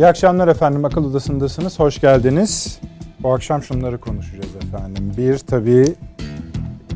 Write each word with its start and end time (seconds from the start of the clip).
İyi 0.00 0.06
akşamlar 0.06 0.48
efendim. 0.48 0.84
Akıl 0.84 1.04
Odası'ndasınız. 1.04 1.78
Hoş 1.78 2.00
geldiniz. 2.00 2.80
Bu 3.22 3.34
akşam 3.34 3.62
şunları 3.62 4.00
konuşacağız 4.00 4.56
efendim. 4.56 5.12
Bir 5.16 5.38
tabii 5.38 5.94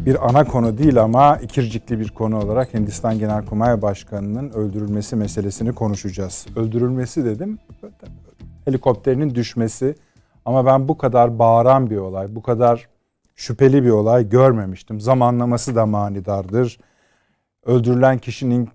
bir 0.06 0.28
ana 0.28 0.44
konu 0.44 0.78
değil 0.78 1.02
ama 1.02 1.36
ikircikli 1.36 2.00
bir 2.00 2.08
konu 2.08 2.38
olarak 2.38 2.74
Hindistan 2.74 3.18
Genelkurmay 3.18 3.82
Başkanı'nın 3.82 4.50
öldürülmesi 4.50 5.16
meselesini 5.16 5.72
konuşacağız. 5.72 6.46
Öldürülmesi 6.56 7.24
dedim. 7.24 7.58
Helikopterinin 8.64 9.34
düşmesi. 9.34 9.94
Ama 10.44 10.66
ben 10.66 10.88
bu 10.88 10.98
kadar 10.98 11.38
bağıran 11.38 11.90
bir 11.90 11.96
olay, 11.96 12.34
bu 12.34 12.42
kadar 12.42 12.88
şüpheli 13.34 13.84
bir 13.84 13.90
olay 13.90 14.28
görmemiştim. 14.28 15.00
Zamanlaması 15.00 15.74
da 15.74 15.86
manidardır. 15.86 16.78
Öldürülen 17.66 18.18
kişinin 18.18 18.68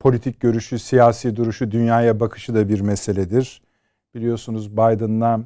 politik 0.00 0.40
görüşü, 0.40 0.78
siyasi 0.78 1.36
duruşu, 1.36 1.70
dünyaya 1.70 2.20
bakışı 2.20 2.54
da 2.54 2.68
bir 2.68 2.80
meseledir. 2.80 3.62
Biliyorsunuz 4.14 4.72
Biden'la 4.72 5.40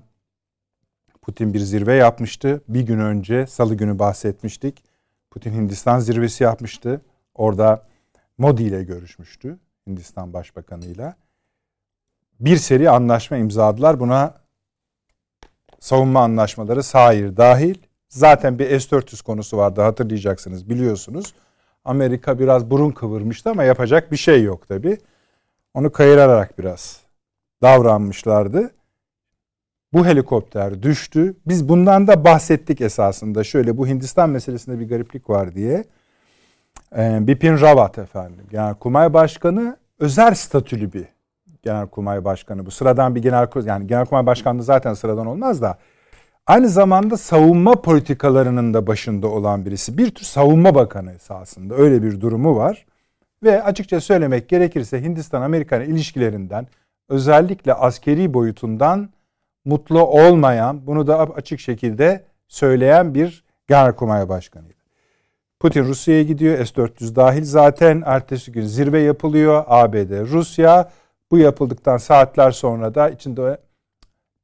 Putin 1.23 1.55
bir 1.55 1.61
zirve 1.61 1.95
yapmıştı. 1.95 2.63
Bir 2.69 2.81
gün 2.81 2.99
önce 2.99 3.47
salı 3.47 3.75
günü 3.75 3.99
bahsetmiştik. 3.99 4.85
Putin 5.31 5.53
Hindistan 5.53 5.99
zirvesi 5.99 6.45
yapmıştı. 6.45 7.01
Orada 7.35 7.87
Modi 8.39 8.63
ile 8.63 8.85
görüşmüştü. 8.85 9.59
Hindistan 9.87 10.33
Başbakanı'yla. 10.33 11.15
Bir 12.41 12.57
seri 12.57 12.91
anlaşma 12.91 13.37
imzaladılar. 13.37 14.01
Buna 14.01 14.35
savunma 15.81 16.23
anlaşmaları 16.23 16.83
sahir 16.83 17.37
dahil. 17.37 17.75
Zaten 18.09 18.59
bir 18.59 18.81
S-400 18.81 19.23
konusu 19.23 19.57
vardı 19.57 19.81
hatırlayacaksınız 19.81 20.71
biliyorsunuz. 20.71 21.35
Amerika 21.85 22.39
biraz 22.39 22.71
burun 22.71 22.91
kıvırmıştı 22.91 23.51
ama 23.51 23.65
yapacak 23.65 24.13
bir 24.13 24.17
şey 24.17 24.43
yok 24.43 24.69
tabi. 24.69 24.99
Onu 25.75 25.93
kayırarak 25.93 26.59
biraz 26.59 27.01
davranmışlardı. 27.63 28.71
Bu 29.93 30.07
helikopter 30.07 30.83
düştü. 30.83 31.37
Biz 31.47 31.69
bundan 31.69 32.07
da 32.07 32.25
bahsettik 32.25 32.81
esasında. 32.81 33.45
Şöyle 33.45 33.77
bu 33.77 33.87
Hindistan 33.87 34.31
meselesinde 34.31 34.81
bir 34.81 34.89
gariplik 34.89 35.31
var 35.31 35.55
diye. 35.55 35.85
Ee, 36.97 37.19
Bipin 37.21 37.61
Rawat 37.61 37.99
efendim. 37.99 38.47
Yani 38.53 38.77
Kumay 38.79 39.13
Başkanı 39.13 39.77
özel 39.99 40.35
statülü 40.35 40.93
bir 40.93 41.05
Genelkurmay 41.63 42.25
Başkanı. 42.25 42.67
Bu 42.67 42.71
sıradan 42.71 43.15
bir 43.15 43.23
genel 43.23 43.49
yani 43.65 43.87
Genelkurmay 43.87 44.27
Başkanlığı 44.27 44.63
zaten 44.63 44.95
sıradan 44.95 45.27
olmaz 45.27 45.63
da 45.63 45.79
Aynı 46.47 46.69
zamanda 46.69 47.17
savunma 47.17 47.83
politikalarının 47.83 48.75
da 48.75 48.87
başında 48.87 49.29
olan 49.29 49.67
birisi. 49.67 49.99
Bir 49.99 50.11
tür 50.11 50.25
savunma 50.25 50.75
bakanı 50.75 51.13
esasında 51.13 51.75
öyle 51.75 52.03
bir 52.03 52.21
durumu 52.21 52.57
var. 52.57 52.87
Ve 53.43 53.63
açıkça 53.63 54.01
söylemek 54.01 54.49
gerekirse 54.49 55.03
Hindistan-Amerikan 55.03 55.83
ilişkilerinden 55.83 56.67
özellikle 57.09 57.75
askeri 57.75 58.35
boyutundan 58.35 59.11
mutlu 59.65 60.07
olmayan, 60.07 60.87
bunu 60.87 61.07
da 61.07 61.19
açık 61.19 61.61
şekilde 61.61 62.25
söyleyen 62.49 63.15
bir 63.15 63.45
genelkurmay 63.69 64.29
başkanıydı. 64.29 64.81
Putin 65.61 65.85
Rusya'ya 65.85 66.23
gidiyor. 66.23 66.67
S-400 66.67 67.17
dahil 67.17 67.45
zaten 67.45 68.03
ertesi 68.07 68.53
gün 68.53 68.67
zirve 68.67 69.01
yapılıyor. 69.01 69.65
ABD, 69.67 70.31
Rusya. 70.31 70.91
Bu 71.31 71.39
yapıldıktan 71.39 71.97
saatler 71.97 72.51
sonra 72.51 72.95
da 72.95 73.11
içinde 73.11 73.59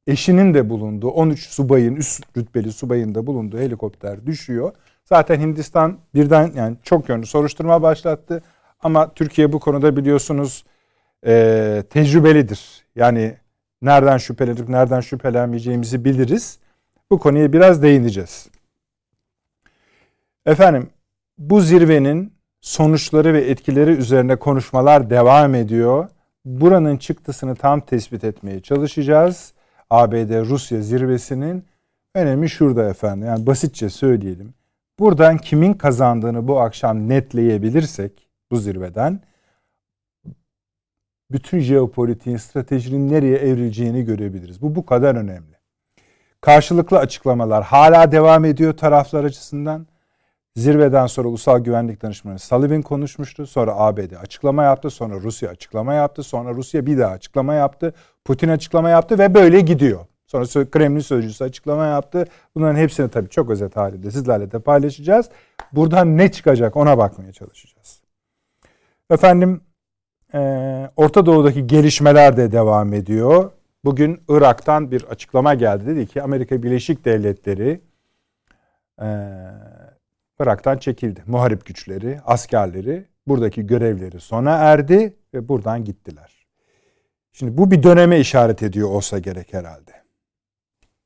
eşinin 0.07 0.53
de 0.53 0.69
bulunduğu 0.69 1.09
13 1.09 1.49
subayın 1.49 1.95
üst 1.95 2.37
rütbeli 2.37 2.71
subayın 2.71 3.15
da 3.15 3.27
bulunduğu 3.27 3.59
helikopter 3.59 4.25
düşüyor. 4.25 4.71
Zaten 5.05 5.39
Hindistan 5.39 5.97
birden 6.15 6.51
yani 6.55 6.77
çok 6.83 7.09
yönlü 7.09 7.25
soruşturma 7.25 7.81
başlattı. 7.81 8.43
Ama 8.79 9.13
Türkiye 9.13 9.53
bu 9.53 9.59
konuda 9.59 9.95
biliyorsunuz 9.95 10.65
e, 11.25 11.83
tecrübelidir. 11.89 12.85
Yani 12.95 13.37
nereden 13.81 14.17
şüphelenip 14.17 14.69
nereden 14.69 14.99
şüphelenmeyeceğimizi 14.99 16.05
biliriz. 16.05 16.59
Bu 17.11 17.19
konuya 17.19 17.53
biraz 17.53 17.83
değineceğiz. 17.83 18.49
Efendim 20.45 20.89
bu 21.37 21.61
zirvenin 21.61 22.33
sonuçları 22.61 23.33
ve 23.33 23.41
etkileri 23.41 23.91
üzerine 23.91 24.35
konuşmalar 24.35 25.09
devam 25.09 25.55
ediyor. 25.55 26.09
Buranın 26.45 26.97
çıktısını 26.97 27.55
tam 27.55 27.81
tespit 27.81 28.23
etmeye 28.23 28.59
çalışacağız. 28.59 29.53
ABD-Rusya 29.89 30.81
zirvesinin 30.81 31.65
önemi 32.15 32.49
şurada 32.49 32.89
efendim. 32.89 33.27
Yani 33.27 33.47
basitçe 33.47 33.89
söyleyelim. 33.89 34.53
Buradan 34.99 35.37
kimin 35.37 35.73
kazandığını 35.73 36.47
bu 36.47 36.59
akşam 36.59 37.09
netleyebilirsek 37.09 38.27
bu 38.51 38.57
zirveden 38.57 39.21
bütün 41.31 41.59
jeopolitiğin, 41.59 42.37
stratejinin 42.37 43.13
nereye 43.13 43.37
evrileceğini 43.37 44.05
görebiliriz. 44.05 44.61
Bu 44.61 44.75
bu 44.75 44.85
kadar 44.85 45.15
önemli. 45.15 45.57
Karşılıklı 46.41 46.97
açıklamalar 46.97 47.63
hala 47.63 48.11
devam 48.11 48.45
ediyor 48.45 48.77
taraflar 48.77 49.23
açısından. 49.23 49.87
Zirveden 50.57 51.07
sonra 51.07 51.27
Ulusal 51.27 51.59
Güvenlik 51.59 52.01
Danışmanı 52.01 52.39
Sullivan 52.39 52.81
konuşmuştu. 52.81 53.47
Sonra 53.47 53.75
ABD 53.75 54.11
açıklama 54.21 54.63
yaptı. 54.63 54.89
Sonra 54.89 55.15
Rusya 55.15 55.49
açıklama 55.49 55.93
yaptı. 55.93 56.23
Sonra 56.23 56.53
Rusya 56.53 56.85
bir 56.85 56.97
daha 56.97 57.11
açıklama 57.11 57.53
yaptı. 57.53 57.93
Putin 58.25 58.49
açıklama 58.49 58.89
yaptı 58.89 59.19
ve 59.19 59.33
böyle 59.33 59.61
gidiyor. 59.61 60.05
Sonra 60.27 60.45
Kremlin 60.71 60.99
sözcüsü 60.99 61.43
açıklama 61.43 61.85
yaptı. 61.85 62.25
Bunların 62.55 62.75
hepsini 62.75 63.09
tabii 63.09 63.29
çok 63.29 63.49
özet 63.49 63.75
halinde 63.75 64.11
sizlerle 64.11 64.51
de 64.51 64.59
paylaşacağız. 64.59 65.29
Buradan 65.71 66.17
ne 66.17 66.31
çıkacak 66.31 66.75
ona 66.75 66.97
bakmaya 66.97 67.31
çalışacağız. 67.31 68.01
Efendim 69.09 69.61
e, 70.33 70.39
Orta 70.95 71.25
Doğu'daki 71.25 71.67
gelişmeler 71.67 72.37
de 72.37 72.51
devam 72.51 72.93
ediyor. 72.93 73.51
Bugün 73.85 74.21
Irak'tan 74.29 74.91
bir 74.91 75.03
açıklama 75.03 75.53
geldi. 75.53 75.85
Dedi 75.87 76.07
ki 76.07 76.21
Amerika 76.21 76.63
Birleşik 76.63 77.05
Devletleri 77.05 77.81
e, 79.01 79.07
Irak'tan 80.39 80.77
çekildi. 80.77 81.23
Muharip 81.27 81.65
güçleri, 81.65 82.19
askerleri 82.25 83.05
buradaki 83.27 83.67
görevleri 83.67 84.19
sona 84.19 84.51
erdi 84.51 85.15
ve 85.33 85.49
buradan 85.49 85.85
gittiler. 85.85 86.47
Şimdi 87.33 87.57
bu 87.57 87.71
bir 87.71 87.83
döneme 87.83 88.19
işaret 88.19 88.63
ediyor 88.63 88.89
olsa 88.89 89.19
gerek 89.19 89.53
herhalde. 89.53 89.91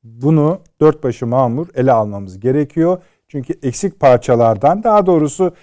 Bunu 0.04 0.62
dört 0.82 1.04
başı 1.04 1.28
mamur 1.28 1.68
ele 1.76 1.92
almamız 1.92 2.40
gerekiyor. 2.40 3.02
Çünkü 3.28 3.54
eksik 3.64 4.00
parçalardan 4.00 4.84
daha 4.84 5.06
doğrusu 5.06 5.56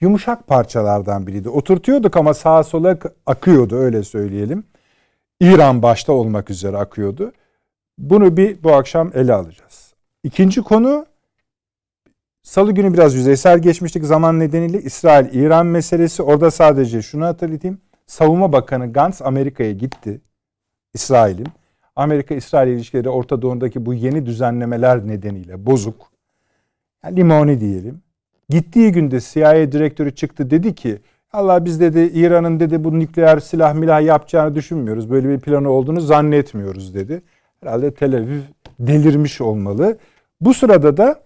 yumuşak 0.00 0.46
parçalardan 0.46 1.26
biriydi. 1.26 1.48
Oturtuyorduk 1.48 2.16
ama 2.16 2.34
sağa 2.34 2.64
sola 2.64 2.98
akıyordu 3.26 3.76
öyle 3.76 4.02
söyleyelim. 4.02 4.64
İran 5.40 5.82
başta 5.82 6.12
olmak 6.12 6.50
üzere 6.50 6.76
akıyordu. 6.76 7.32
Bunu 7.98 8.36
bir 8.36 8.62
bu 8.62 8.72
akşam 8.72 9.10
ele 9.14 9.32
alacağız. 9.32 9.94
İkinci 10.22 10.62
konu 10.62 11.06
Salı 12.42 12.72
günü 12.72 12.92
biraz 12.92 13.14
yüzeysel 13.14 13.58
geçmiştik 13.58 14.04
zaman 14.04 14.40
nedeniyle 14.40 14.82
İsrail-İran 14.82 15.66
meselesi. 15.66 16.22
Orada 16.22 16.50
sadece 16.50 17.02
şunu 17.02 17.24
hatırlatayım. 17.24 17.78
Savunma 18.06 18.52
Bakanı 18.52 18.92
Gantz 18.92 19.22
Amerika'ya 19.22 19.72
gitti. 19.72 20.20
İsrail'in. 20.94 21.46
Amerika-İsrail 21.96 22.68
ilişkileri 22.72 23.08
Orta 23.08 23.42
Doğu'daki 23.42 23.86
bu 23.86 23.94
yeni 23.94 24.26
düzenlemeler 24.26 25.08
nedeniyle 25.08 25.66
bozuk. 25.66 26.12
Yani 27.04 27.16
limoni 27.16 27.60
diyelim. 27.60 28.02
Gittiği 28.48 28.92
günde 28.92 29.20
CIA 29.20 29.72
direktörü 29.72 30.14
çıktı 30.14 30.50
dedi 30.50 30.74
ki 30.74 30.98
Allah 31.32 31.64
biz 31.64 31.80
dedi 31.80 32.00
İran'ın 32.14 32.60
dedi 32.60 32.84
bu 32.84 32.98
nükleer 32.98 33.38
silah 33.40 33.74
milah 33.74 34.02
yapacağını 34.02 34.54
düşünmüyoruz. 34.54 35.10
Böyle 35.10 35.28
bir 35.28 35.40
planı 35.40 35.70
olduğunu 35.70 36.00
zannetmiyoruz 36.00 36.94
dedi. 36.94 37.22
Herhalde 37.60 37.94
Tel 37.94 38.16
Aviv 38.16 38.40
delirmiş 38.80 39.40
olmalı. 39.40 39.98
Bu 40.40 40.54
sırada 40.54 40.96
da 40.96 41.22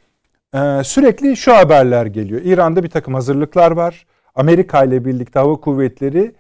e, 0.57 0.85
sürekli 0.85 1.37
şu 1.37 1.57
haberler 1.57 2.07
geliyor. 2.07 2.41
İran'da 2.45 2.83
bir 2.83 2.91
takım 2.91 3.15
hazırlıklar 3.15 3.71
var. 3.71 4.07
Amerika 4.35 4.85
ile 4.85 5.05
birlikte 5.05 5.39
hava 5.39 5.61
kuvvetleri 5.61 6.35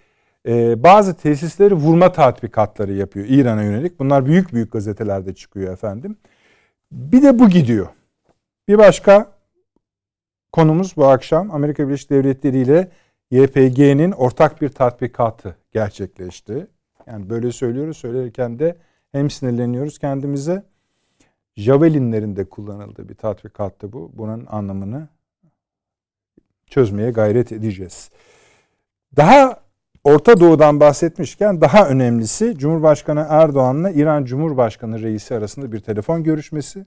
e, 0.49 0.83
bazı 0.83 1.15
tesisleri 1.17 1.75
vurma 1.75 2.13
tatbikatları 2.13 2.93
yapıyor 2.93 3.27
İran'a 3.29 3.63
yönelik. 3.63 3.99
Bunlar 3.99 4.27
büyük 4.27 4.53
büyük 4.53 4.73
gazetelerde 4.73 5.35
çıkıyor 5.35 5.73
efendim. 5.73 6.17
Bir 6.93 7.23
de 7.23 7.39
bu 7.39 7.49
gidiyor. 7.49 7.89
Bir 8.69 8.79
başka 8.79 9.33
konumuz 10.53 10.97
bu 10.97 11.07
akşam 11.07 11.51
Amerika 11.51 11.89
Birleşik 11.89 12.11
Devletleri 12.11 12.59
ile 12.59 12.89
YPG'nin 13.31 14.13
ortak 14.13 14.63
bir 14.63 14.69
tatbikatı 14.69 15.57
gerçekleşti. 15.73 16.67
Yani 17.07 17.31
böyle 17.31 17.53
söylüyoruz. 17.53 17.97
Söylerken 17.97 18.59
de 18.59 18.77
hem 19.13 19.31
sinirleniyoruz 19.31 19.99
kendimize. 19.99 20.63
Javelinlerin 21.57 22.37
de 22.37 22.45
kullanıldığı 22.45 23.09
bir 23.09 23.15
tatbikattı 23.15 23.93
bu. 23.93 24.11
Bunun 24.15 24.47
anlamını 24.49 25.09
çözmeye 26.67 27.11
gayret 27.11 27.53
edeceğiz. 27.53 28.11
Daha 29.17 29.61
Orta 30.05 30.41
Doğu'dan 30.41 30.81
bahsetmişken 30.81 31.61
daha 31.61 31.89
önemlisi 31.89 32.55
Cumhurbaşkanı 32.59 33.27
Erdoğan'la 33.29 33.91
İran 33.91 34.25
Cumhurbaşkanı 34.25 35.03
reisi 35.03 35.35
arasında 35.35 35.73
bir 35.73 35.81
telefon 35.81 36.25
görüşmesi. 36.25 36.87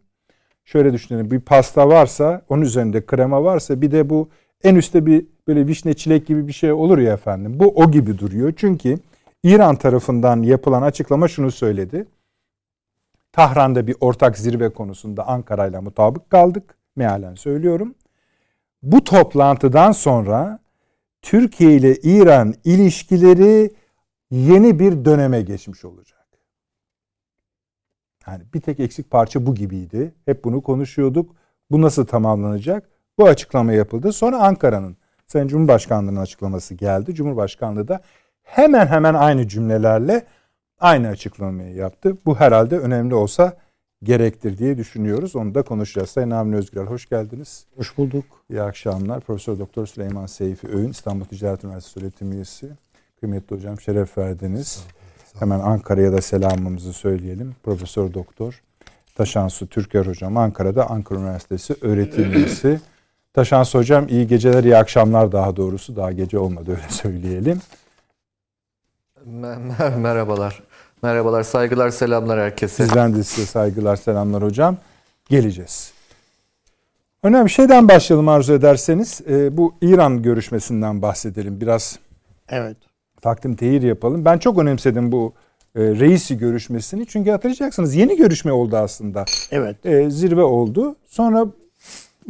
Şöyle 0.66 0.94
düşünelim 0.94 1.31
bir 1.31 1.39
pasta 1.39 1.89
varsa 1.89 2.42
onun 2.50 2.62
üzerinde 2.62 3.06
krema 3.06 3.44
varsa 3.44 3.81
bir 3.81 3.92
de 3.92 4.10
bu 4.10 4.30
en 4.63 4.75
üstte 4.75 5.06
bir 5.06 5.25
böyle 5.48 5.68
vişne 5.68 5.94
çilek 5.94 6.27
gibi 6.27 6.48
bir 6.48 6.54
şey 6.54 6.72
olur 6.72 6.98
ya 6.98 7.13
efendim. 7.13 7.60
Bu 7.60 7.68
o 7.68 7.92
gibi 7.92 8.18
duruyor. 8.18 8.54
Çünkü 8.57 9.00
İran 9.44 9.75
tarafından 9.75 10.44
yapılan 10.44 10.81
açıklama 10.81 11.27
şunu 11.27 11.51
söyledi. 11.51 12.06
Tahran'da 13.39 13.88
bir 13.88 13.95
ortak 14.01 14.38
zirve 14.38 14.69
konusunda 14.69 15.27
Ankara 15.27 15.68
ile 15.68 15.80
mutabık 15.80 16.30
kaldık. 16.30 16.75
Mealen 16.95 17.36
söylüyorum. 17.36 17.95
Bu 18.83 19.03
toplantıdan 19.03 19.91
sonra 19.91 20.59
Türkiye 21.21 21.75
ile 21.75 21.95
İran 21.95 22.53
ilişkileri 22.63 23.71
yeni 24.31 24.80
bir 24.80 25.06
döneme 25.06 25.41
geçmiş 25.41 25.86
olacak. 25.86 26.27
Yani 28.27 28.44
bir 28.53 28.62
tek 28.62 28.80
eksik 28.80 29.12
parça 29.12 29.45
bu 29.45 29.56
gibiydi. 29.56 30.13
Hep 30.25 30.44
bunu 30.44 30.62
konuşuyorduk. 30.62 31.36
Bu 31.71 31.81
nasıl 31.81 32.06
tamamlanacak? 32.06 32.89
Bu 33.18 33.27
açıklama 33.27 33.74
yapıldı. 33.74 34.12
Sonra 34.13 34.38
Ankara'nın 34.39 34.97
Sayın 35.27 35.47
Cumhurbaşkanlığı'nın 35.47 36.21
açıklaması 36.21 36.74
geldi. 36.74 37.15
Cumhurbaşkanlığı 37.15 37.88
da 37.88 38.01
hemen 38.44 38.88
hemen 38.88 39.13
aynı 39.13 39.47
cümlelerle 39.47 40.25
aynı 40.80 41.08
açıklamayı 41.08 41.76
yaptı. 41.76 42.18
Bu 42.26 42.36
herhalde 42.36 42.80
önemli 42.80 43.16
olsa 43.16 43.58
gerektir 44.04 44.58
diye 44.58 44.78
düşünüyoruz. 44.78 45.36
Onu 45.36 45.56
da 45.56 45.62
konuşacağız. 45.62 46.10
Sayın 46.10 46.31
Avni 46.31 46.56
Özgürel 46.56 46.86
hoş 46.86 47.10
geldiniz. 47.10 47.66
Hoş 47.78 47.98
bulduk. 47.98 48.26
İyi 48.50 48.62
akşamlar. 48.62 49.20
Profesör 49.20 49.60
Doktor 49.60 49.86
Süleyman 49.86 50.26
Seyfi 50.26 50.68
Öğün 50.68 50.90
İstanbul 50.90 51.26
Ticaret 51.26 51.64
Üniversitesi 51.64 52.06
öğretim 52.06 52.31
üyesi. 52.31 52.70
Kıymetli 53.20 53.56
hocam 53.56 53.80
şeref 53.80 54.18
verdiniz. 54.18 54.84
Hemen 55.40 55.60
Ankara'ya 55.60 56.12
da 56.12 56.22
selamımızı 56.22 56.94
söyleyelim. 56.94 57.56
Profesör 57.64 58.14
Doktor 58.14 58.62
Taşansu 59.16 59.68
Türker 59.68 60.06
hocam 60.06 60.38
Ankara'da 60.38 60.90
Ankara 60.90 61.20
Üniversitesi 61.20 61.75
öğretim 61.82 62.32
üyesi. 62.34 62.80
Taşansu 63.34 63.80
hocam 63.80 64.08
iyi 64.08 64.28
geceler, 64.28 64.64
iyi 64.64 64.78
akşamlar 64.78 65.32
daha 65.32 65.56
doğrusu. 65.56 65.96
Daha 65.96 66.12
gece 66.12 66.40
olmadı 66.40 66.72
öyle 66.72 66.90
söyleyelim. 66.90 67.62
Merhabalar. 69.98 70.64
Merhabalar, 71.04 71.44
saygılar, 71.44 71.90
selamlar 71.90 72.40
herkese. 72.40 72.84
Sizden 72.84 73.16
de 73.16 73.24
size 73.24 73.48
saygılar, 73.48 73.96
selamlar 73.96 74.44
hocam. 74.44 74.78
Geleceğiz. 75.30 75.92
Önemli 77.24 77.46
bir 77.46 77.51
şeyden 77.51 77.88
başlayalım 77.88 78.28
arzu 78.28 78.54
ederseniz. 78.54 79.22
Ee, 79.30 79.57
bu 79.57 79.75
İran 79.81 80.22
görüşmesinden 80.22 81.01
bahsedelim. 81.01 81.62
Biraz 81.62 82.00
evet. 82.50 82.78
takdim 83.22 83.56
tehir 83.56 83.81
yapalım. 83.81 84.25
Ben 84.25 84.38
çok 84.38 84.60
önemsedim 84.60 85.12
bu 85.12 85.34
e, 85.75 85.81
reisi 85.81 86.38
görüşmesini. 86.38 87.06
Çünkü 87.07 87.31
hatırlayacaksınız 87.31 87.96
yeni 87.96 88.18
görüşme 88.18 88.51
oldu 88.51 88.78
aslında. 88.78 89.25
Evet. 89.51 89.86
E, 89.86 90.10
zirve 90.10 90.44
oldu. 90.44 90.96
Sonra 91.06 91.46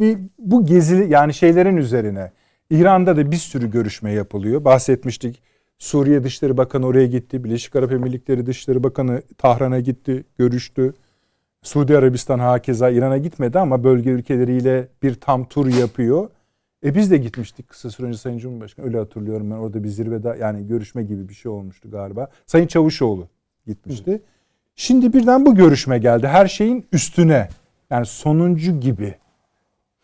bir, 0.00 0.18
bu 0.38 0.66
gezi 0.66 1.06
yani 1.08 1.34
şeylerin 1.34 1.76
üzerine 1.76 2.32
İran'da 2.70 3.16
da 3.16 3.30
bir 3.30 3.36
sürü 3.36 3.70
görüşme 3.70 4.12
yapılıyor. 4.12 4.64
Bahsetmiştik. 4.64 5.42
Suriye 5.80 6.24
Dışişleri 6.24 6.56
Bakanı 6.56 6.86
oraya 6.86 7.06
gitti. 7.06 7.44
Birleşik 7.44 7.76
Arap 7.76 7.92
Emirlikleri 7.92 8.46
Dışişleri 8.46 8.82
Bakanı 8.82 9.22
Tahran'a 9.38 9.80
gitti, 9.80 10.24
görüştü. 10.38 10.94
Suudi 11.62 11.98
Arabistan 11.98 12.38
hakeza 12.38 12.90
İran'a 12.90 13.18
gitmedi 13.18 13.58
ama 13.58 13.84
bölge 13.84 14.10
ülkeleriyle 14.10 14.88
bir 15.02 15.14
tam 15.14 15.44
tur 15.44 15.66
yapıyor. 15.66 16.30
E 16.84 16.94
biz 16.94 17.10
de 17.10 17.16
gitmiştik 17.16 17.68
kısa 17.68 17.90
süre 17.90 18.06
önce 18.06 18.18
Sayın 18.18 18.38
Cumhurbaşkanı. 18.38 18.86
Öyle 18.86 18.98
hatırlıyorum 18.98 19.50
ben 19.50 19.56
orada 19.56 19.84
bir 19.84 19.88
zirvede 19.88 20.36
yani 20.40 20.66
görüşme 20.66 21.02
gibi 21.02 21.28
bir 21.28 21.34
şey 21.34 21.52
olmuştu 21.52 21.90
galiba. 21.90 22.28
Sayın 22.46 22.66
Çavuşoğlu 22.66 23.28
gitmişti. 23.66 24.12
Hı. 24.12 24.20
Şimdi 24.76 25.12
birden 25.12 25.46
bu 25.46 25.54
görüşme 25.54 25.98
geldi. 25.98 26.26
Her 26.26 26.46
şeyin 26.46 26.86
üstüne 26.92 27.48
yani 27.90 28.06
sonuncu 28.06 28.80
gibi. 28.80 29.14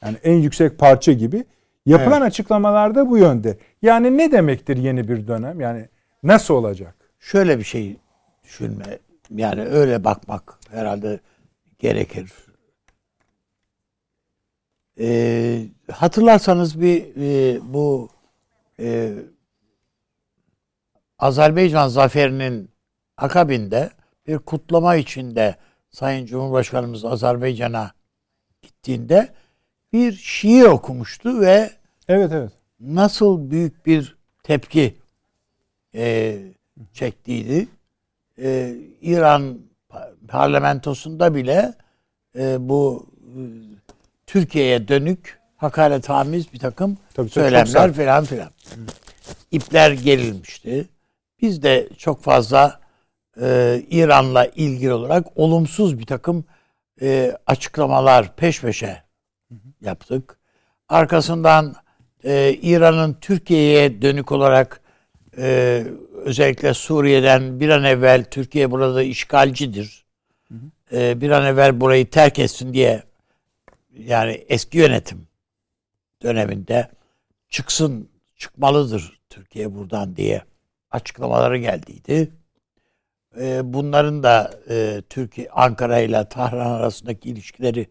Yani 0.02 0.16
en 0.24 0.34
yüksek 0.34 0.78
parça 0.78 1.12
gibi. 1.12 1.44
Yapılan 1.86 2.22
evet. 2.22 2.32
açıklamalarda 2.32 3.10
bu 3.10 3.18
yönde. 3.18 3.58
Yani 3.82 4.18
ne 4.18 4.32
demektir 4.32 4.76
yeni 4.76 5.08
bir 5.08 5.26
dönem? 5.26 5.60
Yani 5.60 5.88
nasıl 6.22 6.54
olacak? 6.54 6.94
Şöyle 7.20 7.58
bir 7.58 7.64
şey 7.64 7.96
düşünme. 8.44 8.98
Yani 9.34 9.62
öyle 9.62 10.04
bakmak 10.04 10.58
herhalde 10.70 11.20
gerekir. 11.78 12.32
Ee, 15.00 15.62
hatırlarsanız 15.92 16.80
bir 16.80 17.04
e, 17.16 17.60
bu 17.62 18.08
e, 18.80 19.12
Azerbaycan 21.18 21.88
zaferinin 21.88 22.70
akabinde 23.16 23.90
bir 24.26 24.38
kutlama 24.38 24.96
içinde 24.96 25.56
Sayın 25.90 26.26
Cumhurbaşkanımız 26.26 27.04
Azerbaycan'a 27.04 27.90
gittiğinde 28.62 29.28
bir 29.92 30.12
şiir 30.12 30.64
okumuştu 30.64 31.40
ve 31.40 31.70
evet 32.08 32.32
evet 32.32 32.52
nasıl 32.80 33.50
büyük 33.50 33.86
bir 33.86 34.16
tepki 34.42 34.94
e, 35.94 36.38
çektiydi. 36.92 37.68
E, 38.38 38.76
İran 39.00 39.58
parlamentosunda 40.28 41.34
bile 41.34 41.74
e, 42.38 42.68
bu 42.68 43.06
e, 43.22 43.40
Türkiye'ye 44.26 44.88
dönük 44.88 45.38
hakaret 45.56 46.08
hamiz 46.08 46.52
bir 46.52 46.58
takım 46.58 46.98
Tabii, 47.14 47.28
söylemler 47.28 47.92
falan 47.92 48.24
filan. 48.24 48.50
İpler 49.50 49.90
gerilmişti. 49.90 50.88
Biz 51.42 51.62
de 51.62 51.88
çok 51.98 52.22
fazla 52.22 52.80
e, 53.40 53.82
İran'la 53.90 54.46
ilgili 54.46 54.92
olarak 54.92 55.26
olumsuz 55.36 55.98
bir 55.98 56.06
takım 56.06 56.44
e, 57.02 57.36
açıklamalar 57.46 58.36
peş 58.36 58.60
peşe 58.60 59.02
yaptık. 59.80 60.38
Arkasından 60.88 61.74
e, 62.26 62.58
İran'ın 62.62 63.16
Türkiye'ye 63.20 64.02
dönük 64.02 64.32
olarak 64.32 64.80
e, 65.38 65.84
özellikle 66.24 66.74
Suriye'den 66.74 67.60
bir 67.60 67.68
an 67.68 67.84
evvel 67.84 68.24
Türkiye 68.24 68.70
burada 68.70 69.02
işgalcidir. 69.02 70.04
Hı 70.48 70.54
hı. 70.54 70.96
E, 70.96 71.20
bir 71.20 71.30
an 71.30 71.46
evvel 71.46 71.80
burayı 71.80 72.10
terk 72.10 72.38
etsin 72.38 72.74
diye 72.74 73.02
yani 73.98 74.44
eski 74.48 74.78
yönetim 74.78 75.26
döneminde 76.22 76.90
çıksın 77.48 78.08
çıkmalıdır 78.36 79.20
Türkiye 79.30 79.74
buradan 79.74 80.16
diye 80.16 80.42
açıklamaları 80.90 81.58
geldiydi. 81.58 82.30
E, 83.40 83.60
bunların 83.64 84.22
da 84.22 84.60
e, 84.70 85.02
Türkiye 85.10 85.48
Ankara 85.50 85.98
ile 85.98 86.28
Tahran 86.28 86.70
arasındaki 86.70 87.28
ilişkileri 87.30 87.86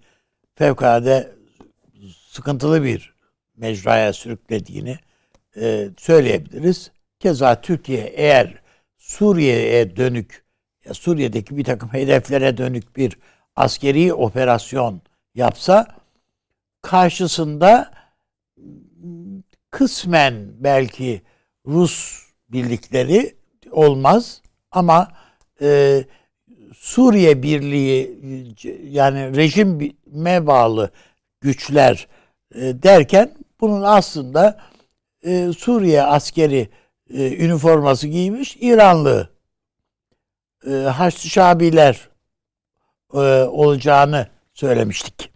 fevkalade 0.55 1.31
sıkıntılı 2.29 2.83
bir 2.83 3.14
mecraya 3.57 4.13
sürüklediğini 4.13 4.97
e, 5.57 5.89
söyleyebiliriz. 5.97 6.91
Keza 7.19 7.61
Türkiye 7.61 8.01
eğer 8.01 8.61
Suriye'ye 8.97 9.95
dönük 9.95 10.45
ya 10.85 10.93
Suriye'deki 10.93 11.57
bir 11.57 11.63
takım 11.63 11.93
hedeflere 11.93 12.57
dönük 12.57 12.97
bir 12.97 13.17
askeri 13.55 14.13
operasyon 14.13 15.01
yapsa 15.35 15.87
karşısında 16.81 17.91
kısmen 19.71 20.33
belki 20.59 21.21
Rus 21.65 22.25
birlikleri 22.49 23.35
olmaz 23.71 24.41
ama 24.71 25.11
e, 25.61 26.01
Suriye 26.75 27.43
Birliği 27.43 28.19
yani 28.91 29.35
rejime 29.35 30.47
bağlı 30.47 30.91
güçler 31.41 32.07
e, 32.55 32.83
derken 32.83 33.31
bunun 33.69 33.81
aslında 33.81 34.57
e, 35.23 35.53
Suriye 35.57 36.03
askeri 36.03 36.69
e, 37.09 37.45
üniforması 37.45 38.07
giymiş 38.07 38.57
İranlı 38.61 39.29
e, 40.67 40.71
Haçlı 40.71 41.29
Şabiler 41.29 42.09
e, 43.13 43.17
olacağını 43.43 44.27
söylemiştik. 44.53 45.31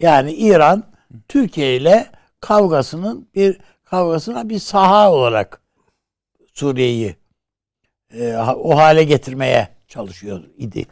Yani 0.00 0.32
İran 0.32 0.84
Türkiye 1.28 1.76
ile 1.76 2.10
kavgasının 2.40 3.28
bir 3.34 3.60
kavgasına 3.84 4.48
bir 4.48 4.58
saha 4.58 5.12
olarak 5.12 5.62
Suriye'yi 6.54 7.16
e, 8.14 8.36
o 8.36 8.76
hale 8.76 9.04
getirmeye 9.04 9.68
çalışıyor 9.88 10.44
idi. 10.56 10.86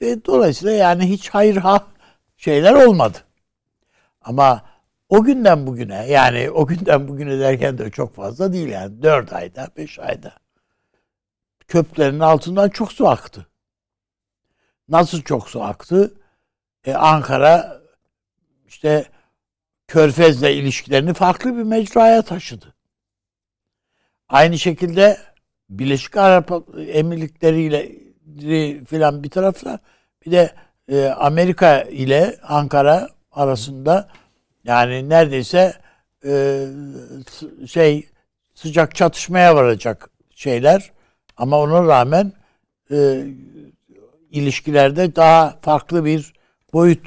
Ve 0.00 0.24
dolayısıyla 0.24 0.74
yani 0.74 1.10
hiç 1.10 1.28
hayır 1.28 1.56
ha 1.56 1.86
şeyler 2.36 2.74
olmadı. 2.86 3.18
Ama 4.20 4.62
o 5.08 5.24
günden 5.24 5.66
bugüne 5.66 6.06
yani 6.06 6.50
o 6.50 6.66
günden 6.66 7.08
bugüne 7.08 7.40
derken 7.40 7.78
de 7.78 7.90
çok 7.90 8.14
fazla 8.14 8.52
değil 8.52 8.68
yani. 8.68 9.02
Dört 9.02 9.32
ayda, 9.32 9.68
beş 9.76 9.98
ayda. 9.98 10.32
Köprülerin 11.68 12.20
altından 12.20 12.68
çok 12.68 12.92
su 12.92 13.08
aktı. 13.08 13.46
Nasıl 14.88 15.22
çok 15.22 15.48
su 15.48 15.62
aktı? 15.62 16.14
E, 16.84 16.94
Ankara 16.94 17.80
işte 18.68 19.04
Körfez'le 19.88 20.42
ilişkilerini 20.42 21.14
farklı 21.14 21.56
bir 21.56 21.62
mecraya 21.62 22.22
taşıdı. 22.22 22.74
Aynı 24.28 24.58
şekilde 24.58 25.18
Birleşik 25.70 26.16
Arap 26.16 26.50
Emirlikleri 26.76 27.62
ile 27.62 28.04
filan 28.84 29.22
bir 29.22 29.30
tarafta 29.30 29.78
bir 30.26 30.32
de 30.32 30.54
e, 30.88 31.06
Amerika 31.06 31.82
ile 31.82 32.36
Ankara 32.42 33.08
arasında 33.32 34.08
yani 34.64 35.08
neredeyse 35.08 35.74
e, 36.24 36.66
şey 37.66 38.08
sıcak 38.54 38.94
çatışmaya 38.94 39.56
varacak 39.56 40.10
şeyler 40.34 40.92
ama 41.36 41.60
ona 41.60 41.86
rağmen 41.86 42.32
e, 42.90 43.24
ilişkilerde 44.30 45.16
daha 45.16 45.58
farklı 45.62 46.04
bir 46.04 46.32
boyut 46.72 47.06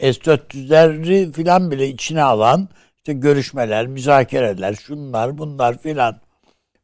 S-400'leri 0.00 1.32
filan 1.32 1.70
bile 1.70 1.88
içine 1.88 2.22
alan 2.22 2.68
işte 2.96 3.12
görüşmeler, 3.12 3.86
müzakereler, 3.86 4.74
şunlar, 4.74 5.38
bunlar 5.38 5.78
filan 5.78 6.20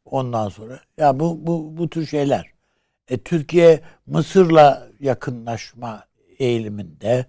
ondan 0.05 0.49
sonra. 0.49 0.79
Ya 0.97 1.19
bu 1.19 1.47
bu 1.47 1.77
bu 1.77 1.89
tür 1.89 2.05
şeyler. 2.05 2.51
E, 3.07 3.17
Türkiye 3.17 3.81
Mısır'la 4.05 4.87
yakınlaşma 4.99 6.05
eğiliminde. 6.39 7.25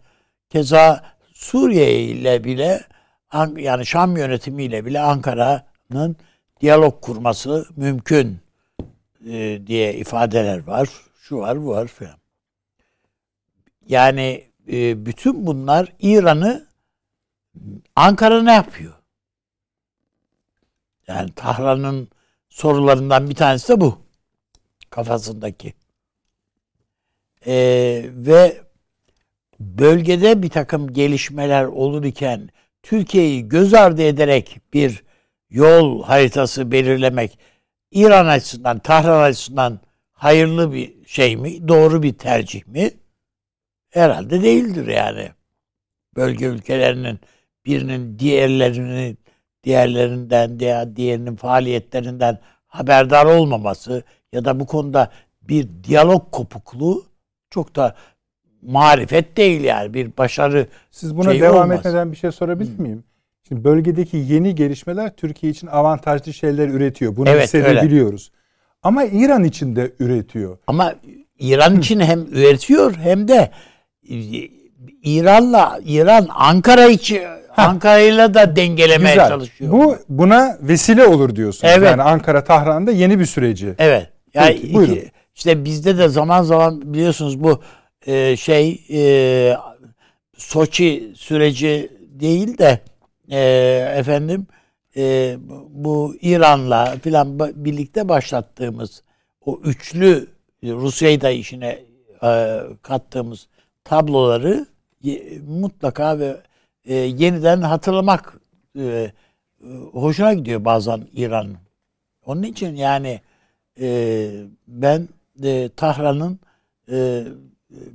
Keza 0.51 1.12
Suriye 1.43 2.03
ile 2.03 2.45
bile 2.45 2.87
yani 3.57 3.87
Şam 3.87 4.17
yönetimiyle 4.17 4.85
bile 4.85 5.01
Ankara'nın 5.01 6.17
diyalog 6.61 7.01
kurması 7.01 7.67
mümkün 7.77 8.39
e, 9.27 9.61
diye 9.67 9.95
ifadeler 9.95 10.67
var. 10.67 10.89
Şu 11.21 11.39
var, 11.39 11.63
bu 11.63 11.69
var 11.69 11.87
falan. 11.87 12.17
Yani 13.89 14.45
e, 14.73 15.07
bütün 15.07 15.47
bunlar 15.47 15.93
İran'ı 16.01 16.67
Ankara 17.97 18.43
ne 18.43 18.53
yapıyor? 18.53 18.93
Yani 21.07 21.33
Tahran'ın 21.37 22.09
sorularından 22.49 23.31
bir 23.31 23.35
tanesi 23.35 23.69
de 23.69 23.81
bu. 23.81 23.99
Kafasındaki. 24.91 25.75
Ee, 27.47 28.05
ve 28.07 28.63
bölgede 29.79 30.43
bir 30.43 30.49
takım 30.49 30.93
gelişmeler 30.93 31.65
olurken 31.65 32.49
Türkiye'yi 32.83 33.49
göz 33.49 33.75
ardı 33.75 34.03
ederek 34.03 34.61
bir 34.75 35.03
yol 35.51 36.03
haritası 36.03 36.73
belirlemek 36.73 37.39
İran 37.91 38.27
açısından, 38.27 38.79
Tahran 38.79 39.23
açısından 39.23 39.81
hayırlı 40.13 40.73
bir 40.73 41.07
şey 41.07 41.37
mi? 41.37 41.69
Doğru 41.69 42.03
bir 42.03 42.13
tercih 42.13 42.67
mi? 42.67 42.91
Herhalde 43.91 44.43
değildir 44.43 44.87
yani. 44.87 45.29
Bölge 46.17 46.47
ülkelerinin 46.47 47.21
birinin 47.67 48.19
diğerlerini 48.19 49.17
diğerlerinden 49.65 50.61
diğer 50.61 50.97
diğerinin 50.97 51.37
faaliyetlerinden 51.37 52.39
haberdar 52.67 53.27
olmaması 53.27 54.03
ya 54.33 54.45
da 54.45 54.61
bu 54.61 54.67
konuda 54.67 55.11
bir 55.43 55.69
diyalog 55.85 56.33
kopukluğu 56.33 57.05
çok 57.51 57.77
da 57.77 57.97
marifet 58.63 59.37
değil 59.37 59.65
yani 59.65 59.95
bir 59.95 60.17
başarı 60.19 60.67
Siz 60.91 61.17
buna 61.17 61.35
devam 61.35 61.65
olmaz. 61.65 61.79
etmeden 61.79 62.13
bir 62.13 62.17
şey 62.17 62.33
sorabilir 62.33 62.79
miyim? 62.79 63.05
Şimdi 63.49 63.65
bölgedeki 63.65 64.17
yeni 64.17 64.55
gelişmeler 64.55 65.17
Türkiye 65.17 65.53
için 65.53 65.67
avantajlı 65.67 66.33
şeyler 66.33 66.69
üretiyor. 66.69 67.17
Bunu 67.17 67.29
evet, 67.29 67.45
hissedebiliyoruz. 67.45 68.31
Ama 68.83 69.05
İran 69.05 69.45
için 69.45 69.77
de 69.77 69.93
üretiyor. 69.99 70.59
Ama 70.67 70.95
İran 71.39 71.79
için 71.79 72.01
hem 72.01 72.21
üretiyor 72.21 72.95
hem 72.97 73.29
de 73.29 73.51
e, 74.11 74.17
İran'la 75.03 75.81
İran 75.85 76.29
Ankara 76.31 76.87
için 76.87 77.23
Ankara'yla 77.57 78.35
da 78.35 78.57
dengelemeye 78.57 79.15
Güzel. 79.15 79.29
çalışıyor. 79.29 79.73
Bu 79.73 79.97
buna 80.09 80.57
vesile 80.61 81.07
olur 81.07 81.37
diyorsun. 81.37 81.69
Evet. 81.69 81.91
Yani 81.91 82.03
Ankara 82.03 82.45
Tahran'da 82.45 82.91
yeni 82.91 83.19
bir 83.19 83.27
süreci. 83.27 83.75
Evet. 83.79 84.09
Yani 84.35 84.55
Peki, 84.63 84.67
iki, 84.67 85.11
işte 85.35 85.65
bizde 85.65 85.99
de 85.99 86.09
zaman 86.09 86.43
zaman 86.43 86.95
biliyorsunuz 86.95 87.45
bu 87.45 87.61
e, 88.07 88.37
şey 88.37 88.85
e, 88.91 89.57
Soçi 90.37 91.13
süreci 91.17 91.91
değil 92.01 92.59
de 92.59 92.81
e, 93.31 93.41
efendim 93.99 94.47
e, 94.97 95.37
bu 95.69 96.17
İran'la 96.21 96.97
filan 97.03 97.39
birlikte 97.39 98.09
başlattığımız 98.09 99.03
o 99.47 99.61
üçlü 99.65 100.29
Rusya'yı 100.65 101.21
da 101.21 101.31
işine 101.31 101.79
e, 102.23 102.61
kattığımız 102.83 103.49
tabloları 103.85 104.67
e, 105.07 105.39
mutlaka 105.49 106.19
ve 106.19 106.37
e, 106.85 106.95
yeniden 106.95 107.63
hatırlamak 107.63 108.41
e, 108.79 109.13
hoşuna 109.93 110.35
gidiyor 110.35 110.65
bazen 110.65 111.09
İran. 111.13 111.57
Onun 112.27 112.43
için 112.43 112.77
yani 112.77 113.21
e, 113.81 114.31
ben 114.69 115.09
e, 115.43 115.71
Tahran'ın 115.77 116.41
e, 116.91 117.25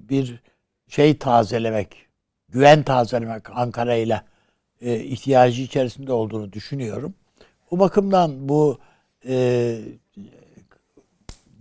bir 0.09 0.39
şey 0.87 1.17
tazelemek, 1.17 1.95
güven 2.49 2.83
tazelemek 2.83 3.49
Ankara 3.49 3.95
ile 3.95 4.21
e, 4.81 4.99
ihtiyacı 4.99 5.61
içerisinde 5.61 6.11
olduğunu 6.11 6.53
düşünüyorum. 6.53 7.13
Bu 7.71 7.79
bakımdan 7.79 8.49
bu 8.49 8.79
e, 9.27 9.77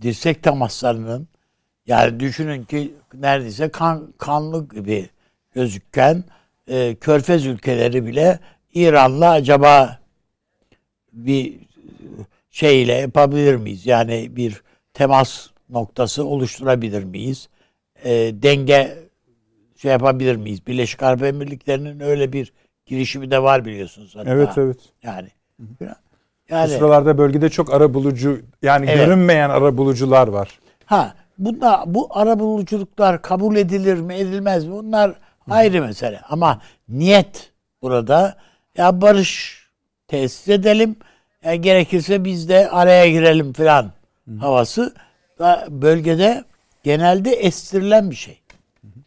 dirsek 0.01 0.43
temaslarının 0.43 1.27
yani 1.87 2.19
düşünün 2.19 2.63
ki 2.63 2.93
neredeyse 3.13 3.69
kan, 3.69 4.13
kanlı 4.17 4.69
gibi 4.69 5.09
gözükken 5.53 6.23
e, 6.67 6.95
körfez 6.95 7.45
ülkeleri 7.45 8.05
bile 8.05 8.39
İran'la 8.73 9.29
acaba 9.29 9.99
bir 11.13 11.59
şeyle 12.51 12.93
yapabilir 12.93 13.55
miyiz? 13.55 13.85
Yani 13.85 14.35
bir 14.35 14.61
temas 14.93 15.47
noktası 15.69 16.25
oluşturabilir 16.25 17.03
miyiz? 17.03 17.49
E, 18.03 18.11
denge 18.43 18.97
şey 19.75 19.91
yapabilir 19.91 20.35
miyiz? 20.35 20.67
Birleşik 20.67 21.03
Arap 21.03 21.23
Emirlikleri'nin 21.23 21.99
öyle 21.99 22.33
bir 22.33 22.53
girişimi 22.85 23.31
de 23.31 23.43
var 23.43 23.65
biliyorsunuz. 23.65 24.15
Hatta. 24.15 24.29
Evet 24.29 24.57
evet. 24.57 24.77
Yani 25.03 25.27
yani, 26.49 26.69
Bu 26.69 26.73
sıralarda 26.73 27.17
bölgede 27.17 27.49
çok 27.49 27.73
ara 27.73 27.93
bulucu 27.93 28.41
yani 28.61 28.85
evet. 28.89 29.05
görünmeyen 29.05 29.49
ara 29.49 29.77
bulucular 29.77 30.27
var. 30.27 30.59
Ha 30.85 31.13
bunda 31.37 31.83
bu 31.87 32.07
ara 32.11 32.39
buluculuklar 32.39 33.21
kabul 33.21 33.55
edilir 33.55 33.97
mi 34.01 34.13
edilmez 34.13 34.65
mi? 34.65 34.71
Bunlar 34.71 35.13
ayrı 35.49 35.81
mesele. 35.81 36.21
Ama 36.29 36.61
niyet 36.89 37.51
burada 37.81 38.37
ya 38.77 39.01
barış 39.01 39.63
tesis 40.07 40.47
edelim. 40.47 40.95
Ya 41.43 41.55
gerekirse 41.55 42.25
biz 42.25 42.49
de 42.49 42.69
araya 42.69 43.09
girelim 43.09 43.53
falan 43.53 43.91
havası 44.39 44.93
da 45.39 45.67
bölgede 45.69 46.43
genelde 46.83 47.31
estirilen 47.31 48.11
bir 48.11 48.15
şey 48.15 48.41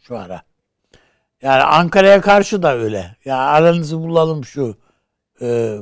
şu 0.01 0.17
ara. 0.17 0.41
Yani 1.41 1.63
Ankara'ya 1.63 2.21
karşı 2.21 2.63
da 2.63 2.75
öyle. 2.75 2.97
Ya 2.97 3.15
yani 3.25 3.41
aranızı 3.41 3.99
bulalım 3.99 4.45
şu 4.45 4.77
e, 5.41 5.77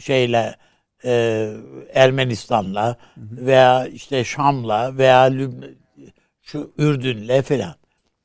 şeyle 0.00 0.54
e, 1.04 1.52
Ermenistan'la 1.94 2.96
veya 3.16 3.86
işte 3.86 4.24
Şam'la 4.24 4.98
veya 4.98 5.20
Lübnan, 5.20 5.70
şu 6.42 6.70
Ürdün'le 6.78 7.42
falan. 7.42 7.74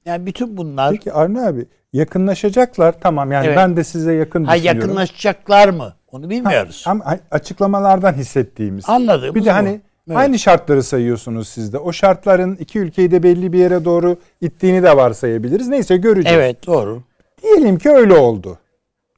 Yani 0.05 0.25
bütün 0.25 0.57
bunlar... 0.57 0.91
Peki 0.91 1.13
Arne 1.13 1.41
abi 1.41 1.65
yakınlaşacaklar 1.93 2.99
tamam 3.01 3.31
yani 3.31 3.47
evet. 3.47 3.57
ben 3.57 3.77
de 3.77 3.83
size 3.83 4.13
yakın 4.13 4.45
ha, 4.45 4.55
düşünüyorum. 4.55 4.81
Yakınlaşacaklar 4.81 5.69
mı? 5.69 5.93
Onu 6.11 6.29
bilmiyoruz. 6.29 6.83
Ha, 6.85 6.91
ama 6.91 7.17
açıklamalardan 7.31 8.13
hissettiğimiz. 8.13 8.89
Anladım. 8.89 9.35
Bir 9.35 9.45
de 9.45 9.51
hani 9.51 9.81
evet. 10.07 10.17
aynı 10.17 10.39
şartları 10.39 10.83
sayıyorsunuz 10.83 11.47
siz 11.47 11.73
de. 11.73 11.77
O 11.77 11.93
şartların 11.93 12.55
iki 12.55 12.79
ülkeyi 12.79 13.11
de 13.11 13.23
belli 13.23 13.53
bir 13.53 13.59
yere 13.59 13.85
doğru 13.85 14.17
ittiğini 14.41 14.83
de 14.83 14.97
varsayabiliriz. 14.97 15.67
Neyse 15.67 15.97
göreceğiz. 15.97 16.37
Evet 16.37 16.67
doğru. 16.67 17.03
Diyelim 17.43 17.77
ki 17.77 17.89
öyle 17.89 18.13
oldu. 18.13 18.59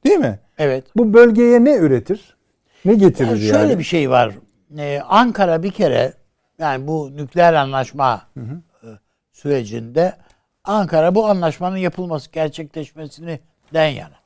Değil 0.04 0.18
mi? 0.18 0.38
Evet. 0.58 0.84
Bu 0.96 1.14
bölgeye 1.14 1.64
ne 1.64 1.76
üretir? 1.76 2.36
Ne 2.84 2.94
getirir 2.94 3.28
yani? 3.28 3.40
Şöyle 3.40 3.58
yani? 3.58 3.78
bir 3.78 3.84
şey 3.84 4.10
var. 4.10 4.34
Ee, 4.78 5.00
Ankara 5.08 5.62
bir 5.62 5.70
kere 5.70 6.12
yani 6.58 6.86
bu 6.86 7.16
nükleer 7.16 7.54
anlaşma 7.54 8.22
hı 8.34 8.40
hı. 8.40 8.62
E, 8.82 8.88
sürecinde 9.32 10.16
Ankara 10.64 11.14
bu 11.14 11.26
anlaşmanın 11.26 11.76
yapılması, 11.76 12.30
gerçekleşmesini 12.30 13.40
den 13.74 13.88
yana. 13.88 14.16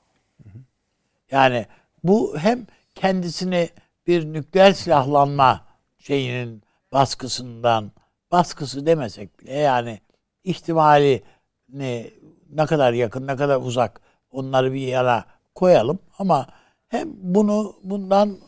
Yani 1.30 1.66
bu 2.04 2.38
hem 2.38 2.66
kendisini 2.94 3.68
bir 4.06 4.32
nükleer 4.32 4.72
silahlanma 4.72 5.69
şeyinin 6.00 6.62
baskısından, 6.92 7.92
baskısı 8.32 8.86
demesek 8.86 9.40
bile 9.40 9.52
yani 9.52 10.00
ihtimali 10.44 11.22
ne, 11.68 12.10
ne 12.50 12.66
kadar 12.66 12.92
yakın, 12.92 13.26
ne 13.26 13.36
kadar 13.36 13.60
uzak 13.60 14.00
onları 14.30 14.72
bir 14.72 14.80
yana 14.80 15.24
koyalım 15.54 15.98
ama 16.18 16.46
hem 16.88 17.08
bunu 17.14 17.76
bundan 17.82 18.38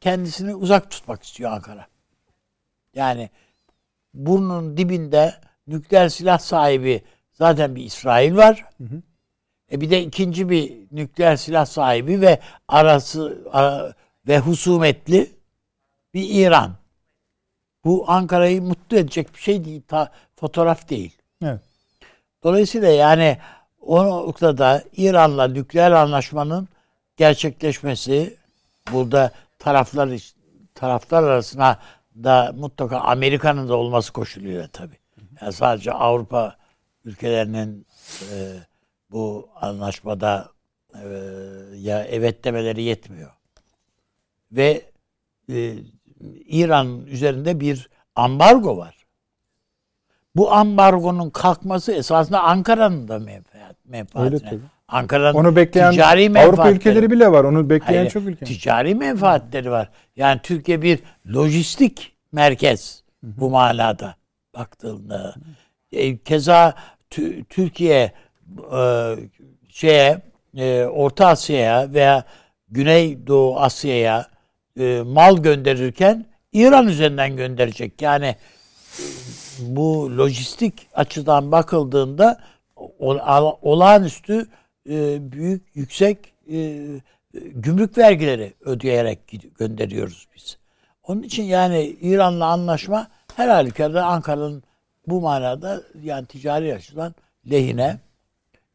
kendisini 0.00 0.54
uzak 0.54 0.90
tutmak 0.90 1.22
istiyor 1.22 1.52
Ankara. 1.52 1.86
Yani 2.94 3.30
burnun 4.14 4.76
dibinde 4.76 5.34
nükleer 5.66 6.08
silah 6.08 6.38
sahibi 6.38 7.02
zaten 7.32 7.76
bir 7.76 7.84
İsrail 7.84 8.36
var. 8.36 8.64
Hı 8.78 8.84
hı. 8.84 9.02
E 9.72 9.80
bir 9.80 9.90
de 9.90 10.02
ikinci 10.02 10.50
bir 10.50 10.86
nükleer 10.92 11.36
silah 11.36 11.66
sahibi 11.66 12.20
ve 12.20 12.40
arası 12.68 13.48
ara, 13.52 13.94
ve 14.28 14.38
husumetli 14.38 15.30
bir 16.14 16.28
İran. 16.30 16.83
Bu 17.84 18.04
Ankara'yı 18.10 18.62
mutlu 18.62 18.96
edecek 18.96 19.34
bir 19.34 19.40
şey 19.40 19.64
değil, 19.64 19.82
ta, 19.88 20.12
fotoğraf 20.36 20.88
değil. 20.88 21.18
Evet. 21.42 21.60
Dolayısıyla 22.42 22.88
yani 22.88 23.38
o 23.80 24.04
noktada 24.04 24.84
İran'la 24.96 25.48
nükleer 25.48 25.92
anlaşmanın 25.92 26.68
gerçekleşmesi 27.16 28.36
burada 28.92 29.32
taraflar 29.58 30.20
taraflar 30.74 31.22
arasına 31.22 31.78
da 32.14 32.52
mutlaka 32.56 32.98
Amerika'nın 32.98 33.68
da 33.68 33.76
olması 33.76 34.12
koşuluyla 34.12 34.68
tabii. 34.68 34.98
Yani 35.40 35.52
sadece 35.52 35.92
Avrupa 35.92 36.56
ülkelerinin 37.04 37.86
e, 38.32 38.56
bu 39.10 39.48
anlaşmada 39.60 40.48
e, 40.94 41.08
ya 41.76 42.04
evet 42.04 42.44
demeleri 42.44 42.82
yetmiyor. 42.82 43.30
Ve 44.52 44.82
e, 45.52 45.74
İran 46.46 47.06
üzerinde 47.06 47.60
bir 47.60 47.88
ambargo 48.14 48.76
var. 48.76 48.94
Bu 50.36 50.52
ambargonun 50.52 51.30
kalkması 51.30 51.92
esasında 51.92 52.42
Ankara'nın 52.42 53.08
da 53.08 53.18
menfaat, 53.18 53.76
menfaatine. 53.84 54.58
Ankara'nın 54.88 55.38
onu 55.38 55.56
bekleyen 55.56 55.90
ticari 55.90 56.40
Avrupa 56.40 56.70
ülkeleri 56.70 57.10
bile 57.10 57.32
var. 57.32 57.44
Onu 57.44 57.70
bekleyen 57.70 57.98
Hayır, 57.98 58.10
çok 58.10 58.26
ülke. 58.26 58.44
Ticari 58.44 58.94
menfaatleri 58.94 59.70
var. 59.70 59.90
Yani 60.16 60.40
Türkiye 60.42 60.82
bir 60.82 60.98
lojistik 61.34 62.16
merkez 62.32 63.02
bu 63.22 63.50
manada 63.50 64.14
baktığında. 64.54 65.34
E, 65.92 66.16
keza 66.16 66.74
Türkiye 67.50 68.12
e, 68.76 69.14
şeye 69.68 70.22
e, 70.56 70.84
Orta 70.84 71.26
Asya'ya 71.26 71.94
veya 71.94 72.24
Güneydoğu 72.68 73.60
Asya'ya 73.60 74.33
e, 74.78 75.02
mal 75.06 75.36
gönderirken 75.36 76.26
İran 76.52 76.88
üzerinden 76.88 77.36
gönderecek. 77.36 78.02
Yani 78.02 78.36
bu 79.60 80.18
lojistik 80.18 80.88
açıdan 80.94 81.52
bakıldığında 81.52 82.40
olağanüstü 83.62 84.46
e, 84.88 85.32
büyük 85.32 85.62
yüksek 85.74 86.18
e, 86.50 86.86
gümrük 87.34 87.98
vergileri 87.98 88.54
ödeyerek 88.60 89.18
gönderiyoruz 89.58 90.28
biz. 90.36 90.58
Onun 91.02 91.22
için 91.22 91.42
yani 91.42 91.96
İran'la 92.00 92.46
anlaşma 92.46 93.08
her 93.36 93.48
halükarda 93.48 94.06
Ankara'nın 94.06 94.62
bu 95.06 95.20
manada 95.20 95.82
yani 96.02 96.26
ticari 96.26 96.74
açıdan 96.74 97.14
lehine. 97.50 97.98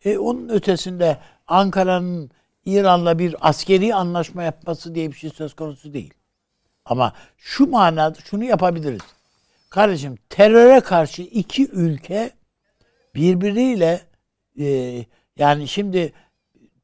E, 0.06 0.18
onun 0.18 0.50
ötesinde 0.50 1.18
Ankara'nın 1.48 2.32
İran'la 2.66 3.20
bir 3.20 3.36
askeri 3.50 3.96
anlaşma 3.96 4.44
yapması 4.44 4.96
diye 4.96 5.12
bir 5.12 5.16
şey 5.16 5.30
söz 5.30 5.54
konusu 5.54 5.94
değil. 5.94 6.14
Ama 6.86 7.14
şu 7.38 7.70
manada 7.70 8.20
şunu 8.20 8.44
yapabiliriz. 8.44 9.02
Kardeşim 9.70 10.18
teröre 10.30 10.80
karşı 10.80 11.22
iki 11.22 11.70
ülke 11.72 12.32
birbiriyle 13.16 14.02
e, 14.60 14.66
yani 15.38 15.68
şimdi 15.68 16.14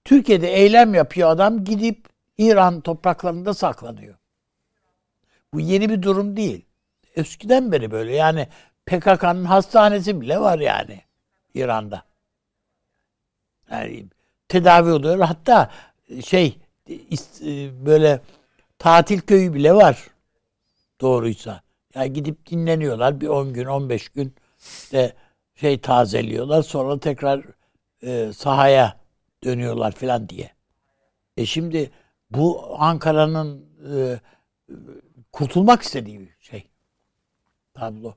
Türkiye'de 0.05 0.53
eylem 0.53 0.93
yapıyor 0.93 1.29
adam 1.29 1.63
gidip 1.63 2.09
İran 2.37 2.81
topraklarında 2.81 3.53
saklanıyor. 3.53 4.15
Bu 5.53 5.59
yeni 5.59 5.89
bir 5.89 6.01
durum 6.01 6.37
değil. 6.37 6.65
Eskiden 7.15 7.71
beri 7.71 7.91
böyle 7.91 8.15
yani 8.15 8.47
PKK'nın 8.85 9.45
hastanesi 9.45 10.21
bile 10.21 10.39
var 10.39 10.59
yani 10.59 11.01
İran'da. 11.53 12.03
Yani 13.71 14.05
tedavi 14.47 14.91
oluyor. 14.91 15.19
Hatta 15.19 15.71
şey 16.25 16.57
böyle 17.85 18.21
tatil 18.79 19.19
köyü 19.19 19.53
bile 19.53 19.73
var. 19.73 20.07
Doğruysa. 21.01 21.61
Yani 21.95 22.13
gidip 22.13 22.49
dinleniyorlar 22.49 23.21
bir 23.21 23.27
10 23.27 23.53
gün 23.53 23.65
15 23.65 24.09
gün 24.09 24.35
işte 24.59 25.13
şey 25.55 25.81
tazeliyorlar 25.81 26.61
sonra 26.61 26.99
tekrar 26.99 27.41
e, 28.03 28.33
sahaya 28.33 28.99
dönüyorlar 29.43 29.91
falan 29.91 30.29
diye. 30.29 30.51
E 31.37 31.45
şimdi 31.45 31.91
bu 32.29 32.75
Ankara'nın 32.77 33.65
e, 33.93 34.19
kurtulmak 35.31 35.81
istediği 35.81 36.19
bir 36.19 36.35
şey 36.39 36.69
tablo. 37.73 38.13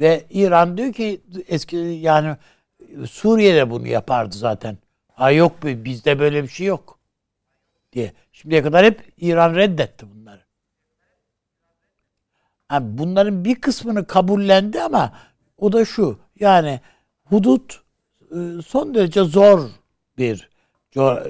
Ve 0.00 0.26
İran 0.30 0.76
diyor 0.76 0.92
ki 0.92 1.20
eski 1.48 1.76
yani 1.76 2.36
Suriye'de 3.10 3.70
bunu 3.70 3.86
yapardı 3.86 4.36
zaten. 4.36 4.78
Ha 5.20 5.30
yok 5.30 5.52
bizde 5.62 6.18
böyle 6.18 6.42
bir 6.42 6.48
şey 6.48 6.66
yok 6.66 6.98
diye. 7.92 8.12
Şimdiye 8.32 8.62
kadar 8.62 8.84
hep 8.84 9.12
İran 9.18 9.54
reddetti 9.54 10.06
bunları. 10.14 10.40
Yani 12.72 12.98
bunların 12.98 13.44
bir 13.44 13.54
kısmını 13.54 14.06
kabullendi 14.06 14.82
ama 14.82 15.12
o 15.58 15.72
da 15.72 15.84
şu. 15.84 16.18
Yani 16.38 16.80
hudut 17.24 17.82
e, 18.30 18.62
son 18.66 18.94
derece 18.94 19.24
zor 19.24 19.60
bir 20.18 20.50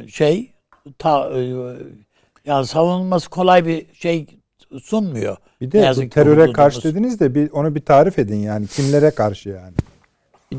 şey 0.09 0.53
ta, 0.99 1.31
e, 1.39 1.55
yani 2.45 2.67
savunulması 2.67 3.31
kolay 3.31 3.67
bir 3.67 3.95
şey 3.95 4.27
sunmuyor. 4.83 5.37
Bir 5.61 5.73
de 5.73 5.93
bu 5.97 6.09
teröre 6.09 6.53
karşı 6.53 6.83
dediniz 6.83 7.21
de 7.21 7.35
bir 7.35 7.51
onu 7.51 7.75
bir 7.75 7.85
tarif 7.85 8.19
edin 8.19 8.39
yani 8.39 8.67
kimlere 8.67 9.11
karşı 9.11 9.49
yani? 9.49 9.75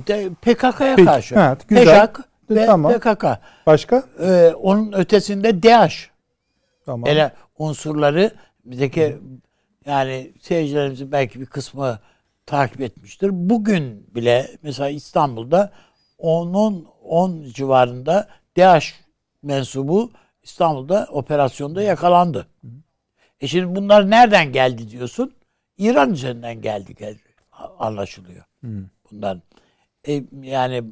De, 0.08 0.30
PKK'ya 0.42 0.96
karşı. 1.06 1.36
Evet, 1.36 1.70
güzel. 1.70 1.86
PEJAK 1.86 2.31
ve 2.56 2.66
tamam. 2.66 2.94
PKK. 2.94 3.26
Başka? 3.66 4.04
Ee, 4.20 4.54
onun 4.62 4.92
ötesinde 4.92 5.64
DAEŞ. 5.64 6.10
Tamam. 6.86 7.10
Ele 7.10 7.32
unsurları 7.58 8.32
bizdeki 8.66 9.18
yani 9.86 10.34
seyircilerimizin 10.42 11.12
belki 11.12 11.42
bir 11.42 11.46
kısmı 11.46 12.00
takip 12.46 12.82
etmiştir. 12.82 13.30
Bugün 13.34 14.16
bile 14.16 14.48
mesela 14.64 14.90
İstanbul'da 14.90 15.72
onun 16.18 16.88
10 17.04 17.44
civarında 17.44 18.28
DAEŞ 18.58 18.96
mensubu 19.44 20.12
İstanbul'da 20.44 21.08
operasyonda 21.12 21.82
yakalandı. 21.82 22.48
E 23.42 23.48
şimdi 23.48 23.76
bunlar 23.76 24.10
nereden 24.10 24.52
geldi 24.52 24.90
diyorsun? 24.90 25.34
İran 25.78 26.14
üzerinden 26.14 26.62
geldi, 26.62 26.96
geldi 26.96 27.20
anlaşılıyor. 27.80 28.46
Hmm. 28.60 28.86
Bunlar 29.12 29.38
e, 30.08 30.24
yani 30.42 30.84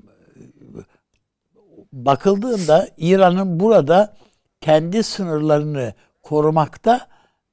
bakıldığında 1.94 2.90
İran'ın 2.98 3.60
burada 3.60 4.14
kendi 4.62 5.04
sınırlarını 5.04 5.94
korumakta 6.24 7.08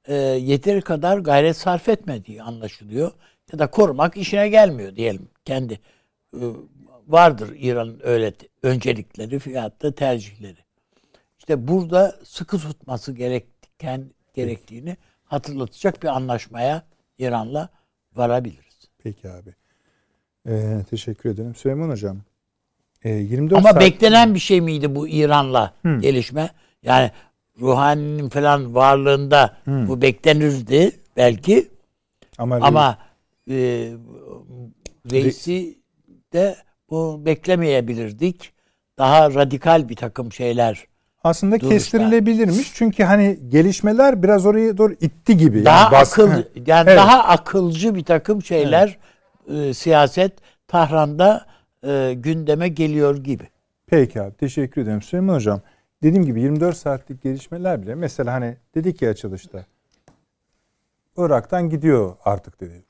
e, 0.05 0.15
yeteri 0.15 0.81
kadar 0.81 1.17
gayret 1.17 1.57
sarf 1.57 1.89
etmediği 1.89 2.43
anlaşılıyor. 2.43 3.11
Ya 3.53 3.59
da 3.59 3.67
korumak 3.67 4.17
işine 4.17 4.49
gelmiyor 4.49 4.95
diyelim. 4.95 5.29
Kendi 5.45 5.79
e, 6.33 6.43
vardır 7.07 7.55
İran'ın 7.57 7.99
öyle 8.03 8.33
öncelikleri 8.63 9.39
fiyatta 9.39 9.91
tercihleri. 9.91 10.59
İşte 11.39 11.67
burada 11.67 12.19
sıkı 12.23 12.57
tutması 12.57 13.11
gereken 13.11 14.11
gerektiğini 14.33 14.97
hatırlatacak 15.23 16.03
bir 16.03 16.07
anlaşmaya 16.07 16.83
İran'la 17.17 17.69
varabiliriz. 18.15 18.89
Peki 19.03 19.29
abi. 19.29 19.55
Ee, 20.47 20.85
teşekkür 20.89 21.29
ederim. 21.29 21.55
Süleyman 21.55 21.89
Hocam. 21.89 22.21
E, 23.03 23.09
24 23.09 23.59
Ama 23.59 23.69
saat... 23.71 23.81
beklenen 23.81 24.35
bir 24.35 24.39
şey 24.39 24.61
miydi 24.61 24.95
bu 24.95 25.07
İran'la 25.07 25.73
hmm. 25.81 26.01
gelişme? 26.01 26.49
Yani 26.83 27.11
ruhaninin 27.61 28.29
falan 28.29 28.75
varlığında 28.75 29.57
hmm. 29.63 29.87
bu 29.87 30.01
beklenirdi 30.01 30.91
belki. 31.17 31.67
Ama, 32.37 32.59
Ama 32.61 32.97
e, 33.49 33.55
reisi 35.11 35.77
de 36.33 36.55
bu 36.89 37.25
beklemeyebilirdik. 37.25 38.51
Daha 38.97 39.33
radikal 39.33 39.89
bir 39.89 39.95
takım 39.95 40.31
şeyler 40.31 40.85
aslında 41.23 41.55
duruşlar. 41.55 41.71
kestirilebilirmiş. 41.71 42.71
Çünkü 42.73 43.03
hani 43.03 43.39
gelişmeler 43.49 44.23
biraz 44.23 44.45
oraya 44.45 44.77
doğru 44.77 44.93
itti 44.93 45.37
gibi. 45.37 45.65
Daha 45.65 45.83
yani 45.83 45.97
akıl 45.97 46.29
yani 46.67 46.89
evet. 46.89 46.97
daha 46.97 47.23
akılcı 47.23 47.95
bir 47.95 48.03
takım 48.03 48.43
şeyler 48.43 48.97
evet. 49.49 49.69
e, 49.69 49.73
siyaset 49.73 50.33
Tahran'da 50.67 51.45
e, 51.83 52.13
gündeme 52.17 52.67
geliyor 52.67 53.17
gibi. 53.17 53.49
Peki 53.87 54.21
abi 54.21 54.35
teşekkür 54.35 54.81
ederim 54.81 55.01
Süleyman 55.01 55.35
Hocam. 55.35 55.61
Dediğim 56.03 56.25
gibi 56.25 56.41
24 56.41 56.77
saatlik 56.77 57.21
gelişmeler 57.21 57.81
bile 57.81 57.95
mesela 57.95 58.33
hani 58.33 58.57
dedik 58.75 59.01
ya 59.01 59.09
açılışta 59.09 59.65
Irak'tan 61.17 61.69
gidiyor 61.69 62.15
artık 62.25 62.61
dedi. 62.61 62.83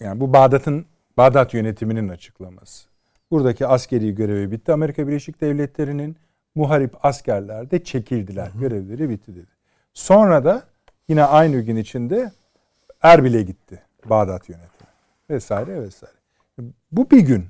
Yani 0.00 0.20
bu 0.20 0.32
Bağdat'ın 0.32 0.86
Bağdat 1.16 1.54
yönetiminin 1.54 2.08
açıklaması. 2.08 2.88
Buradaki 3.30 3.66
askeri 3.66 4.14
görevi 4.14 4.50
bitti. 4.50 4.72
Amerika 4.72 5.08
Birleşik 5.08 5.40
Devletleri'nin 5.40 6.16
muharip 6.54 7.04
askerler 7.04 7.70
de 7.70 7.84
çekildiler. 7.84 8.46
Hı 8.46 8.58
hı. 8.58 8.60
Görevleri 8.60 9.08
bitti 9.08 9.34
dedi. 9.34 9.50
Sonra 9.94 10.44
da 10.44 10.62
yine 11.08 11.24
aynı 11.24 11.60
gün 11.60 11.76
içinde 11.76 12.32
Erbil'e 13.02 13.42
gitti 13.42 13.82
Bağdat 14.04 14.48
yönetimi 14.48 14.90
vesaire 15.30 15.82
vesaire. 15.82 16.14
Bu 16.92 17.10
bir 17.10 17.20
gün. 17.20 17.46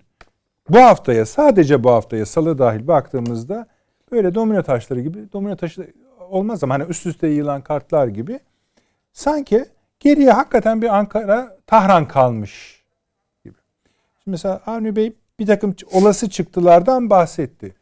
Bu 0.69 0.79
haftaya 0.79 1.27
sadece 1.27 1.85
bu 1.85 1.91
haftaya 1.91 2.27
salı 2.27 2.59
dahil 2.59 2.89
baktığımızda 2.89 3.67
böyle 4.13 4.35
domino 4.35 4.63
taşları 4.63 5.01
gibi 5.01 5.33
domino 5.33 5.57
taşı 5.57 5.93
olmaz 6.31 6.65
ama 6.65 6.75
hani 6.75 6.85
üst 6.85 7.07
üste 7.07 7.27
yığılan 7.27 7.63
kartlar 7.63 8.07
gibi 8.07 8.41
sanki 9.13 9.65
geriye 10.01 10.31
hakikaten 10.31 10.83
bir 10.83 10.97
Ankara 10.99 11.59
Tahran 11.67 12.09
kalmış 12.09 12.85
gibi. 13.45 13.55
Şimdi 14.25 14.31
mesela 14.31 14.63
Avni 14.67 14.97
Bey 14.97 15.13
bir 15.39 15.47
takım 15.47 15.75
olası 15.93 16.31
çıktılardan 16.31 17.11
bahsetti. 17.11 17.75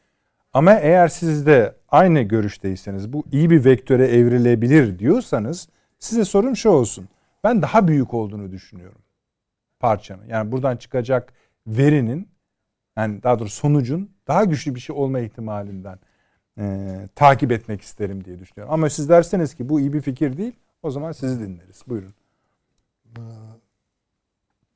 Ama 0.53 0.75
eğer 0.75 1.09
siz 1.09 1.47
de 1.47 1.75
aynı 1.88 2.21
görüşteyseniz 2.21 3.12
bu 3.12 3.25
iyi 3.33 3.51
bir 3.51 3.64
vektöre 3.64 4.07
evrilebilir 4.07 4.99
diyorsanız 4.99 5.69
size 5.99 6.25
sorum 6.25 6.57
şu 6.57 6.71
olsun. 6.71 7.09
Ben 7.45 7.62
daha 7.62 7.88
büyük 7.88 8.14
olduğunu 8.14 8.53
düşünüyorum 8.53 9.01
parçanın. 9.81 10.27
Yani 10.29 10.53
buradan 10.53 10.77
çıkacak 10.77 11.33
verinin 11.66 12.29
yani 13.01 13.23
daha 13.23 13.39
doğrusu 13.39 13.57
sonucun 13.57 14.11
daha 14.29 14.45
güçlü 14.45 14.75
bir 14.75 14.81
şey 14.81 14.97
olma 14.97 15.21
ihtimalinden 15.21 15.99
e, 16.59 16.97
takip 17.15 17.53
etmek 17.53 17.83
isterim 17.83 18.25
diye 18.25 18.39
düşünüyorum. 18.39 18.75
Ama 18.75 18.91
siz 18.91 19.09
derseniz 19.09 19.55
ki 19.55 19.69
bu 19.69 19.81
iyi 19.81 19.93
bir 19.93 20.01
fikir 20.01 20.37
değil 20.37 20.53
o 20.83 20.91
zaman 20.91 21.13
sizi 21.13 21.41
dinleriz. 21.41 21.83
Buyurun. 21.87 22.15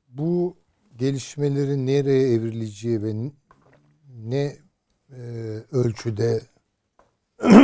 Bu 0.09 0.57
gelişmelerin 0.97 1.87
nereye 1.87 2.33
evrileceği 2.33 3.03
ve 3.03 3.13
ne 4.23 4.55
e, 5.11 5.21
ölçüde 5.71 6.41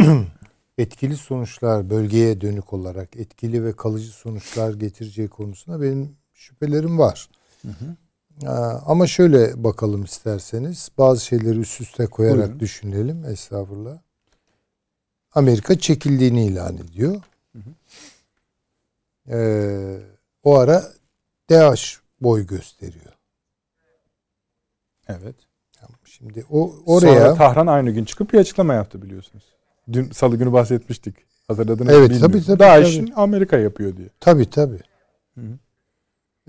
etkili 0.77 1.17
sonuçlar 1.17 1.89
bölgeye 1.89 2.41
dönük 2.41 2.73
olarak 2.73 3.15
etkili 3.15 3.63
ve 3.63 3.75
kalıcı 3.75 4.11
sonuçlar 4.11 4.73
getireceği 4.73 5.27
konusunda 5.27 5.81
benim 5.81 6.17
şüphelerim 6.33 6.99
var. 6.99 7.29
Hı 7.61 7.67
hı. 7.67 7.95
Ama 8.85 9.07
şöyle 9.07 9.63
bakalım 9.63 10.03
isterseniz. 10.03 10.89
Bazı 10.97 11.25
şeyleri 11.25 11.59
üst 11.59 11.81
üste 11.81 12.05
koyarak 12.05 12.37
Buyurun. 12.37 12.59
düşünelim. 12.59 13.25
Estağfurullah. 13.25 13.97
Amerika 15.33 15.79
çekildiğini 15.79 16.45
ilan 16.45 16.77
ediyor. 16.77 17.21
Hı 17.53 17.59
hı. 17.59 17.73
Ee, 19.35 19.99
o 20.43 20.57
ara 20.57 20.83
DH 21.51 21.97
boy 22.21 22.47
gösteriyor. 22.47 23.13
Evet. 25.07 25.35
Şimdi 26.05 26.45
o 26.49 26.73
oraya 26.85 27.19
Sonra 27.19 27.35
Tahran 27.35 27.67
aynı 27.67 27.91
gün 27.91 28.05
çıkıp 28.05 28.33
bir 28.33 28.39
açıklama 28.39 28.73
yaptı 28.73 29.01
biliyorsunuz. 29.01 29.43
Dün 29.93 30.11
salı 30.11 30.37
günü 30.37 30.53
bahsetmiştik. 30.53 31.15
Hatırladınız 31.47 31.93
evet, 31.93 32.09
bilmiyorum. 32.09 32.31
tabii 32.31 32.45
tabii. 32.45 32.59
DAEŞ'in 32.59 33.13
Amerika 33.15 33.57
yapıyor 33.57 33.97
diye. 33.97 34.09
Tabii 34.19 34.49
tabii. 34.49 34.79
Hı 35.35 35.41
hı. 35.41 35.59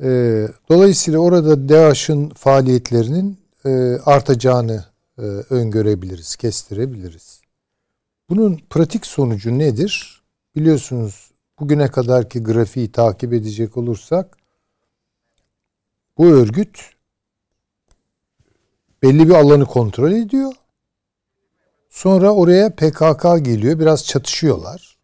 Ee, 0.02 0.48
dolayısıyla 0.70 1.20
orada 1.20 1.68
DAEŞ'in 1.68 2.28
faaliyetlerinin 2.28 3.38
e, 3.64 3.70
artacağını 4.04 4.84
e, 5.18 5.22
öngörebiliriz, 5.22 6.36
kestirebiliriz. 6.36 7.40
Bunun 8.28 8.60
pratik 8.70 9.06
sonucu 9.06 9.58
nedir? 9.58 10.22
Biliyorsunuz 10.56 11.30
bugüne 11.60 11.90
kadarki 11.90 12.42
grafiği 12.42 12.92
takip 12.92 13.32
edecek 13.32 13.76
olursak 13.76 14.36
bu 16.18 16.26
örgüt 16.26 16.78
belli 19.02 19.28
bir 19.28 19.34
alanı 19.34 19.66
kontrol 19.66 20.12
ediyor. 20.12 20.52
Sonra 21.90 22.30
oraya 22.34 22.74
PKK 22.74 23.44
geliyor. 23.44 23.78
Biraz 23.78 24.04
çatışıyorlar. 24.04 24.98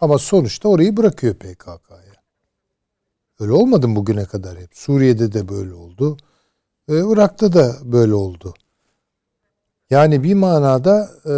Ama 0.00 0.18
sonuçta 0.18 0.68
orayı 0.68 0.96
bırakıyor 0.96 1.34
PKK'ya. 1.34 1.91
Öyle 3.42 3.52
olmadı 3.52 3.88
mı 3.88 3.96
bugüne 3.96 4.24
kadar 4.24 4.58
hep? 4.58 4.76
Suriye'de 4.76 5.32
de 5.32 5.48
böyle 5.48 5.74
oldu. 5.74 6.16
Ee, 6.88 7.12
Irak'ta 7.12 7.52
da 7.52 7.76
böyle 7.84 8.14
oldu. 8.14 8.54
Yani 9.90 10.22
bir 10.22 10.34
manada 10.34 11.10
e, 11.24 11.34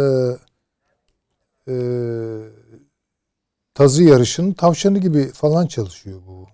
e, 1.71 1.75
tazı 3.73 4.03
yarışının 4.03 4.53
tavşanı 4.53 4.97
gibi 4.97 5.31
falan 5.31 5.67
çalışıyor 5.67 6.21
bu 6.27 6.47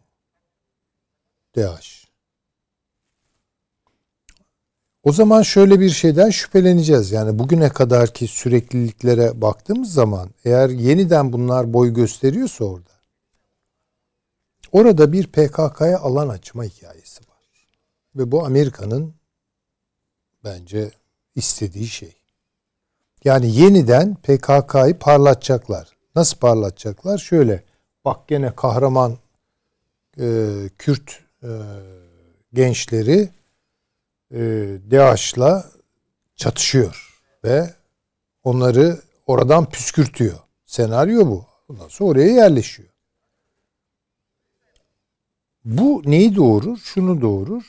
DH. 1.55 2.07
O 5.03 5.11
zaman 5.11 5.41
şöyle 5.41 5.79
bir 5.79 5.89
şeyden 5.89 6.29
şüpheleneceğiz. 6.29 7.11
Yani 7.11 7.39
bugüne 7.39 7.69
kadarki 7.69 8.27
sürekliliklere 8.27 9.41
baktığımız 9.41 9.93
zaman 9.93 10.29
eğer 10.45 10.69
yeniden 10.69 11.33
bunlar 11.33 11.73
boy 11.73 11.93
gösteriyorsa 11.93 12.65
orada 12.65 13.00
orada 14.71 15.11
bir 15.13 15.27
PKK'ya 15.27 15.99
alan 15.99 16.29
açma 16.29 16.63
hikayesi 16.63 17.21
var. 17.29 17.37
Ve 18.15 18.31
bu 18.31 18.45
Amerika'nın 18.45 19.13
bence 20.43 20.91
istediği 21.35 21.87
şey. 21.87 22.15
Yani 23.23 23.55
yeniden 23.55 24.15
PKK'yı 24.15 24.99
parlatacaklar. 24.99 25.97
Nasıl 26.15 26.37
parlatacaklar? 26.37 27.17
Şöyle 27.17 27.63
bak 28.05 28.27
gene 28.27 28.55
kahraman 28.55 29.17
e, 30.19 30.47
Kürt 30.77 31.19
e, 31.43 31.49
gençleri 32.53 33.29
e, 34.31 34.39
DAEŞ'la 34.91 35.65
çatışıyor 36.35 37.23
ve 37.43 37.73
onları 38.43 38.99
oradan 39.27 39.69
püskürtüyor. 39.69 40.39
Senaryo 40.65 41.27
bu. 41.27 41.45
Ondan 41.69 41.87
sonra 41.87 42.09
oraya 42.09 42.31
yerleşiyor. 42.31 42.89
Bu 45.65 46.01
neyi 46.05 46.35
doğurur? 46.35 46.77
Şunu 46.77 47.21
doğurur. 47.21 47.63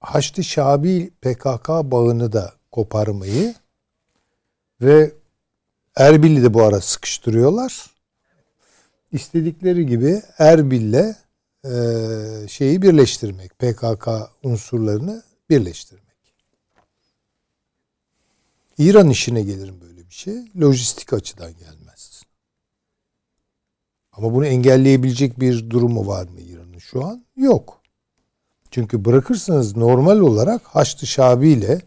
Haçlı 0.00 0.44
Şabi 0.44 1.10
PKK 1.20 1.68
bağını 1.68 2.32
da 2.32 2.54
koparmayı 2.72 3.54
ve 4.80 5.12
Erbil'i 5.96 6.42
de 6.42 6.54
bu 6.54 6.62
ara 6.62 6.80
sıkıştırıyorlar. 6.80 7.90
İstedikleri 9.12 9.86
gibi 9.86 10.22
Erbil'le 10.38 11.16
e, 11.64 12.48
şeyi 12.48 12.82
birleştirmek, 12.82 13.58
PKK 13.58 14.08
unsurlarını 14.42 15.22
birleştirmek. 15.50 16.04
İran 18.78 19.10
işine 19.10 19.42
gelirim 19.42 19.80
böyle 19.80 20.08
bir 20.08 20.14
şey. 20.14 20.34
Lojistik 20.60 21.12
açıdan 21.12 21.52
gelmez. 21.58 21.83
Ama 24.16 24.34
bunu 24.34 24.46
engelleyebilecek 24.46 25.40
bir 25.40 25.70
durumu 25.70 26.06
var 26.06 26.28
mı 26.28 26.40
İran'ın 26.40 26.78
şu 26.78 27.04
an? 27.04 27.24
Yok. 27.36 27.80
Çünkü 28.70 29.04
bırakırsanız 29.04 29.76
normal 29.76 30.20
olarak 30.20 30.62
Haçlı 30.62 31.06
Şabi 31.06 31.48
ile 31.48 31.80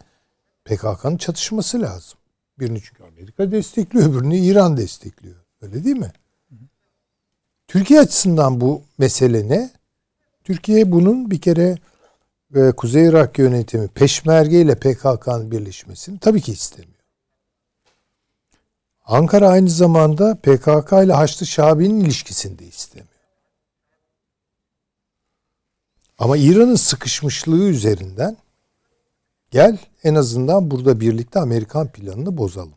PKK'nın 0.66 1.18
çatışması 1.18 1.82
lazım. 1.82 2.20
Birini 2.60 2.82
çünkü 2.82 3.04
Amerika 3.04 3.52
destekliyor, 3.52 4.10
öbürünü 4.10 4.38
İran 4.38 4.78
destekliyor. 4.78 5.36
Öyle 5.62 5.84
değil 5.84 5.98
mi? 5.98 6.12
Türkiye 7.68 8.00
açısından 8.00 8.62
bu 8.62 8.82
mesele 8.98 9.50
ne? 9.50 9.72
Türkiye 10.44 10.92
bunun 10.92 11.32
bir 11.32 11.42
kere 11.42 11.78
e, 12.56 12.72
Kuzey 12.72 13.06
Irak 13.06 13.40
yönetimi 13.40 13.88
Peşmerge 13.88 14.62
ile 14.62 14.76
PKK'nın 14.76 15.52
birleşmesini 15.52 16.20
tabii 16.20 16.42
ki 16.42 16.52
istemiyor. 16.52 16.97
Ankara 19.08 19.50
aynı 19.50 19.70
zamanda 19.70 20.36
PKK 20.36 20.91
ile 20.91 21.13
Haçlı 21.13 21.46
Şabi'nin 21.46 22.00
ilişkisini 22.00 22.60
de 22.60 22.65
istemiyor. 22.65 23.08
Ama 26.17 26.38
İran'ın 26.38 26.76
sıkışmışlığı 26.76 27.63
üzerinden 27.63 28.38
gel 29.52 29.78
en 30.04 30.15
azından 30.15 30.72
burada 30.72 31.00
birlikte 31.00 31.39
Amerikan 31.39 31.88
planını 31.88 32.38
bozalım. 32.38 32.76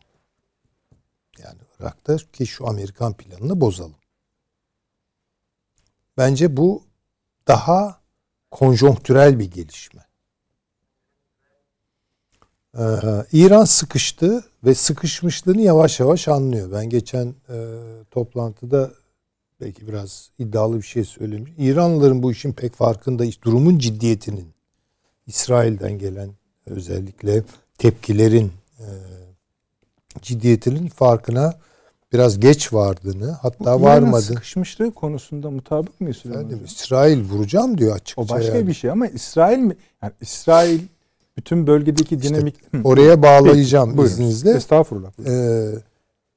Yani 1.37 1.57
Irak'ta 1.79 2.17
ki 2.17 2.47
şu 2.47 2.67
Amerikan 2.67 3.13
planını 3.13 3.61
bozalım. 3.61 3.95
Bence 6.17 6.57
bu 6.57 6.83
daha 7.47 8.01
konjonktürel 8.51 9.39
bir 9.39 9.51
gelişme. 9.51 10.10
Ee, 12.77 12.83
İran 13.31 13.65
sıkıştı 13.65 14.43
ve 14.63 14.75
sıkışmışlığını 14.75 15.61
yavaş 15.61 15.99
yavaş 15.99 16.27
anlıyor. 16.27 16.71
Ben 16.71 16.89
geçen 16.89 17.25
e, 17.49 17.55
toplantıda 18.11 18.91
belki 19.61 19.87
biraz 19.87 20.29
iddialı 20.39 20.77
bir 20.77 20.81
şey 20.85 21.03
söylemiş. 21.03 21.51
İranlıların 21.57 22.23
bu 22.23 22.31
işin 22.31 22.53
pek 22.53 22.73
farkında, 22.73 23.23
durumun 23.43 23.79
ciddiyetinin 23.79 24.47
İsrail'den 25.27 25.97
gelen 25.99 26.29
özellikle 26.65 27.43
tepkilerin 27.77 28.51
e, 28.79 28.87
ciddiyetinin 30.21 30.87
farkına 30.87 31.53
biraz 32.13 32.39
geç 32.39 32.73
vardığını 32.73 33.31
hatta 33.31 33.79
Bu 33.79 33.83
varmadı. 33.83 34.21
sıkışmışlığı 34.21 34.91
konusunda 34.91 35.51
mutabık 35.51 36.01
mıyız 36.01 36.17
Efendim, 36.25 36.61
İsrail 36.65 37.21
vuracağım 37.23 37.77
diyor 37.77 37.95
açıkça. 37.95 38.21
O 38.21 38.29
başka 38.29 38.57
yani. 38.57 38.67
bir 38.67 38.73
şey 38.73 38.91
ama 38.91 39.07
İsrail 39.07 39.59
mi? 39.59 39.75
Yani 40.03 40.13
İsrail 40.21 40.79
bütün 41.41 41.67
bölgedeki 41.67 42.21
dinamik... 42.21 42.55
İşte 42.55 42.81
oraya 42.83 43.23
bağlayacağım 43.23 43.95
Peki, 43.95 44.07
izninizle. 44.07 44.51
Estağfurullah. 44.51 45.11
Ee, 45.25 45.71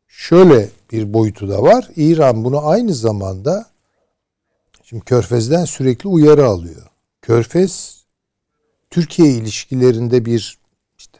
şöyle 0.08 0.68
bir 0.92 1.14
boyutu 1.14 1.48
da 1.48 1.62
var. 1.62 1.90
İran 1.96 2.44
bunu 2.44 2.66
aynı 2.66 2.94
zamanda 2.94 3.66
şimdi 4.82 5.04
Körfez'den 5.04 5.64
sürekli 5.64 6.08
uyarı 6.08 6.46
alıyor. 6.46 6.86
Körfez 7.22 8.04
Türkiye 8.90 9.28
ilişkilerinde 9.28 10.24
bir 10.24 10.58
işte 10.98 11.18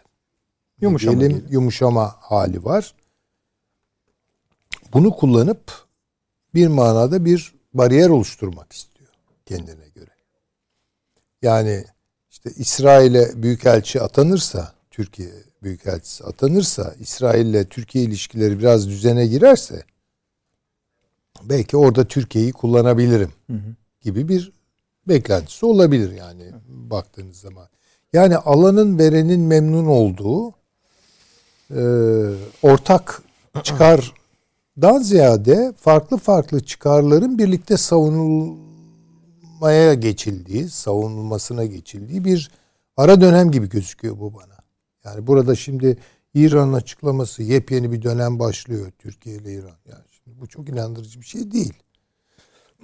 yumuşama, 0.80 1.20
diyelim, 1.20 1.46
yumuşama 1.50 2.14
hali 2.20 2.64
var 2.64 2.94
bunu 4.94 5.16
kullanıp 5.16 5.86
bir 6.54 6.66
manada 6.66 7.24
bir 7.24 7.54
bariyer 7.74 8.08
oluşturmak 8.08 8.72
istiyor 8.72 9.10
kendine 9.46 9.88
göre. 9.94 10.10
Yani 11.42 11.84
işte 12.44 12.60
İsrail'e 12.60 13.42
büyükelçi 13.42 14.00
atanırsa, 14.00 14.72
Türkiye 14.90 15.30
büyükelçisi 15.62 16.24
atanırsa, 16.24 16.94
İsrail 17.00 17.46
ile 17.46 17.64
Türkiye 17.64 18.04
ilişkileri 18.04 18.58
biraz 18.58 18.88
düzene 18.88 19.26
girerse 19.26 19.82
belki 21.42 21.76
orada 21.76 22.04
Türkiye'yi 22.04 22.52
kullanabilirim 22.52 23.32
gibi 24.02 24.28
bir 24.28 24.52
beklentisi 25.08 25.66
olabilir 25.66 26.12
yani 26.12 26.44
baktığınız 26.68 27.36
zaman. 27.36 27.68
Yani 28.12 28.36
alanın 28.36 28.98
verenin 28.98 29.40
memnun 29.40 29.86
olduğu 29.86 30.54
e, 31.70 31.82
ortak 32.62 33.22
çıkardan 33.62 34.98
ziyade 35.02 35.72
farklı 35.76 36.16
farklı 36.16 36.60
çıkarların 36.64 37.38
birlikte 37.38 37.76
savunulmaya 39.64 39.94
geçildiği, 39.94 40.68
savunulmasına 40.68 41.64
geçildiği 41.64 42.24
bir 42.24 42.50
ara 42.96 43.20
dönem 43.20 43.50
gibi 43.50 43.68
gözüküyor 43.68 44.18
bu 44.20 44.34
bana. 44.34 44.58
Yani 45.04 45.26
burada 45.26 45.54
şimdi 45.54 45.96
İran'ın 46.34 46.72
açıklaması 46.72 47.42
yepyeni 47.42 47.92
bir 47.92 48.02
dönem 48.02 48.38
başlıyor 48.38 48.92
Türkiye 48.98 49.36
ile 49.36 49.52
İran. 49.52 49.76
Yani 49.88 50.04
şimdi 50.10 50.40
bu 50.40 50.46
çok 50.46 50.68
inandırıcı 50.68 51.20
bir 51.20 51.26
şey 51.26 51.52
değil. 51.52 51.74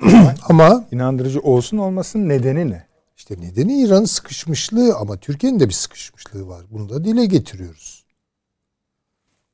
Ama 0.48 0.84
İnandırıcı 0.92 1.40
olsun 1.40 1.78
olmasın 1.78 2.28
nedeni 2.28 2.70
ne? 2.70 2.86
işte 3.16 3.40
nedeni 3.40 3.82
İran'ın 3.82 4.04
sıkışmışlığı 4.04 4.96
ama 4.96 5.16
Türkiye'nin 5.16 5.60
de 5.60 5.68
bir 5.68 5.74
sıkışmışlığı 5.74 6.48
var. 6.48 6.64
Bunu 6.70 6.88
da 6.88 7.04
dile 7.04 7.26
getiriyoruz. 7.26 8.04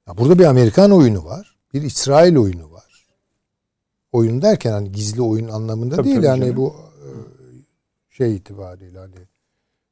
Ya 0.08 0.16
burada 0.18 0.38
bir 0.38 0.44
Amerikan 0.44 0.90
oyunu 0.90 1.24
var. 1.24 1.56
Bir 1.74 1.82
İsrail 1.82 2.36
oyunu 2.36 2.72
var. 2.72 3.06
Oyun 4.12 4.42
derken 4.42 4.72
hani 4.72 4.92
gizli 4.92 5.22
oyun 5.22 5.48
anlamında 5.48 5.96
Tabii, 5.96 6.04
değil. 6.04 6.16
tabii 6.16 6.26
yani 6.26 6.40
canım. 6.40 6.56
bu 6.56 6.85
şey 8.16 8.36
itibariyle 8.36 8.98
hani 8.98 9.14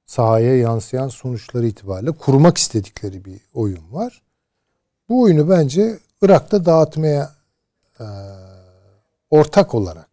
sahaya 0.06 0.56
yansıyan 0.56 1.08
sonuçları 1.08 1.66
itibariyle 1.66 2.10
kurmak 2.12 2.58
istedikleri 2.58 3.24
bir 3.24 3.40
oyun 3.54 3.92
var. 3.92 4.22
Bu 5.08 5.22
oyunu 5.22 5.50
bence 5.50 5.98
Irak'ta 6.22 6.64
dağıtmaya 6.64 7.32
e, 8.00 8.04
ortak 9.30 9.74
olarak 9.74 10.08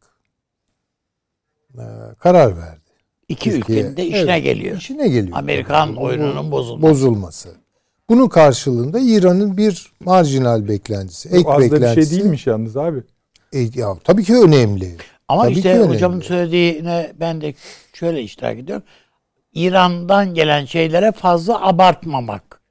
e, 1.77 1.83
karar 2.19 2.57
verdi. 2.57 2.81
İki 3.27 3.49
Türkiye- 3.51 3.79
ülkenin 3.79 3.97
de 3.97 4.05
işine 4.05 4.31
Evet, 4.31 4.43
geliyor. 4.43 4.77
İşine 4.77 5.07
geliyor. 5.07 5.37
Amerikan 5.37 5.95
Bu- 5.95 6.01
oyununun 6.03 6.51
bozulması. 6.51 6.81
bozulması. 6.91 7.49
Bunun 8.09 8.27
karşılığında 8.29 8.99
İran'ın 8.99 9.57
bir 9.57 9.93
marjinal 9.99 10.67
beklentisi, 10.67 11.29
ek 11.29 11.43
Bu 11.43 11.51
az 11.51 11.57
da 11.59 11.65
bir 11.65 11.71
beklentisi. 11.71 12.09
şey 12.09 12.19
değilmiş 12.19 12.47
yalnız 12.47 12.77
abi. 12.77 13.03
E, 13.53 13.59
ya, 13.59 13.97
tabii 14.03 14.23
ki 14.23 14.35
önemli. 14.35 14.97
Ama 15.31 15.43
Tabii 15.43 15.53
işte 15.53 15.79
hocamın 15.79 16.21
söylediğine 16.21 17.11
ben 17.19 17.41
de 17.41 17.53
şöyle 17.93 18.21
iştirak 18.21 18.57
ediyorum. 18.57 18.83
İran'dan 19.53 20.33
gelen 20.33 20.65
şeylere 20.65 21.11
fazla 21.11 21.67
abartmamak. 21.67 22.61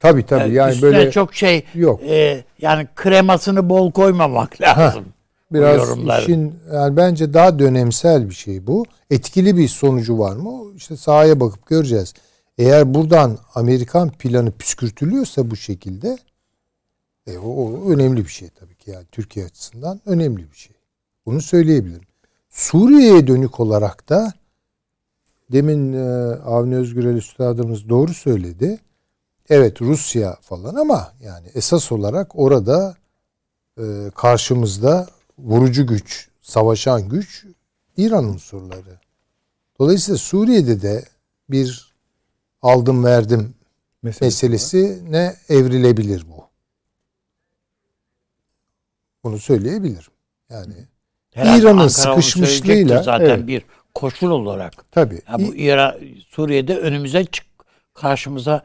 Tabii 0.00 0.26
tabii. 0.26 0.54
Yani 0.54 0.72
Üstüne 0.72 0.92
böyle 0.92 1.10
çok 1.10 1.34
şey 1.34 1.64
yok. 1.74 2.02
e, 2.02 2.44
yani 2.58 2.88
kremasını 2.96 3.68
bol 3.68 3.92
koymamak 3.92 4.60
lazım. 4.60 5.04
biraz 5.50 5.98
işin 6.22 6.54
yani 6.72 6.96
bence 6.96 7.34
daha 7.34 7.58
dönemsel 7.58 8.28
bir 8.28 8.34
şey 8.34 8.66
bu. 8.66 8.84
Etkili 9.10 9.56
bir 9.56 9.68
sonucu 9.68 10.18
var 10.18 10.36
mı? 10.36 10.72
İşte 10.76 10.96
sahaya 10.96 11.40
bakıp 11.40 11.66
göreceğiz. 11.66 12.14
Eğer 12.58 12.94
buradan 12.94 13.38
Amerikan 13.54 14.10
planı 14.10 14.50
püskürtülüyorsa 14.50 15.50
bu 15.50 15.56
şekilde 15.56 16.18
e, 17.26 17.38
o, 17.38 17.48
o 17.48 17.90
önemli 17.90 18.24
bir 18.24 18.30
şey 18.30 18.48
tabii 18.48 18.74
ki 18.74 18.90
yani 18.90 19.04
Türkiye 19.12 19.46
açısından 19.46 20.00
önemli 20.06 20.52
bir 20.52 20.56
şey. 20.56 20.73
Bunu 21.26 21.42
söyleyebilirim. 21.42 22.06
Suriye'ye 22.50 23.26
dönük 23.26 23.60
olarak 23.60 24.08
da 24.08 24.32
demin 25.52 25.92
e, 25.92 26.34
Avni 26.34 26.76
Özgürel 26.76 27.16
Üstadımız 27.16 27.88
doğru 27.88 28.14
söyledi. 28.14 28.78
Evet 29.48 29.82
Rusya 29.82 30.36
falan 30.40 30.74
ama 30.74 31.12
yani 31.20 31.46
esas 31.54 31.92
olarak 31.92 32.38
orada 32.38 32.96
e, 33.78 34.10
karşımızda 34.14 35.08
vurucu 35.38 35.86
güç, 35.86 36.28
savaşan 36.42 37.08
güç 37.08 37.46
İran 37.96 38.24
unsurları. 38.24 39.00
Dolayısıyla 39.78 40.18
Suriye'de 40.18 40.82
de 40.82 41.04
bir 41.50 41.94
aldım 42.62 43.04
verdim 43.04 43.54
Meselesi 44.02 44.48
meselesi 44.48 45.12
ne 45.12 45.36
evrilebilir 45.48 46.26
bu. 46.28 46.44
Bunu 49.24 49.38
söyleyebilirim. 49.38 50.12
Yani 50.50 50.74
Herhalde 50.74 50.93
İran'ın 51.36 51.88
sıkışmışlığıyla- 51.88 53.02
zaten 53.02 53.26
evet. 53.26 53.46
bir 53.46 53.62
koşul 53.94 54.30
olarak. 54.30 54.72
tabii 54.90 55.20
Ya 55.28 55.38
bu 55.38 55.54
İran 55.54 55.94
Suriye'de 56.28 56.78
önümüze 56.78 57.24
çık 57.24 57.46
karşımıza 57.94 58.62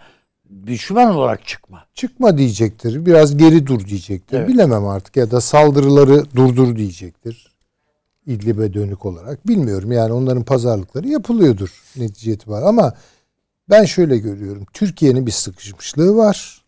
düşman 0.66 1.16
olarak 1.16 1.48
çıkma. 1.48 1.86
çıkma 1.94 2.38
diyecektir. 2.38 3.06
Biraz 3.06 3.38
geri 3.38 3.68
dur 3.68 3.86
diyecektir. 3.86 4.38
Evet. 4.38 4.48
Bilemem 4.50 4.88
artık 4.88 5.18
ya 5.18 5.32
da 5.32 5.42
saldırıları 5.42 6.36
durdur 6.36 6.76
diyecektir. 6.76 7.56
İdlib'e 8.26 8.74
dönük 8.74 9.06
olarak. 9.06 9.48
Bilmiyorum 9.48 9.92
yani 9.92 10.14
onların 10.14 10.44
pazarlıkları 10.44 11.08
yapılıyordur 11.08 11.84
netice 11.96 12.32
itibariyle 12.32 12.68
ama 12.68 12.94
ben 13.70 13.86
şöyle 13.86 14.18
görüyorum. 14.18 14.66
Türkiye'nin 14.74 15.26
bir 15.26 15.32
sıkışmışlığı 15.32 16.16
var. 16.16 16.62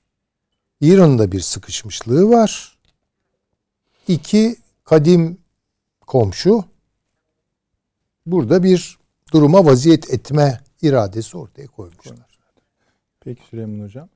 İran'ın 0.82 1.20
da 1.20 1.32
bir 1.32 1.40
sıkışmışlığı 1.40 2.30
var. 2.30 2.78
İki 4.08 4.56
kadim 4.84 5.38
komşu 6.12 6.64
burada 8.26 8.64
bir 8.64 8.98
duruma 9.34 9.66
vaziyet 9.66 10.14
etme 10.14 10.60
iradesi 10.82 11.38
ortaya 11.38 11.68
koymuşlar. 11.68 12.40
Peki 13.20 13.44
Süleyman 13.44 13.84
Hocam. 13.84 14.10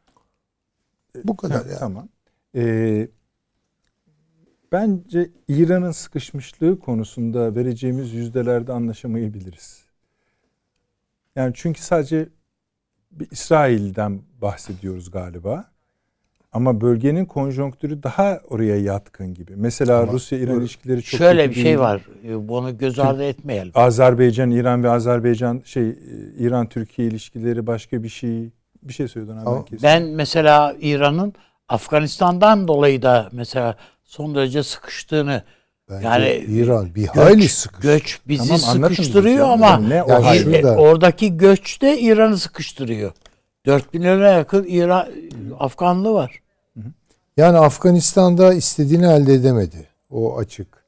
Bu 1.23 1.38
kadar 1.38 1.63
Ha, 1.63 1.69
yani. 1.69 1.79
Tamam. 1.79 2.10
Ee, 2.55 3.08
bence 4.71 5.31
İran'ın 5.47 5.91
sıkışmışlığı 5.91 6.79
konusunda 6.79 7.55
vereceğimiz 7.55 8.13
yüzdelerde 8.13 8.73
anlaşamayabiliriz. 8.73 9.86
Yani 11.36 11.53
çünkü 11.55 11.81
sadece 11.81 12.29
bir 13.12 13.31
İsrail'den 13.31 14.21
bahsediyoruz 14.41 15.12
galiba. 15.12 15.71
Ama 16.56 16.82
bölgenin 16.82 17.26
konjonktürü 17.26 18.04
daha 18.04 18.39
oraya 18.50 18.78
yatkın 18.78 19.34
gibi. 19.34 19.54
Mesela 19.56 20.00
Ama 20.02 20.12
Rusya-İran 20.12 20.60
ilişkileri 20.60 21.04
çok 21.04 21.18
Şöyle 21.18 21.41
kötü 21.41 21.50
bir 21.50 21.56
şey 21.56 21.65
değil. 21.65 21.78
var. 21.80 22.02
e, 22.28 22.48
Bunu 22.48 22.78
göz 22.78 23.00
ardı 23.00 23.24
etmeyelim. 23.24 23.72
Azerbaycan, 23.76 24.52
İran 24.52 24.84
ve 24.84 24.89
Azerbaycan 24.89 25.62
şey 25.65 25.89
e, 25.89 25.94
İran-Türkiye 26.39 27.08
ilişkileri 27.08 27.68
başka 27.68 28.04
bir 28.04 28.10
şey. 28.10 28.50
Bir 28.84 28.94
şey 28.94 29.08
söylüyordun 29.08 29.41
abi. 29.46 29.65
Ben 29.84 30.04
mesela 30.04 30.76
İran'ın 30.82 31.34
Afganistan'dan 31.70 32.68
dolayı 32.68 33.02
da 33.02 33.30
mesela 33.32 33.76
son 34.04 34.36
derece 34.36 34.63
sıkıştığını 34.63 35.44
Bence 35.89 36.08
yani 36.08 36.30
İran 36.48 36.96
bir 36.96 37.08
hayli 37.08 37.50
sıkış. 37.50 37.82
göç 37.84 38.20
bizi 38.28 38.48
Tamam, 38.48 38.60
sıkıştırıyor 38.89 39.50
ama 39.50 39.65
Yani 39.68 39.89
ne 39.89 40.04
o 40.04 40.12
Yani 40.12 40.38
şurada- 40.39 40.76
oradaki 40.76 41.38
göç 41.38 41.82
de 41.82 42.00
İran'ı 42.00 42.38
sıkıştırıyor. 42.38 43.12
4 43.65 43.94
milyona 43.94 44.28
yakın 44.28 44.65
İran 44.70 45.08
Afganlı 45.60 46.13
var. 46.13 46.39
Yani 47.38 47.58
Afganistan'da 47.58 48.54
istediğini 48.54 49.06
elde 49.06 49.34
edemedi. 49.34 49.88
O 50.10 50.38
açık. 50.38 50.86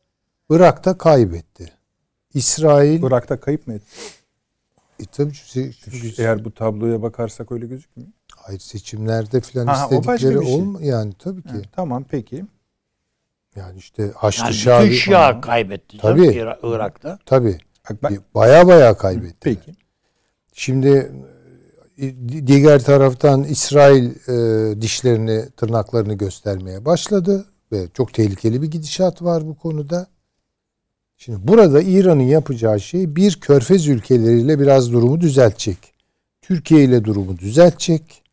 Irak'ta 0.50 0.98
kaybetti. 0.98 1.72
İsrail 2.34 3.04
Irak'ta 3.04 3.40
kayıp 3.40 3.68
mı 3.68 3.74
etti? 3.74 3.86
e, 5.00 5.06
tabii 5.06 5.32
se- 5.32 5.74
çünkü 5.92 6.22
Eğer 6.22 6.46
bu 6.46 6.54
tabloya 6.54 7.02
bakarsak 7.02 7.52
öyle 7.52 7.66
gözükmüyor. 7.68 8.10
hayır, 8.36 8.60
seçimlerde 8.60 9.42
filan 9.42 9.68
Ha, 9.68 9.84
istedikleri 9.84 10.46
şey. 10.46 10.56
olma 10.56 10.82
yani 10.82 11.14
tabii 11.20 11.44
ki. 11.44 11.50
Ha, 11.50 11.62
tamam 11.72 12.06
peki. 12.10 12.46
Yani 13.56 13.78
işte 13.78 14.12
Haçlı 14.16 14.44
Yani 14.44 14.54
Şabi 14.54 14.86
bütün 14.86 14.96
Şia 14.98 15.42
kaybetti 15.42 15.98
Tabii. 15.98 16.22
İra- 16.28 16.60
Irak'ta. 16.64 17.20
tabii 17.26 17.58
baya 18.36 18.68
baya 18.68 18.98
kaybetti. 18.98 19.38
peki. 19.42 19.72
Şimdi 20.54 21.12
diğer 22.48 22.84
taraftan 22.84 23.44
İsrail 23.44 24.10
e, 24.10 24.82
dişlerini, 24.82 25.50
tırnaklarını 25.50 26.14
göstermeye 26.14 26.86
başladı 26.86 27.46
ve 27.72 27.88
çok 27.94 28.14
tehlikeli 28.14 28.62
bir 28.62 28.72
gidişat 28.72 29.22
var 29.22 29.48
bu 29.48 29.56
konuda. 29.58 30.08
Şimdi 31.18 31.48
burada 31.48 31.82
İran'ın 31.82 32.24
yapacağı 32.24 32.80
şey 32.80 33.16
bir 33.16 33.40
körfez 33.40 33.88
ülkeleriyle 33.88 34.60
biraz 34.60 34.92
durumu 34.92 35.22
düzeltecek. 35.22 35.78
Türkiye 36.42 36.84
ile 36.84 37.04
durumu 37.04 37.38
düzeltecek. 37.38 38.24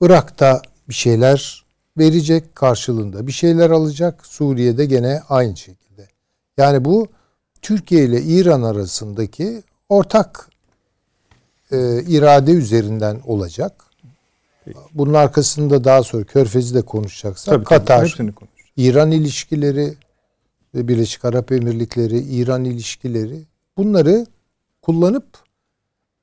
Irak'ta 0.00 0.62
bir 0.88 0.94
şeyler 0.94 1.64
verecek 1.98 2.54
karşılığında 2.54 3.26
bir 3.26 3.32
şeyler 3.32 3.70
alacak. 3.70 4.26
Suriye'de 4.26 4.84
gene 4.86 5.20
aynı 5.28 5.56
şekilde. 5.56 6.08
Yani 6.58 6.84
bu 6.84 7.06
Türkiye 7.62 8.04
ile 8.04 8.22
İran 8.22 8.62
arasındaki 8.62 9.62
ortak 9.88 10.50
e, 11.72 12.02
irade 12.02 12.52
üzerinden 12.52 13.20
olacak. 13.26 13.84
Bunun 14.94 15.14
arkasında 15.14 15.84
daha 15.84 16.02
sonra 16.02 16.24
Körfez'i 16.24 16.74
de 16.74 16.82
konuşacaksak 16.82 17.54
Tabii, 17.54 17.64
tabii, 17.64 17.78
Katar, 17.78 17.98
konuşacağız. 17.98 18.50
İran 18.76 19.10
ilişkileri 19.10 19.94
ve 20.74 20.88
Birleşik 20.88 21.24
Arap 21.24 21.52
Emirlikleri, 21.52 22.18
İran 22.18 22.64
ilişkileri 22.64 23.42
bunları 23.76 24.26
kullanıp 24.82 25.26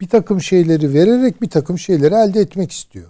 bir 0.01 0.07
takım 0.09 0.41
şeyleri 0.41 0.93
vererek 0.93 1.41
bir 1.41 1.49
takım 1.49 1.79
şeyleri 1.79 2.13
elde 2.13 2.39
etmek 2.39 2.71
istiyor. 2.71 3.09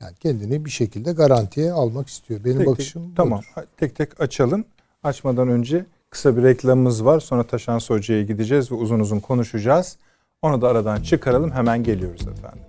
Yani 0.00 0.14
kendini 0.20 0.64
bir 0.64 0.70
şekilde 0.70 1.12
garantiye 1.12 1.72
almak 1.72 2.08
istiyor. 2.08 2.44
Benim 2.44 2.56
Tek 2.56 2.66
tek- 2.66 2.72
bakışım 2.72 3.04
budur. 3.04 3.16
tamam. 3.16 3.40
Tek 3.76 3.96
tek 3.96 4.20
açalım. 4.20 4.64
Açmadan 5.02 5.48
önce 5.48 5.86
Kısa 6.10 6.36
bir 6.36 6.42
reklamımız 6.42 7.04
var. 7.04 7.20
Sonra 7.20 7.44
Taşan 7.46 7.80
Hoca'ya 7.88 8.22
gideceğiz 8.22 8.72
ve 8.72 8.74
uzun 8.74 9.00
uzun 9.00 9.20
konuşacağız. 9.20 9.96
Onu 10.42 10.62
da 10.62 10.68
aradan 10.68 11.02
çıkaralım. 11.02 11.50
Hemen 11.50 11.82
geliyoruz 11.82 12.20
efendim. 12.28 12.62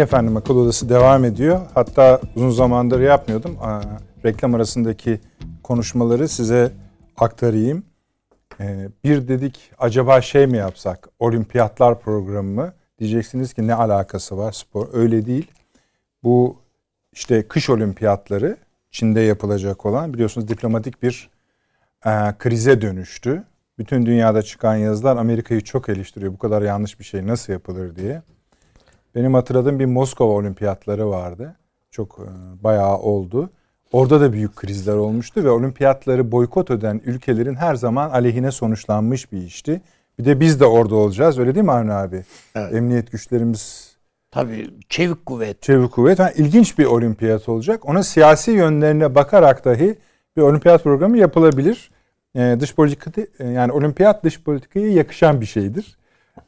Efendim 0.00 0.36
akıl 0.36 0.56
odası 0.56 0.88
devam 0.88 1.24
ediyor. 1.24 1.60
Hatta 1.74 2.20
uzun 2.36 2.50
zamandır 2.50 3.00
yapmıyordum. 3.00 3.56
Reklam 4.24 4.54
arasındaki 4.54 5.20
konuşmaları 5.62 6.28
size 6.28 6.72
aktarayım. 7.16 7.84
Ee, 8.60 8.88
bir 9.04 9.28
dedik 9.28 9.70
acaba 9.78 10.20
şey 10.20 10.46
mi 10.46 10.56
yapsak 10.56 11.08
olimpiyatlar 11.18 12.00
programı 12.00 12.50
mı? 12.50 12.72
Diyeceksiniz 12.98 13.54
ki 13.54 13.66
ne 13.66 13.74
alakası 13.74 14.38
var 14.38 14.52
spor? 14.52 14.88
Öyle 14.92 15.26
değil. 15.26 15.50
Bu 16.22 16.56
işte 17.12 17.48
kış 17.48 17.70
olimpiyatları 17.70 18.56
Çin'de 18.90 19.20
yapılacak 19.20 19.86
olan 19.86 20.14
biliyorsunuz 20.14 20.48
diplomatik 20.48 21.02
bir 21.02 21.30
e, 22.06 22.10
krize 22.38 22.80
dönüştü. 22.80 23.44
Bütün 23.78 24.06
dünyada 24.06 24.42
çıkan 24.42 24.76
yazılar 24.76 25.16
Amerika'yı 25.16 25.60
çok 25.60 25.88
eleştiriyor. 25.88 26.32
Bu 26.32 26.38
kadar 26.38 26.62
yanlış 26.62 26.98
bir 27.00 27.04
şey 27.04 27.26
nasıl 27.26 27.52
yapılır 27.52 27.96
diye. 27.96 28.22
Benim 29.14 29.34
hatırladığım 29.34 29.78
bir 29.78 29.86
Moskova 29.86 30.32
olimpiyatları 30.32 31.10
vardı. 31.10 31.56
Çok 31.90 32.18
e, 32.18 32.26
bayağı 32.64 32.96
oldu. 32.98 33.50
Orada 33.92 34.20
da 34.20 34.32
büyük 34.32 34.56
krizler 34.56 34.94
olmuştu 34.94 35.44
ve 35.44 35.50
olimpiyatları 35.50 36.32
boykot 36.32 36.70
eden 36.70 37.00
ülkelerin 37.04 37.54
her 37.54 37.74
zaman 37.74 38.10
aleyhine 38.10 38.50
sonuçlanmış 38.50 39.32
bir 39.32 39.38
işti. 39.42 39.80
Bir 40.18 40.24
de 40.24 40.40
biz 40.40 40.60
de 40.60 40.66
orada 40.66 40.94
olacağız 40.94 41.38
öyle 41.38 41.54
değil 41.54 41.64
mi 41.64 41.72
Avni 41.72 41.92
abi? 41.92 42.24
Evet. 42.54 42.74
Emniyet 42.74 43.12
güçlerimiz 43.12 43.90
Tabii 44.30 44.70
çevik 44.88 45.26
kuvvet. 45.26 45.62
çevik 45.62 45.92
kuvvet. 45.92 46.18
Yani 46.18 46.32
ilginç 46.36 46.78
bir 46.78 46.84
olimpiyat 46.84 47.48
olacak. 47.48 47.88
Ona 47.88 48.02
siyasi 48.02 48.50
yönlerine 48.50 49.14
bakarak 49.14 49.64
dahi 49.64 49.98
bir 50.36 50.42
olimpiyat 50.42 50.84
programı 50.84 51.18
yapılabilir. 51.18 51.90
Ee, 52.36 52.56
dış 52.60 52.74
politika 52.74 53.10
yani 53.44 53.72
olimpiyat 53.72 54.24
dış 54.24 54.42
politikaya 54.42 54.92
yakışan 54.92 55.40
bir 55.40 55.46
şeydir. 55.46 55.98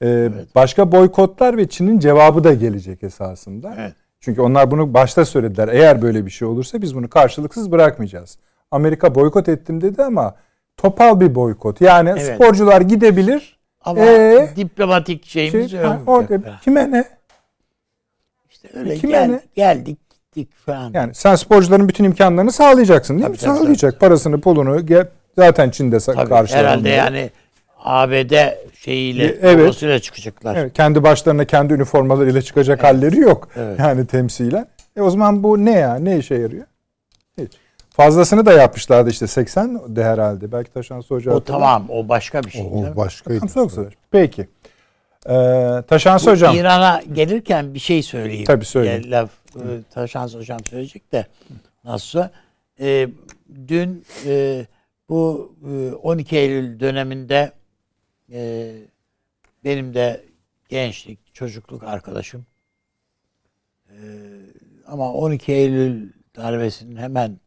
Ee, 0.03 0.29
Başka 0.55 0.93
boykotlar 0.93 1.57
ve 1.57 1.69
Çin'in 1.69 1.99
cevabı 1.99 2.45
da 2.45 2.55
gelecek 2.55 3.03
esasında. 3.03 3.75
Evet. 3.79 3.93
Çünkü 4.21 4.41
onlar 4.41 4.71
bunu 4.71 4.95
başta 4.95 5.25
söylediler. 5.25 5.69
Eğer 5.69 6.03
böyle 6.03 6.27
bir 6.27 6.31
şey 6.31 6.49
olursa 6.49 6.83
biz 6.83 6.95
bunu 6.97 7.09
karşılıksız 7.11 7.73
bırakmayacağız. 7.73 8.39
Amerika 8.71 9.15
boykot 9.15 9.49
ettim 9.49 9.81
dedi 9.81 10.03
ama 10.03 10.35
topal 10.77 11.21
bir 11.21 11.35
boykot. 11.35 11.81
Yani 11.81 12.11
Evet. 12.11 12.35
sporcular 12.35 12.81
gidebilir. 12.81 13.59
Ama 13.85 14.01
Ee, 14.01 14.49
diplomatik 14.57 15.27
şeyimiz 15.27 15.71
Şey, 15.71 15.81
yok. 15.81 15.89
ha, 15.89 16.01
orada 16.07 16.39
kime 16.65 16.91
ne? 16.91 17.05
İşte 18.51 18.69
öyle 18.75 18.95
Kime 18.97 19.13
gel- 19.13 19.29
ne? 19.29 19.41
geldik 19.55 19.99
gittik 20.11 20.55
falan. 20.57 20.91
Yani 20.95 21.15
sen 21.15 21.35
sporcuların 21.35 21.89
bütün 21.89 22.05
imkanlarını 22.05 22.53
sağlayacaksın 22.53 23.15
değil 23.15 23.27
Tabii, 23.27 23.33
mi? 23.37 23.39
tabii, 23.39 23.57
Sağlayacak. 23.59 24.01
Parasını, 24.01 24.41
pulunu 24.41 24.77
ge- 24.81 25.07
zaten 25.37 25.71
Çin'de 25.71 25.99
Tabii, 25.99 26.29
karşılar 26.29 26.61
herhalde 26.61 26.89
yani 26.89 27.31
ABD 27.85 28.33
şeyiyle 28.81 29.25
E, 29.25 29.39
evet. 29.43 30.03
çıkacaklar. 30.03 30.57
Evet, 30.57 30.73
kendi 30.73 31.03
başlarına 31.03 31.45
kendi 31.45 31.73
üniformalarıyla 31.75 32.43
çıkacak 32.43 32.85
halleri 32.85 33.19
yok. 33.19 33.49
Evet. 33.57 33.79
Yani 33.79 34.07
temsilen. 34.07 34.67
E 34.97 35.01
o 35.03 35.11
zaman 35.11 35.43
bu 35.43 35.65
ne 35.65 35.73
ya? 35.73 35.95
Ne 35.95 36.19
işe 36.19 36.35
yarıyor? 36.35 36.67
Hiç. 37.39 37.53
Fazlasını 37.91 38.47
da 38.47 38.53
yapmışlardı 38.53 39.11
işte 39.11 39.27
80 39.27 39.97
de 39.97 40.05
herhalde. 40.05 40.53
Belki 40.53 40.73
Taşan 40.73 41.03
Hoca 41.09 41.33
O 41.33 41.45
tamam 41.45 41.87
o 41.89 42.09
başka 42.09 42.43
bir 42.43 42.51
şey. 42.51 42.69
O 42.73 42.83
canım. 42.83 42.97
başkaydı. 42.97 43.91
Peki. 44.11 44.49
Ee, 45.27 45.83
Taşan 45.89 46.21
Bu 46.27 46.31
Hocam. 46.31 46.57
İran'a 46.57 47.03
gelirken 47.13 47.75
bir 47.75 47.79
şey 47.79 48.03
söyleyeyim. 48.03 48.45
Tabii, 48.45 48.65
söyle. 48.65 48.89
Ya, 48.91 49.01
Laf, 49.21 49.31
e, 49.57 49.63
Taşans 49.95 50.35
hocam 50.35 50.59
söyleyecek 50.71 51.13
de 51.13 51.27
nasılsa. 51.85 52.31
E, 52.81 53.09
dün 53.69 54.05
e, 54.27 54.67
bu 55.09 55.53
e, 55.73 55.95
12 55.95 56.37
Eylül 56.37 56.81
döneminde 56.81 57.53
e, 58.33 58.73
benim 59.65 59.95
de 59.95 60.25
gençlik, 60.69 61.35
çocukluk 61.35 61.83
arkadaşım 61.83 62.47
e, 63.89 63.97
ama 64.87 65.13
12 65.13 65.53
Eylül 65.53 66.13
darbesinin 66.37 66.97
hemen 66.97 67.41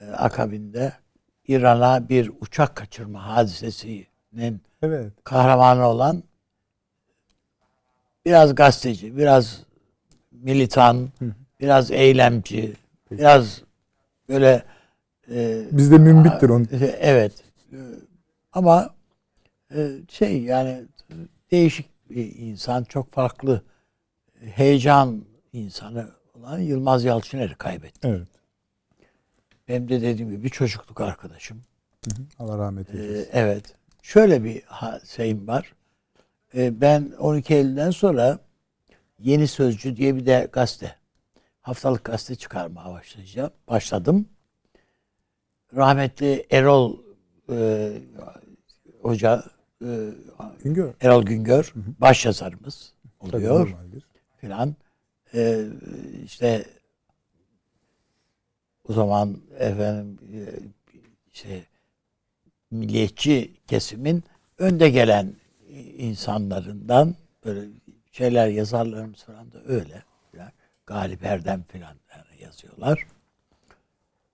e, 0.00 0.06
akabinde 0.06 0.92
İran'a 1.48 2.08
bir 2.08 2.30
uçak 2.40 2.76
kaçırma 2.76 3.26
hadisesinin 3.26 4.60
Evet. 4.82 5.12
kahramanı 5.24 5.86
olan 5.86 6.22
biraz 8.24 8.54
gazeteci, 8.54 9.16
biraz 9.16 9.62
militan, 10.32 11.08
biraz 11.60 11.90
eylemci, 11.90 12.72
biraz 13.10 13.62
böyle 14.28 14.62
e, 15.30 15.64
Bizde 15.72 15.98
mümbittir 15.98 16.48
onun. 16.48 16.68
evet 17.00 17.32
E, 17.72 17.76
ama 18.52 18.94
şey 20.08 20.42
yani 20.42 20.84
değişik 21.50 22.10
bir 22.10 22.36
insan, 22.36 22.84
çok 22.84 23.12
farklı 23.12 23.62
heyecan 24.40 25.24
insanı 25.52 26.10
olan 26.34 26.58
Yılmaz 26.58 27.04
Yalçıner'i 27.04 27.54
kaybettim. 27.54 28.10
Evet. 28.10 28.28
Benim 29.68 29.88
de 29.88 30.02
dediğim 30.02 30.30
gibi 30.30 30.44
bir 30.44 30.48
çocukluk 30.48 31.00
arkadaşım. 31.00 31.62
Allah 32.38 32.58
rahmet 32.58 32.90
Ee, 32.94 32.98
eylesin. 32.98 33.30
evet. 33.32 33.74
Şöyle 34.02 34.44
bir 34.44 34.62
şeyim 35.16 35.48
var. 35.48 35.74
Ee, 36.54 36.80
ben 36.80 37.12
12 37.18 37.54
Eylül'den 37.54 37.90
sonra 37.90 38.38
Yeni 39.18 39.48
Sözcü 39.48 39.96
diye 39.96 40.16
bir 40.16 40.26
de 40.26 40.48
gazete, 40.52 40.96
haftalık 41.62 42.04
gazete 42.04 42.34
çıkarmaya 42.34 42.92
başlayacağım. 42.92 43.50
Başladım. 43.68 44.28
Rahmetli 45.76 46.46
Erol 46.50 46.98
e, 47.52 47.92
Hoca, 49.02 49.34
e, 49.36 49.57
Güngör. 50.64 50.94
Erol 51.00 51.22
Güngör, 51.22 51.72
baş 51.74 52.26
yazarımız 52.26 52.92
oluyor 53.20 53.74
filan. 54.36 54.76
Ee, 55.34 55.64
işte 56.24 56.66
o 58.88 58.92
zaman 58.92 59.40
efendim 59.58 60.18
e, 60.32 60.40
işte 61.32 61.64
milliyetçi 62.70 63.54
kesimin 63.66 64.24
önde 64.58 64.90
gelen 64.90 65.34
insanlarından 65.98 67.14
böyle 67.44 67.68
şeyler 68.12 68.48
yazarlarımız 68.48 69.22
falan 69.22 69.52
da 69.52 69.58
öyle. 69.66 70.02
Yani 70.36 70.50
Galip 70.86 71.24
Erdem 71.24 71.62
falan 71.62 71.96
yani 72.10 72.42
yazıyorlar. 72.42 73.06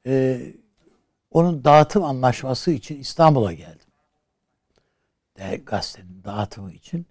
Ee, 0.07 0.53
onun 1.31 1.65
dağıtım 1.65 2.05
anlaşması 2.05 2.71
için 2.71 3.01
İstanbul'a 3.01 3.53
geldim. 3.53 3.84
De, 5.51 5.57
gazetenin 5.57 6.25
dağıtımı 6.25 6.73
için. 6.73 7.07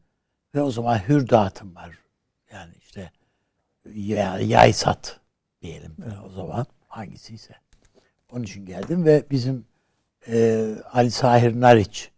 Ve 0.56 0.62
o 0.62 0.72
zaman 0.72 0.98
hür 0.98 1.30
dağıtım 1.30 1.76
var. 1.76 2.00
Yani 2.52 2.74
işte 2.82 3.12
ya- 3.94 4.40
yay 4.40 4.74
sat 4.74 5.20
diyelim 5.62 5.96
o 6.26 6.30
zaman 6.30 6.66
hangisiyse. 6.88 7.56
Onun 8.32 8.44
için 8.44 8.66
geldim 8.66 9.06
ve 9.06 9.24
bizim 9.32 9.66
e, 10.28 10.66
Ali 10.94 11.12
Sahir 11.12 11.62
Nariç 11.62 12.12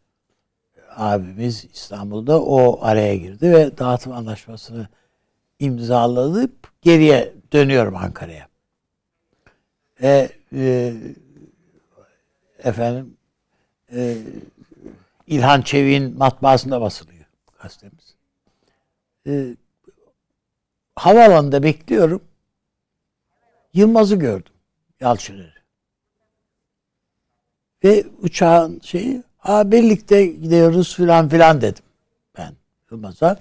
abimiz 0.96 1.66
İstanbul'da 1.74 2.42
o 2.42 2.84
araya 2.86 3.16
girdi 3.16 3.52
ve 3.54 3.78
dağıtım 3.78 4.12
anlaşmasını 4.12 4.88
imzaladıp 5.60 6.72
geriye 6.82 7.34
dönüyorum 7.54 7.96
Ankara'ya. 7.96 8.48
E, 10.02 10.30
e, 10.54 10.94
efendim 12.64 13.18
e, 13.94 14.18
İlhan 15.28 15.62
Çevik'in 15.62 16.18
matbaasında 16.18 16.82
basılıyor 16.82 17.26
gazetemiz. 17.62 18.16
E, 19.28 19.56
havaalanında 20.96 21.64
bekliyorum. 21.64 22.24
Yılmaz'ı 23.74 24.16
gördüm. 24.16 24.54
Yalçıner'i. 25.00 25.56
Ve 27.84 28.04
uçağın 28.22 28.80
şeyi 28.84 29.24
ha 29.38 29.72
birlikte 29.72 30.26
gidiyoruz 30.26 30.96
filan 30.96 31.30
filan 31.30 31.62
dedim 31.62 31.84
ben 32.38 32.54
Yılmaz'a. 32.92 33.40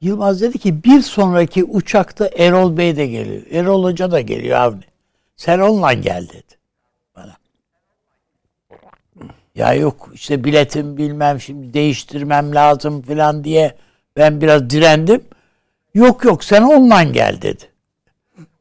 Yılmaz 0.00 0.40
dedi 0.40 0.58
ki 0.58 0.84
bir 0.84 1.02
sonraki 1.02 1.64
uçakta 1.64 2.30
Erol 2.36 2.76
Bey 2.76 2.96
de 2.96 3.06
geliyor. 3.06 3.46
Erol 3.50 3.84
Hoca 3.84 4.10
da 4.10 4.20
geliyor 4.20 4.58
Avni. 4.58 4.84
Sen 5.36 5.58
onunla 5.58 5.92
gel 5.92 6.28
dedi 6.28 6.58
bana. 7.16 7.36
Ya 9.60 9.74
yok 9.74 10.10
işte 10.14 10.44
biletim 10.44 10.96
bilmem 10.96 11.40
şimdi 11.40 11.74
değiştirmem 11.74 12.54
lazım 12.54 13.02
falan 13.02 13.44
diye 13.44 13.74
ben 14.16 14.40
biraz 14.40 14.70
direndim. 14.70 15.20
Yok 15.94 16.24
yok 16.24 16.44
sen 16.44 16.62
onunla 16.62 17.02
gel 17.02 17.42
dedi. 17.42 17.64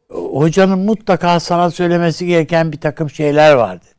Hocanın 0.10 0.80
mutlaka 0.80 1.40
sana 1.40 1.72
söylemesi 1.72 2.28
gereken 2.28 2.72
bir 2.72 2.80
takım 2.80 3.10
şeyler 3.10 3.54
var 3.54 3.82
dedi. 3.82 3.90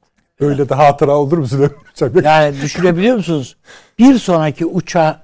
Öyle 0.41 0.69
de 0.69 0.75
hatıra 0.75 1.17
olur 1.17 1.39
mu 1.39 1.47
Hocam? 1.47 2.13
Yani 2.25 2.61
düşünebiliyor 2.63 3.17
musunuz? 3.17 3.57
Bir 3.99 4.19
sonraki 4.19 4.67
uçağa 4.67 5.23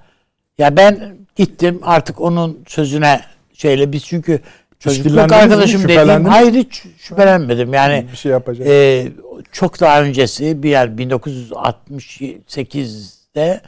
ya 0.58 0.76
ben 0.76 1.16
gittim 1.36 1.80
artık 1.82 2.20
onun 2.20 2.64
sözüne 2.66 3.20
şeyle 3.52 3.92
biz 3.92 4.04
çünkü 4.04 4.40
çocukluk 4.78 5.32
arkadaşım 5.32 5.84
dediğim 5.84 6.24
hayır 6.24 6.54
hiç 6.54 6.82
şüphelenmedim. 6.98 7.74
Yani 7.74 8.06
bir 8.12 8.16
şey 8.16 8.32
yapacak. 8.32 8.66
e, 8.66 9.08
çok 9.52 9.80
daha 9.80 10.02
öncesi 10.02 10.62
bir 10.62 10.70
yer 10.70 10.88
1968'de 10.88 13.60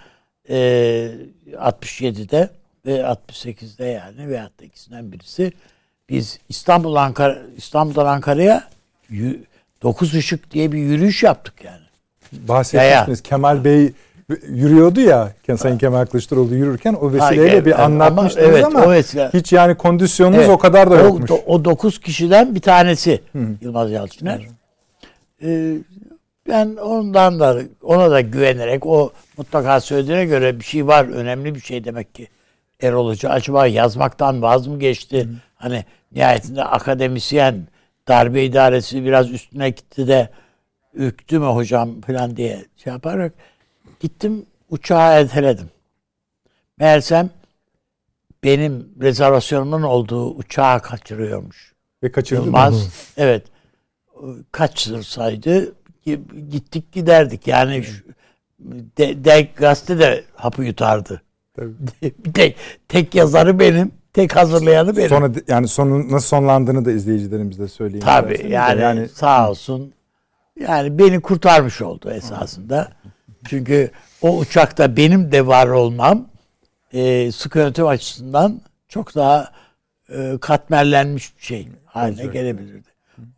e, 0.49 0.57
67'de 1.53 2.51
ve 2.87 3.01
68'de 3.01 3.85
yani 3.85 4.29
veyahut 4.29 4.61
da 4.61 4.65
ikisinden 4.65 5.13
birisi 5.13 5.53
biz 6.09 6.39
İstanbul 6.49 6.97
Ankara 6.97 7.39
İstanbul'dan 7.57 8.07
Ankara'ya 8.07 8.69
9 9.83 10.15
ışık 10.15 10.51
diye 10.51 10.73
bir 10.73 10.79
yürüyüş 10.79 11.23
yaptık 11.23 11.65
yani. 11.65 11.83
Bahsetmiştiniz. 12.33 13.23
Kemal 13.23 13.65
Bey 13.65 13.93
yürüyordu 14.49 15.01
ya. 15.01 15.33
Sayın 15.57 15.79
Kemal 15.79 16.07
Kılıçdaroğlu 16.07 16.55
yürürken 16.55 16.95
o 16.95 17.13
vesileyle 17.13 17.51
Hayır, 17.51 17.65
bir 17.65 17.71
evet, 17.71 17.81
anlatmıştınız 17.81 18.47
ama- 18.49 18.57
evet, 18.57 18.65
ama, 18.65 18.85
o 18.85 18.93
vesile- 18.93 19.33
hiç 19.35 19.53
yani 19.53 19.75
kondisyonunuz 19.75 20.39
Evet, 20.39 20.51
o 20.51 20.59
kadar 20.59 20.91
da 20.91 20.95
o, 20.95 20.99
yokmuş. 20.99 21.31
O 21.47 21.65
9 21.65 22.01
kişiden 22.01 22.55
bir 22.55 22.61
tanesi 22.61 23.21
Yılmaz 23.61 23.91
Yalçıner. 23.91 24.47
Ee, 25.43 25.75
ben 26.49 26.77
ondan 26.77 27.41
da 27.41 27.59
ona 27.83 28.11
da 28.11 28.21
güvenerek 28.21 28.87
o 28.87 29.13
mutlaka 29.37 29.81
söylediğine 29.81 30.25
göre 30.25 30.61
bir 30.61 30.65
şey 30.65 30.87
var 30.87 31.05
önemli 31.05 31.55
bir 31.55 31.61
şey 31.61 31.85
demek 31.85 32.15
ki 32.15 32.29
Erol 32.83 33.09
Hoca 33.09 33.31
acaba 33.31 33.67
yazmaktan 33.67 34.43
vaz 34.43 34.67
mı 34.67 34.79
geçti? 34.79 35.29
Hani 35.55 35.85
nihayetinde 36.13 36.65
akademisyen 36.65 37.67
darbe 38.09 38.45
idaresi 38.45 39.05
biraz 39.05 39.31
üstüne 39.31 39.71
gitti 39.71 40.09
de 40.09 40.29
üktü 40.95 41.39
mü 41.39 41.47
hocam 41.47 42.01
falan 42.01 42.37
diye 42.37 42.65
şey 42.85 42.93
yaparak 42.93 43.33
gittim 44.01 44.47
uçağı 44.71 45.21
erteledim. 45.21 45.71
Meğersem 46.79 47.31
benim 48.45 48.89
rezervasyonumun 49.01 49.83
olduğu 49.83 50.31
uçağı 50.35 50.83
kaçırıyormuş. 50.83 51.73
Ve 52.03 52.13
kaçırdınız. 52.13 52.47
Yılmaz. 52.47 52.89
evet. 53.17 53.47
Kaçırsaydı 54.53 55.75
gittik 56.51 56.93
giderdik. 56.93 57.47
Yani 57.47 57.85
şu, 57.85 58.05
de, 58.99 59.25
de, 59.25 59.49
gazete 59.57 59.99
de 59.99 60.25
hapı 60.35 60.65
yutardı. 60.65 61.23
Tabii. 61.57 61.73
tek, 62.35 62.57
tek 62.89 63.15
yazarı 63.15 63.59
benim. 63.59 63.93
Tek 64.13 64.37
hazırlayanı 64.37 64.97
benim. 64.97 65.09
Sonra 65.09 65.31
yani 65.49 65.69
sonun 65.69 66.13
nasıl 66.13 66.29
sonlandığını 66.29 66.85
da 66.85 66.93
izleyicilerimize 66.93 67.69
söyleyin. 67.69 68.01
Tabii 68.01 68.33
isterseniz 68.33 68.51
de. 68.51 68.55
yani, 68.55 68.81
yani 68.81 69.09
sağ 69.09 69.51
olsun. 69.51 69.93
Yani 70.61 70.99
beni 70.99 71.21
kurtarmış 71.21 71.83
oldu 71.83 72.11
esasında. 72.11 72.93
Çünkü 73.45 73.91
o 74.23 74.39
uçakta 74.39 74.97
benim 74.97 75.33
de 75.33 75.47
var 75.47 75.67
olmam 75.67 76.29
e, 76.93 77.33
sıkı 77.33 77.59
yönetim 77.59 77.87
açısından 77.87 78.61
çok 78.89 79.15
daha 79.15 79.53
e, 80.09 80.39
katmerlenmiş 80.41 81.39
bir 81.39 81.43
şey 81.43 81.69
haline 81.85 82.27
gelebilirdi. 82.27 82.89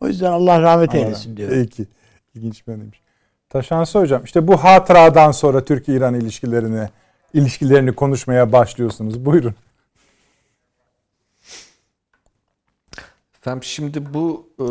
O 0.01 0.07
yüzden 0.07 0.31
Allah 0.31 0.61
rahmet 0.61 0.95
eylesin 0.95 1.37
diyorum. 1.37 1.55
Peki. 1.63 1.85
İlginç 2.35 2.67
bir 2.67 2.73
anıymış. 2.73 3.01
Taşansı 3.49 3.99
hocam 3.99 4.23
işte 4.23 4.47
bu 4.47 4.57
hatıradan 4.57 5.31
sonra 5.31 5.65
Türkiye-İran 5.65 6.13
ilişkilerini 6.13 6.89
ilişkilerini 7.33 7.95
konuşmaya 7.95 8.51
başlıyorsunuz. 8.51 9.25
Buyurun. 9.25 9.55
Efendim 13.41 13.63
şimdi 13.63 14.13
bu 14.13 14.49
e, 14.59 14.65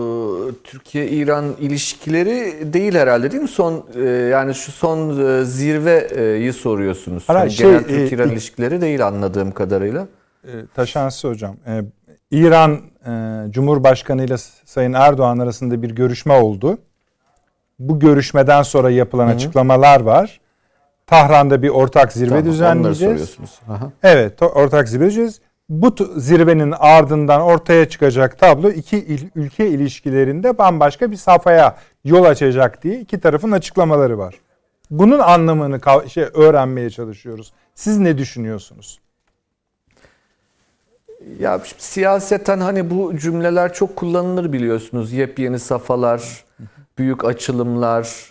Türkiye-İran 0.64 1.44
ilişkileri 1.60 2.72
değil 2.72 2.94
herhalde 2.94 3.30
değil 3.30 3.42
mi? 3.42 3.48
Son 3.48 3.86
e, 3.94 4.00
yani 4.08 4.54
şu 4.54 4.72
son 4.72 5.26
e, 5.40 5.44
zirveyi 5.44 6.52
soruyorsunuz. 6.52 7.24
Hayır, 7.26 7.50
Son 7.50 7.56
şey, 7.56 7.70
genel 7.70 7.84
e, 7.84 7.86
Türk-İran 7.86 8.28
e, 8.28 8.32
ilişkileri 8.32 8.80
değil 8.80 9.06
anladığım 9.06 9.52
kadarıyla. 9.52 10.06
E, 10.44 10.50
Taşansı 10.74 11.28
hocam. 11.28 11.56
e, 11.66 11.82
İran 12.30 12.80
e, 13.06 13.10
Cumhurbaşkanı 13.50 14.24
ile 14.24 14.36
Sayın 14.64 14.92
Erdoğan 14.92 15.38
arasında 15.38 15.82
bir 15.82 15.90
görüşme 15.90 16.32
oldu. 16.40 16.78
Bu 17.78 17.98
görüşmeden 17.98 18.62
sonra 18.62 18.90
yapılan 18.90 19.26
açıklamalar 19.26 20.00
var. 20.00 20.40
Tahran'da 21.06 21.62
bir 21.62 21.68
ortak 21.68 22.12
zirve 22.12 22.28
Tamam, 22.28 22.44
düzenleyeceğiz. 22.44 23.36
Evet, 24.02 24.42
ortak 24.42 24.88
zirve 24.88 25.04
düzenleyeceğiz. 25.06 25.40
Bu 25.70 25.94
zirvenin 26.16 26.74
ardından 26.78 27.40
ortaya 27.40 27.88
çıkacak 27.88 28.38
tablo 28.38 28.70
iki 28.70 28.96
il- 28.98 29.30
ülke 29.34 29.68
ilişkilerinde 29.68 30.58
bambaşka 30.58 31.10
bir 31.10 31.16
safhaya 31.16 31.76
yol 32.04 32.24
açacak 32.24 32.82
diye 32.82 33.00
iki 33.00 33.20
tarafın 33.20 33.50
açıklamaları 33.50 34.18
var. 34.18 34.34
Bunun 34.90 35.18
anlamını 35.18 35.80
şey 36.10 36.24
öğrenmeye 36.34 36.90
çalışıyoruz. 36.90 37.52
Siz 37.74 37.98
ne 37.98 38.18
düşünüyorsunuz? 38.18 39.00
Ya 41.38 41.60
siyaseten 41.78 42.60
hani 42.60 42.90
bu 42.90 43.16
cümleler 43.16 43.72
çok 43.74 43.96
kullanılır 43.96 44.52
biliyorsunuz. 44.52 45.12
Yepyeni 45.12 45.58
safhalar, 45.58 46.44
büyük 46.98 47.24
açılımlar. 47.24 48.30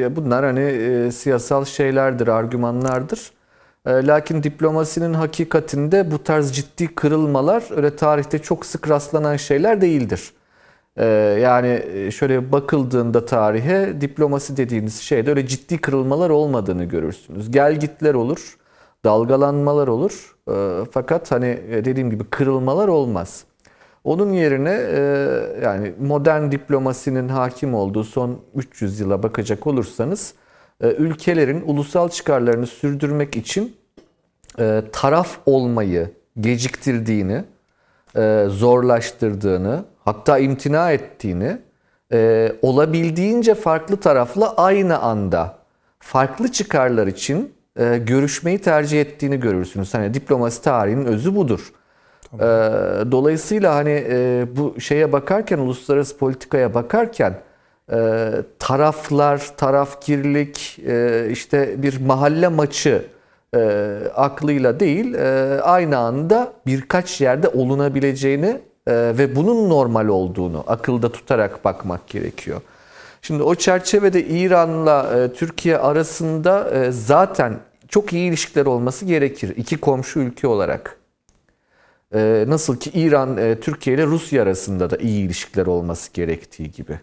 e, 0.00 0.16
bunlar 0.16 0.44
hani 0.44 0.60
e, 0.60 1.12
siyasal 1.12 1.64
şeylerdir, 1.64 2.28
argümanlardır. 2.28 3.32
E, 3.86 4.06
lakin 4.06 4.42
diplomasinin 4.42 5.14
hakikatinde 5.14 6.10
bu 6.10 6.24
tarz 6.24 6.52
ciddi 6.52 6.94
kırılmalar 6.94 7.64
öyle 7.76 7.96
tarihte 7.96 8.38
çok 8.38 8.66
sık 8.66 8.90
rastlanan 8.90 9.36
şeyler 9.36 9.80
değildir. 9.80 10.32
E, 10.96 11.04
yani 11.42 11.82
e, 11.92 12.10
şöyle 12.10 12.52
bakıldığında 12.52 13.26
tarihe 13.26 14.00
diplomasi 14.00 14.56
dediğiniz 14.56 15.00
şeyde 15.00 15.30
öyle 15.30 15.46
ciddi 15.46 15.78
kırılmalar 15.78 16.30
olmadığını 16.30 16.84
görürsünüz. 16.84 17.50
Gelgitler 17.50 18.14
olur, 18.14 18.58
dalgalanmalar 19.04 19.88
olur. 19.88 20.34
Fakat 20.90 21.30
hani 21.32 21.60
dediğim 21.84 22.10
gibi 22.10 22.24
kırılmalar 22.24 22.88
olmaz. 22.88 23.44
Onun 24.04 24.32
yerine 24.32 24.70
yani 25.62 25.94
modern 26.00 26.50
diplomasinin 26.50 27.28
hakim 27.28 27.74
olduğu 27.74 28.04
son 28.04 28.40
300 28.54 29.00
yıla 29.00 29.22
bakacak 29.22 29.66
olursanız 29.66 30.34
ülkelerin 30.80 31.62
ulusal 31.66 32.08
çıkarlarını 32.08 32.66
sürdürmek 32.66 33.36
için 33.36 33.76
e, 34.58 34.82
taraf 34.92 35.38
olmayı 35.46 36.10
geciktirdiğini, 36.40 37.44
e, 38.16 38.44
zorlaştırdığını, 38.48 39.84
hatta 40.04 40.38
imtina 40.38 40.92
ettiğini, 40.92 41.58
e, 42.12 42.52
olabildiğince 42.62 43.54
farklı 43.54 43.96
tarafla 43.96 44.54
aynı 44.56 44.98
anda 44.98 45.58
farklı 45.98 46.52
çıkarlar 46.52 47.06
için 47.06 47.54
e, 47.78 47.98
görüşmeyi 47.98 48.58
tercih 48.58 49.00
ettiğini 49.00 49.40
görürsünüz. 49.40 49.94
Hani 49.94 50.14
diplomasi 50.14 50.62
tarihinin 50.62 51.04
özü 51.04 51.36
budur. 51.36 51.72
E, 52.34 52.38
dolayısıyla 53.10 53.74
hani 53.74 54.04
e, 54.08 54.46
bu 54.56 54.80
şeye 54.80 55.12
bakarken, 55.12 55.58
uluslararası 55.58 56.18
politikaya 56.18 56.74
bakarken 56.74 57.34
e, 57.92 58.30
taraflar, 58.58 59.56
tarafkirlik, 59.56 60.78
e, 60.86 61.28
işte 61.30 61.82
bir 61.82 62.00
mahalle 62.00 62.48
maçı 62.48 63.04
e, 63.56 63.98
aklıyla 64.14 64.80
değil, 64.80 65.14
e, 65.14 65.60
aynı 65.62 65.98
anda 65.98 66.52
birkaç 66.66 67.20
yerde 67.20 67.48
olunabileceğini 67.48 68.60
e, 68.86 68.92
ve 69.18 69.36
bunun 69.36 69.70
normal 69.70 70.08
olduğunu 70.08 70.64
akılda 70.66 71.12
tutarak 71.12 71.64
bakmak 71.64 72.08
gerekiyor. 72.08 72.60
Şimdi 73.22 73.42
o 73.42 73.54
çerçevede 73.54 74.24
İran'la 74.24 75.20
e, 75.20 75.32
Türkiye 75.32 75.78
arasında 75.78 76.70
e, 76.70 76.92
zaten 76.92 77.58
çok 77.88 78.12
iyi 78.12 78.28
ilişkiler 78.28 78.66
olması 78.66 79.04
gerekir. 79.04 79.56
İki 79.56 79.76
komşu 79.76 80.20
ülke 80.20 80.46
olarak. 80.46 80.98
E, 82.14 82.44
nasıl 82.48 82.76
ki 82.76 82.90
İran, 82.94 83.36
e, 83.36 83.60
Türkiye 83.60 83.96
ile 83.96 84.06
Rusya 84.06 84.42
arasında 84.42 84.90
da 84.90 84.96
iyi 84.96 85.26
ilişkiler 85.26 85.66
olması 85.66 86.12
gerektiği 86.12 86.70
gibi. 86.70 87.00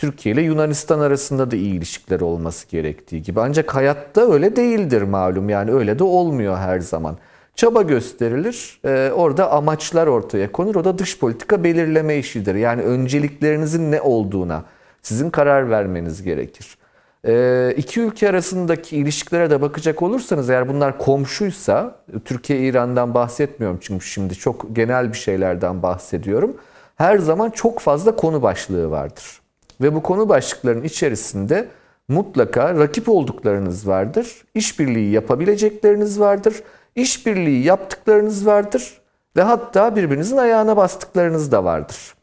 Türkiye 0.00 0.34
ile 0.34 0.42
Yunanistan 0.42 1.00
arasında 1.00 1.50
da 1.50 1.56
iyi 1.56 1.74
ilişkiler 1.74 2.20
olması 2.20 2.68
gerektiği 2.68 3.22
gibi. 3.22 3.40
Ancak 3.40 3.74
hayatta 3.74 4.32
öyle 4.32 4.56
değildir 4.56 5.02
malum. 5.02 5.48
Yani 5.48 5.72
öyle 5.72 5.98
de 5.98 6.04
olmuyor 6.04 6.56
her 6.56 6.80
zaman. 6.80 7.16
Çaba 7.54 7.82
gösterilir, 7.82 8.80
e, 8.84 9.10
orada 9.14 9.50
amaçlar 9.52 10.06
ortaya 10.06 10.52
konur. 10.52 10.74
O 10.74 10.84
da 10.84 10.98
dış 10.98 11.18
politika 11.18 11.64
belirleme 11.64 12.18
işidir. 12.18 12.54
Yani 12.54 12.82
önceliklerinizin 12.82 13.92
ne 13.92 14.00
olduğuna 14.00 14.64
sizin 15.02 15.30
karar 15.30 15.70
vermeniz 15.70 16.22
gerekir. 16.22 16.78
E, 17.26 17.74
iki 17.76 18.00
ülke 18.00 18.28
arasındaki 18.28 18.96
ilişkilere 18.96 19.50
de 19.50 19.62
bakacak 19.62 20.02
olursanız 20.02 20.50
eğer 20.50 20.68
bunlar 20.68 20.98
komşuysa, 20.98 21.96
Türkiye 22.24 22.58
İran'dan 22.60 23.14
bahsetmiyorum 23.14 23.78
çünkü 23.80 24.06
şimdi 24.06 24.34
çok 24.34 24.76
genel 24.76 25.12
bir 25.12 25.18
şeylerden 25.18 25.82
bahsediyorum. 25.82 26.56
Her 26.96 27.18
zaman 27.18 27.50
çok 27.50 27.80
fazla 27.80 28.16
konu 28.16 28.42
başlığı 28.42 28.90
vardır. 28.90 29.39
Ve 29.80 29.94
bu 29.94 30.02
konu 30.02 30.28
başlıklarının 30.28 30.84
içerisinde 30.84 31.68
mutlaka 32.08 32.74
rakip 32.74 33.08
olduklarınız 33.08 33.88
vardır. 33.88 34.44
işbirliği 34.54 35.10
yapabilecekleriniz 35.12 36.20
vardır. 36.20 36.62
işbirliği 36.96 37.64
yaptıklarınız 37.64 38.46
vardır. 38.46 39.00
Ve 39.36 39.42
hatta 39.42 39.96
birbirinizin 39.96 40.36
ayağına 40.36 40.76
bastıklarınız 40.76 41.52
da 41.52 41.64
vardır. 41.64 42.14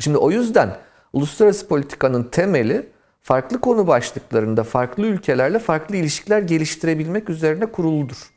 Şimdi 0.00 0.18
o 0.18 0.30
yüzden 0.30 0.76
uluslararası 1.12 1.68
politikanın 1.68 2.24
temeli 2.24 2.86
farklı 3.22 3.60
konu 3.60 3.86
başlıklarında 3.86 4.64
farklı 4.64 5.06
ülkelerle 5.06 5.58
farklı 5.58 5.96
ilişkiler 5.96 6.42
geliştirebilmek 6.42 7.30
üzerine 7.30 7.66
kuruludur. 7.66 8.30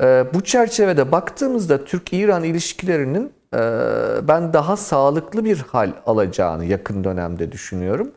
Ee, 0.00 0.24
bu 0.34 0.44
çerçevede 0.44 1.12
baktığımızda 1.12 1.84
Türk-İran 1.84 2.44
ilişkilerinin 2.44 3.32
ben 4.28 4.52
daha 4.52 4.76
sağlıklı 4.76 5.44
bir 5.44 5.58
hal 5.58 5.92
alacağını 6.06 6.64
yakın 6.64 7.04
dönemde 7.04 7.52
düşünüyorum. 7.52 8.10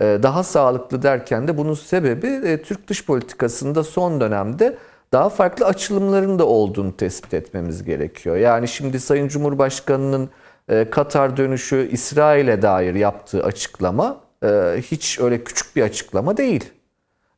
Ee, 0.00 0.18
daha 0.22 0.42
sağlıklı 0.42 1.02
derken 1.02 1.48
de 1.48 1.58
bunun 1.58 1.74
sebebi 1.74 2.26
e, 2.26 2.62
Türk 2.62 2.88
dış 2.88 3.06
politikasında 3.06 3.84
son 3.84 4.20
dönemde 4.20 4.76
daha 5.12 5.28
farklı 5.28 5.66
açılımların 5.66 6.38
da 6.38 6.46
olduğunu 6.46 6.96
tespit 6.96 7.34
etmemiz 7.34 7.84
gerekiyor. 7.84 8.36
Yani 8.36 8.68
şimdi 8.68 9.00
Sayın 9.00 9.28
Cumhurbaşkanı'nın 9.28 10.30
e, 10.68 10.90
Katar 10.90 11.36
dönüşü 11.36 11.88
İsrail'e 11.92 12.62
dair 12.62 12.94
yaptığı 12.94 13.44
açıklama 13.44 14.20
e, 14.44 14.48
hiç 14.82 15.20
öyle 15.20 15.44
küçük 15.44 15.76
bir 15.76 15.82
açıklama 15.82 16.36
değil. 16.36 16.72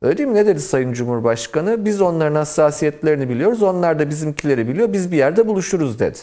Öyle 0.03 0.19
değil 0.19 0.29
mi? 0.29 0.35
Ne 0.35 0.47
dedi 0.47 0.61
Sayın 0.61 0.93
Cumhurbaşkanı? 0.93 1.85
Biz 1.85 2.01
onların 2.01 2.35
hassasiyetlerini 2.35 3.29
biliyoruz, 3.29 3.63
onlar 3.63 3.99
da 3.99 4.11
bizimkileri 4.11 4.69
biliyor, 4.69 4.93
biz 4.93 5.13
bir 5.13 5.17
yerde 5.17 5.47
buluşuruz 5.47 5.99
dedi. 5.99 6.19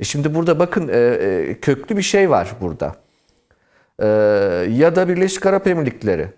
E 0.00 0.04
şimdi 0.04 0.34
burada 0.34 0.58
bakın 0.58 0.86
köklü 1.60 1.96
bir 1.96 2.02
şey 2.02 2.30
var 2.30 2.52
burada. 2.60 2.94
Ya 4.70 4.96
da 4.96 5.08
Birleşik 5.08 5.46
Arap 5.46 5.66
Emirlikleri 5.66 6.28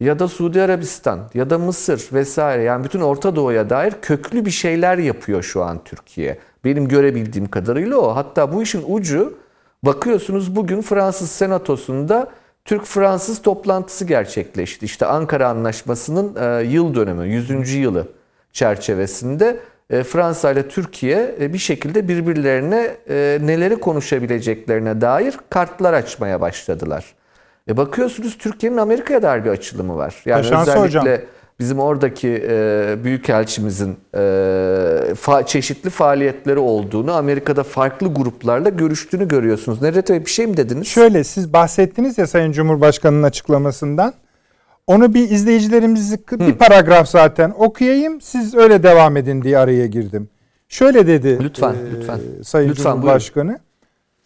ya 0.00 0.18
da 0.18 0.28
Suudi 0.28 0.62
Arabistan 0.62 1.30
ya 1.34 1.50
da 1.50 1.58
Mısır 1.58 2.08
vesaire 2.12 2.62
yani 2.62 2.84
bütün 2.84 3.00
Orta 3.00 3.36
Doğu'ya 3.36 3.70
dair 3.70 3.94
köklü 4.02 4.44
bir 4.44 4.50
şeyler 4.50 4.98
yapıyor 4.98 5.42
şu 5.42 5.62
an 5.64 5.84
Türkiye. 5.84 6.38
Benim 6.64 6.88
görebildiğim 6.88 7.50
kadarıyla 7.50 7.96
o. 7.96 8.16
Hatta 8.16 8.52
bu 8.52 8.62
işin 8.62 8.84
ucu 8.88 9.38
bakıyorsunuz 9.82 10.56
bugün 10.56 10.82
Fransız 10.82 11.30
Senatosu'nda 11.30 12.30
Türk-Fransız 12.64 13.42
toplantısı 13.42 14.04
gerçekleşti. 14.04 14.86
İşte 14.86 15.06
Ankara 15.06 15.48
Anlaşması'nın 15.48 16.36
e, 16.36 16.64
yıl 16.64 16.94
dönümü, 16.94 17.26
100. 17.26 17.74
yılı 17.74 18.08
çerçevesinde 18.52 19.46
e, 19.46 19.60
Fransa 19.90 20.50
ile 20.52 20.68
Türkiye 20.68 21.34
e, 21.40 21.52
bir 21.52 21.58
şekilde 21.58 22.08
birbirlerine 22.08 22.96
neleri 23.46 23.76
konuşabileceklerine 23.76 25.00
dair 25.00 25.34
kartlar 25.50 25.92
açmaya 25.92 26.40
başladılar. 26.40 27.04
E 27.68 27.76
bakıyorsunuz 27.76 28.38
Türkiye'nin 28.38 28.76
Amerika'ya 28.76 29.22
dair 29.22 29.44
bir 29.44 29.50
açılımı 29.50 29.96
var. 29.96 30.14
Yani 30.24 30.44
Şansı 30.44 30.70
özellikle 30.70 30.86
hocam. 31.00 31.06
bizim 31.60 31.78
oradaki 31.78 32.44
e, 32.48 32.96
büyükelçimizin 33.04 33.96
e, 34.14 34.18
fa- 35.14 35.46
çeşitli 35.46 35.90
faaliyetleri 35.90 36.58
olduğunu, 36.58 37.12
Amerika'da 37.12 37.62
farklı 37.62 38.14
gruplarla 38.14 38.68
görüştüğünü 38.68 39.28
görüyorsunuz. 39.28 39.82
Nerede 39.82 40.26
bir 40.26 40.30
şey 40.30 40.46
mi 40.46 40.56
dediniz? 40.56 40.86
Şöyle 40.86 41.24
siz 41.24 41.52
bahsettiniz 41.52 42.18
ya 42.18 42.26
Sayın 42.26 42.52
Cumhurbaşkanı'nın 42.52 43.22
açıklamasından. 43.22 44.14
Onu 44.90 45.14
bir 45.14 45.30
izleyicilerimizi 45.30 46.18
bir 46.32 46.52
paragraf 46.52 47.08
zaten 47.08 47.52
okuyayım. 47.58 48.20
Siz 48.20 48.54
öyle 48.54 48.82
devam 48.82 49.16
edin 49.16 49.42
diye 49.42 49.58
araya 49.58 49.86
girdim. 49.86 50.28
Şöyle 50.68 51.06
dedi 51.06 51.38
Lütfen, 51.40 51.72
e, 51.74 51.96
lütfen. 51.96 52.20
Sayın 52.42 52.68
Lütfen, 52.68 52.92
Cumhurbaşkanı. 52.92 53.58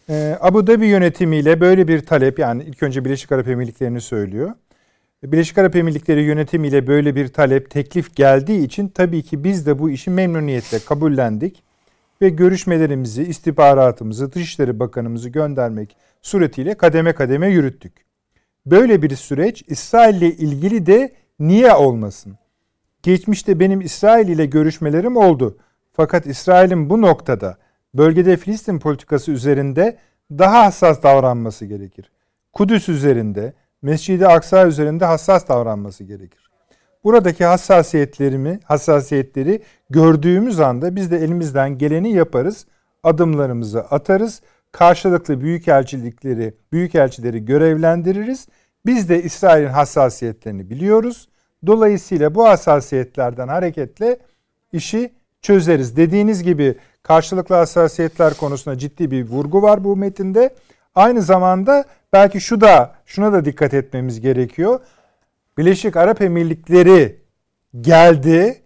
E, 0.09 0.37
Abu 0.41 0.67
Dhabi 0.67 0.87
yönetimiyle 0.87 1.61
böyle 1.61 1.87
bir 1.87 2.05
talep 2.05 2.39
yani 2.39 2.63
ilk 2.63 2.83
önce 2.83 3.05
Birleşik 3.05 3.31
Arap 3.31 3.47
Emirlikleri'ni 3.47 4.01
söylüyor. 4.01 4.51
Birleşik 5.23 5.57
Arap 5.57 5.75
Emirlikleri 5.75 6.21
yönetimiyle 6.21 6.87
böyle 6.87 7.15
bir 7.15 7.27
talep, 7.27 7.69
teklif 7.69 8.15
geldiği 8.15 8.65
için 8.65 8.87
tabii 8.87 9.23
ki 9.23 9.43
biz 9.43 9.65
de 9.65 9.79
bu 9.79 9.89
işi 9.89 10.09
memnuniyetle 10.09 10.79
kabullendik 10.79 11.63
ve 12.21 12.29
görüşmelerimizi, 12.29 13.23
istihbaratımızı, 13.23 14.33
Dışişleri 14.33 14.79
Bakanımızı 14.79 15.29
göndermek 15.29 15.95
suretiyle 16.21 16.73
kademe 16.73 17.13
kademe 17.13 17.47
yürüttük. 17.49 18.04
Böyle 18.65 19.01
bir 19.01 19.15
süreç 19.15 19.63
İsrail 19.67 20.15
ile 20.15 20.31
ilgili 20.31 20.85
de 20.85 21.13
niye 21.39 21.73
olmasın? 21.73 22.37
Geçmişte 23.03 23.59
benim 23.59 23.81
İsrail 23.81 24.27
ile 24.27 24.45
görüşmelerim 24.45 25.17
oldu. 25.17 25.57
Fakat 25.93 26.25
İsrail'in 26.25 26.89
bu 26.89 27.01
noktada 27.01 27.57
bölgede 27.93 28.37
Filistin 28.37 28.79
politikası 28.79 29.31
üzerinde 29.31 29.97
daha 30.31 30.65
hassas 30.65 31.03
davranması 31.03 31.65
gerekir. 31.65 32.11
Kudüs 32.53 32.89
üzerinde, 32.89 33.53
Mescid-i 33.81 34.27
Aksa 34.27 34.67
üzerinde 34.67 35.05
hassas 35.05 35.47
davranması 35.47 36.03
gerekir. 36.03 36.49
Buradaki 37.03 37.45
hassasiyetlerimi, 37.45 38.59
hassasiyetleri 38.63 39.61
gördüğümüz 39.89 40.59
anda 40.59 40.95
biz 40.95 41.11
de 41.11 41.17
elimizden 41.17 41.77
geleni 41.77 42.13
yaparız, 42.13 42.65
adımlarımızı 43.03 43.81
atarız, 43.81 44.41
karşılıklı 44.75 45.41
büyükelçilikleri, 45.41 46.53
büyükelçileri 46.71 47.45
görevlendiririz. 47.45 48.47
Biz 48.85 49.09
de 49.09 49.23
İsrail'in 49.23 49.67
hassasiyetlerini 49.67 50.69
biliyoruz. 50.69 51.29
Dolayısıyla 51.67 52.35
bu 52.35 52.47
hassasiyetlerden 52.47 53.47
hareketle 53.47 54.17
işi 54.73 55.13
çözeriz. 55.41 55.97
Dediğiniz 55.97 56.43
gibi 56.43 56.75
karşılıklı 57.03 57.55
hassasiyetler 57.55 58.33
konusunda 58.33 58.77
ciddi 58.77 59.11
bir 59.11 59.29
vurgu 59.29 59.61
var 59.61 59.83
bu 59.83 59.95
metinde. 59.95 60.55
Aynı 60.95 61.21
zamanda 61.21 61.85
belki 62.13 62.41
şu 62.41 62.61
da 62.61 62.95
şuna 63.05 63.33
da 63.33 63.45
dikkat 63.45 63.73
etmemiz 63.73 64.21
gerekiyor. 64.21 64.79
Birleşik 65.57 65.97
Arap 65.97 66.21
Emirlikleri 66.21 67.21
geldi 67.81 68.61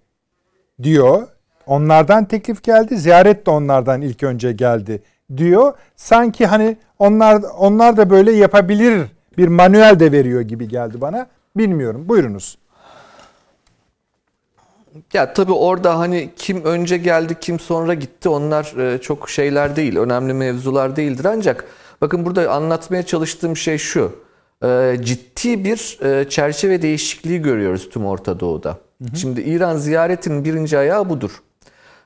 diyor. 0.84 1.28
Onlardan 1.66 2.26
teklif 2.26 2.64
geldi. 2.64 2.98
Ziyaret 2.98 3.46
de 3.46 3.52
onlardan 3.52 4.02
ilk 4.02 4.24
önce 4.24 4.52
geldi 4.52 5.02
diyor. 5.38 5.74
Sanki 5.96 6.46
hani 6.46 6.78
onlar 7.00 7.42
onlar 7.58 7.98
da 7.98 8.10
böyle 8.10 8.32
yapabilir 8.32 9.08
bir 9.38 9.48
manuel 9.48 10.00
de 10.00 10.12
veriyor 10.12 10.42
gibi 10.42 10.68
geldi 10.68 11.02
bana. 11.02 11.28
Bilmiyorum. 11.58 12.10
Buyurunuz. 12.10 12.58
Ya 15.14 15.34
tabii 15.34 15.52
orada 15.52 16.00
hani 16.00 16.30
kim 16.36 16.64
önce 16.64 16.98
geldi 16.98 17.38
kim 17.42 17.60
sonra 17.60 17.94
gitti 17.94 18.30
onlar 18.30 18.94
e, 18.94 19.02
çok 19.02 19.30
şeyler 19.30 19.76
değil. 19.76 19.98
Önemli 19.98 20.34
mevzular 20.34 20.96
değildir 20.96 21.26
ancak 21.26 21.66
bakın 22.02 22.26
burada 22.26 22.52
anlatmaya 22.52 23.04
çalıştığım 23.04 23.58
şey 23.58 23.78
şu. 23.78 24.16
E, 24.64 24.98
ciddi 25.02 25.64
bir 25.64 26.00
e, 26.06 26.30
çerçeve 26.30 26.82
değişikliği 26.82 27.42
görüyoruz 27.42 27.90
tüm 27.90 28.06
Orta 28.06 28.40
Doğu'da. 28.40 28.70
Hı 28.70 29.12
hı. 29.12 29.18
Şimdi 29.18 29.42
İran 29.42 29.78
ziyaretinin 29.78 30.46
birinci 30.46 30.78
ayağı 30.78 31.10
budur. 31.10 31.32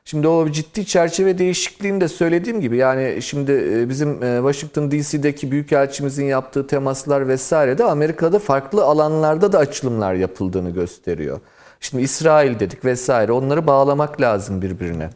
Şimdi 0.05 0.27
o 0.27 0.49
ciddi 0.49 0.85
çerçeve 0.85 1.37
değişikliğini 1.37 2.01
de 2.01 2.07
söylediğim 2.07 2.61
gibi 2.61 2.77
yani 2.77 3.21
şimdi 3.21 3.51
bizim 3.89 4.19
Washington 4.19 4.91
DC'deki 4.91 5.51
büyükelçimizin 5.51 6.25
yaptığı 6.25 6.67
temaslar 6.67 7.27
vesaire 7.27 7.77
de 7.77 7.83
Amerika'da 7.83 8.39
farklı 8.39 8.83
alanlarda 8.83 9.51
da 9.51 9.57
açılımlar 9.57 10.13
yapıldığını 10.13 10.69
gösteriyor. 10.69 11.39
Şimdi 11.79 12.03
İsrail 12.03 12.59
dedik 12.59 12.85
vesaire 12.85 13.31
onları 13.31 13.67
bağlamak 13.67 14.21
lazım 14.21 14.61
birbirine. 14.61 15.09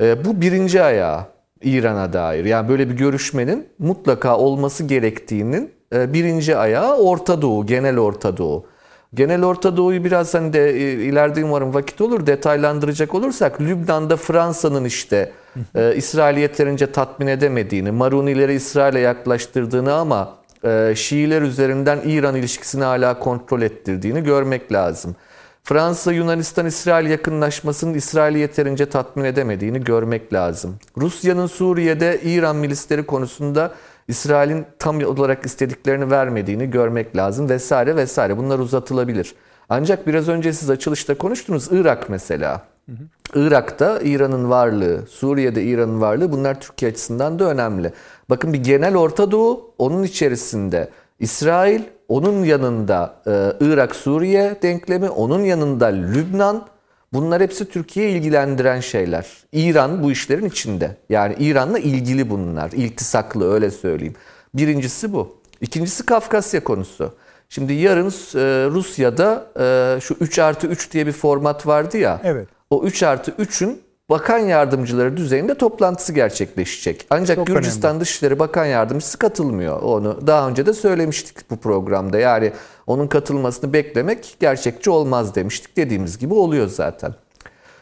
E, 0.00 0.24
bu 0.24 0.40
birinci 0.40 0.82
ayağı 0.82 1.24
İran'a 1.62 2.12
dair. 2.12 2.44
Yani 2.44 2.68
böyle 2.68 2.90
bir 2.90 2.94
görüşmenin 2.94 3.68
mutlaka 3.78 4.38
olması 4.38 4.84
gerektiğinin 4.84 5.72
e, 5.94 6.12
birinci 6.12 6.56
ayağı 6.56 6.96
Orta 6.96 7.42
Doğu, 7.42 7.66
genel 7.66 7.98
Orta 7.98 8.36
Doğu. 8.36 8.66
Genel 9.14 9.44
Orta 9.44 9.76
Doğu'yu 9.76 10.04
biraz 10.04 10.34
hani 10.34 10.52
de 10.52 10.70
e, 10.70 10.92
ileride 10.92 11.44
umarım 11.44 11.74
vakit 11.74 12.00
olur 12.00 12.26
detaylandıracak 12.26 13.14
olursak 13.14 13.60
Lübnan'da 13.60 14.16
Fransa'nın 14.16 14.84
işte 14.84 15.32
e, 15.74 15.94
İsrail'i 15.96 16.40
yeterince 16.40 16.92
tatmin 16.92 17.26
edemediğini, 17.26 17.90
Marunileri 17.90 18.54
İsrail'e 18.54 19.00
yaklaştırdığını 19.00 19.94
ama 19.94 20.34
e, 20.64 20.92
Şiiler 20.96 21.42
üzerinden 21.42 22.00
İran 22.06 22.34
ilişkisini 22.34 22.84
hala 22.84 23.18
kontrol 23.18 23.62
ettirdiğini 23.62 24.22
görmek 24.24 24.72
lazım. 24.72 25.16
Fransa, 25.64 26.12
Yunanistan, 26.12 26.66
İsrail 26.66 27.10
yakınlaşmasının 27.10 27.94
İsrail'i 27.94 28.38
yeterince 28.38 28.86
tatmin 28.86 29.24
edemediğini 29.24 29.84
görmek 29.84 30.32
lazım. 30.32 30.76
Rusya'nın 30.96 31.46
Suriye'de 31.46 32.20
İran 32.24 32.56
milisleri 32.56 33.06
konusunda 33.06 33.72
İsrail'in 34.12 34.66
tam 34.78 35.04
olarak 35.04 35.46
istediklerini 35.46 36.10
vermediğini 36.10 36.70
görmek 36.70 37.16
lazım 37.16 37.48
vesaire 37.48 37.96
vesaire. 37.96 38.36
Bunlar 38.36 38.58
uzatılabilir. 38.58 39.34
Ancak 39.68 40.06
biraz 40.06 40.28
önce 40.28 40.52
siz 40.52 40.70
açılışta 40.70 41.18
konuştunuz 41.18 41.68
Irak 41.70 42.08
mesela. 42.08 42.62
Hı 42.86 42.92
hı. 42.92 43.04
Irak'ta 43.34 44.00
İran'ın 44.00 44.50
varlığı, 44.50 45.06
Suriye'de 45.06 45.62
İran'ın 45.62 46.00
varlığı 46.00 46.32
bunlar 46.32 46.60
Türkiye 46.60 46.90
açısından 46.90 47.38
da 47.38 47.44
önemli. 47.44 47.92
Bakın 48.30 48.52
bir 48.52 48.64
genel 48.64 48.96
Orta 48.96 49.30
Doğu 49.30 49.74
onun 49.78 50.02
içerisinde 50.02 50.90
İsrail 51.20 51.82
onun 52.08 52.44
yanında 52.44 53.14
e, 53.26 53.52
Irak-Suriye 53.60 54.56
denklemi, 54.62 55.08
onun 55.10 55.40
yanında 55.40 55.86
Lübnan. 55.86 56.66
Bunlar 57.12 57.42
hepsi 57.42 57.68
Türkiye'yi 57.68 58.18
ilgilendiren 58.18 58.80
şeyler. 58.80 59.26
İran 59.52 60.02
bu 60.02 60.12
işlerin 60.12 60.44
içinde. 60.44 60.96
Yani 61.08 61.34
İran'la 61.38 61.78
ilgili 61.78 62.30
bunlar. 62.30 62.70
İltisaklı 62.72 63.52
öyle 63.52 63.70
söyleyeyim. 63.70 64.14
Birincisi 64.54 65.12
bu. 65.12 65.36
İkincisi 65.60 66.06
Kafkasya 66.06 66.64
konusu. 66.64 67.14
Şimdi 67.48 67.72
yarın 67.72 68.08
e, 68.08 68.70
Rusya'da 68.70 69.46
e, 69.60 70.00
şu 70.00 70.14
3 70.20 70.38
artı 70.38 70.66
3 70.66 70.92
diye 70.92 71.06
bir 71.06 71.12
format 71.12 71.66
vardı 71.66 71.98
ya. 71.98 72.20
Evet. 72.24 72.48
O 72.70 72.84
3 72.84 73.02
artı 73.02 73.30
3'ün 73.30 73.82
bakan 74.12 74.38
yardımcıları 74.38 75.16
düzeyinde 75.16 75.54
toplantısı 75.54 76.12
gerçekleşecek. 76.12 77.06
Ancak 77.10 77.36
Çok 77.36 77.46
Gürcistan 77.46 77.90
önemli. 77.90 78.00
Dışişleri 78.00 78.38
Bakan 78.38 78.64
Yardımcısı 78.64 79.18
katılmıyor. 79.18 79.82
Onu 79.82 80.26
daha 80.26 80.48
önce 80.48 80.66
de 80.66 80.72
söylemiştik 80.72 81.50
bu 81.50 81.56
programda. 81.56 82.18
Yani 82.18 82.52
onun 82.86 83.06
katılmasını 83.06 83.72
beklemek 83.72 84.36
gerçekçi 84.40 84.90
olmaz 84.90 85.34
demiştik. 85.34 85.76
Dediğimiz 85.76 86.18
gibi 86.18 86.34
oluyor 86.34 86.68
zaten. 86.68 87.14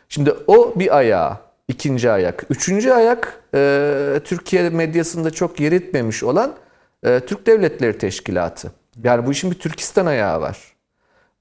Şimdi 0.09 0.35
o 0.47 0.73
bir 0.77 0.97
ayağı, 0.97 1.37
ikinci 1.69 2.11
ayak. 2.11 2.45
Üçüncü 2.51 2.91
ayak 2.91 3.43
e, 3.55 4.21
Türkiye 4.25 4.71
medyasında 4.71 5.31
çok 5.31 5.61
yer 5.61 5.73
etmemiş 5.73 6.23
olan 6.23 6.53
e, 7.03 7.21
Türk 7.21 7.47
Devletleri 7.47 7.99
Teşkilatı. 7.99 8.73
Yani 9.05 9.27
bu 9.27 9.33
işin 9.33 9.51
bir 9.51 9.59
Türkistan 9.59 10.07
ayağı 10.07 10.41
var. 10.41 10.59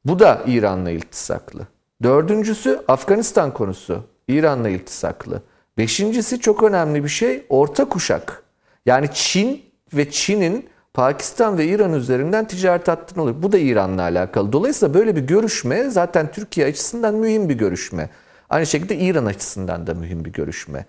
Bu 0.06 0.20
da 0.20 0.42
İran'la 0.48 0.90
iltisaklı. 0.90 1.68
Dördüncüsü 2.04 2.80
Afganistan 2.88 3.54
konusu. 3.54 4.04
İran'la 4.30 4.70
iltisaklı. 4.70 5.42
Beşincisi 5.78 6.40
çok 6.40 6.64
önemli 6.64 7.04
bir 7.04 7.10
şey 7.10 7.46
orta 7.50 7.90
kuşak. 7.90 8.44
Yani 8.86 9.10
Çin 9.14 9.62
ve 9.94 10.12
Çin'in 10.12 10.70
Pakistan 10.94 11.58
ve 11.58 11.66
İran 11.66 11.94
üzerinden 11.94 12.48
ticaret 12.48 12.88
hattını 12.88 13.24
oluyor. 13.24 13.44
Bu 13.44 13.52
da 13.52 13.58
İran'la 13.58 14.02
alakalı. 14.02 14.54
Dolayısıyla 14.54 14.94
böyle 14.94 15.16
bir 15.16 15.22
görüşme 15.22 15.90
zaten 15.90 16.32
Türkiye 16.32 16.68
açısından 16.68 17.16
mühim 17.16 17.50
bir 17.50 17.56
görüşme. 17.56 18.10
Aynı 18.50 18.66
şekilde 18.66 18.98
İran 18.98 19.26
açısından 19.26 19.88
da 19.88 19.94
mühim 19.94 20.26
bir 20.26 20.34
görüşme. 20.34 20.86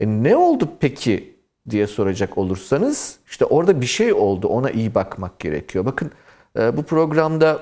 E 0.00 0.06
ne 0.06 0.36
oldu 0.36 0.68
peki 0.80 1.36
diye 1.70 1.86
soracak 1.86 2.38
olursanız 2.38 3.18
işte 3.26 3.44
orada 3.44 3.80
bir 3.80 3.86
şey 3.86 4.12
oldu 4.12 4.48
ona 4.48 4.70
iyi 4.70 4.94
bakmak 4.94 5.38
gerekiyor. 5.38 5.84
Bakın 5.86 6.10
e, 6.58 6.76
bu 6.76 6.82
programda 6.82 7.60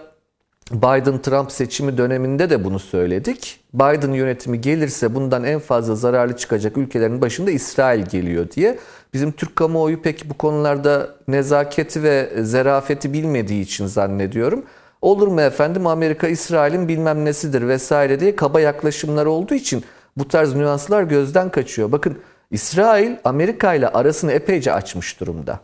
Biden-Trump 0.73 1.53
seçimi 1.53 1.99
döneminde 1.99 2.51
de 2.51 2.65
bunu 2.65 2.79
söyledik. 2.79 3.61
Biden 3.75 4.13
yönetimi 4.13 4.61
gelirse 4.61 5.15
bundan 5.15 5.45
en 5.45 5.59
fazla 5.59 5.95
zararlı 5.95 6.37
çıkacak 6.37 6.77
ülkelerin 6.77 7.21
başında 7.21 7.51
İsrail 7.51 8.05
geliyor 8.05 8.51
diye. 8.51 8.79
Bizim 9.15 9.33
Türk 9.33 9.57
kamuoyu 9.57 10.03
pek 10.03 10.31
bu 10.31 10.35
konularda 10.35 11.15
nezaketi 11.29 12.03
ve 12.03 12.31
zerafeti 12.43 13.13
bilmediği 13.13 13.63
için 13.63 13.87
zannediyorum. 13.87 14.65
Olur 15.03 15.29
mu 15.29 15.41
efendim 15.41 15.87
Amerika 15.87 16.29
İsrail'in 16.29 16.89
bilmem 16.89 17.25
nesidir 17.25 17.69
vesaire 17.69 18.21
diye 18.21 18.37
kaba 18.37 18.61
yaklaşımlar 18.61 19.27
olduğu 19.27 19.55
için 19.55 19.85
bu 20.17 20.29
tarz 20.29 20.55
nüanslar 20.55 21.03
gözden 21.03 21.51
kaçıyor. 21.51 21.93
Bakın 21.93 22.19
İsrail 22.51 23.17
Amerika 23.25 23.75
ile 23.75 23.89
arasını 23.89 24.33
epeyce 24.33 24.73
açmış 24.73 25.21
durumda 25.21 25.61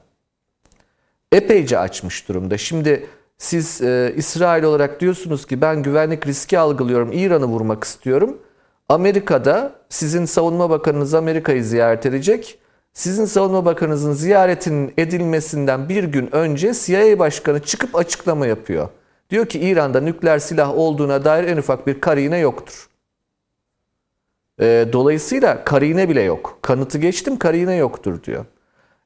epeyce 1.34 1.78
açmış 1.78 2.28
durumda. 2.28 2.58
Şimdi 2.58 3.06
siz 3.44 3.82
e, 3.82 4.14
İsrail 4.16 4.62
olarak 4.62 5.00
diyorsunuz 5.00 5.46
ki 5.46 5.60
ben 5.60 5.82
güvenlik 5.82 6.26
riski 6.26 6.58
algılıyorum, 6.58 7.12
İran'ı 7.12 7.44
vurmak 7.44 7.84
istiyorum. 7.84 8.38
Amerika'da 8.88 9.72
sizin 9.88 10.24
savunma 10.24 10.70
bakanınız 10.70 11.14
Amerika'yı 11.14 11.64
ziyaret 11.64 12.06
edecek. 12.06 12.58
Sizin 12.92 13.24
savunma 13.24 13.64
bakanınızın 13.64 14.12
ziyaretinin 14.12 14.94
edilmesinden 14.96 15.88
bir 15.88 16.04
gün 16.04 16.34
önce 16.34 16.72
CIA 16.74 17.18
başkanı 17.18 17.60
çıkıp 17.62 17.96
açıklama 17.96 18.46
yapıyor. 18.46 18.88
Diyor 19.30 19.46
ki 19.46 19.60
İran'da 19.60 20.00
nükleer 20.00 20.38
silah 20.38 20.74
olduğuna 20.74 21.24
dair 21.24 21.44
en 21.44 21.56
ufak 21.56 21.86
bir 21.86 22.00
karine 22.00 22.38
yoktur. 22.38 22.88
E, 24.60 24.88
dolayısıyla 24.92 25.64
karine 25.64 26.08
bile 26.08 26.22
yok. 26.22 26.58
Kanıtı 26.62 26.98
geçtim 26.98 27.38
karine 27.38 27.74
yoktur 27.74 28.22
diyor. 28.22 28.44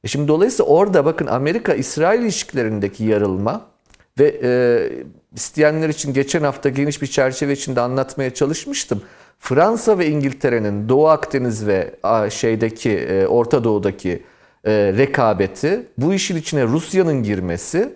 E 0.03 0.07
şimdi 0.07 0.27
dolayısıyla 0.27 0.71
orada 0.71 1.05
bakın 1.05 1.27
Amerika-İsrail 1.27 2.21
ilişkilerindeki 2.21 3.03
yarılma 3.03 3.69
ve 4.19 4.39
e, 4.43 4.51
isteyenler 5.35 5.89
için 5.89 6.13
geçen 6.13 6.41
hafta 6.43 6.69
geniş 6.69 7.01
bir 7.01 7.07
çerçeve 7.07 7.53
içinde 7.53 7.81
anlatmaya 7.81 8.33
çalışmıştım. 8.33 9.01
Fransa 9.39 9.97
ve 9.97 10.07
İngiltere'nin 10.07 10.89
Doğu 10.89 11.07
Akdeniz 11.07 11.67
ve 11.67 11.95
şeydeki 12.29 12.91
e, 12.91 13.27
Orta 13.27 13.63
Doğu'daki 13.63 14.23
e, 14.65 14.71
rekabeti, 14.71 15.87
bu 15.97 16.13
işin 16.13 16.35
içine 16.35 16.63
Rusya'nın 16.63 17.23
girmesi, 17.23 17.93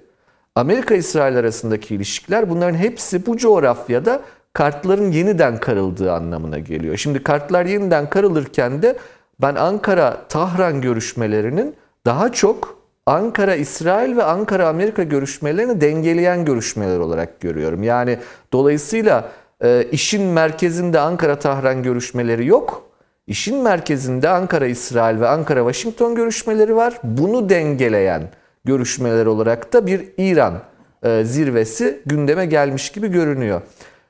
Amerika-İsrail 0.56 1.38
arasındaki 1.38 1.96
ilişkiler 1.96 2.50
bunların 2.50 2.78
hepsi 2.78 3.26
bu 3.26 3.38
coğrafyada 3.38 4.22
kartların 4.54 5.12
yeniden 5.12 5.60
karıldığı 5.60 6.14
anlamına 6.14 6.60
geliyor. 6.60 6.98
Şimdi 6.98 7.24
kartlar 7.24 7.66
yeniden 7.66 8.10
karılırken 8.10 8.82
de 8.82 8.98
ben 9.42 9.56
Ankara-Tahran 9.56 10.82
görüşmelerinin 10.82 11.76
daha 12.06 12.32
çok 12.32 12.83
Ankara-İsrail 13.06 14.18
ve 14.18 14.24
Ankara-Amerika 14.24 15.04
görüşmelerini 15.04 15.82
dengeleyen 15.82 16.46
görüşmeler 16.46 17.00
olarak 17.00 17.40
görüyorum. 17.40 17.84
Yani 17.84 18.20
dolayısıyla 18.54 19.32
e, 19.64 19.88
işin 19.92 20.24
merkezinde 20.24 21.00
Ankara-Tahran 21.00 21.84
görüşmeleri 21.84 22.46
yok. 22.46 22.90
İşin 23.28 23.64
merkezinde 23.64 24.30
Ankara-İsrail 24.30 25.20
ve 25.20 25.28
Ankara-Washington 25.28 26.16
görüşmeleri 26.16 26.76
var. 26.76 27.00
Bunu 27.04 27.50
dengeleyen 27.50 28.30
görüşmeler 28.66 29.26
olarak 29.26 29.74
da 29.74 29.88
bir 29.88 30.06
İran 30.18 30.62
e, 31.04 31.24
zirvesi 31.24 32.02
gündeme 32.06 32.46
gelmiş 32.46 32.92
gibi 32.92 33.08
görünüyor. 33.08 33.62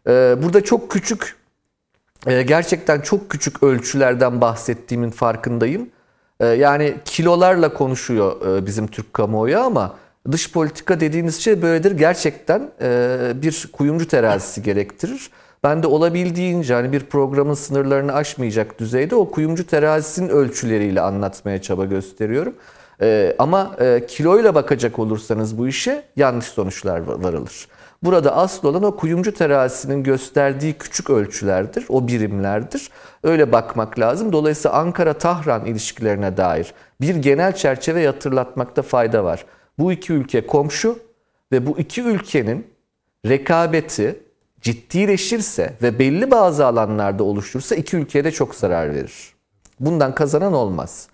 E, 0.08 0.12
burada 0.44 0.64
çok 0.64 0.92
küçük, 0.92 1.36
e, 2.28 2.42
gerçekten 2.42 3.02
çok 3.02 3.30
küçük 3.30 3.64
ölçülerden 3.64 4.42
bahsettiğimin 4.42 5.10
farkındayım. 5.10 5.90
E, 6.40 6.46
yani 6.46 6.96
kilolarla 7.06 7.74
konuşuyor 7.74 8.58
e, 8.58 8.66
bizim 8.66 8.88
Türk 8.88 9.14
kamuoyu 9.14 9.60
ama 9.60 9.96
dış 10.32 10.52
politika 10.52 11.00
dediğiniz 11.00 11.42
şey 11.42 11.62
böyledir. 11.62 11.92
Gerçekten 11.92 12.72
e, 12.82 13.32
bir 13.36 13.70
kuyumcu 13.74 14.08
terazisi 14.08 14.64
gerektirir. 14.64 15.30
Ben 15.64 15.84
de 15.84 15.88
olabildiğince 15.88 16.74
hani 16.74 16.92
bir 16.92 17.00
programın 17.00 17.54
sınırlarını 17.54 18.14
aşmayacak 18.14 18.80
düzeyde 18.80 19.16
o 19.16 19.32
kuyumcu 19.32 19.68
terazisinin 19.68 20.30
ölçüleriyle 20.30 21.02
anlatmaya 21.02 21.62
çaba 21.62 21.86
gösteriyorum. 21.86 22.54
Ee, 23.02 23.36
ama 23.40 23.76
e, 23.80 24.06
kiloyla 24.08 24.56
bakacak 24.56 25.00
olursanız 25.00 25.58
bu 25.58 25.68
işe 25.68 26.04
yanlış 26.16 26.46
sonuçlar 26.46 27.00
varılır. 27.00 27.68
Burada 28.04 28.36
asıl 28.36 28.68
olan 28.68 28.84
o 28.84 28.96
kuyumcu 28.96 29.34
terazisinin 29.34 30.04
gösterdiği 30.04 30.74
küçük 30.74 31.10
ölçülerdir, 31.10 31.86
o 31.90 32.08
birimlerdir. 32.08 32.90
Öyle 33.24 33.52
bakmak 33.52 34.00
lazım. 34.00 34.34
Dolayısıyla 34.34 34.78
Ankara-Tahran 34.78 35.66
ilişkilerine 35.66 36.38
dair 36.38 36.74
bir 37.02 37.16
genel 37.16 37.56
çerçeve 37.56 38.06
hatırlatmakta 38.06 38.82
fayda 38.82 39.24
var. 39.24 39.46
Bu 39.80 39.92
iki 39.92 40.14
ülke 40.14 40.48
komşu 40.48 41.00
ve 41.52 41.66
bu 41.66 41.80
iki 41.80 42.02
ülkenin 42.02 42.68
rekabeti 43.28 44.20
ciddileşirse 44.62 45.74
ve 45.82 46.00
belli 46.00 46.32
bazı 46.32 46.66
alanlarda 46.66 47.24
oluşursa 47.24 47.76
iki 47.76 47.98
ülkeye 47.98 48.24
de 48.24 48.32
çok 48.32 48.56
zarar 48.56 48.96
verir. 48.96 49.34
Bundan 49.80 50.16
kazanan 50.16 50.54
olmaz. 50.54 51.08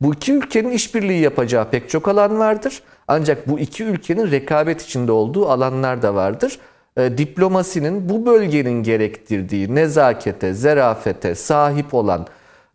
Bu 0.00 0.14
iki 0.14 0.32
ülkenin 0.32 0.70
işbirliği 0.70 1.20
yapacağı 1.20 1.70
pek 1.70 1.90
çok 1.90 2.08
alan 2.08 2.38
vardır. 2.38 2.82
Ancak 3.08 3.48
bu 3.48 3.58
iki 3.58 3.84
ülkenin 3.84 4.30
rekabet 4.30 4.82
içinde 4.82 5.12
olduğu 5.12 5.48
alanlar 5.48 6.02
da 6.02 6.14
vardır. 6.14 6.58
E, 6.96 7.18
diplomasinin 7.18 8.08
bu 8.08 8.26
bölgenin 8.26 8.82
gerektirdiği 8.82 9.74
nezakete, 9.74 10.54
zerafete 10.54 11.34
sahip 11.34 11.94
olan, 11.94 12.26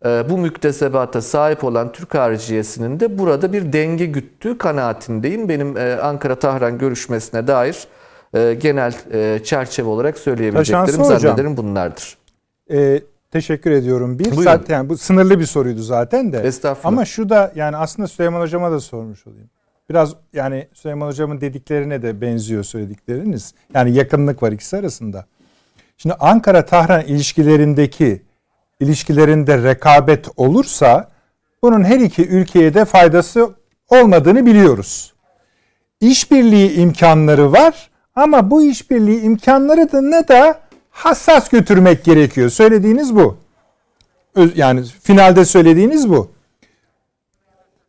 e, 0.04 0.30
bu 0.30 0.38
müktesebata 0.38 1.22
sahip 1.22 1.64
olan 1.64 1.92
Türk 1.92 2.14
hariciyesinin 2.14 3.00
de 3.00 3.18
burada 3.18 3.52
bir 3.52 3.72
denge 3.72 4.06
güttüğü 4.06 4.58
kanaatindeyim. 4.58 5.48
Benim 5.48 5.76
e, 5.76 5.96
Ankara-Tahran 5.96 6.78
görüşmesine 6.78 7.46
dair 7.46 7.86
e, 8.34 8.54
genel 8.54 8.94
e, 9.12 9.44
çerçeve 9.44 9.88
olarak 9.88 10.18
söyleyebileceklerim 10.18 11.04
zannederim 11.04 11.56
bunlardır. 11.56 12.20
Ee, 12.70 13.00
teşekkür 13.30 13.70
ediyorum. 13.70 14.18
Bir 14.18 14.24
Buyurun. 14.24 14.42
zaten 14.42 14.74
yani 14.74 14.88
bu 14.88 14.96
sınırlı 14.96 15.40
bir 15.40 15.46
soruydu 15.46 15.82
zaten 15.82 16.32
de. 16.32 16.38
Estağfurullah. 16.38 16.88
Ama 16.88 17.04
şu 17.04 17.28
da 17.28 17.52
yani 17.54 17.76
aslında 17.76 18.08
Süleyman 18.08 18.40
hocama 18.40 18.72
da 18.72 18.80
sormuş 18.80 19.26
olayım. 19.26 19.50
Biraz 19.90 20.14
yani 20.32 20.68
Süleyman 20.74 21.06
hocamın 21.06 21.40
dediklerine 21.40 22.02
de 22.02 22.20
benziyor 22.20 22.64
söyledikleriniz. 22.64 23.54
Yani 23.74 23.94
yakınlık 23.94 24.42
var 24.42 24.52
ikisi 24.52 24.76
arasında. 24.76 25.26
Şimdi 25.96 26.14
Ankara-Tahran 26.14 27.02
ilişkilerindeki 27.02 28.22
ilişkilerinde 28.80 29.62
rekabet 29.62 30.28
olursa 30.36 31.08
bunun 31.62 31.84
her 31.84 32.00
iki 32.00 32.28
ülkeye 32.28 32.74
de 32.74 32.84
faydası 32.84 33.54
olmadığını 33.88 34.46
biliyoruz. 34.46 35.12
İşbirliği 36.00 36.72
imkanları 36.72 37.52
var 37.52 37.90
ama 38.14 38.50
bu 38.50 38.62
işbirliği 38.62 39.20
imkanlarını 39.20 40.28
da 40.28 40.60
hassas 40.90 41.48
götürmek 41.48 42.04
gerekiyor. 42.04 42.50
Söylediğiniz 42.50 43.16
bu. 43.16 43.36
Yani 44.54 44.84
finalde 44.84 45.44
söylediğiniz 45.44 46.10
bu. 46.10 46.30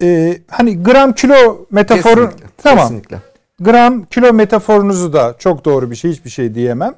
Ee, 0.01 0.37
hani 0.47 0.83
gram 0.83 1.13
kilo 1.13 1.65
metaforu 1.71 2.15
Kesinlikle. 2.29 2.47
tamam. 2.63 2.83
Kesinlikle. 2.87 3.17
gram 3.59 4.05
kilo 4.05 4.33
metaforunuzu 4.33 5.13
da 5.13 5.35
çok 5.39 5.65
doğru 5.65 5.91
bir 5.91 5.95
şey 5.95 6.11
hiçbir 6.11 6.29
şey 6.29 6.55
diyemem. 6.55 6.95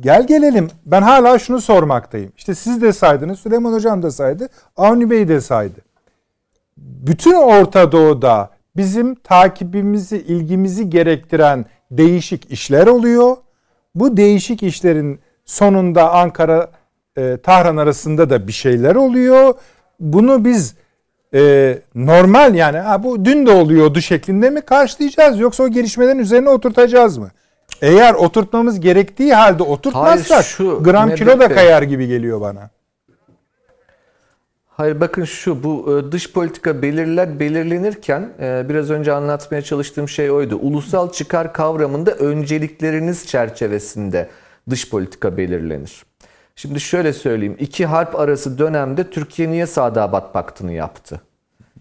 Gel 0.00 0.26
gelelim 0.26 0.70
ben 0.86 1.02
hala 1.02 1.38
şunu 1.38 1.60
sormaktayım. 1.60 2.32
İşte 2.36 2.54
siz 2.54 2.82
de 2.82 2.92
saydınız 2.92 3.38
Süleyman 3.40 3.72
Hocam 3.72 4.02
da 4.02 4.10
saydı 4.10 4.48
Avni 4.76 5.10
Bey 5.10 5.28
de 5.28 5.40
saydı. 5.40 5.80
Bütün 6.76 7.34
Orta 7.34 7.92
Doğu'da 7.92 8.50
bizim 8.76 9.14
takibimizi 9.14 10.16
ilgimizi 10.18 10.90
gerektiren 10.90 11.64
değişik 11.90 12.50
işler 12.52 12.86
oluyor. 12.86 13.36
Bu 13.94 14.16
değişik 14.16 14.62
işlerin 14.62 15.20
sonunda 15.44 16.12
Ankara 16.12 16.70
e, 17.16 17.36
Tahran 17.36 17.76
arasında 17.76 18.30
da 18.30 18.46
bir 18.46 18.52
şeyler 18.52 18.94
oluyor. 18.94 19.54
Bunu 20.00 20.44
biz 20.44 20.74
e, 21.34 21.78
normal 21.94 22.54
yani 22.54 22.78
ha, 22.78 23.02
bu 23.02 23.24
dün 23.24 23.46
de 23.46 23.50
oluyordu 23.50 24.00
şeklinde 24.00 24.50
mi 24.50 24.60
karşılayacağız 24.60 25.38
yoksa 25.38 25.62
o 25.62 25.68
gelişmelerin 25.68 26.18
üzerine 26.18 26.50
oturtacağız 26.50 27.18
mı? 27.18 27.30
Eğer 27.82 28.14
oturtmamız 28.14 28.80
gerektiği 28.80 29.34
halde 29.34 29.62
oturtmazsak 29.62 30.30
Hayır, 30.30 30.44
şu, 30.44 30.82
gram 30.82 31.14
kilo 31.14 31.40
da 31.40 31.48
kayar 31.48 31.82
gibi 31.82 32.06
geliyor 32.06 32.40
bana. 32.40 32.70
Hayır 34.68 35.00
bakın 35.00 35.24
şu 35.24 35.62
bu 35.62 35.98
e, 35.98 36.12
dış 36.12 36.32
politika 36.32 36.82
belirler 36.82 37.40
belirlenirken 37.40 38.28
e, 38.40 38.68
biraz 38.68 38.90
önce 38.90 39.12
anlatmaya 39.12 39.62
çalıştığım 39.62 40.08
şey 40.08 40.30
oydu. 40.30 40.56
Ulusal 40.56 41.12
çıkar 41.12 41.52
kavramında 41.52 42.10
öncelikleriniz 42.10 43.26
çerçevesinde 43.26 44.28
dış 44.70 44.90
politika 44.90 45.36
belirlenir. 45.36 46.09
Şimdi 46.60 46.80
şöyle 46.80 47.12
söyleyeyim. 47.12 47.56
iki 47.58 47.86
harp 47.86 48.20
arası 48.20 48.58
dönemde 48.58 49.10
Türkiye 49.10 49.50
niye 49.50 49.66
Sadabat 49.66 50.32
Paktı'nı 50.32 50.72
yaptı? 50.72 51.20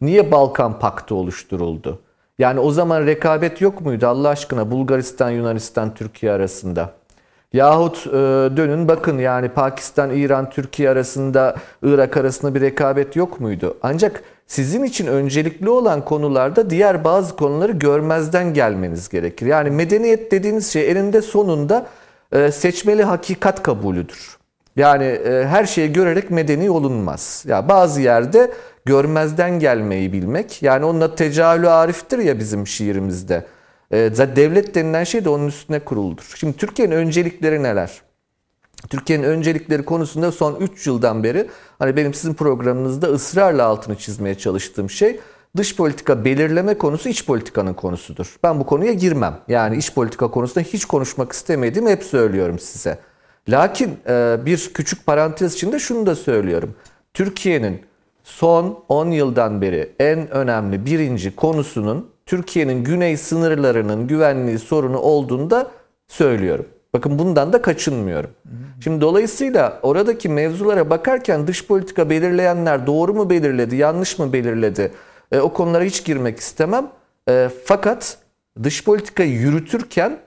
Niye 0.01 0.31
Balkan 0.31 0.79
Paktı 0.79 1.15
oluşturuldu? 1.15 1.99
Yani 2.37 2.59
o 2.59 2.71
zaman 2.71 3.05
rekabet 3.05 3.61
yok 3.61 3.81
muydu 3.81 4.07
Allah 4.07 4.29
aşkına 4.29 4.71
Bulgaristan, 4.71 5.29
Yunanistan, 5.29 5.93
Türkiye 5.93 6.31
arasında? 6.31 6.93
Yahut 7.53 8.07
e, 8.07 8.11
dönün 8.57 8.87
bakın 8.87 9.17
yani 9.17 9.49
Pakistan, 9.49 10.09
İran, 10.09 10.49
Türkiye 10.49 10.89
arasında, 10.89 11.55
Irak 11.83 12.17
arasında 12.17 12.55
bir 12.55 12.61
rekabet 12.61 13.15
yok 13.15 13.39
muydu? 13.39 13.77
Ancak 13.81 14.23
sizin 14.47 14.83
için 14.83 15.07
öncelikli 15.07 15.69
olan 15.69 16.05
konularda 16.05 16.69
diğer 16.69 17.03
bazı 17.03 17.35
konuları 17.35 17.71
görmezden 17.71 18.53
gelmeniz 18.53 19.09
gerekir. 19.09 19.45
Yani 19.45 19.69
medeniyet 19.69 20.31
dediğiniz 20.31 20.73
şey 20.73 20.91
elinde 20.91 21.21
sonunda 21.21 21.85
e, 22.31 22.51
seçmeli 22.51 23.03
hakikat 23.03 23.63
kabulüdür. 23.63 24.38
Yani 24.79 25.03
e, 25.03 25.45
her 25.47 25.65
şeyi 25.65 25.93
görerek 25.93 26.31
medeni 26.31 26.69
olunmaz. 26.69 27.43
Ya 27.47 27.69
bazı 27.69 28.01
yerde 28.01 28.51
görmezden 28.85 29.59
gelmeyi 29.59 30.13
bilmek. 30.13 30.63
Yani 30.63 30.85
onunla 30.85 31.15
tecahülü 31.15 31.69
ariftir 31.69 32.19
ya 32.19 32.39
bizim 32.39 32.67
şiirimizde. 32.67 33.45
E, 33.91 33.97
devlet 34.35 34.75
denilen 34.75 35.03
şey 35.03 35.25
de 35.25 35.29
onun 35.29 35.47
üstüne 35.47 35.79
kuruludur. 35.79 36.33
Şimdi 36.35 36.57
Türkiye'nin 36.57 36.95
öncelikleri 36.95 37.63
neler? 37.63 38.01
Türkiye'nin 38.89 39.23
öncelikleri 39.23 39.85
konusunda 39.85 40.31
son 40.31 40.55
3 40.55 40.87
yıldan 40.87 41.23
beri 41.23 41.47
hani 41.79 41.95
benim 41.95 42.13
sizin 42.13 42.33
programınızda 42.33 43.07
ısrarla 43.07 43.65
altını 43.65 43.95
çizmeye 43.95 44.35
çalıştığım 44.35 44.89
şey 44.89 45.19
dış 45.57 45.75
politika 45.75 46.25
belirleme 46.25 46.77
konusu 46.77 47.09
iç 47.09 47.25
politikanın 47.25 47.73
konusudur. 47.73 48.35
Ben 48.43 48.59
bu 48.59 48.65
konuya 48.65 48.93
girmem. 48.93 49.39
Yani 49.47 49.77
iç 49.77 49.93
politika 49.93 50.31
konusunda 50.31 50.59
hiç 50.59 50.85
konuşmak 50.85 51.31
istemediğimi 51.31 51.89
hep 51.89 52.03
söylüyorum 52.03 52.59
size. 52.59 53.08
Lakin 53.49 53.99
e, 54.07 54.37
bir 54.45 54.71
küçük 54.73 55.05
parantez 55.05 55.53
içinde 55.53 55.79
şunu 55.79 56.05
da 56.05 56.15
söylüyorum. 56.15 56.75
Türkiye'nin 57.13 57.81
son 58.23 58.83
10 58.89 59.11
yıldan 59.11 59.61
beri 59.61 59.91
en 59.99 60.31
önemli 60.31 60.85
birinci 60.85 61.35
konusunun 61.35 62.09
Türkiye'nin 62.25 62.83
güney 62.83 63.17
sınırlarının 63.17 64.07
güvenliği 64.07 64.59
sorunu 64.59 64.97
olduğunu 64.97 65.49
da 65.49 65.71
söylüyorum. 66.07 66.65
Bakın 66.93 67.19
bundan 67.19 67.53
da 67.53 67.61
kaçınmıyorum. 67.61 68.29
Şimdi 68.83 69.01
dolayısıyla 69.01 69.79
oradaki 69.83 70.29
mevzulara 70.29 70.89
bakarken 70.89 71.47
dış 71.47 71.67
politika 71.67 72.09
belirleyenler 72.09 72.87
doğru 72.87 73.13
mu 73.13 73.29
belirledi, 73.29 73.75
yanlış 73.75 74.19
mı 74.19 74.33
belirledi? 74.33 74.91
E, 75.31 75.39
o 75.39 75.53
konulara 75.53 75.83
hiç 75.83 76.05
girmek 76.05 76.39
istemem. 76.39 76.87
E, 77.29 77.49
fakat 77.65 78.17
dış 78.63 78.83
politikayı 78.83 79.31
yürütürken 79.31 80.17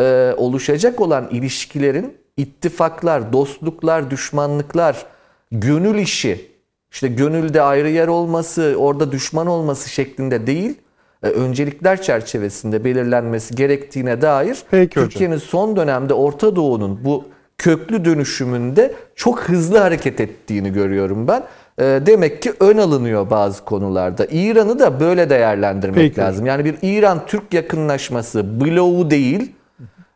e, 0.00 0.34
oluşacak 0.36 1.00
olan 1.00 1.28
ilişkilerin 1.30 2.23
ittifaklar, 2.36 3.32
dostluklar, 3.32 4.10
düşmanlıklar, 4.10 5.06
gönül 5.52 5.98
işi, 5.98 6.50
işte 6.92 7.08
gönülde 7.08 7.62
ayrı 7.62 7.90
yer 7.90 8.08
olması, 8.08 8.74
orada 8.78 9.12
düşman 9.12 9.46
olması 9.46 9.90
şeklinde 9.90 10.46
değil, 10.46 10.74
e, 11.22 11.28
öncelikler 11.28 12.02
çerçevesinde 12.02 12.84
belirlenmesi 12.84 13.54
gerektiğine 13.54 14.22
dair 14.22 14.58
Peki. 14.70 14.94
Türkiye'nin 14.94 15.38
son 15.38 15.76
dönemde 15.76 16.14
Orta 16.14 16.56
Doğu'nun 16.56 17.04
bu 17.04 17.24
köklü 17.58 18.04
dönüşümünde 18.04 18.94
çok 19.14 19.40
hızlı 19.40 19.78
hareket 19.78 20.20
ettiğini 20.20 20.72
görüyorum 20.72 21.28
ben. 21.28 21.42
E, 21.78 21.84
Demek 22.06 22.42
ki 22.42 22.52
ön 22.60 22.78
alınıyor 22.78 23.30
bazı 23.30 23.64
konularda. 23.64 24.26
İran'ı 24.30 24.78
da 24.78 25.00
böyle 25.00 25.30
değerlendirmek 25.30 25.96
Peki. 25.96 26.20
lazım. 26.20 26.46
Yani 26.46 26.64
bir 26.64 26.74
İran-Türk 26.82 27.54
yakınlaşması 27.54 28.60
bloğu 28.60 29.10
değil, 29.10 29.52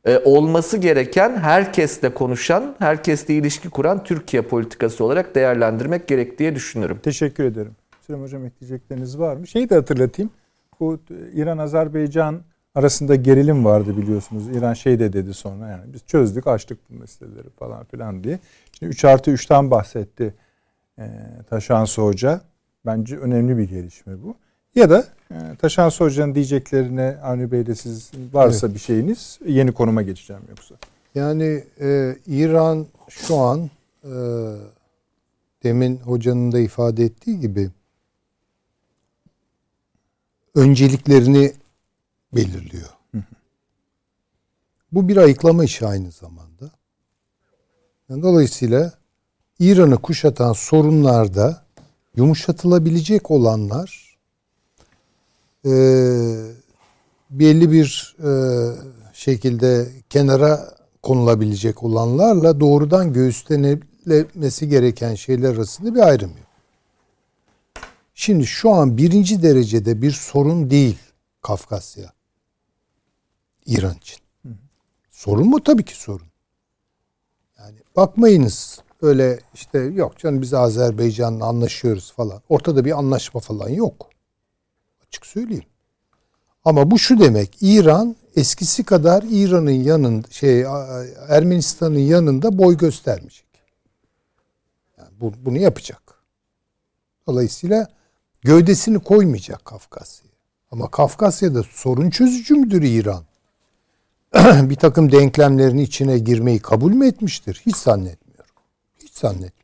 e, 0.09 0.19
olması 0.25 0.77
gereken 0.77 1.37
herkesle 1.37 2.15
konuşan, 2.15 2.77
herkesle 2.79 3.35
ilişki 3.35 3.71
kuran 3.71 4.05
Türkiye 4.05 4.43
politikası 4.43 5.05
olarak 5.05 5.35
değerlendirmek 5.35 6.09
gerek 6.09 6.39
diye 6.39 6.55
düşünürüm. 6.55 6.99
Teşekkür 7.03 7.45
ederim. 7.45 7.73
Süleyman 8.07 8.25
Hocam 8.25 8.45
ekleyecekleriniz 8.45 9.19
var 9.19 9.37
mı? 9.37 9.47
Şeyi 9.47 9.71
de 9.71 9.75
hatırlatayım. 9.75 10.31
Bu 10.81 10.99
İran-Azerbaycan 11.35 12.41
arasında 12.75 13.15
gerilim 13.15 13.65
vardı 13.65 13.97
biliyorsunuz. 13.97 14.49
İran 14.49 14.75
şey 14.75 14.99
de 14.99 15.13
dedi 15.13 15.35
sonra 15.35 15.69
yani 15.69 15.93
biz 15.93 16.07
çözdük 16.07 16.47
açtık 16.47 16.79
bu 16.91 16.95
meseleleri 16.95 17.51
falan 17.59 17.85
filan 17.85 18.25
diye. 18.25 18.39
Şimdi 18.79 18.91
3 18.91 19.05
artı 19.05 19.31
3'ten 19.31 19.71
bahsetti 19.71 20.35
e, 20.99 21.05
Taşansı 21.51 22.03
Hoca. 22.03 22.41
Bence 22.87 23.19
önemli 23.19 23.59
bir 23.59 23.69
gelişme 23.69 24.23
bu. 24.23 24.37
Ya 24.75 24.91
da 24.91 25.05
e, 25.31 25.57
Taşansı 25.59 26.05
Hoca'nın 26.05 26.35
diyeceklerine 26.35 27.19
Avni 27.23 27.53
Bey'de 27.53 27.75
siz 27.75 28.11
varsa 28.33 28.75
bir 28.75 28.79
şeyiniz 28.79 29.39
yeni 29.47 29.73
konuma 29.73 30.03
geçeceğim 30.03 30.43
yoksa. 30.49 30.75
Yani 31.15 31.65
e, 31.81 32.17
İran 32.27 32.87
şu 33.09 33.37
an 33.37 33.71
e, 34.05 34.11
demin 35.63 35.97
hocanın 35.97 36.53
da 36.53 36.59
ifade 36.59 37.05
ettiği 37.05 37.41
gibi 37.41 37.71
önceliklerini 40.55 41.53
belirliyor. 42.33 42.89
Bu 44.93 45.09
bir 45.09 45.17
ayıklama 45.17 45.65
işi 45.65 45.87
aynı 45.87 46.11
zamanda. 46.11 46.71
Yani 48.09 48.23
dolayısıyla 48.23 48.93
İran'ı 49.59 49.97
kuşatan 49.97 50.53
sorunlarda 50.53 51.65
yumuşatılabilecek 52.17 53.31
olanlar 53.31 54.08
e, 55.65 55.71
belli 57.31 57.73
bir 57.73 58.17
e, 58.25 58.31
şekilde 59.13 59.89
kenara 60.11 60.75
konulabilecek 61.03 61.83
olanlarla 61.83 62.61
doğrudan 62.61 63.13
göğüslenmesi 63.13 64.69
gereken 64.69 65.15
şeyler 65.15 65.55
arasında 65.55 65.95
bir 65.95 66.01
ayrım 66.01 66.31
yok. 66.31 66.49
Şimdi 68.15 68.47
şu 68.47 68.71
an 68.71 68.97
birinci 68.97 69.43
derecede 69.43 70.03
bir 70.03 70.11
sorun 70.11 70.71
değil 70.71 70.99
Kafkasya. 71.43 72.13
İran 73.67 73.95
için. 73.95 74.19
Sorun 75.11 75.49
mu? 75.49 75.63
Tabii 75.63 75.85
ki 75.85 75.97
sorun. 75.97 76.27
Yani 77.59 77.79
bakmayınız 77.97 78.81
öyle 79.03 79.41
işte 79.55 79.79
yok 79.79 80.19
canım 80.19 80.43
biz 80.43 80.55
Azerbaycan'la 80.55 81.47
anlaşıyoruz 81.47 82.13
falan. 82.13 82.43
Ortada 82.49 82.85
bir 82.85 82.99
anlaşma 82.99 83.41
falan 83.41 83.69
yok. 83.69 84.11
Açık 85.09 85.27
söyleyeyim. 85.27 85.65
Ama 86.65 86.91
bu 86.91 86.99
şu 86.99 87.21
demek. 87.21 87.57
İran 87.61 88.17
eskisi 88.37 88.85
kadar 88.85 89.25
İran'ın 89.31 89.71
yanında 89.71 90.29
şey 90.31 90.61
Ermenistan'ın 91.29 91.99
yanında 91.99 92.59
boy 92.59 92.77
göstermeyecek. 92.77 93.47
Yani 94.99 95.09
bu, 95.21 95.33
bunu 95.45 95.59
yapacak. 95.59 96.03
Dolayısıyla 97.27 97.89
gövdesini 98.43 98.99
koymayacak 98.99 99.65
Kafkasya'ya. 99.65 100.33
Ama 100.71 100.91
Kafkasya'da 100.91 101.63
sorun 101.63 102.11
çözücü 102.11 102.55
müdür 102.55 102.83
İran? 102.83 103.25
bir 104.71 104.77
takım 104.77 105.13
denklemlerin 105.13 105.79
içine 105.79 106.19
girmeyi 106.19 106.59
kabul 106.59 106.93
mü 106.93 107.07
etmiştir? 107.07 107.63
Hiç 107.67 107.77
zannetmiyorum. 107.77 108.55
Hiç 108.99 109.13
zannetmiyorum. 109.13 109.59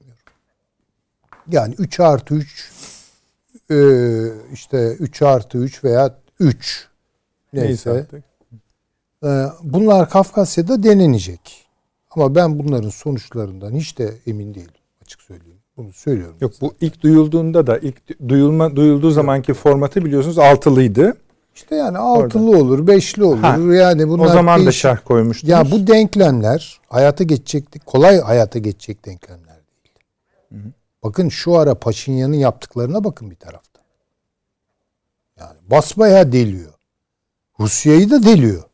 Yani 1.51 1.75
3 1.79 2.01
artı 2.01 2.35
3 2.35 2.71
e, 3.71 3.77
işte 4.53 4.93
3 4.93 5.23
artı 5.23 5.59
3 5.59 5.85
veya 5.85 6.15
3 6.41 6.89
neyse. 7.53 7.91
artık. 7.91 8.25
e, 9.25 9.29
bunlar 9.63 10.11
Kafkasya'da 10.11 10.83
denenecek. 10.83 11.67
Ama 12.11 12.35
ben 12.35 12.59
bunların 12.59 12.89
sonuçlarından 12.89 13.75
hiç 13.75 13.99
de 13.99 14.15
emin 14.27 14.55
değilim. 14.55 14.71
Açık 15.03 15.21
söyleyeyim. 15.23 15.59
Bunu 15.77 15.93
söylüyorum. 15.93 16.37
Yok 16.41 16.53
bu 16.61 16.75
ilk 16.81 17.03
duyulduğunda 17.03 17.67
da 17.67 17.79
ilk 17.79 18.29
duyulma 18.29 18.77
duyulduğu 18.77 19.11
zamanki 19.11 19.55
formatı 19.55 20.05
biliyorsunuz 20.05 20.39
altılıydı. 20.39 21.17
İşte 21.55 21.77
yani 21.77 21.99
altılı 21.99 22.59
olur, 22.59 22.87
beşli 22.87 23.25
olur. 23.25 23.39
Ha, 23.39 23.59
yani 23.75 24.09
bunlar 24.09 24.25
o 24.25 24.29
zaman 24.29 24.61
da 24.61 24.65
değişik. 24.65 24.83
şerh 24.83 24.99
koymuştunuz. 25.05 25.51
Ya 25.51 25.71
bu 25.71 25.87
denklemler 25.87 26.81
hayata 26.89 27.25
geçecek, 27.25 27.87
kolay 27.87 28.21
hayata 28.21 28.59
geçecek 28.59 29.07
denklemler 29.07 29.57
değil. 29.57 30.65
Bakın 31.05 31.29
şu 31.29 31.59
ara 31.59 31.75
Paşinyan'ın 31.75 32.35
yaptıklarına 32.35 33.05
bakın 33.05 33.31
bir 33.31 33.37
tarafta. 33.37 33.81
Yani 35.39 35.59
basbaya 35.71 36.33
deliyor. 36.33 36.73
Rusya'yı 37.61 38.11
da 38.11 38.23
deliyor. 38.23 38.65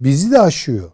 Bizi 0.00 0.30
de 0.30 0.40
aşıyor. 0.40 0.92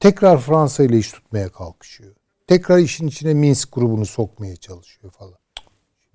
Tekrar 0.00 0.38
Fransa 0.38 0.82
ile 0.82 0.98
iş 0.98 1.12
tutmaya 1.12 1.48
kalkışıyor. 1.48 2.14
Tekrar 2.46 2.78
işin 2.78 3.06
içine 3.06 3.34
Minsk 3.34 3.72
grubunu 3.72 4.06
sokmaya 4.06 4.56
çalışıyor 4.56 5.12
falan. 5.12 5.38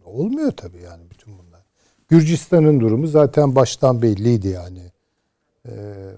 Olmuyor 0.05 0.51
tabii 0.51 0.81
yani 0.81 1.09
bütün 1.09 1.37
bunlar. 1.37 1.61
Gürcistan'ın 2.07 2.79
durumu 2.79 3.07
zaten 3.07 3.55
baştan 3.55 4.01
belliydi 4.01 4.47
yani. 4.47 4.91
Ee, 5.67 5.71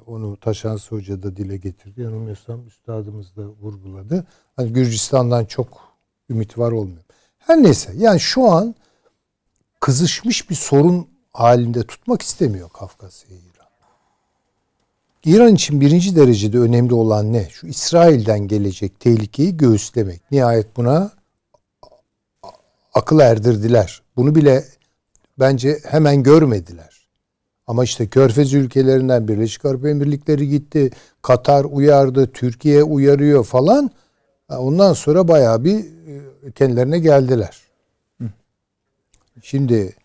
onu 0.07 0.37
Taşansı 0.37 0.95
Hoca 0.95 1.23
da 1.23 1.35
dile 1.35 1.57
getirdi. 1.57 2.01
Yanılmıyorsam 2.01 2.67
üstadımız 2.67 3.35
da 3.35 3.47
vurguladı. 3.47 4.27
Hani 4.55 4.73
Gürcistan'dan 4.73 5.45
çok 5.45 5.84
ümit 6.29 6.57
var 6.57 6.71
olmuyor. 6.71 7.03
Her 7.37 7.63
neyse 7.63 7.91
yani 7.95 8.19
şu 8.19 8.47
an 8.51 8.75
kızışmış 9.79 10.49
bir 10.49 10.55
sorun 10.55 11.07
halinde 11.33 11.83
tutmak 11.83 12.21
istemiyor 12.21 12.69
Kafkasya'yı 12.69 13.41
İran. 13.41 13.67
İran 15.25 15.55
için 15.55 15.81
birinci 15.81 16.15
derecede 16.15 16.59
önemli 16.59 16.93
olan 16.93 17.33
ne? 17.33 17.49
Şu 17.49 17.67
İsrail'den 17.67 18.39
gelecek 18.39 18.99
tehlikeyi 18.99 19.57
göğüslemek. 19.57 20.31
Nihayet 20.31 20.77
buna 20.77 21.11
akıl 22.93 23.19
erdirdiler. 23.19 24.01
Bunu 24.15 24.35
bile 24.35 24.65
bence 25.39 25.79
hemen 25.83 26.23
görmediler. 26.23 27.07
Ama 27.67 27.83
işte 27.83 28.07
Körfez 28.07 28.53
ülkelerinden 28.53 29.27
Birleşik 29.27 29.65
Arap 29.65 29.85
Emirlikleri 29.85 30.49
gitti. 30.49 30.91
Katar 31.21 31.65
uyardı, 31.65 32.31
Türkiye 32.31 32.83
uyarıyor 32.83 33.43
falan. 33.43 33.91
Ondan 34.49 34.93
sonra 34.93 35.27
bayağı 35.27 35.63
bir 35.63 35.79
e, 35.79 36.51
kendilerine 36.51 36.99
geldiler. 36.99 37.61
Şimdi 39.41 39.95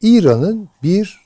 İran'ın 0.00 0.68
bir 0.82 1.20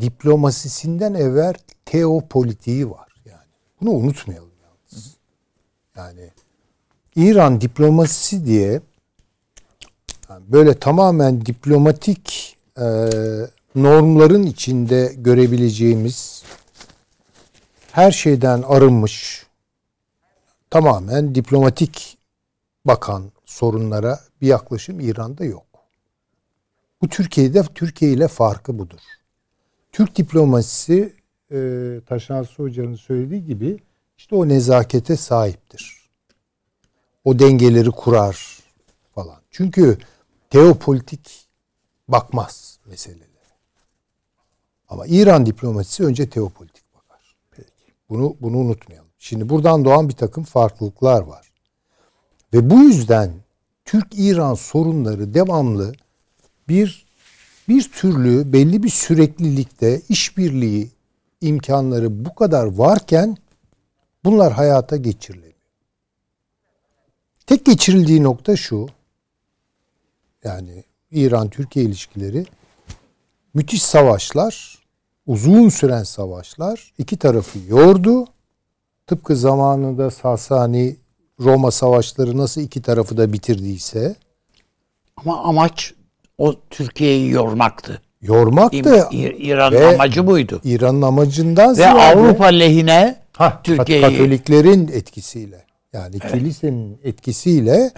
diplomasisinden 0.00 1.14
evvel 1.14 1.54
teopolitiği 1.84 2.90
var. 2.90 3.08
Yani 3.24 3.46
bunu 3.80 3.90
unutmayalım 3.90 4.50
yalnız. 4.62 5.16
Yani 5.96 6.30
İran 7.16 7.60
diplomasisi 7.60 8.46
diye 8.46 8.80
yani 10.28 10.44
böyle 10.48 10.78
tamamen 10.78 11.46
diplomatik 11.46 12.56
e, 12.78 13.08
normların 13.74 14.42
içinde 14.42 15.14
görebileceğimiz 15.16 16.42
her 17.92 18.12
şeyden 18.12 18.62
arınmış 18.62 19.41
tamamen 20.72 21.34
diplomatik 21.34 22.18
bakan 22.84 23.32
sorunlara 23.44 24.20
bir 24.40 24.46
yaklaşım 24.46 25.00
İran'da 25.00 25.44
yok. 25.44 25.66
Bu 27.02 27.08
Türkiye'de 27.08 27.62
Türkiye 27.62 28.12
ile 28.12 28.28
farkı 28.28 28.78
budur. 28.78 29.00
Türk 29.92 30.16
diplomasisi 30.16 31.16
e, 31.50 32.00
Taşansı 32.06 32.62
Hoca'nın 32.62 32.94
söylediği 32.94 33.44
gibi 33.44 33.78
işte 34.16 34.34
o 34.34 34.48
nezakete 34.48 35.16
sahiptir. 35.16 36.10
O 37.24 37.38
dengeleri 37.38 37.90
kurar 37.90 38.58
falan. 39.14 39.40
Çünkü 39.50 39.98
teopolitik 40.50 41.48
bakmaz 42.08 42.78
meselelere. 42.86 43.28
Ama 44.88 45.06
İran 45.06 45.46
diplomasisi 45.46 46.04
önce 46.04 46.30
teopolitik 46.30 46.94
bakar. 46.94 47.36
Peki. 47.50 47.92
Bunu 48.08 48.36
bunu 48.40 48.56
unutmayalım. 48.56 49.01
Şimdi 49.24 49.48
buradan 49.48 49.84
doğan 49.84 50.08
bir 50.08 50.14
takım 50.14 50.44
farklılıklar 50.44 51.22
var. 51.22 51.52
Ve 52.54 52.70
bu 52.70 52.74
yüzden 52.74 53.32
Türk-İran 53.84 54.54
sorunları 54.54 55.34
devamlı 55.34 55.92
bir 56.68 57.06
bir 57.68 57.92
türlü 57.92 58.52
belli 58.52 58.82
bir 58.82 58.88
süreklilikte 58.88 60.00
işbirliği 60.08 60.90
imkanları 61.40 62.24
bu 62.24 62.34
kadar 62.34 62.64
varken 62.66 63.36
bunlar 64.24 64.52
hayata 64.52 64.96
geçirilemiyor. 64.96 65.52
Tek 67.46 67.64
geçirildiği 67.64 68.22
nokta 68.22 68.56
şu. 68.56 68.88
Yani 70.44 70.84
İran-Türkiye 71.10 71.84
ilişkileri 71.84 72.46
müthiş 73.54 73.82
savaşlar, 73.82 74.78
uzun 75.26 75.68
süren 75.68 76.02
savaşlar 76.02 76.92
iki 76.98 77.16
tarafı 77.16 77.58
yordu. 77.68 78.31
Tıpkı 79.12 79.36
zamanında 79.36 80.10
Sasani 80.10 80.96
Roma 81.40 81.70
savaşları 81.70 82.36
nasıl 82.38 82.60
iki 82.60 82.82
tarafı 82.82 83.16
da 83.16 83.32
bitirdiyse 83.32 84.16
Ama 85.16 85.42
amaç 85.42 85.94
o 86.38 86.54
Türkiye'yi 86.70 87.30
yormaktı. 87.30 88.02
yormaktı. 88.22 89.06
İ- 89.10 89.36
İran'ın 89.38 89.94
amacı 89.94 90.26
buydu. 90.26 90.60
İran'ın 90.64 91.02
amacından 91.02 91.70
Ve 91.70 91.74
ziyade 91.74 92.00
Avrupa 92.00 92.46
lehine 92.46 93.16
ha, 93.32 93.60
Türkiye'yi- 93.64 94.02
Katoliklerin 94.02 94.88
etkisiyle 94.88 95.64
yani 95.92 96.18
kilisenin 96.18 96.98
etkisiyle 97.04 97.90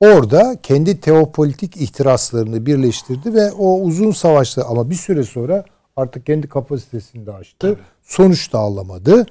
orada 0.00 0.56
kendi 0.62 1.00
teopolitik 1.00 1.76
ihtiraslarını 1.76 2.66
birleştirdi 2.66 3.34
ve 3.34 3.52
o 3.52 3.80
uzun 3.80 4.10
savaşta 4.10 4.64
ama 4.64 4.90
bir 4.90 4.94
süre 4.94 5.22
sonra 5.24 5.64
artık 5.96 6.26
kendi 6.26 6.48
kapasitesini 6.48 7.26
de 7.26 7.32
aştı. 7.32 7.78
Sonuç 8.02 8.52
da 8.52 8.58
alamadı. 8.58 9.26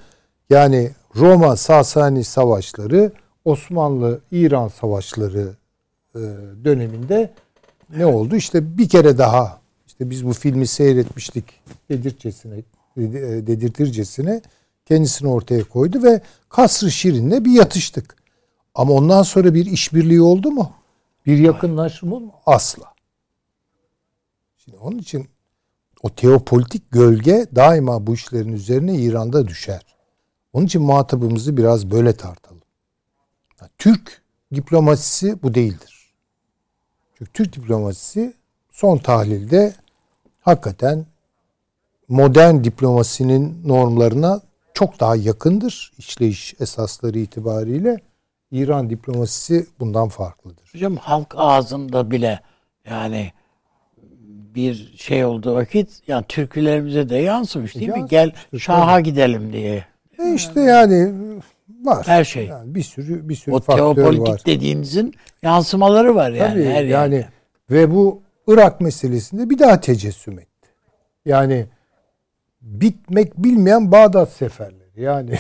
Yani 0.50 0.92
Roma 1.16 1.56
Sasani 1.56 2.24
savaşları 2.24 3.12
Osmanlı 3.46 4.22
İran 4.32 4.68
savaşları 4.68 5.56
e, 6.16 6.20
döneminde 6.66 7.34
ne 7.98 8.06
oldu? 8.06 8.36
İşte 8.36 8.78
bir 8.78 8.90
kere 8.90 9.18
daha 9.18 9.62
işte 9.88 10.10
biz 10.10 10.26
bu 10.26 10.34
filmi 10.34 10.68
seyretmiştik 10.68 11.46
dedirtçesine 11.90 12.56
dedi- 12.98 13.48
dedirtircesine 13.48 14.42
kendisini 14.86 15.30
ortaya 15.30 15.64
koydu 15.64 16.04
ve 16.04 16.22
Kasr-ı 16.50 16.92
Şirin'le 16.92 17.46
bir 17.46 17.52
yatıştık. 17.52 18.16
Ama 18.76 18.94
ondan 18.94 19.24
sonra 19.24 19.54
bir 19.54 19.66
işbirliği 19.66 20.22
oldu 20.22 20.52
mu? 20.52 20.72
Bir 21.26 21.38
yakınlaşma 21.38 22.16
oldu 22.16 22.26
mu? 22.26 22.34
Asla. 22.46 22.94
Şimdi 24.58 24.78
onun 24.78 24.98
için 24.98 25.28
o 26.02 26.10
teopolitik 26.10 26.92
gölge 26.92 27.46
daima 27.56 28.08
bu 28.08 28.14
işlerin 28.14 28.54
üzerine 28.54 28.96
İran'da 28.96 29.48
düşer. 29.48 29.95
Onun 30.56 30.66
için 30.66 30.82
muhatabımızı 30.82 31.58
biraz 31.58 31.92
böyle 31.92 32.14
tartalım. 32.14 32.62
Yani 33.62 33.72
Türk 33.78 34.22
diplomasisi 34.54 35.44
bu 35.44 35.54
değildir. 35.54 36.14
Çünkü 37.18 37.32
Türk 37.32 37.56
diplomasisi 37.56 38.34
son 38.72 38.98
tahlilde 38.98 39.74
hakikaten 40.42 41.06
modern 42.08 42.64
diplomasinin 42.64 43.62
normlarına 43.66 44.42
çok 44.74 45.00
daha 45.00 45.16
yakındır 45.16 45.92
işleyiş 45.98 46.56
esasları 46.60 47.20
itibariyle. 47.20 48.00
İran 48.52 48.90
diplomasisi 48.90 49.68
bundan 49.80 50.10
farklıdır. 50.10 50.70
Hocam 50.74 50.96
halk 50.96 51.34
ağzında 51.38 52.12
bile 52.12 52.40
yani 52.90 53.32
bir 54.56 54.94
şey 54.98 55.26
olduğu 55.26 55.56
vakit 55.56 56.02
yani 56.08 56.26
türkülerimize 56.28 57.10
de 57.10 57.18
yansımış 57.18 57.76
değil 57.76 57.90
mi? 57.90 58.06
Gel 58.10 58.28
Yansımıştır, 58.28 58.60
Şah'a 58.60 59.00
gidelim 59.00 59.54
diye. 59.54 59.95
E 60.20 60.34
işte 60.34 60.62
yani 60.62 61.12
var. 61.84 62.08
Her 62.08 62.24
şey. 62.24 62.46
Yani 62.46 62.76
bir 62.76 62.84
sürü 62.84 63.30
bir 63.30 63.36
sürü 63.36 63.56
O 63.56 63.60
faktör 63.60 63.78
teopolitik 63.96 64.28
var. 64.30 64.42
dediğinizin 64.46 65.14
yansımaları 65.44 66.16
var 66.16 66.32
yani. 66.32 66.50
Tabii 66.54 66.66
her 66.66 66.84
yani 66.84 67.16
yerde. 67.16 67.30
ve 67.72 67.92
bu 67.92 68.22
Irak 68.48 68.82
meselesinde 68.82 69.50
bir 69.50 69.60
daha 69.60 69.80
tecessüm 69.80 70.40
etti. 70.40 70.70
Yani 71.26 71.66
bitmek 72.62 73.38
bilmeyen 73.38 73.92
Bağdat 73.92 74.32
seferleri. 74.32 75.02
Yani 75.02 75.40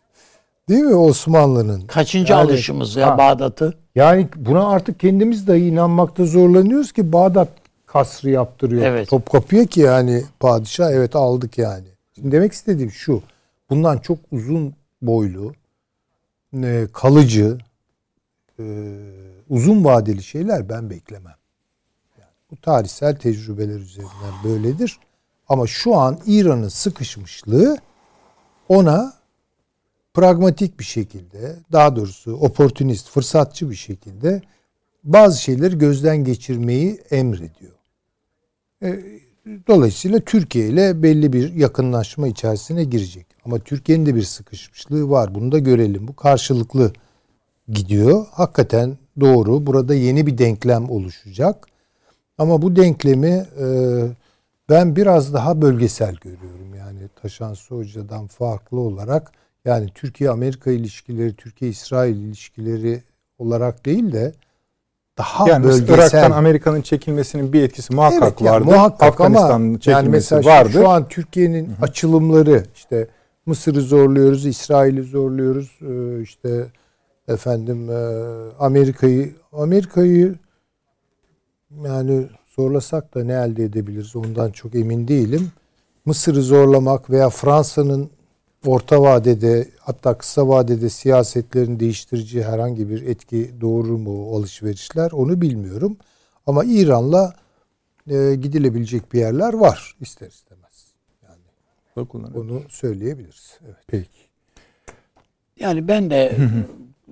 değil 0.68 0.82
mi 0.84 0.94
Osmanlı'nın? 0.94 1.80
Kaçıncı 1.86 2.32
Yani- 2.32 2.42
alışımız 2.42 2.96
ya. 2.96 3.18
Bağdat'ı? 3.18 3.74
Yani 3.94 4.28
buna 4.36 4.68
artık 4.68 5.00
kendimiz 5.00 5.46
dahi 5.48 5.58
inanmakta 5.66 6.24
zorlanıyoruz 6.24 6.92
ki 6.92 7.12
Bağdat 7.12 7.48
kasrı 7.86 8.30
yaptırıyor. 8.30 8.82
Evet. 8.82 9.08
Topkapı'ya 9.08 9.66
ki 9.66 9.80
yani 9.80 10.22
padişah 10.40 10.90
evet 10.92 11.16
aldık 11.16 11.58
yani. 11.58 11.86
Şimdi 12.14 12.32
demek 12.32 12.52
istediğim 12.52 12.90
şu. 12.90 13.22
Bundan 13.70 13.98
çok 13.98 14.18
uzun 14.32 14.74
boylu, 15.02 15.54
e, 16.54 16.86
kalıcı, 16.92 17.58
e, 18.58 18.64
uzun 19.48 19.84
vadeli 19.84 20.22
şeyler 20.22 20.68
ben 20.68 20.90
beklemem. 20.90 21.36
Yani 22.18 22.30
bu 22.50 22.56
tarihsel 22.56 23.16
tecrübeler 23.16 23.80
üzerinden 23.80 24.34
böyledir. 24.44 24.98
Ama 25.48 25.66
şu 25.66 25.96
an 25.96 26.18
İran'ın 26.26 26.68
sıkışmışlığı 26.68 27.78
ona 28.68 29.20
pragmatik 30.14 30.78
bir 30.78 30.84
şekilde, 30.84 31.56
daha 31.72 31.96
doğrusu 31.96 32.32
oportunist, 32.32 33.08
fırsatçı 33.10 33.70
bir 33.70 33.76
şekilde 33.76 34.42
bazı 35.04 35.42
şeyleri 35.42 35.78
gözden 35.78 36.24
geçirmeyi 36.24 37.00
emrediyor. 37.10 37.72
E, 38.82 39.00
dolayısıyla 39.68 40.20
Türkiye 40.20 40.68
ile 40.68 41.02
belli 41.02 41.32
bir 41.32 41.52
yakınlaşma 41.52 42.28
içerisine 42.28 42.84
girecek. 42.84 43.26
Ama 43.44 43.58
Türkiye'nin 43.58 44.06
de 44.06 44.14
bir 44.14 44.22
sıkışmışlığı 44.22 45.10
var. 45.10 45.34
Bunu 45.34 45.52
da 45.52 45.58
görelim. 45.58 46.08
Bu 46.08 46.16
karşılıklı 46.16 46.92
gidiyor. 47.68 48.26
Hakikaten 48.30 48.98
doğru. 49.20 49.66
Burada 49.66 49.94
yeni 49.94 50.26
bir 50.26 50.38
denklem 50.38 50.90
oluşacak. 50.90 51.66
Ama 52.38 52.62
bu 52.62 52.76
denklemi 52.76 53.46
e, 53.60 53.66
ben 54.68 54.96
biraz 54.96 55.34
daha 55.34 55.62
bölgesel 55.62 56.14
görüyorum. 56.14 56.74
Yani 56.78 56.98
Taşansı 57.22 57.74
Hoca'dan 57.74 58.26
farklı 58.26 58.80
olarak 58.80 59.32
yani 59.64 59.88
Türkiye-Amerika 59.94 60.70
ilişkileri, 60.70 61.34
Türkiye-İsrail 61.34 62.16
ilişkileri 62.16 63.02
olarak 63.38 63.86
değil 63.86 64.12
de 64.12 64.32
daha 65.18 65.48
yani 65.48 65.64
bölgesel. 65.64 65.94
Irak'tan 65.94 66.30
Amerika'nın 66.30 66.82
çekilmesinin 66.82 67.52
bir 67.52 67.62
etkisi 67.62 67.94
muhakkak 67.94 68.22
evet, 68.22 68.40
yani 68.40 68.54
vardı. 68.54 68.64
Muhakkak 68.64 69.08
Afganistan'ın 69.08 69.68
ama 69.68 69.80
çekilmesi 69.80 69.90
yani 69.90 70.08
mesela 70.08 70.44
vardı. 70.44 70.72
Şu 70.72 70.88
an 70.88 71.08
Türkiye'nin 71.08 71.72
açılımları 71.82 72.64
işte 72.74 73.08
Mısır'ı 73.50 73.80
zorluyoruz, 73.80 74.46
İsrail'i 74.46 75.02
zorluyoruz, 75.02 75.78
e, 75.82 76.22
işte 76.22 76.66
efendim 77.28 77.90
e, 77.90 77.96
Amerika'yı 78.58 79.34
Amerika'yı 79.52 80.34
yani 81.84 82.26
zorlasak 82.56 83.14
da 83.14 83.24
ne 83.24 83.32
elde 83.32 83.64
edebiliriz 83.64 84.16
ondan 84.16 84.50
çok 84.50 84.74
emin 84.74 85.08
değilim. 85.08 85.52
Mısır'ı 86.04 86.42
zorlamak 86.42 87.10
veya 87.10 87.30
Fransa'nın 87.30 88.10
orta 88.66 89.02
vadede 89.02 89.68
hatta 89.78 90.18
kısa 90.18 90.48
vadede 90.48 90.88
siyasetlerini 90.88 91.80
değiştirici 91.80 92.42
herhangi 92.44 92.90
bir 92.90 93.02
etki 93.02 93.50
doğurur 93.60 93.96
mu 93.96 94.36
alışverişler 94.36 95.10
onu 95.10 95.40
bilmiyorum. 95.40 95.96
Ama 96.46 96.64
İran'la 96.64 97.34
e, 98.10 98.34
gidilebilecek 98.34 99.12
bir 99.12 99.18
yerler 99.18 99.52
var 99.52 99.96
ister 100.00 100.28
istemez. 100.28 100.69
Yani 101.96 102.38
onu 102.38 102.62
söyleyebiliriz. 102.68 103.58
Evet. 103.64 103.76
Peki. 103.86 104.20
Yani 105.60 105.88
ben 105.88 106.10
de 106.10 106.36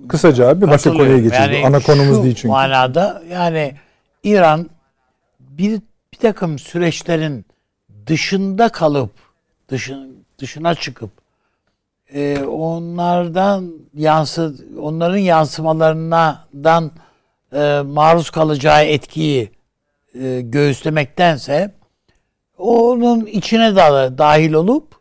Kısaca 0.09 0.49
abi 0.49 0.69
başka 0.69 0.93
konuya 0.93 1.19
geçelim. 1.19 1.53
Yani 1.53 1.67
Ana 1.67 1.81
konumuz 1.81 2.23
değil 2.23 2.35
çünkü. 2.35 2.49
manada 2.49 3.23
yani 3.31 3.75
İran 4.25 4.71
bir, 5.41 5.81
bir 6.13 6.19
takım 6.19 6.59
süreçlerin 6.59 7.47
dışında 8.07 8.69
kalıp 8.69 9.11
dışın, 9.69 10.25
dışına 10.39 10.75
çıkıp 10.75 11.11
e, 12.15 12.39
onlardan 12.39 13.73
yansı 13.95 14.55
onların 14.81 15.19
yansımalarından 15.19 16.91
e, 17.53 17.81
maruz 17.87 18.31
kalacağı 18.31 18.85
etkiyi 18.85 19.51
e, 20.15 20.41
göğüslemektense 20.41 21.78
onun 22.59 23.27
içine 23.27 23.77
da 23.77 24.19
dahil 24.19 24.53
olup 24.53 24.95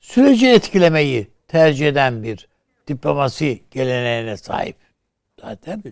süreci 0.00 0.48
etkilemeyi 0.48 1.28
tercih 1.48 1.88
eden 1.88 2.22
bir 2.22 2.48
diplomasi 2.88 3.60
geleneğine 3.70 4.36
sahip 4.36 4.76
zaten. 5.40 5.82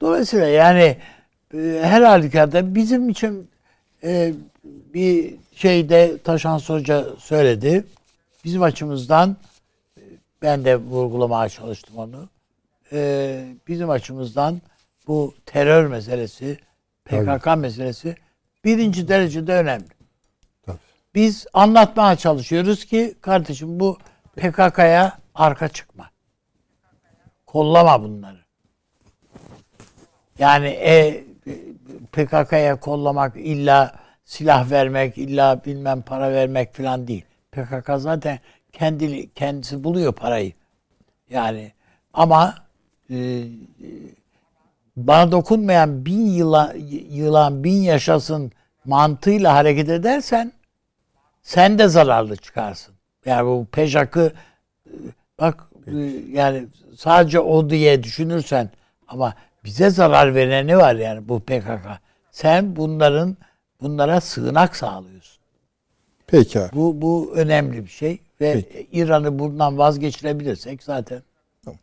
Dolayısıyla 0.00 0.46
yani 0.46 0.96
e, 1.54 1.80
her 1.82 2.02
halükarda 2.02 2.74
bizim 2.74 3.08
için 3.08 3.50
e, 4.04 4.32
bir 4.94 5.34
şeyde 5.54 6.18
Taşan 6.24 6.58
Hoca 6.58 7.06
söyledi. 7.18 7.84
Bizim 8.44 8.62
açımızdan 8.62 9.36
e, 9.96 10.02
ben 10.42 10.64
de 10.64 10.76
vurgulamaya 10.76 11.48
çalıştım 11.48 11.96
onu. 11.96 12.28
E, 12.92 13.44
bizim 13.68 13.90
açımızdan 13.90 14.60
bu 15.06 15.34
terör 15.46 15.86
meselesi, 15.86 16.58
PKK 17.04 17.46
meselesi 17.56 18.16
birinci 18.64 19.08
derecede 19.08 19.54
önemli. 19.54 19.97
Biz 21.14 21.46
anlatmaya 21.52 22.16
çalışıyoruz 22.16 22.84
ki 22.84 23.14
kardeşim 23.20 23.80
bu 23.80 23.98
PKK'ya 24.36 25.18
arka 25.34 25.68
çıkma. 25.68 26.10
Kollama 27.46 28.02
bunları. 28.02 28.38
Yani 30.38 30.66
e, 30.66 31.24
PKK'ya 32.12 32.80
kollamak 32.80 33.36
illa 33.36 33.94
silah 34.24 34.70
vermek, 34.70 35.18
illa 35.18 35.64
bilmem 35.64 36.02
para 36.02 36.32
vermek 36.32 36.74
falan 36.74 37.08
değil. 37.08 37.24
PKK 37.52 37.90
zaten 37.96 38.38
kendi 38.72 39.34
kendisi 39.34 39.84
buluyor 39.84 40.12
parayı. 40.12 40.52
Yani 41.30 41.72
ama 42.12 42.54
e, 43.10 43.44
bana 44.96 45.32
dokunmayan 45.32 46.06
bin 46.06 46.26
yıla, 46.26 46.74
yılan 47.10 47.64
bin 47.64 47.82
yaşasın 47.82 48.52
mantığıyla 48.84 49.54
hareket 49.54 49.88
edersen 49.88 50.52
sen 51.48 51.78
de 51.78 51.88
zararlı 51.88 52.36
çıkarsın. 52.36 52.94
Yani 53.26 53.46
bu 53.46 53.66
pejakı 53.72 54.32
e, 54.86 54.92
bak 55.40 55.64
e, 55.86 55.96
yani 56.32 56.66
sadece 56.96 57.40
o 57.40 57.70
diye 57.70 58.02
düşünürsen 58.02 58.70
ama 59.08 59.34
bize 59.64 59.90
zarar 59.90 60.34
vereni 60.34 60.76
var 60.76 60.94
yani 60.94 61.28
bu 61.28 61.40
PKK. 61.40 61.86
Sen 62.30 62.76
bunların 62.76 63.36
bunlara 63.80 64.20
sığınak 64.20 64.76
sağlıyorsun. 64.76 65.38
Peki. 66.26 66.60
Bu 66.74 67.02
bu 67.02 67.32
önemli 67.36 67.84
bir 67.84 67.90
şey 67.90 68.18
ve. 68.40 68.64
İran'ı 68.92 69.38
bundan 69.38 69.78
vazgeçirebilirsek 69.78 70.82
zaten 70.82 71.22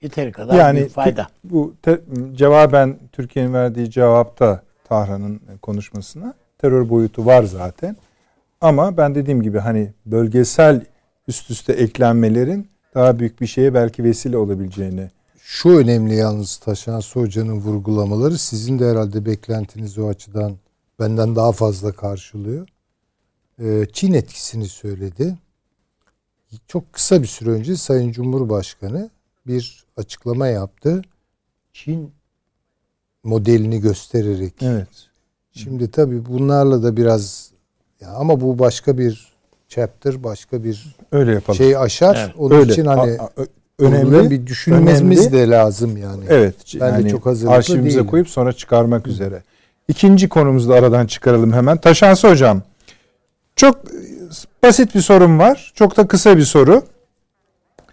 yeteri 0.01 0.31
kadar 0.31 0.55
Yani 0.55 0.75
büyük 0.77 0.91
fayda. 0.91 1.27
bu 1.43 1.73
te- 1.81 2.01
cevaben 2.33 2.99
Türkiye'nin 3.11 3.53
verdiği 3.53 3.91
cevapta 3.91 4.61
Tahran'ın 4.83 5.41
konuşmasına 5.61 6.33
terör 6.57 6.89
boyutu 6.89 7.25
var 7.25 7.43
zaten. 7.43 7.95
Ama 8.65 8.97
ben 8.97 9.15
dediğim 9.15 9.41
gibi 9.41 9.59
hani 9.59 9.93
bölgesel 10.05 10.85
üst 11.27 11.51
üste 11.51 11.73
eklenmelerin 11.73 12.67
daha 12.95 13.19
büyük 13.19 13.41
bir 13.41 13.47
şeye 13.47 13.73
belki 13.73 14.03
vesile 14.03 14.37
olabileceğini. 14.37 15.11
Şu 15.39 15.69
önemli 15.69 16.15
yalnız 16.15 16.57
Taşan 16.57 17.01
Hoca'nın 17.13 17.55
vurgulamaları 17.55 18.37
sizin 18.37 18.79
de 18.79 18.89
herhalde 18.89 19.25
beklentiniz 19.25 19.97
o 19.97 20.07
açıdan 20.07 20.57
benden 20.99 21.35
daha 21.35 21.51
fazla 21.51 21.91
karşılıyor. 21.91 22.67
Ee, 23.59 23.85
Çin 23.93 24.13
etkisini 24.13 24.67
söyledi. 24.67 25.37
Çok 26.67 26.93
kısa 26.93 27.21
bir 27.21 27.27
süre 27.27 27.49
önce 27.49 27.75
Sayın 27.75 28.11
Cumhurbaşkanı 28.11 29.09
bir 29.47 29.85
açıklama 29.97 30.47
yaptı. 30.47 31.01
Çin 31.73 32.11
modelini 33.23 33.79
göstererek. 33.79 34.53
Evet. 34.61 35.07
Şimdi 35.51 35.91
tabii 35.91 36.25
bunlarla 36.25 36.83
da 36.83 36.97
biraz 36.97 37.54
ya 38.01 38.09
ama 38.09 38.41
bu 38.41 38.59
başka 38.59 38.97
bir 38.97 39.27
chapter, 39.69 40.23
başka 40.23 40.63
bir 40.63 40.95
Öyle 41.11 41.31
yapalım. 41.33 41.57
şey 41.57 41.77
aşar. 41.77 42.15
Evet. 42.25 42.35
Onun 42.37 42.55
Öyle. 42.55 42.71
için 42.73 42.85
hani 42.85 43.17
A- 43.19 43.23
a- 43.23 43.45
önemli 43.79 44.29
bir 44.29 44.47
düşünmemiz 44.47 45.01
önemli. 45.01 45.31
de 45.31 45.49
lazım 45.49 45.97
yani. 45.97 46.23
Evet. 46.29 46.55
Ben 46.73 46.79
de 46.79 46.85
yani 46.85 47.09
çok 47.11 47.25
hazırlıklı 47.25 47.55
arşivimize 47.57 47.97
değilim. 47.97 48.09
koyup 48.09 48.29
sonra 48.29 48.53
çıkarmak 48.53 49.07
üzere. 49.07 49.43
İkinci 49.87 50.29
konumuzu 50.29 50.69
da 50.69 50.73
aradan 50.75 51.07
çıkaralım 51.07 51.53
hemen. 51.53 51.77
Taşansı 51.77 52.29
hocam. 52.29 52.61
Çok 53.55 53.77
basit 54.63 54.95
bir 54.95 55.01
sorum 55.01 55.39
var. 55.39 55.71
Çok 55.75 55.97
da 55.97 56.07
kısa 56.07 56.37
bir 56.37 56.43
soru. 56.43 56.83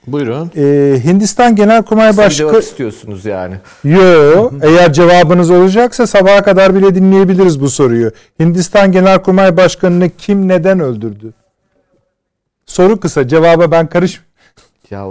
Buyurun. 0.07 0.50
Ee, 0.57 1.00
Hindistan 1.05 1.57
Genelkurmay 1.57 2.09
Siz 2.09 2.16
cevap 2.16 2.53
Başkanı 2.55 2.59
istiyorsunuz 2.62 3.24
yani. 3.24 3.55
Yo, 3.84 4.50
eğer 4.62 4.92
cevabınız 4.92 5.50
olacaksa 5.50 6.07
sabaha 6.07 6.42
kadar 6.42 6.74
bile 6.74 6.94
dinleyebiliriz 6.94 7.61
bu 7.61 7.70
soruyu. 7.70 8.11
Hindistan 8.40 8.92
Genelkurmay 8.92 9.57
Başkanı'nı 9.57 10.11
kim 10.11 10.48
neden 10.48 10.80
öldürdü? 10.80 11.32
Soru 12.66 13.00
kısa, 13.00 13.28
cevaba 13.28 13.70
ben 13.70 13.86
karış. 13.86 14.20
Ya 14.90 15.07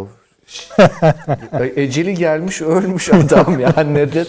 eceli 1.76 2.14
gelmiş 2.14 2.62
ölmüş 2.62 3.14
adam 3.14 3.60
ya 3.60 3.74
neden? 3.92 4.26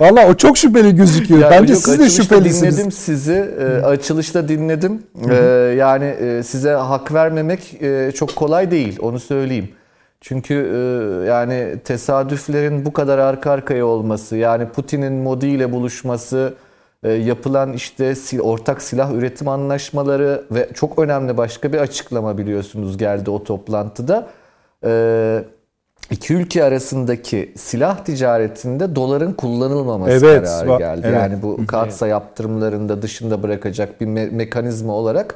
Valla 0.00 0.28
o 0.28 0.34
çok 0.34 0.58
şüpheli 0.58 0.96
gözüküyor. 0.96 1.40
Ya 1.40 1.50
Bence 1.50 1.72
yok, 1.72 1.82
siz 1.82 1.98
de 1.98 2.10
şüphelisiniz. 2.10 2.76
dinledim 2.76 2.92
sizi. 2.92 3.54
e, 3.60 3.64
açılışta 3.64 4.48
dinledim. 4.48 5.02
E, 5.30 5.34
yani 5.78 6.04
e, 6.04 6.42
size 6.42 6.70
hak 6.70 7.14
vermemek 7.14 7.82
e, 7.82 8.12
çok 8.14 8.36
kolay 8.36 8.70
değil. 8.70 8.98
Onu 9.00 9.20
söyleyeyim. 9.20 9.68
Çünkü 10.26 10.54
e, 10.54 10.78
yani 11.26 11.78
tesadüflerin 11.84 12.84
bu 12.86 12.92
kadar 12.92 13.18
arka 13.18 13.50
arkaya 13.50 13.86
olması, 13.86 14.36
yani 14.36 14.68
Putin'in 14.68 15.12
Modi 15.12 15.46
ile 15.46 15.72
buluşması, 15.72 16.54
e, 17.02 17.12
yapılan 17.12 17.72
işte 17.72 18.10
sil- 18.24 18.40
ortak 18.40 18.82
silah 18.82 19.12
üretim 19.12 19.48
anlaşmaları 19.48 20.44
ve 20.50 20.68
çok 20.74 20.98
önemli 20.98 21.36
başka 21.36 21.72
bir 21.72 21.78
açıklama 21.78 22.38
biliyorsunuz 22.38 22.98
geldi 22.98 23.30
o 23.30 23.44
toplantıda. 23.44 24.26
E, 24.84 25.44
iki 26.10 26.34
ülke 26.34 26.64
arasındaki 26.64 27.52
silah 27.56 28.04
ticaretinde 28.04 28.96
doların 28.96 29.32
kullanılmaması 29.32 30.26
Evet, 30.26 30.44
kararı 30.44 30.78
geldi. 30.78 31.00
evet. 31.04 31.14
Yani 31.16 31.42
bu 31.42 31.66
katsa 31.66 32.06
yaptırımlarında 32.06 33.02
dışında 33.02 33.42
bırakacak 33.42 34.00
bir 34.00 34.06
me- 34.06 34.30
mekanizma 34.30 34.92
olarak 34.92 35.34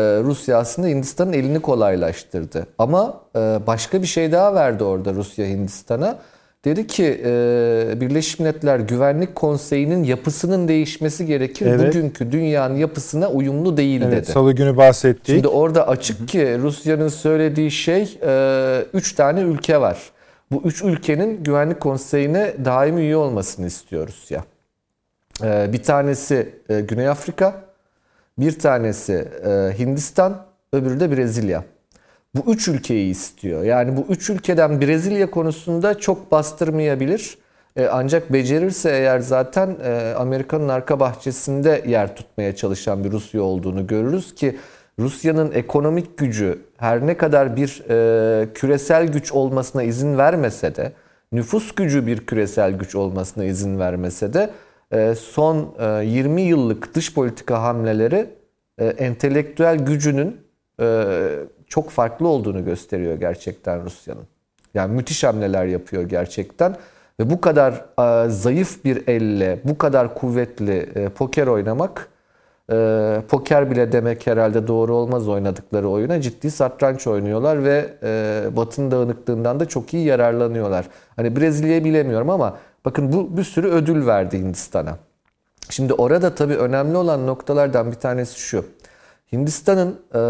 Rusya 0.00 0.58
aslında 0.58 0.88
Hindistan'ın 0.88 1.32
elini 1.32 1.60
kolaylaştırdı. 1.60 2.66
Ama 2.78 3.20
e, 3.36 3.38
başka 3.66 4.02
bir 4.02 4.06
şey 4.06 4.32
daha 4.32 4.54
verdi 4.54 4.84
orada 4.84 5.14
Rusya 5.14 5.46
Hindistan'a. 5.46 6.18
Dedi 6.64 6.86
ki 6.86 7.20
e, 7.24 7.94
Birleşmiş 8.00 8.38
Milletler 8.38 8.78
Güvenlik 8.78 9.34
Konseyi'nin 9.34 10.04
yapısının 10.04 10.68
değişmesi 10.68 11.26
gerekir. 11.26 11.66
Evet. 11.66 11.88
Bugünkü 11.88 12.32
dünyanın 12.32 12.74
yapısına 12.74 13.30
uyumlu 13.30 13.76
değil 13.76 14.02
Evet, 14.02 14.12
dedi. 14.12 14.32
Salı 14.32 14.52
günü 14.52 14.76
bahsettik. 14.76 15.26
Şimdi 15.26 15.48
orada 15.48 15.88
açık 15.88 16.28
ki 16.28 16.58
Rusya'nın 16.58 17.08
söylediği 17.08 17.70
şey 17.70 18.18
e, 18.26 18.84
üç 18.92 19.12
tane 19.12 19.40
ülke 19.40 19.80
var. 19.80 19.98
Bu 20.52 20.62
üç 20.64 20.82
ülkenin 20.82 21.44
Güvenlik 21.44 21.80
Konseyi'ne 21.80 22.54
daimi 22.64 23.00
üye 23.00 23.16
olmasını 23.16 23.66
istiyor 23.66 24.08
Rusya. 24.08 24.44
E, 25.44 25.72
bir 25.72 25.82
tanesi 25.82 26.54
e, 26.68 26.80
Güney 26.80 27.08
Afrika, 27.08 27.65
bir 28.38 28.58
tanesi 28.58 29.28
e, 29.46 29.78
Hindistan, 29.78 30.46
öbürü 30.72 31.00
de 31.00 31.16
Brezilya. 31.16 31.64
Bu 32.34 32.52
üç 32.52 32.68
ülkeyi 32.68 33.10
istiyor. 33.10 33.64
Yani 33.64 33.96
bu 33.96 34.06
üç 34.08 34.30
ülkeden 34.30 34.80
Brezilya 34.80 35.30
konusunda 35.30 35.98
çok 35.98 36.32
bastırmayabilir. 36.32 37.38
E, 37.76 37.86
ancak 37.86 38.32
becerirse 38.32 38.90
eğer 38.90 39.20
zaten 39.20 39.76
e, 39.84 40.14
Amerika'nın 40.16 40.68
arka 40.68 41.00
bahçesinde 41.00 41.84
yer 41.86 42.16
tutmaya 42.16 42.56
çalışan 42.56 43.04
bir 43.04 43.12
Rusya 43.12 43.42
olduğunu 43.42 43.86
görürüz 43.86 44.34
ki 44.34 44.56
Rusya'nın 44.98 45.52
ekonomik 45.52 46.18
gücü 46.18 46.58
her 46.76 47.06
ne 47.06 47.16
kadar 47.16 47.56
bir 47.56 47.82
küresel 48.54 49.06
güç 49.06 49.32
olmasına 49.32 49.82
izin 49.82 50.18
vermese 50.18 50.76
de 50.76 50.92
nüfus 51.32 51.74
gücü 51.74 52.06
bir 52.06 52.26
küresel 52.26 52.72
güç 52.72 52.94
olmasına 52.94 53.44
izin 53.44 53.78
vermese 53.78 54.32
de 54.32 54.50
son 55.18 55.74
e, 55.78 56.04
20 56.04 56.42
yıllık 56.42 56.94
dış 56.94 57.14
politika 57.14 57.62
hamleleri 57.62 58.26
e, 58.78 58.86
entelektüel 58.86 59.78
gücünün 59.78 60.40
e, 60.80 61.04
çok 61.66 61.90
farklı 61.90 62.28
olduğunu 62.28 62.64
gösteriyor 62.64 63.14
gerçekten 63.14 63.84
Rusya'nın. 63.84 64.26
Yani 64.74 64.94
müthiş 64.94 65.24
hamleler 65.24 65.66
yapıyor 65.66 66.02
gerçekten. 66.02 66.76
Ve 67.20 67.30
bu 67.30 67.40
kadar 67.40 67.72
e, 67.98 68.28
zayıf 68.30 68.84
bir 68.84 69.08
elle, 69.08 69.60
bu 69.64 69.78
kadar 69.78 70.14
kuvvetli 70.14 70.90
e, 70.94 71.08
poker 71.08 71.46
oynamak, 71.46 72.08
e, 72.72 73.18
poker 73.28 73.70
bile 73.70 73.92
demek 73.92 74.26
herhalde 74.26 74.66
doğru 74.66 74.94
olmaz 74.94 75.28
oynadıkları 75.28 75.88
oyuna. 75.88 76.20
Ciddi 76.20 76.50
satranç 76.50 77.06
oynuyorlar 77.06 77.64
ve 77.64 77.94
e, 78.02 78.56
Batı'nın 78.56 78.90
dağınıklığından 78.90 79.60
da 79.60 79.68
çok 79.68 79.94
iyi 79.94 80.06
yararlanıyorlar. 80.06 80.86
Hani 81.16 81.36
Brezilya'yı 81.36 81.84
bilemiyorum 81.84 82.30
ama 82.30 82.56
bakın 82.86 83.12
bu 83.12 83.36
bir 83.36 83.44
sürü 83.44 83.68
ödül 83.68 84.06
verdi 84.06 84.38
Hindistan'a. 84.38 84.98
Şimdi 85.70 85.92
orada 85.92 86.34
tabii 86.34 86.56
önemli 86.56 86.96
olan 86.96 87.26
noktalardan 87.26 87.90
bir 87.90 87.96
tanesi 87.96 88.40
şu. 88.40 88.64
Hindistan'ın 89.32 90.00
e, 90.14 90.20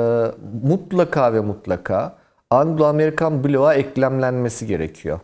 mutlaka 0.68 1.32
ve 1.32 1.40
mutlaka 1.40 2.16
Anglo-Amerikan 2.50 3.44
bloğa 3.44 3.74
eklemlenmesi 3.74 4.66
gerekiyor. 4.66 5.20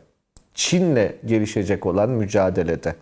Çin'le 0.55 1.12
gelişecek 1.24 1.87
olan 1.87 2.11
mücadelede. 2.11 2.95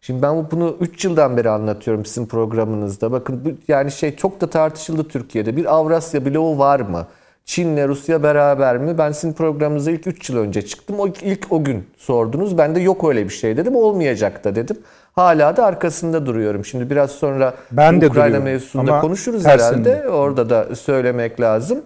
Şimdi 0.00 0.22
ben 0.22 0.50
bunu 0.50 0.76
3 0.80 1.04
yıldan 1.04 1.36
beri 1.36 1.50
anlatıyorum 1.50 2.04
sizin 2.06 2.26
programınızda. 2.26 3.12
Bakın 3.12 3.44
bu 3.44 3.48
yani 3.68 3.90
şey 3.90 4.16
çok 4.16 4.40
da 4.40 4.50
tartışıldı 4.50 5.08
Türkiye'de. 5.08 5.56
Bir 5.56 5.74
Avrasya 5.74 6.24
bloğu 6.24 6.58
var 6.58 6.80
mı? 6.80 7.06
Çin'le 7.44 7.88
Rusya 7.88 8.22
beraber 8.22 8.78
mi? 8.78 8.98
Ben 8.98 9.12
sizin 9.12 9.32
programınıza 9.32 9.90
ilk 9.90 10.06
3 10.06 10.30
yıl 10.30 10.36
önce 10.38 10.62
çıktım. 10.62 11.00
O 11.00 11.06
ilk 11.08 11.46
o 11.52 11.64
gün 11.64 11.86
sordunuz. 11.98 12.58
Ben 12.58 12.74
de 12.74 12.80
yok 12.80 13.08
öyle 13.08 13.24
bir 13.24 13.30
şey 13.34 13.56
dedim. 13.56 13.76
Olmayacak 13.76 14.44
da 14.44 14.54
dedim. 14.54 14.76
Hala 15.12 15.56
da 15.56 15.64
arkasında 15.66 16.26
duruyorum. 16.26 16.64
Şimdi 16.64 16.90
biraz 16.90 17.10
sonra 17.10 17.54
Ben 17.72 18.00
de 18.00 18.06
Ukrayna 18.06 18.26
duruyorum. 18.26 18.44
mevzusunda 18.44 18.92
Ama 18.92 19.00
konuşuruz 19.00 19.42
tersinde. 19.42 19.90
herhalde. 19.94 20.08
Orada 20.08 20.50
da 20.50 20.76
söylemek 20.76 21.40
lazım. 21.40 21.82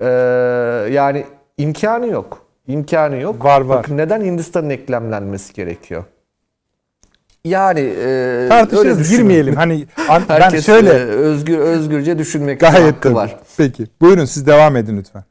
Ee, 0.00 0.06
yani 0.90 1.24
imkanı 1.58 2.06
yok. 2.06 2.38
İmkanı 2.66 3.16
yok. 3.16 3.44
Var, 3.44 3.60
var. 3.60 3.78
Bakın 3.78 3.96
neden 3.96 4.20
Hindistan'ın 4.20 4.70
eklemlenmesi 4.70 5.52
gerekiyor? 5.54 6.04
Yani 7.44 7.80
e, 7.80 8.46
Tartışırız 8.48 9.10
girmeyelim. 9.10 9.54
Hani 9.56 9.86
an- 10.08 10.22
ben 10.28 10.40
Herkes 10.40 10.66
şöyle 10.66 10.90
e, 10.90 11.02
özgür 11.04 11.58
özgürce 11.58 12.18
düşünmek 12.18 12.60
gayet 12.60 12.80
hakkı 12.94 13.00
tabii. 13.00 13.14
var. 13.14 13.36
Peki. 13.56 13.86
Buyurun 14.00 14.24
siz 14.24 14.46
devam 14.46 14.76
edin 14.76 14.96
lütfen. 14.96 15.24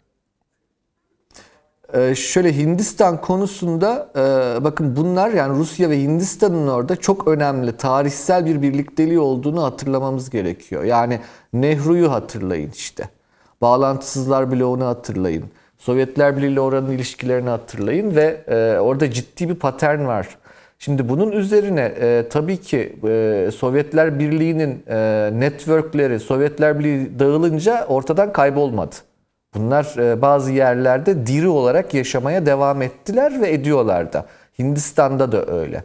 Ee, 1.93 2.15
şöyle 2.15 2.57
Hindistan 2.57 3.21
konusunda 3.21 4.09
e, 4.15 4.63
bakın 4.63 4.95
bunlar 4.95 5.29
yani 5.29 5.57
Rusya 5.57 5.89
ve 5.89 6.01
Hindistan'ın 6.01 6.67
orada 6.67 6.95
çok 6.95 7.27
önemli 7.27 7.77
tarihsel 7.77 8.45
bir 8.45 8.61
birlikteliği 8.61 9.19
olduğunu 9.19 9.63
hatırlamamız 9.63 10.29
gerekiyor. 10.29 10.83
Yani 10.83 11.19
Nehru'yu 11.53 12.11
hatırlayın 12.11 12.71
işte. 12.75 13.03
Bağlantısızlar 13.61 14.51
bloğunu 14.51 14.85
hatırlayın. 14.85 15.45
Sovyetler 15.77 16.37
Birliği 16.37 16.51
ile 16.51 16.59
oranın 16.59 16.91
ilişkilerini 16.91 17.49
hatırlayın 17.49 18.15
ve 18.15 18.43
e, 18.47 18.79
orada 18.79 19.11
ciddi 19.11 19.49
bir 19.49 19.55
patern 19.55 20.05
var. 20.05 20.37
Şimdi 20.83 21.09
bunun 21.09 21.31
üzerine 21.31 21.81
e, 21.81 22.29
tabii 22.29 22.57
ki 22.57 22.95
e, 23.07 23.49
Sovyetler 23.55 24.19
Birliği'nin 24.19 24.83
e, 24.87 25.29
networkleri 25.33 26.19
Sovyetler 26.19 26.79
Birliği 26.79 27.19
dağılınca 27.19 27.85
ortadan 27.85 28.33
kaybolmadı. 28.33 28.95
Bunlar 29.55 29.97
e, 29.97 30.21
bazı 30.21 30.51
yerlerde 30.51 31.27
diri 31.27 31.47
olarak 31.47 31.93
yaşamaya 31.93 32.45
devam 32.45 32.81
ettiler 32.81 33.41
ve 33.41 33.51
ediyorlar 33.51 34.13
da. 34.13 34.25
Hindistan'da 34.59 35.31
da 35.31 35.45
öyle. 35.51 35.83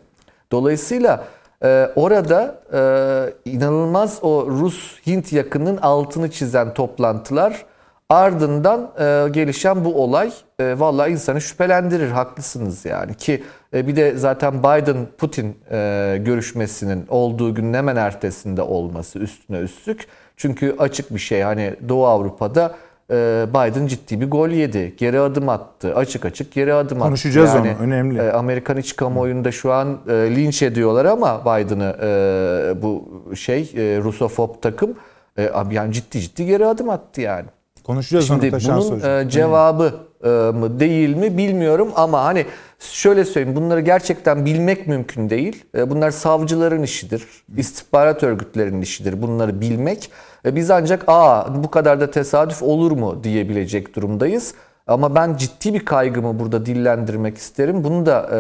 Dolayısıyla 0.52 1.24
e, 1.64 1.90
orada 1.96 2.60
e, 2.72 3.50
inanılmaz 3.50 4.18
o 4.22 4.46
Rus-Hint 4.46 5.34
yakının 5.36 5.76
altını 5.76 6.30
çizen 6.30 6.74
toplantılar 6.74 7.64
ardından 8.08 8.90
e, 8.98 9.28
gelişen 9.30 9.84
bu 9.84 10.02
olay 10.02 10.32
e, 10.58 10.78
vallahi 10.78 11.10
insanı 11.10 11.40
şüphelendirir 11.40 12.10
haklısınız 12.10 12.84
yani 12.84 13.14
ki 13.14 13.42
e, 13.74 13.88
bir 13.88 13.96
de 13.96 14.16
zaten 14.16 14.58
Biden-Putin 14.62 15.56
e, 15.70 16.18
görüşmesinin 16.24 17.06
olduğu 17.08 17.54
günün 17.54 17.74
hemen 17.74 17.96
ertesinde 17.96 18.62
olması 18.62 19.18
üstüne 19.18 19.58
üstlük. 19.58 20.06
Çünkü 20.36 20.76
açık 20.78 21.14
bir 21.14 21.18
şey 21.18 21.42
hani 21.42 21.74
Doğu 21.88 22.06
Avrupa'da 22.06 22.74
e, 23.10 23.46
Biden 23.50 23.86
ciddi 23.86 24.20
bir 24.20 24.30
gol 24.30 24.48
yedi. 24.48 24.94
Geri 24.96 25.20
adım 25.20 25.48
attı. 25.48 25.94
Açık 25.94 26.24
açık 26.24 26.52
geri 26.52 26.74
adım 26.74 26.98
attı. 26.98 27.08
Konuşacağız 27.08 27.54
onu, 27.54 27.66
önemli. 27.80 28.18
e, 28.18 28.30
Amerikan 28.32 28.76
iç 28.76 28.96
kamuoyunda 28.96 29.52
şu 29.52 29.72
an 29.72 29.98
e, 30.08 30.12
linç 30.12 30.62
ediyorlar 30.62 31.04
ama 31.04 31.40
Biden'ı 31.40 31.96
e, 32.02 32.82
bu 32.82 33.22
şey 33.36 33.60
e, 33.60 34.00
Rusofob 34.02 34.62
takım 34.62 34.94
e, 35.38 35.50
yani 35.70 35.92
ciddi 35.92 36.20
ciddi 36.20 36.46
geri 36.46 36.66
adım 36.66 36.90
attı 36.90 37.20
yani. 37.20 37.46
Konuşacağız 37.88 38.30
onu 38.30 38.40
Şimdi 38.42 38.52
bunun 38.52 39.00
e, 39.00 39.30
cevabı 39.30 39.94
e, 40.24 40.28
mı 40.28 40.80
değil 40.80 41.16
mi 41.16 41.38
bilmiyorum 41.38 41.88
ama 41.96 42.24
hani 42.24 42.46
şöyle 42.78 43.24
söyleyeyim 43.24 43.56
bunları 43.56 43.80
gerçekten 43.80 44.44
bilmek 44.46 44.86
mümkün 44.86 45.30
değil. 45.30 45.64
E, 45.76 45.90
Bunlar 45.90 46.10
savcıların 46.10 46.82
işidir, 46.82 47.24
istihbarat 47.56 48.22
örgütlerinin 48.22 48.80
işidir 48.80 49.22
bunları 49.22 49.60
bilmek. 49.60 50.10
E, 50.44 50.56
Biz 50.56 50.70
ancak 50.70 51.04
aa 51.06 51.64
bu 51.64 51.70
kadar 51.70 52.00
da 52.00 52.10
tesadüf 52.10 52.62
olur 52.62 52.92
mu 52.92 53.24
diyebilecek 53.24 53.96
durumdayız. 53.96 54.54
Ama 54.86 55.14
ben 55.14 55.36
ciddi 55.36 55.74
bir 55.74 55.84
kaygımı 55.84 56.38
burada 56.38 56.66
dillendirmek 56.66 57.38
isterim. 57.38 57.84
Bunu 57.84 58.06
da 58.06 58.30
e, 58.32 58.38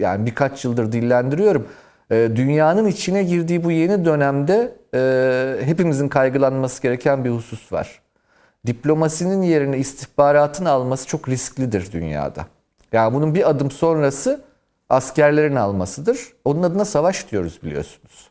yani 0.00 0.26
birkaç 0.26 0.64
yıldır 0.64 0.92
dillendiriyorum. 0.92 1.66
E, 2.10 2.30
Dünyanın 2.36 2.86
içine 2.86 3.22
girdiği 3.22 3.64
bu 3.64 3.70
yeni 3.70 4.04
dönemde 4.04 4.76
e, 4.94 5.64
hepimizin 5.64 6.08
kaygılanması 6.08 6.82
gereken 6.82 7.24
bir 7.24 7.30
husus 7.30 7.72
var 7.72 8.03
diplomasinin 8.66 9.42
yerine 9.42 9.78
istihbaratın 9.78 10.64
alması 10.64 11.06
çok 11.06 11.28
risklidir 11.28 11.92
dünyada. 11.92 12.46
Yani 12.92 13.14
bunun 13.14 13.34
bir 13.34 13.50
adım 13.50 13.70
sonrası 13.70 14.40
askerlerin 14.88 15.56
almasıdır. 15.56 16.18
Onun 16.44 16.62
adına 16.62 16.84
savaş 16.84 17.30
diyoruz 17.30 17.58
biliyorsunuz. 17.62 18.30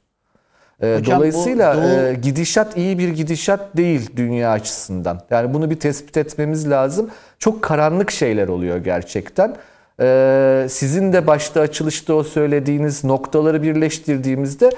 Ee, 0.82 0.96
Hocam 1.00 1.16
bu 1.16 1.20
Dolayısıyla 1.20 1.76
Doğu- 1.76 2.08
e, 2.08 2.14
gidişat 2.14 2.78
iyi 2.78 3.00
bir 3.00 3.10
gidişat 3.10 3.78
değil 3.78 4.10
dünya 4.16 4.52
açısından. 4.52 5.22
Yani 5.30 5.54
bunu 5.54 5.70
bir 5.70 5.80
tespit 5.80 6.18
etmemiz 6.18 6.70
lazım. 6.70 7.10
Çok 7.40 7.62
karanlık 7.62 8.12
şeyler 8.12 8.48
oluyor 8.48 8.78
gerçekten. 8.78 9.56
Ee, 10.00 10.68
sizin 10.70 11.14
de 11.14 11.28
başta 11.28 11.62
açılışta 11.62 12.14
o 12.14 12.24
söylediğiniz 12.24 13.04
noktaları 13.04 13.64
birleştirdiğimizde 13.64 14.70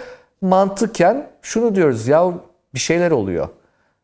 mantıken 0.42 1.28
şunu 1.42 1.76
diyoruz 1.76 2.08
ya 2.08 2.32
bir 2.74 2.80
şeyler 2.80 3.12
oluyor. 3.12 3.50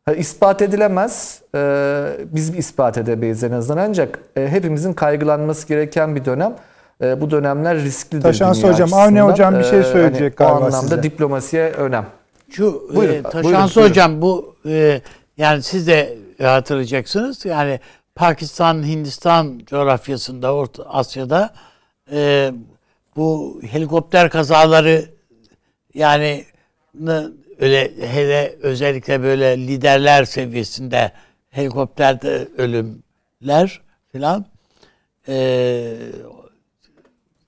Ha, 0.04 0.12
ispat 0.12 0.62
edilemez. 0.62 1.42
Ee, 1.54 2.04
biz 2.24 2.52
bir 2.52 2.58
ispat 2.58 2.98
edemeyiz 2.98 3.44
en 3.44 3.52
azından 3.52 3.88
ancak 3.88 4.18
e, 4.36 4.48
hepimizin 4.48 4.92
kaygılanması 4.92 5.68
gereken 5.68 6.16
bir 6.16 6.24
dönem. 6.24 6.56
E, 7.02 7.20
bu 7.20 7.30
dönemler 7.30 7.76
risklidir 7.76 8.22
Taşansı 8.22 8.68
hocam, 8.72 8.92
Avni 8.92 9.22
açısından. 9.22 9.32
hocam 9.32 9.58
bir 9.58 9.64
şey 9.64 9.78
Ee, 9.80 9.82
söyleyecek 9.84 10.40
hani 10.40 10.48
O 10.48 10.50
galiba 10.52 10.66
anlamda 10.66 10.88
size. 10.88 11.02
diplomasiye 11.02 11.70
önem. 11.70 12.06
Şu 12.50 12.64
Buyurun, 12.64 12.94
e, 12.94 12.96
buyurun, 12.96 13.22
Taşansı 13.30 13.74
buyurun. 13.74 13.90
hocam 13.90 14.22
bu 14.22 14.54
e, 14.66 15.00
yani 15.36 15.62
siz 15.62 15.86
de 15.86 16.18
hatırlayacaksınız. 16.42 17.44
Yani 17.44 17.80
Pakistan, 18.14 18.82
Hindistan 18.86 19.60
coğrafyasında, 19.66 20.54
Orta 20.54 20.82
Asya'da 20.82 21.54
e, 22.12 22.52
bu 23.16 23.60
helikopter 23.70 24.30
kazaları 24.30 25.04
yani 25.94 26.44
öyle 27.62 27.92
hele 28.08 28.56
özellikle 28.62 29.22
böyle 29.22 29.58
liderler 29.58 30.24
seviyesinde 30.24 31.12
helikopterde 31.50 32.48
ölümler 32.56 33.80
filan 34.12 34.46
e, 35.28 35.34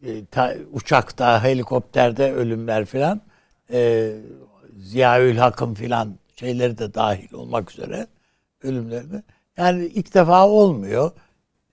e, 0.03 0.25
ta, 0.31 0.55
uçakta, 0.73 1.45
helikopterde 1.45 2.33
ölümler 2.33 2.85
filan 2.85 3.21
e, 3.73 4.11
Ziyaül 4.77 5.37
Hakım 5.37 5.75
filan 5.75 6.15
şeyleri 6.37 6.79
de 6.79 6.95
dahil 6.95 7.35
olmak 7.35 7.71
üzere 7.71 8.07
ölümlerde. 8.63 9.23
Yani 9.57 9.85
ilk 9.85 10.15
defa 10.15 10.49
olmuyor. 10.49 11.11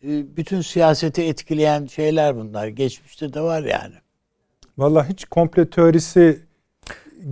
E, 0.04 0.38
bütün 0.38 0.62
siyaseti 0.62 1.24
etkileyen 1.24 1.86
şeyler 1.86 2.36
bunlar. 2.36 2.68
Geçmişte 2.68 3.34
de 3.34 3.42
var 3.42 3.64
yani. 3.64 3.96
Vallahi 4.78 5.10
hiç 5.10 5.26
komple 5.26 5.70
teorisi 5.70 6.51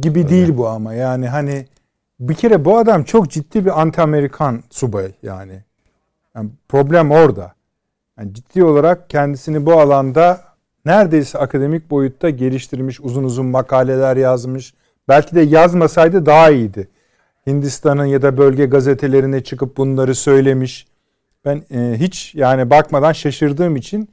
gibi 0.01 0.19
Öyle. 0.19 0.29
değil 0.29 0.57
bu 0.57 0.67
ama. 0.67 0.93
Yani 0.93 1.27
hani 1.27 1.65
bir 2.19 2.33
kere 2.33 2.65
bu 2.65 2.77
adam 2.77 3.03
çok 3.03 3.31
ciddi 3.31 3.65
bir 3.65 3.81
anti-Amerikan 3.81 4.63
subay 4.69 5.11
yani. 5.23 5.63
yani 6.35 6.49
problem 6.67 7.11
orada. 7.11 7.53
Yani 8.19 8.33
ciddi 8.33 8.63
olarak 8.63 9.09
kendisini 9.09 9.65
bu 9.65 9.73
alanda 9.73 10.41
neredeyse 10.85 11.39
akademik 11.39 11.89
boyutta 11.89 12.29
geliştirmiş, 12.29 12.99
uzun 12.99 13.23
uzun 13.23 13.45
makaleler 13.45 14.17
yazmış. 14.17 14.73
Belki 15.07 15.35
de 15.35 15.41
yazmasaydı 15.41 16.25
daha 16.25 16.49
iyiydi. 16.49 16.87
Hindistan'ın 17.47 18.05
ya 18.05 18.21
da 18.21 18.37
bölge 18.37 18.65
gazetelerine 18.65 19.43
çıkıp 19.43 19.77
bunları 19.77 20.15
söylemiş. 20.15 20.87
Ben 21.45 21.63
e, 21.71 21.99
hiç 21.99 22.35
yani 22.35 22.69
bakmadan 22.69 23.11
şaşırdığım 23.11 23.75
için 23.75 24.09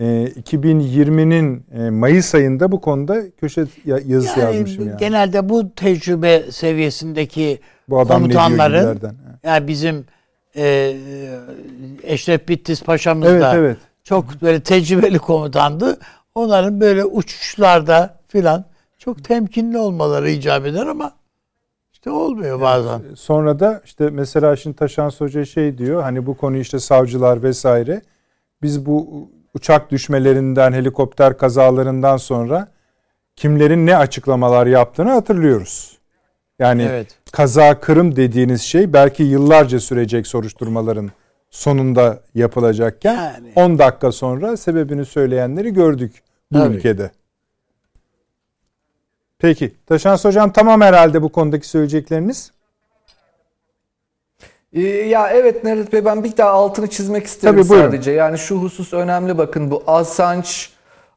2020'nin 0.00 1.64
e, 1.72 1.90
Mayıs 1.90 2.34
ayında 2.34 2.72
bu 2.72 2.80
konuda 2.80 3.30
köşe 3.30 3.64
yazısı 3.84 4.40
yani, 4.40 4.56
yazmışım 4.56 4.88
yani. 4.88 4.98
Genelde 4.98 5.48
bu 5.48 5.74
tecrübe 5.74 6.42
seviyesindeki 6.50 7.58
bu 7.88 8.00
adam 8.00 8.22
komutanların 8.22 9.00
yani 9.42 9.68
bizim 9.68 10.04
e, 10.56 10.96
Eşref 12.02 12.48
Bittis 12.48 12.82
Paşa'mız 12.82 13.28
evet, 13.28 13.42
da 13.42 13.56
evet. 13.56 13.76
çok 14.04 14.42
böyle 14.42 14.60
tecrübeli 14.60 15.18
komutandı. 15.18 15.98
Onların 16.34 16.80
böyle 16.80 17.04
uçuşlarda 17.04 18.18
filan 18.28 18.64
çok 18.98 19.24
temkinli 19.24 19.78
olmaları 19.78 20.30
icap 20.30 20.66
eder 20.66 20.86
ama 20.86 21.12
işte 21.92 22.10
olmuyor 22.10 22.60
bazen. 22.60 23.02
Sonra 23.14 23.60
da 23.60 23.82
işte 23.84 24.10
mesela 24.10 24.56
şimdi 24.56 24.76
Taşan 24.76 25.10
Hoca 25.18 25.44
şey 25.44 25.78
diyor 25.78 26.02
hani 26.02 26.26
bu 26.26 26.36
konu 26.36 26.56
işte 26.56 26.78
savcılar 26.78 27.42
vesaire 27.42 28.02
biz 28.62 28.86
bu 28.86 29.28
uçak 29.54 29.90
düşmelerinden 29.90 30.72
helikopter 30.72 31.38
kazalarından 31.38 32.16
sonra 32.16 32.68
kimlerin 33.36 33.86
ne 33.86 33.96
açıklamalar 33.96 34.66
yaptığını 34.66 35.10
hatırlıyoruz. 35.10 35.98
Yani 36.58 36.82
evet. 36.82 37.18
kaza 37.32 37.80
kırım 37.80 38.16
dediğiniz 38.16 38.62
şey 38.62 38.92
belki 38.92 39.22
yıllarca 39.22 39.80
sürecek 39.80 40.26
soruşturmaların 40.26 41.10
sonunda 41.50 42.20
yapılacakken 42.34 43.14
yani. 43.14 43.52
10 43.56 43.78
dakika 43.78 44.12
sonra 44.12 44.56
sebebini 44.56 45.04
söyleyenleri 45.04 45.72
gördük 45.72 46.22
bu 46.52 46.58
Tabii. 46.58 46.76
ülkede. 46.76 47.10
Peki. 49.38 49.72
Taşans 49.86 50.24
Hocam 50.24 50.52
tamam 50.52 50.80
herhalde 50.80 51.22
bu 51.22 51.28
konudaki 51.28 51.68
söyleyecekleriniz. 51.68 52.52
Ee, 54.72 54.80
ya 54.82 55.30
evet 55.30 55.64
Nerit 55.64 55.92
Bey 55.92 56.04
ben 56.04 56.24
bir 56.24 56.36
daha 56.36 56.50
altını 56.50 56.86
çizmek 56.86 57.26
isterim 57.26 57.54
Tabii, 57.54 57.64
sadece. 57.64 58.10
Yani 58.10 58.38
şu 58.38 58.56
husus 58.56 58.92
önemli 58.92 59.38
bakın 59.38 59.70
bu 59.70 59.82
Assange, 59.86 60.48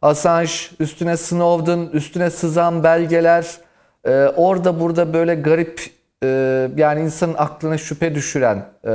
Assange 0.02 0.52
üstüne 0.80 1.18
Snowden, 1.18 1.90
üstüne 1.94 2.30
sızan 2.30 2.84
belgeler 2.84 3.58
e, 4.06 4.26
orada 4.36 4.80
burada 4.80 5.14
böyle 5.14 5.36
garip 5.36 5.82
e, 6.24 6.28
yani 6.78 7.02
insanın 7.02 7.36
aklına 7.38 7.78
şüphe 7.78 8.16
düşüren 8.16 8.66
e, 8.88 8.94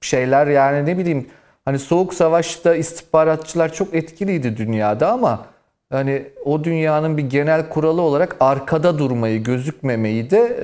şeyler 0.00 0.46
yani 0.46 0.86
ne 0.86 0.98
bileyim 0.98 1.26
hani 1.64 1.78
soğuk 1.78 2.14
savaşta 2.14 2.74
istihbaratçılar 2.74 3.72
çok 3.72 3.94
etkiliydi 3.94 4.56
dünyada 4.56 5.12
ama 5.12 5.46
hani 5.90 6.26
o 6.44 6.64
dünyanın 6.64 7.16
bir 7.16 7.22
genel 7.22 7.68
kuralı 7.68 8.02
olarak 8.02 8.36
arkada 8.40 8.98
durmayı, 8.98 9.42
gözükmemeyi 9.42 10.30
de 10.30 10.58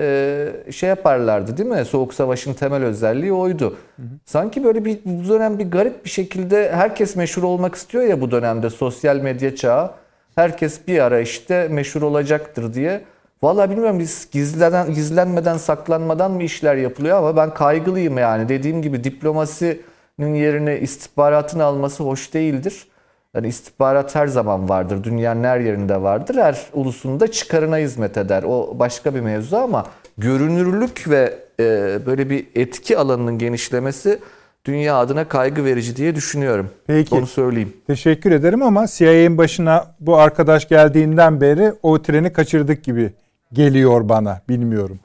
e, 0.68 0.72
şey 0.72 0.88
yaparlardı 0.88 1.56
değil 1.56 1.68
mi? 1.68 1.84
Soğuk 1.84 2.14
Savaş'ın 2.14 2.54
temel 2.54 2.84
özelliği 2.84 3.32
oydu. 3.32 3.76
Hı 3.96 4.02
hı. 4.02 4.06
Sanki 4.24 4.64
böyle 4.64 4.84
bir 4.84 4.98
bu 5.04 5.28
dönem 5.28 5.58
bir 5.58 5.70
garip 5.70 6.04
bir 6.04 6.10
şekilde 6.10 6.72
herkes 6.72 7.16
meşhur 7.16 7.42
olmak 7.42 7.74
istiyor 7.74 8.04
ya 8.04 8.20
bu 8.20 8.30
dönemde 8.30 8.70
sosyal 8.70 9.16
medya 9.16 9.56
çağı. 9.56 9.90
Herkes 10.34 10.88
bir 10.88 10.98
ara 10.98 11.20
işte 11.20 11.68
meşhur 11.68 12.02
olacaktır 12.02 12.74
diye. 12.74 13.00
Vallahi 13.42 13.70
bilmiyorum 13.70 13.98
biz 13.98 14.28
gizlenen, 14.32 14.94
gizlenmeden 14.94 15.56
saklanmadan 15.56 16.30
mı 16.30 16.42
işler 16.42 16.76
yapılıyor 16.76 17.18
ama 17.18 17.36
ben 17.36 17.54
kaygılıyım 17.54 18.18
yani. 18.18 18.48
Dediğim 18.48 18.82
gibi 18.82 19.04
diplomasinin 19.04 20.34
yerine 20.34 20.80
istihbaratın 20.80 21.58
alması 21.58 22.04
hoş 22.04 22.34
değildir. 22.34 22.86
Yani 23.34 23.48
istihbarat 23.48 24.14
her 24.14 24.26
zaman 24.26 24.68
vardır. 24.68 25.04
Dünyanın 25.04 25.44
her 25.44 25.60
yerinde 25.60 26.02
vardır. 26.02 26.34
Her 26.34 26.58
ulusunda 26.72 27.32
çıkarına 27.32 27.78
hizmet 27.78 28.16
eder. 28.16 28.42
O 28.42 28.78
başka 28.78 29.14
bir 29.14 29.20
mevzu 29.20 29.56
ama 29.56 29.86
görünürlük 30.18 31.08
ve 31.08 31.38
e, 31.60 31.98
böyle 32.06 32.30
bir 32.30 32.46
etki 32.54 32.98
alanının 32.98 33.38
genişlemesi 33.38 34.18
dünya 34.64 34.96
adına 34.96 35.28
kaygı 35.28 35.64
verici 35.64 35.96
diye 35.96 36.14
düşünüyorum. 36.14 36.70
Peki. 36.86 37.14
Onu 37.14 37.26
söyleyeyim. 37.26 37.72
Teşekkür 37.86 38.32
ederim 38.32 38.62
ama 38.62 38.86
CIA'nin 38.86 39.38
başına 39.38 39.94
bu 40.00 40.16
arkadaş 40.16 40.68
geldiğinden 40.68 41.40
beri 41.40 41.72
o 41.82 42.02
treni 42.02 42.32
kaçırdık 42.32 42.84
gibi 42.84 43.12
geliyor 43.52 44.08
bana. 44.08 44.40
Bilmiyorum. 44.48 44.98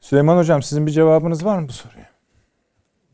Süleyman 0.00 0.36
Hocam 0.38 0.62
sizin 0.62 0.86
bir 0.86 0.92
cevabınız 0.92 1.44
var 1.44 1.58
mı 1.58 1.68
bu 1.68 1.72
soruya? 1.72 2.08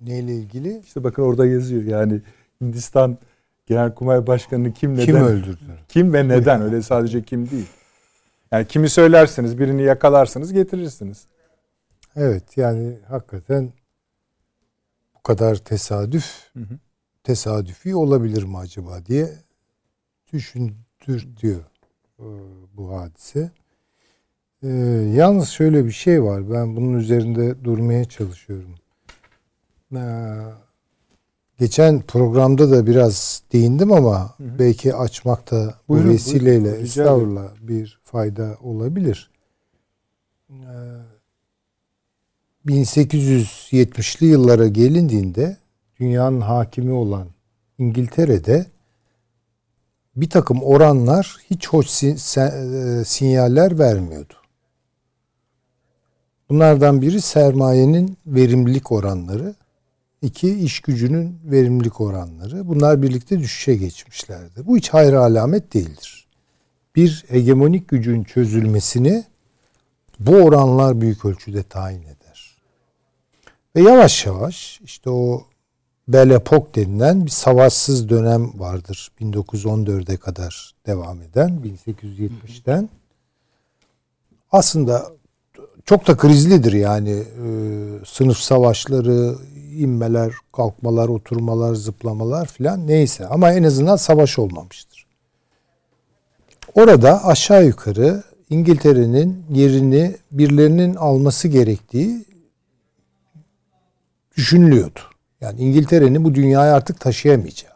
Neyle 0.00 0.32
ilgili? 0.32 0.80
İşte 0.86 1.04
bakın 1.04 1.22
orada 1.22 1.46
yazıyor 1.46 1.82
yani 1.82 2.20
Hindistan 2.60 3.18
Genelkurmay 3.66 4.26
Başkanı'nı 4.26 4.72
kim 4.72 4.94
neden? 4.94 5.04
Kim 5.04 5.16
öldürdü? 5.16 5.78
Kim 5.88 6.12
ve 6.12 6.28
neden? 6.28 6.62
Öyle 6.62 6.82
sadece 6.82 7.22
kim 7.22 7.50
değil. 7.50 7.68
Yani 8.52 8.66
kimi 8.66 8.88
söylerseniz, 8.88 9.58
birini 9.58 9.82
yakalarsınız, 9.82 10.52
getirirsiniz. 10.52 11.26
Evet 12.16 12.56
yani 12.56 12.98
hakikaten 13.08 13.72
bu 15.14 15.22
kadar 15.22 15.56
tesadüf 15.56 16.50
hı 16.52 16.60
hı. 16.60 16.78
tesadüfi 17.22 17.96
olabilir 17.96 18.42
mi 18.42 18.58
acaba 18.58 19.06
diye 19.06 19.32
düşündürtüyor 20.32 21.60
e, 22.18 22.26
bu 22.74 22.92
hadise. 23.00 23.50
Ee, 24.62 24.68
yalnız 25.14 25.48
şöyle 25.48 25.84
bir 25.84 25.90
şey 25.90 26.22
var. 26.22 26.50
Ben 26.50 26.76
bunun 26.76 26.98
üzerinde 26.98 27.64
durmaya 27.64 28.04
çalışıyorum. 28.04 28.74
Ee, 29.94 29.98
geçen 31.58 32.00
programda 32.00 32.70
da 32.70 32.86
biraz 32.86 33.42
değindim 33.52 33.92
ama 33.92 34.20
hı 34.20 34.44
hı. 34.44 34.58
belki 34.58 34.94
açmakta 34.94 35.74
bu 35.88 35.92
buyurun, 35.94 36.10
vesileyle 36.10 36.64
buyurun, 36.64 36.84
estağfurullah 36.84 37.48
bir 37.60 38.00
fayda 38.02 38.56
olabilir. 38.62 39.30
Ee, 40.50 40.54
1870'li 42.66 44.26
yıllara 44.26 44.66
gelindiğinde 44.66 45.56
dünyanın 46.00 46.40
hakimi 46.40 46.92
olan 46.92 47.28
İngiltere'de 47.78 48.66
bir 50.16 50.30
takım 50.30 50.62
oranlar 50.62 51.36
hiç 51.50 51.68
hoş 51.68 52.02
e, 52.02 52.16
sinyaller 53.06 53.78
vermiyordu. 53.78 54.34
Bunlardan 56.48 57.02
biri 57.02 57.20
sermayenin 57.20 58.16
verimlilik 58.26 58.92
oranları, 58.92 59.54
iki 60.24 60.58
iş 60.58 60.80
gücünün 60.80 61.38
verimlilik 61.44 62.00
oranları. 62.00 62.68
Bunlar 62.68 63.02
birlikte 63.02 63.38
düşüşe 63.38 63.74
geçmişlerdi. 63.74 64.66
Bu 64.66 64.76
hiç 64.76 64.88
hayır 64.88 65.12
alamet 65.12 65.74
değildir. 65.74 66.26
Bir 66.96 67.24
hegemonik 67.28 67.88
gücün 67.88 68.24
çözülmesini 68.24 69.24
bu 70.18 70.32
oranlar 70.36 71.00
büyük 71.00 71.24
ölçüde 71.24 71.62
tayin 71.62 72.02
eder. 72.02 72.56
Ve 73.76 73.82
yavaş 73.82 74.26
yavaş 74.26 74.80
işte 74.84 75.10
o 75.10 75.46
Belle 76.08 76.40
denilen 76.74 77.26
bir 77.26 77.30
savaşsız 77.30 78.08
dönem 78.08 78.60
vardır. 78.60 79.12
1914'e 79.20 80.16
kadar 80.16 80.74
devam 80.86 81.22
eden 81.22 81.60
1870'ten. 81.86 82.88
Aslında 84.52 85.10
çok 85.84 86.06
da 86.06 86.16
krizlidir 86.16 86.72
yani 86.72 87.10
e, 87.10 87.46
sınıf 88.06 88.38
savaşları, 88.38 89.36
inmeler, 89.82 90.32
kalkmalar, 90.52 91.08
oturmalar, 91.08 91.74
zıplamalar 91.74 92.46
filan 92.46 92.86
neyse 92.86 93.26
ama 93.26 93.52
en 93.52 93.62
azından 93.62 93.96
savaş 93.96 94.38
olmamıştır. 94.38 95.06
Orada 96.74 97.24
aşağı 97.24 97.66
yukarı 97.66 98.22
İngiltere'nin 98.50 99.44
yerini 99.50 100.16
birilerinin 100.30 100.94
alması 100.94 101.48
gerektiği 101.48 102.24
düşünülüyordu. 104.36 105.00
Yani 105.40 105.60
İngiltere'nin 105.60 106.24
bu 106.24 106.34
dünyayı 106.34 106.72
artık 106.72 107.00
taşıyamayacağı. 107.00 107.74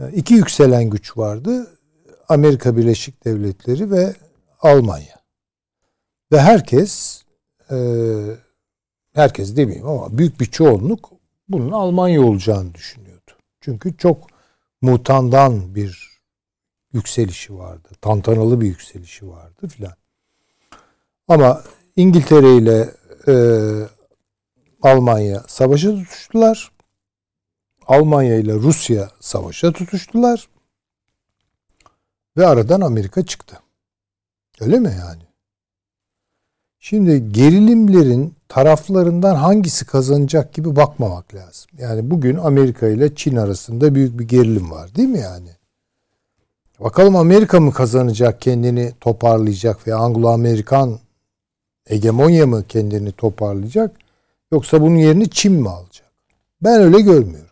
E, 0.00 0.12
iki 0.12 0.34
yükselen 0.34 0.90
güç 0.90 1.16
vardı. 1.16 1.78
Amerika 2.28 2.76
Birleşik 2.76 3.24
Devletleri 3.24 3.90
ve 3.90 4.14
Almanya. 4.60 5.18
Ve 6.32 6.40
herkes 6.40 7.22
e, 7.70 7.76
herkes 9.18 9.56
demeyeyim 9.56 9.88
ama 9.88 10.18
büyük 10.18 10.40
bir 10.40 10.46
çoğunluk 10.46 11.10
bunun 11.48 11.72
Almanya 11.72 12.22
olacağını 12.22 12.74
düşünüyordu. 12.74 13.30
Çünkü 13.60 13.96
çok 13.96 14.26
mutandan 14.82 15.74
bir 15.74 16.20
yükselişi 16.92 17.58
vardı. 17.58 17.88
Tantanalı 18.00 18.60
bir 18.60 18.66
yükselişi 18.66 19.28
vardı 19.28 19.68
filan. 19.68 19.94
Ama 21.28 21.62
İngiltere 21.96 22.56
ile 22.56 22.94
e, 23.28 23.34
Almanya 24.82 25.44
savaşa 25.46 25.90
tutuştular. 25.90 26.72
Almanya 27.86 28.36
ile 28.36 28.54
Rusya 28.54 29.10
savaşa 29.20 29.72
tutuştular. 29.72 30.48
Ve 32.36 32.46
aradan 32.46 32.80
Amerika 32.80 33.26
çıktı. 33.26 33.60
Öyle 34.60 34.78
mi 34.78 34.96
yani? 35.00 35.27
Şimdi 36.80 37.32
gerilimlerin 37.32 38.34
taraflarından 38.48 39.34
hangisi 39.34 39.84
kazanacak 39.84 40.52
gibi 40.52 40.76
bakmamak 40.76 41.34
lazım. 41.34 41.70
Yani 41.78 42.10
bugün 42.10 42.36
Amerika 42.36 42.88
ile 42.88 43.14
Çin 43.14 43.36
arasında 43.36 43.94
büyük 43.94 44.18
bir 44.18 44.28
gerilim 44.28 44.70
var 44.70 44.94
değil 44.94 45.08
mi 45.08 45.18
yani? 45.18 45.48
Bakalım 46.80 47.16
Amerika 47.16 47.60
mı 47.60 47.72
kazanacak 47.72 48.40
kendini 48.40 48.92
toparlayacak 49.00 49.86
ve 49.88 49.94
Anglo-Amerikan 49.94 50.98
hegemonya 51.84 52.46
mı 52.46 52.64
kendini 52.68 53.12
toparlayacak 53.12 53.96
yoksa 54.52 54.80
bunun 54.80 54.96
yerini 54.96 55.30
Çin 55.30 55.52
mi 55.52 55.68
alacak? 55.68 56.12
Ben 56.62 56.80
öyle 56.80 57.00
görmüyorum. 57.00 57.48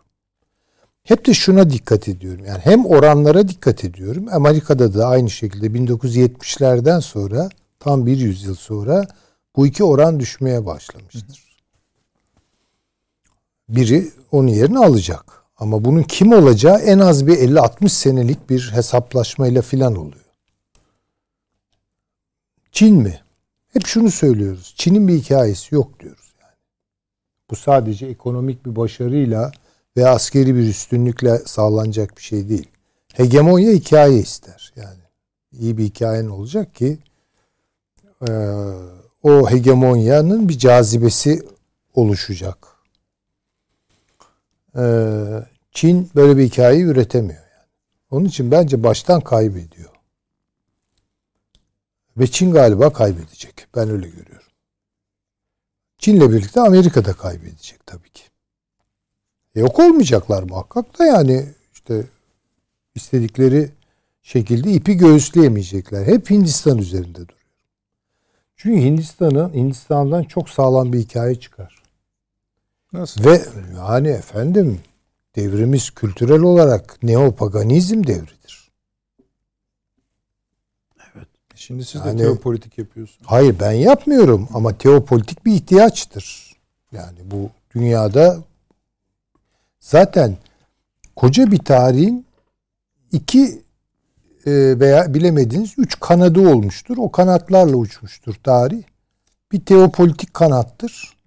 Hep 1.03 1.25
de 1.25 1.33
şuna 1.33 1.69
dikkat 1.69 2.07
ediyorum. 2.07 2.45
Yani 2.45 2.59
hem 2.63 2.85
oranlara 2.85 3.47
dikkat 3.47 3.83
ediyorum. 3.83 4.25
Amerika'da 4.31 4.93
da 4.93 5.07
aynı 5.07 5.29
şekilde 5.29 5.67
1970'lerden 5.67 6.99
sonra 6.99 7.49
tam 7.79 8.05
bir 8.05 8.17
yüzyıl 8.17 8.55
sonra 8.55 9.07
bu 9.55 9.67
iki 9.67 9.83
oran 9.83 10.19
düşmeye 10.19 10.65
başlamıştır. 10.65 11.47
Biri 13.69 14.11
onun 14.31 14.47
yerini 14.47 14.79
alacak. 14.79 15.43
Ama 15.57 15.85
bunun 15.85 16.03
kim 16.03 16.31
olacağı 16.31 16.79
en 16.79 16.99
az 16.99 17.27
bir 17.27 17.37
50-60 17.37 17.89
senelik 17.89 18.49
bir 18.49 18.71
hesaplaşmayla 18.73 19.61
filan 19.61 19.95
oluyor. 19.95 20.25
Çin 22.71 22.95
mi? 22.95 23.21
Hep 23.73 23.85
şunu 23.85 24.11
söylüyoruz. 24.11 24.73
Çin'in 24.77 25.07
bir 25.07 25.13
hikayesi 25.13 25.75
yok 25.75 25.99
diyoruz 25.99 26.33
yani. 26.41 26.55
Bu 27.49 27.55
sadece 27.55 28.05
ekonomik 28.05 28.65
bir 28.65 28.75
başarıyla 28.75 29.51
ve 29.97 30.07
askeri 30.07 30.55
bir 30.55 30.67
üstünlükle 30.67 31.37
sağlanacak 31.37 32.17
bir 32.17 32.21
şey 32.23 32.49
değil. 32.49 32.69
Hegemonya 33.13 33.71
hikaye 33.71 34.19
ister. 34.19 34.73
Yani 34.75 34.99
iyi 35.51 35.77
bir 35.77 35.83
hikayen 35.83 36.27
olacak 36.27 36.75
ki 36.75 36.97
e, 38.21 38.31
o 39.23 39.49
hegemonyanın 39.49 40.49
bir 40.49 40.57
cazibesi 40.57 41.41
oluşacak. 41.93 42.67
E, 44.77 44.83
Çin 45.71 46.09
böyle 46.15 46.37
bir 46.37 46.43
hikayeyi 46.43 46.83
üretemiyor. 46.83 47.41
Yani. 47.41 47.67
Onun 48.11 48.25
için 48.25 48.51
bence 48.51 48.83
baştan 48.83 49.21
kaybediyor. 49.21 49.91
Ve 52.17 52.27
Çin 52.27 52.51
galiba 52.51 52.93
kaybedecek. 52.93 53.67
Ben 53.75 53.89
öyle 53.89 54.07
görüyorum. 54.07 54.47
Çin'le 55.97 56.31
birlikte 56.31 56.61
Amerika 56.61 57.05
da 57.05 57.13
kaybedecek 57.13 57.85
tabii 57.85 58.09
ki. 58.09 58.23
E, 59.55 59.59
yok 59.59 59.79
olmayacaklar 59.79 60.43
muhakkak 60.43 60.99
da 60.99 61.05
yani 61.05 61.45
işte 61.73 62.03
istedikleri 62.95 63.69
şekilde 64.21 64.71
ipi 64.71 64.97
göğüsleyemeyecekler. 64.97 66.07
Hep 66.07 66.29
Hindistan 66.29 66.77
üzerinde 66.77 67.15
duruyor. 67.15 67.36
Çünkü 68.57 68.81
Hindistan'ın 68.81 69.53
Hindistan'dan 69.53 70.23
çok 70.23 70.49
sağlam 70.49 70.93
bir 70.93 70.99
hikaye 70.99 71.39
çıkar. 71.39 71.81
Nasıl? 72.93 73.25
Ve 73.25 73.41
yani 73.77 74.07
efendim 74.07 74.79
devrimiz 75.35 75.89
kültürel 75.89 76.41
olarak 76.41 77.03
neopaganizm 77.03 78.07
devridir. 78.07 78.71
Şimdi 81.55 81.85
siz 81.85 82.03
de 82.03 82.07
Yani- 82.07 82.21
teopolitik 82.21 82.77
yapıyorsunuz. 82.77 83.21
Hayır 83.25 83.55
ben 83.59 83.71
yapmıyorum 83.71 84.49
ama 84.53 84.77
teopolitik 84.77 85.45
bir 85.45 85.53
ihtiyaçtır. 85.53 86.55
Yani 86.91 87.17
bu 87.25 87.49
dünyada 87.75 88.37
zaten 89.79 90.37
koca 91.15 91.51
bir 91.51 91.59
tarihin 91.59 92.25
iki 93.11 93.61
veya 94.51 95.13
bilemediğiniz 95.13 95.73
üç 95.77 95.99
kanadı 95.99 96.49
olmuştur. 96.49 96.97
O 96.97 97.11
kanatlarla 97.11 97.75
uçmuştur 97.75 98.35
tarih. 98.43 98.83
Bir 99.51 99.65
teopolitik 99.65 100.33
kanattır. 100.33 101.17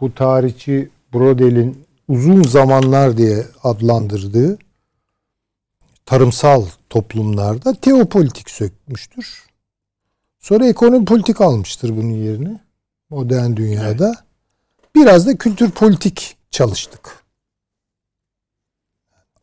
Bu 0.00 0.14
tarihçi 0.14 0.90
Brodel'in 1.14 1.86
uzun 2.08 2.42
zamanlar 2.42 3.16
diye 3.16 3.46
adlandırdığı 3.62 4.58
tarımsal 6.06 6.66
toplumlarda 6.90 7.74
teopolitik 7.74 8.50
sökmüştür. 8.50 9.46
Sonra 10.38 10.66
ekonomi 10.66 11.04
politik 11.04 11.40
almıştır 11.40 11.96
bunun 11.96 12.12
yerini 12.12 12.60
modern 13.10 13.56
dünyada. 13.56 14.14
Biraz 14.94 15.26
da 15.26 15.36
kültür 15.36 15.70
politik 15.70 16.36
çalıştık. 16.50 17.25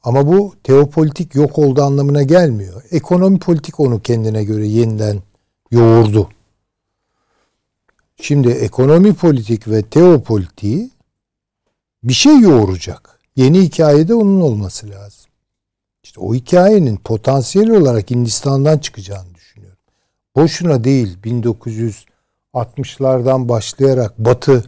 Ama 0.04 0.28
bu 0.28 0.54
teopolitik 0.64 1.36
yok 1.36 1.60
oldu 1.60 1.82
anlamına 1.82 2.24
gelmiyor. 2.24 2.84
Ekonomi 2.92 3.40
politik 3.40 3.80
onu 3.80 4.02
kendine 4.02 4.44
göre 4.44 4.68
yeniden 4.68 5.20
yoğurdu. 5.72 6.30
Şimdi 8.22 8.50
ekonomi 8.50 9.14
politik 9.14 9.68
ve 9.68 9.82
teopolitiği 9.82 10.92
bir 12.04 12.14
şey 12.14 12.40
yoğuracak. 12.40 13.20
Yeni 13.36 13.62
hikayede 13.62 14.14
onun 14.14 14.42
olması 14.42 14.90
lazım. 14.90 15.26
İşte 16.04 16.20
o 16.20 16.34
hikayenin 16.34 16.98
potansiyel 16.98 17.70
olarak 17.70 18.12
Hindistan'dan 18.12 18.78
çıkacağını 18.78 19.36
düşünüyorum. 19.36 19.78
Boşuna 20.36 20.84
değil 20.84 21.18
1960'lardan 22.54 23.50
başlayarak 23.50 24.20
Batı 24.20 24.66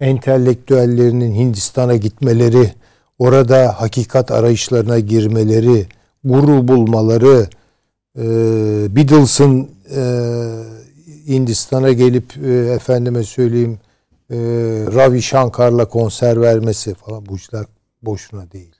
entelektüellerinin 0.00 1.34
Hindistan'a 1.34 1.96
gitmeleri, 1.96 2.74
orada 3.18 3.80
hakikat 3.80 4.30
arayışlarına 4.30 4.98
girmeleri, 4.98 5.86
guru 6.24 6.68
bulmaları, 6.68 7.48
e, 8.18 8.22
Beatles'ın 8.96 9.70
e, 9.96 10.02
Hindistan'a 11.28 11.92
gelip 11.92 12.36
e, 12.44 12.50
efendime 12.72 13.24
söyleyeyim 13.24 13.78
e, 14.30 14.36
Ravi 14.94 15.22
Shankar'la 15.22 15.88
konser 15.88 16.40
vermesi 16.40 16.94
falan 16.94 17.26
bu 17.26 17.36
işler 17.36 17.64
boşuna 18.02 18.52
değil. 18.52 18.72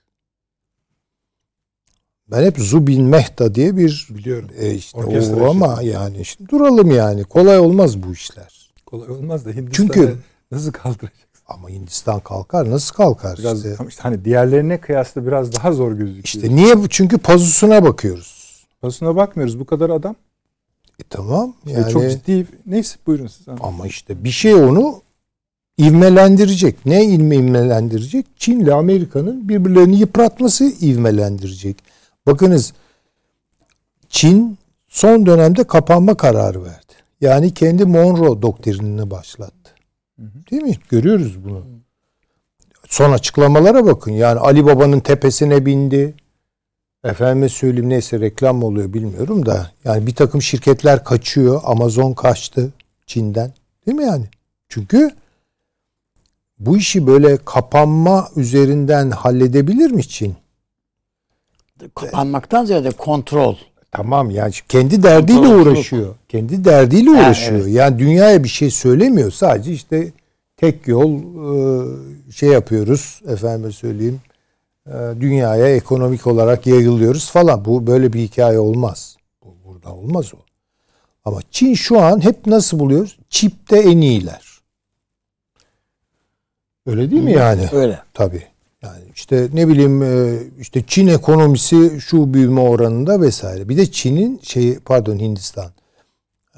Ben 2.31 2.45
hep 2.45 2.59
Zubin 2.59 3.03
Mehta 3.05 3.55
diye 3.55 3.77
bir 3.77 4.09
Biliyorum. 4.11 4.49
e 4.59 4.75
işte 4.75 4.99
Orkestra 4.99 5.37
o 5.37 5.51
ama 5.51 5.75
şefi. 5.77 5.87
yani 5.89 6.25
şimdi 6.25 6.51
duralım 6.51 6.91
yani 6.91 7.25
kolay 7.25 7.59
olmaz 7.59 8.03
bu 8.03 8.13
işler. 8.13 8.71
Kolay 8.87 9.11
olmaz 9.11 9.45
da 9.45 9.51
Hindistan'ı 9.51 9.73
Çünkü- 9.73 10.17
nasıl 10.53 10.73
kaldıracak? 10.73 11.28
Ama 11.49 11.71
Hindistan 11.71 12.21
kalkar 12.21 12.71
nasıl 12.71 12.95
kalkar 12.95 13.39
Biraz 13.39 13.67
işte. 13.67 13.85
işte 13.89 14.03
hani 14.03 14.25
diğerlerine 14.25 14.81
kıyasla 14.81 15.27
biraz 15.27 15.53
daha 15.57 15.73
zor 15.73 15.93
gözüküyor. 15.93 16.25
İşte 16.25 16.55
niye 16.57 16.79
bu? 16.79 16.89
Çünkü 16.89 17.19
pazusuna 17.19 17.85
bakıyoruz. 17.85 18.39
Basına 18.83 19.17
bakmıyoruz 19.17 19.61
bu 19.61 19.65
kadar 19.65 19.91
adam. 19.91 20.17
E 21.01 21.03
tamam 21.11 21.55
İşte 21.67 21.81
yani 21.81 21.93
çok 21.93 22.11
ciddi. 22.11 22.47
Neyse 22.67 22.97
buyurun 23.07 23.27
siz. 23.27 23.49
anlatın. 23.49 23.67
ama 23.67 23.87
işte 23.87 24.25
bir 24.25 24.31
şey 24.31 24.55
onu 24.55 25.03
ivmelendirecek. 25.79 26.87
Ne 26.87 27.05
ivme 27.05 27.37
ivmelendirecek? 27.37 28.27
Çin 28.37 28.61
ile 28.61 28.75
Amerika'nın 28.75 29.49
birbirlerini 29.49 29.99
yıpratması 29.99 30.65
ivmelendirecek. 30.65 31.77
Bakınız 32.27 32.73
Çin 34.09 34.59
son 34.89 35.27
dönemde 35.27 35.65
kapanma 35.65 36.15
kararı 36.17 36.65
verdi. 36.65 36.93
Yani 37.21 37.55
kendi 37.55 37.85
Monroe 37.85 38.43
doktrinini 38.43 39.11
başlattı. 39.11 39.58
Değil 40.19 40.63
mi? 40.63 40.75
Görüyoruz 40.89 41.45
bunu. 41.45 41.67
Son 42.87 43.13
açıklamalara 43.13 43.87
bakın. 43.87 44.13
Yani 44.13 44.41
Ali 44.41 44.67
Baba'nın 44.67 45.01
tepesine 45.01 45.67
bindi. 45.67 46.15
Efendime 47.05 47.49
söyleyeyim 47.49 47.89
neyse 47.89 48.21
reklam 48.21 48.57
mı 48.57 48.67
oluyor 48.67 48.93
bilmiyorum 48.93 49.47
da. 49.47 49.71
Yani 49.85 50.07
bir 50.07 50.15
takım 50.15 50.43
şirketler 50.43 51.05
kaçıyor. 51.05 51.61
Amazon 51.65 52.13
kaçtı 52.13 52.73
Çin'den. 53.07 53.53
Değil 53.87 53.97
mi 53.99 54.05
yani? 54.05 54.25
Çünkü 54.69 55.11
bu 56.59 56.77
işi 56.77 57.07
böyle 57.07 57.37
kapanma 57.37 58.29
üzerinden 58.37 59.11
halledebilir 59.11 59.91
mi 59.91 60.09
Çin? 60.09 60.37
Kapanmaktan 61.95 62.65
ziyade 62.65 62.91
kontrol. 62.91 63.57
Tamam 63.93 64.31
yani 64.31 64.53
kendi 64.69 65.03
derdiyle 65.03 65.49
uğraşıyor. 65.49 66.15
Kendi 66.29 66.65
derdiyle 66.65 67.11
Yani 67.11 67.21
uğraşıyor. 67.27 67.67
Yani 67.67 67.99
dünyaya 67.99 68.45
bir 68.45 68.49
şey 68.49 68.71
söylemiyor. 68.71 69.31
Sadece 69.31 69.73
işte 69.73 70.13
tek 70.57 70.89
yol 70.89 71.13
e, 71.19 72.33
şey 72.33 72.49
yapıyoruz 72.49 73.21
efendime 73.29 73.73
söyleyeyim. 73.73 74.21
e, 74.87 74.93
Dünyaya 75.21 75.77
ekonomik 75.77 76.27
olarak 76.27 76.67
yayılıyoruz 76.67 77.31
falan. 77.31 77.65
Bu 77.65 77.87
böyle 77.87 78.13
bir 78.13 78.21
hikaye 78.21 78.59
olmaz. 78.59 79.17
Bu 79.45 79.55
burada 79.65 79.95
olmaz 79.95 80.35
o. 80.35 80.39
Ama 81.25 81.41
Çin 81.51 81.75
şu 81.75 82.01
an 82.01 82.25
hep 82.25 82.47
nasıl 82.47 82.79
buluyoruz? 82.79 83.19
Çipte 83.31 83.79
en 83.79 84.01
iyiler. 84.01 84.49
Öyle 86.87 87.11
değil 87.11 87.23
mi 87.23 87.33
yani? 87.33 87.69
Öyle. 87.73 87.99
Tabii. 88.15 88.43
İşte 89.19 89.49
ne 89.53 89.69
bileyim 89.69 90.03
e, 90.03 90.39
işte 90.61 90.83
Çin 90.87 91.07
ekonomisi 91.07 92.01
şu 92.01 92.35
büyüme 92.35 92.61
oranında 92.61 93.21
vesaire. 93.21 93.69
Bir 93.69 93.77
de 93.77 93.91
Çin'in 93.91 94.41
şey 94.43 94.79
pardon 94.79 95.19
Hindistan. 95.19 95.73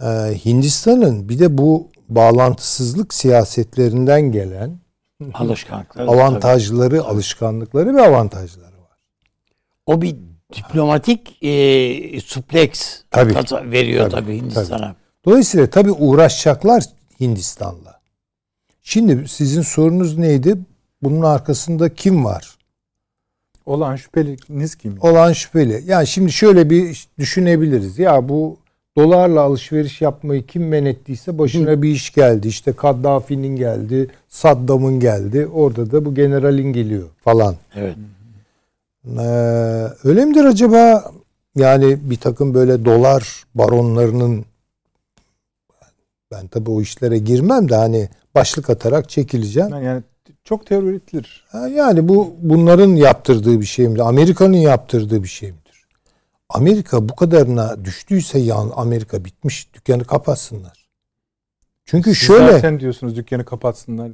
Ee, 0.03 0.07
Hindistan'ın 0.45 1.29
bir 1.29 1.39
de 1.39 1.59
bu 1.59 1.89
bağlantısızlık 2.09 3.15
siyasetlerinden 3.15 4.33
gelen 4.33 4.79
Alışkanlıklar. 5.35 6.07
avantajları, 6.07 7.05
alışkanlıkları 7.05 7.95
ve 7.95 8.03
avantajları 8.03 8.65
var. 8.67 8.99
O 9.87 10.03
bir 10.03 10.17
diplomatik 10.55 11.43
e, 11.43 12.21
suplex 12.21 13.03
Tabii. 13.11 13.35
veriyor 13.73 14.11
Tabii, 14.11 14.21
tabii, 14.25 14.37
Hindistan'a. 14.37 14.95
Dolayısıyla 15.25 15.71
tabii 15.71 15.93
uğraşacaklar 15.93 16.85
Hindistan'la. 17.21 18.01
Şimdi 18.83 19.29
sizin 19.29 19.63
sorunuz 19.63 20.19
neydi? 20.19 20.59
Bunun 21.03 21.23
arkasında 21.23 21.95
kim 21.95 22.25
var? 22.25 22.59
Olan 23.67 23.97
şüpheliniz 23.97 24.75
kim? 24.75 24.99
Olan 25.01 25.33
şüpheli. 25.33 25.83
Yani 25.87 26.07
şimdi 26.07 26.33
şöyle 26.33 26.71
bir 26.71 27.09
düşünebiliriz. 27.19 27.99
Ya 27.99 28.29
bu 28.29 28.57
dolarla 28.97 29.41
alışveriş 29.41 30.01
yapmayı 30.01 30.47
kim 30.47 30.69
men 30.69 30.85
ettiyse 30.85 31.39
başına 31.39 31.83
bir 31.83 31.91
iş 31.91 32.13
geldi. 32.13 32.49
İşte 32.49 32.73
Kaddafi'nin 32.73 33.57
geldi, 33.57 34.09
Saddam'ın 34.29 35.01
geldi. 35.01 35.47
Orada 35.47 35.91
da 35.91 36.05
bu 36.05 36.15
generalin 36.15 36.73
geliyor 36.73 37.09
falan. 37.25 37.57
Evet. 37.75 37.97
Ee, 39.19 39.21
öyle 40.05 40.25
midir 40.25 40.45
acaba? 40.45 41.13
Yani 41.57 41.99
bir 42.11 42.17
takım 42.17 42.55
böyle 42.55 42.85
dolar 42.85 43.45
baronlarının 43.55 44.45
ben 46.33 46.47
tabii 46.47 46.71
o 46.71 46.83
işlere 46.83 47.19
girmem 47.19 47.69
de 47.69 47.75
hani 47.75 48.09
başlık 48.35 48.71
atarak 48.71 49.09
çekileceğim. 49.09 49.71
Yani, 49.71 49.85
yani 49.85 50.03
çok 50.51 50.67
teori 50.67 50.87
üretilir. 50.87 51.45
Ha, 51.53 51.69
Yani 51.69 52.09
bu 52.09 52.35
bunların 52.41 52.89
yaptırdığı 52.97 53.61
bir 53.61 53.67
şey 53.67 53.89
midir? 53.89 54.01
Amerika'nın 54.01 54.57
yaptırdığı 54.57 55.23
bir 55.23 55.29
şey 55.29 55.49
midir? 55.53 55.85
Amerika 56.49 57.09
bu 57.09 57.17
kadarına 57.17 57.85
düştüyse 57.85 58.39
yan 58.39 58.73
Amerika 58.77 59.25
bitmiş. 59.25 59.75
Dükkanı 59.75 60.05
kapatsınlar. 60.05 60.89
Çünkü 61.85 62.15
Siz 62.15 62.27
şöyle 62.27 62.53
zaten 62.53 62.81
diyorsunuz 62.81 63.17
dükkanı 63.17 63.45
kapatsınlar. 63.45 64.11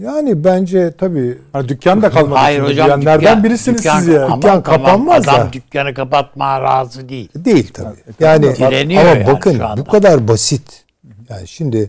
yani 0.00 0.44
bence 0.44 0.92
tabii 0.98 1.38
Hani 1.52 1.68
dükkan 1.68 2.02
da 2.02 2.10
kalmadı. 2.10 2.34
Hayır 2.34 2.58
şimdi 2.66 2.82
hocam. 2.82 3.02
dükkan- 3.02 3.44
birisiniz 3.44 3.78
dükkan- 3.84 3.98
siz 3.98 4.08
ya. 4.08 4.24
Ama 4.24 4.36
Dükkan 4.36 4.62
tamam, 4.62 4.62
kapanmaz 4.84 5.28
Adam 5.28 5.48
da. 5.48 5.52
dükkanı 5.52 5.94
kapatmaya 5.94 6.62
razı 6.62 7.08
değil. 7.08 7.28
değil 7.34 7.70
tabii. 7.74 7.96
e, 8.20 8.24
Yani 8.24 8.56
Direniyor 8.56 9.02
ama 9.02 9.10
yani 9.10 9.26
bakın 9.26 9.60
bu 9.76 9.84
kadar 9.84 10.28
basit. 10.28 10.84
Yani 11.28 11.48
şimdi 11.48 11.86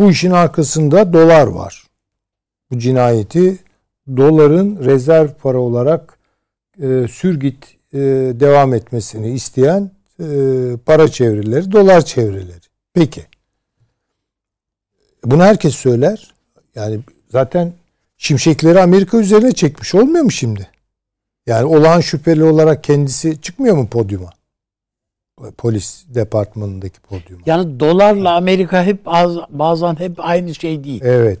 bu 0.00 0.10
işin 0.10 0.30
arkasında 0.30 1.12
dolar 1.12 1.46
var. 1.46 1.84
Bu 2.72 2.78
cinayeti 2.78 3.58
doların 4.16 4.84
rezerv 4.84 5.28
para 5.28 5.58
olarak 5.58 6.18
e, 6.82 7.06
sürgit 7.10 7.64
e, 7.92 7.98
devam 8.40 8.74
etmesini 8.74 9.30
isteyen 9.30 9.90
e, 10.20 10.26
para 10.86 11.08
çevreleri, 11.08 11.72
dolar 11.72 12.04
çevreleri. 12.04 12.62
Peki. 12.94 13.22
Bunu 15.24 15.42
herkes 15.42 15.74
söyler. 15.74 16.34
Yani 16.74 17.00
zaten 17.28 17.72
şimşekleri 18.16 18.80
Amerika 18.80 19.18
üzerine 19.18 19.52
çekmiş 19.52 19.94
olmuyor 19.94 20.24
mu 20.24 20.30
şimdi? 20.30 20.68
Yani 21.46 21.64
olağan 21.64 22.00
şüpheli 22.00 22.44
olarak 22.44 22.84
kendisi 22.84 23.40
çıkmıyor 23.40 23.76
mu 23.76 23.88
podyuma? 23.88 24.30
Polis 25.58 26.04
departmanındaki 26.08 27.00
podyuma. 27.00 27.42
Yani 27.46 27.80
dolarla 27.80 28.36
Amerika 28.36 28.84
hep 28.84 29.00
az, 29.06 29.36
bazen 29.48 29.94
hep 29.96 30.12
aynı 30.18 30.54
şey 30.54 30.84
değil. 30.84 31.00
Evet. 31.04 31.38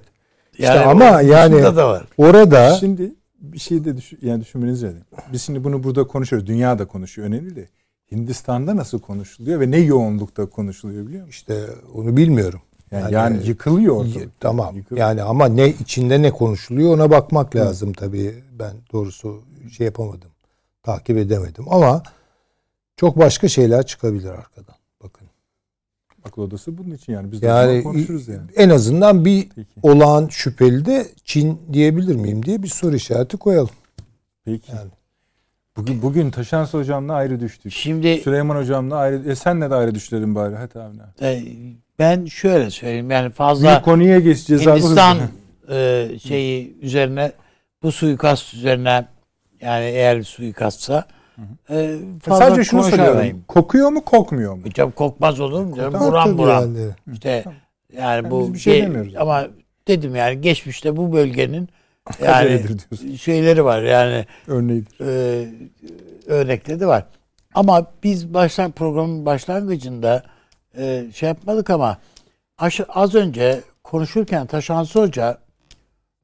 İşte 0.52 0.64
Yani 0.64 0.80
ama 0.80 1.10
onun 1.10 1.20
yani 1.20 1.62
da 1.62 1.88
var. 1.88 2.04
orada 2.18 2.74
Şimdi 2.74 3.14
bir 3.40 3.58
şey 3.58 3.84
de 3.84 3.96
düşün, 3.96 4.18
yani 4.22 4.40
düşünmeniz 4.40 4.84
lazım. 4.84 5.02
Biz 5.32 5.42
şimdi 5.42 5.64
bunu 5.64 5.84
burada 5.84 6.04
konuşuyoruz. 6.06 6.48
Dünya 6.48 6.78
da 6.78 6.84
konuşuyor. 6.84 7.28
Önemli 7.28 7.56
de. 7.56 7.68
Hindistan'da 8.12 8.76
nasıl 8.76 8.98
konuşuluyor 9.00 9.60
ve 9.60 9.70
ne 9.70 9.78
yoğunlukta 9.78 10.46
konuşuluyor 10.46 11.06
biliyor 11.06 11.26
musun? 11.26 11.30
işte 11.30 11.66
onu 11.94 12.16
bilmiyorum. 12.16 12.60
Yani, 12.90 13.14
Yani- 13.14 13.36
yani, 13.36 13.46
yıkılıyor 13.48 13.96
ortalık. 13.96 14.16
Y- 14.16 14.28
Tamam. 14.40 14.76
Yıkılıyor. 14.76 15.06
Yani 15.08 15.22
ama 15.22 15.46
ne 15.46 15.68
içinde 15.68 16.22
ne 16.22 16.30
konuşuluyor 16.30 16.94
ona 16.94 17.10
bakmak 17.10 17.56
lazım 17.56 17.92
tabii. 17.92 18.34
Ben 18.58 18.72
doğrusu 18.92 19.42
şey 19.76 19.84
yapamadım. 19.84 20.30
Takip 20.82 21.16
edemedim 21.18 21.64
ama 21.70 22.02
çok 22.96 23.18
başka 23.18 23.48
şeyler 23.48 23.86
çıkabilir 23.86 24.30
arkadan. 24.30 24.74
Akıl 26.24 26.42
odası 26.42 26.78
bunun 26.78 26.90
için 26.90 27.12
yani. 27.12 27.32
Biz 27.32 27.42
de 27.42 27.46
Yani 27.46 27.72
yani, 27.72 27.82
konuşuruz 27.82 28.28
yani. 28.28 28.40
en 28.56 28.68
azından 28.68 29.24
bir 29.24 29.48
Peki. 29.48 29.68
olağan 29.82 30.28
şüpheli 30.30 30.86
de 30.86 31.06
Çin 31.24 31.60
diyebilir 31.72 32.14
miyim 32.16 32.42
diye 32.42 32.62
bir 32.62 32.68
soru 32.68 32.96
işareti 32.96 33.36
koyalım. 33.36 33.70
Peki. 34.44 34.72
Yani. 34.72 34.90
Bugün 35.76 36.02
bugün 36.02 36.30
Taşans 36.30 36.74
hocamla 36.74 37.14
ayrı 37.14 37.40
düştük. 37.40 37.72
Şimdi 37.72 38.20
Süleyman 38.24 38.56
hocamla 38.56 38.96
ayrı 38.96 39.30
e 39.30 39.34
senle 39.34 39.70
de 39.70 39.74
ayrı 39.74 39.94
düşelim 39.94 40.34
bari. 40.34 40.56
Hadi 40.56 40.78
abi. 40.78 40.96
e, 41.22 41.42
ben 41.98 42.24
şöyle 42.24 42.70
söyleyeyim 42.70 43.10
yani 43.10 43.28
Bir 43.28 43.34
fazla 43.34 43.82
konuya 43.82 44.18
geçeceğiz. 44.20 44.66
Hindistan 44.66 45.18
e, 45.70 46.08
şeyi 46.22 46.76
üzerine 46.80 47.32
bu 47.82 47.92
suikast 47.92 48.54
üzerine 48.54 49.06
yani 49.60 49.84
eğer 49.84 50.22
suikastsa 50.22 51.06
e, 51.70 51.96
fazla 52.22 52.44
Sadece 52.46 52.64
şunu 52.64 52.82
soruyorum. 52.82 53.44
Kokuyor 53.48 53.90
mu 53.90 54.04
kokmuyor 54.04 54.54
mu? 54.54 54.62
Hocam 54.66 54.90
kokmaz 54.90 55.40
olur 55.40 55.64
mu? 55.64 55.76
Tabii 55.76 55.98
Buram 55.98 56.38
buram. 56.38 56.76
yani. 56.76 56.90
İşte 57.12 57.44
yani 57.96 58.00
Yani 58.00 58.30
bu 58.30 58.54
bir 58.54 58.58
şey 58.58 58.82
demiyoruz. 58.82 59.16
ama 59.16 59.46
dedim 59.88 60.14
yani 60.16 60.40
geçmişte 60.40 60.96
bu 60.96 61.12
bölgenin 61.12 61.68
yani 62.24 62.60
şeyleri 63.20 63.64
var 63.64 63.82
yani 63.82 64.26
Örneğidir. 64.46 65.00
e, 65.00 65.48
örnekleri 66.26 66.80
de 66.80 66.86
var. 66.86 67.04
Ama 67.54 67.86
biz 68.02 68.34
baştan 68.34 68.70
programın 68.70 69.26
başlangıcında 69.26 70.22
e, 70.76 71.04
şey 71.14 71.28
yapmadık 71.28 71.70
ama 71.70 71.98
aşı- 72.58 72.86
az 72.88 73.14
önce 73.14 73.60
konuşurken 73.84 74.46
Taşansı 74.46 75.00
Hoca 75.00 75.38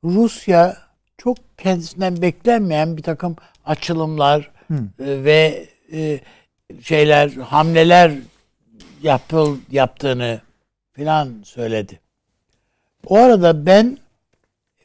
Rusya 0.04 0.76
çok 1.18 1.36
kendisinden 1.58 2.22
beklenmeyen 2.22 2.96
bir 2.96 3.02
takım 3.02 3.36
açılımlar 3.66 4.50
e, 4.70 5.24
ve 5.24 5.68
e, 5.92 6.20
şeyler 6.82 7.28
hamleler 7.30 8.12
yapıl, 9.02 9.58
yaptığını 9.70 10.40
filan 10.92 11.42
söyledi. 11.44 12.00
O 13.06 13.16
arada 13.16 13.66
ben 13.66 13.98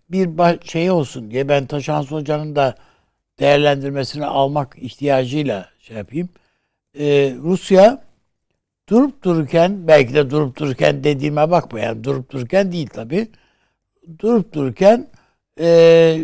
bir 0.10 0.68
şey 0.68 0.92
olsun 0.92 1.32
diye 1.32 1.50
ben 1.50 1.66
Taşans 1.66 2.12
Hoca'nın 2.12 2.56
da 2.56 2.76
değerlendirmesini 3.40 4.26
almak 4.26 4.76
ihtiyacıyla 4.78 5.70
şey 5.80 5.98
yapayım. 5.98 6.30
Ee, 7.00 7.36
Rusya 7.42 8.04
durup 8.90 9.24
dururken 9.24 9.88
belki 9.88 10.14
de 10.14 10.30
durup 10.30 10.58
dururken 10.58 11.04
dediğime 11.04 11.52
bakma 11.52 11.80
yani 11.80 12.04
durup 12.04 12.32
dururken 12.32 12.72
değil 12.72 12.88
tabi. 12.88 13.28
Durup 14.20 14.54
dururken 14.54 15.08
e, 15.60 16.20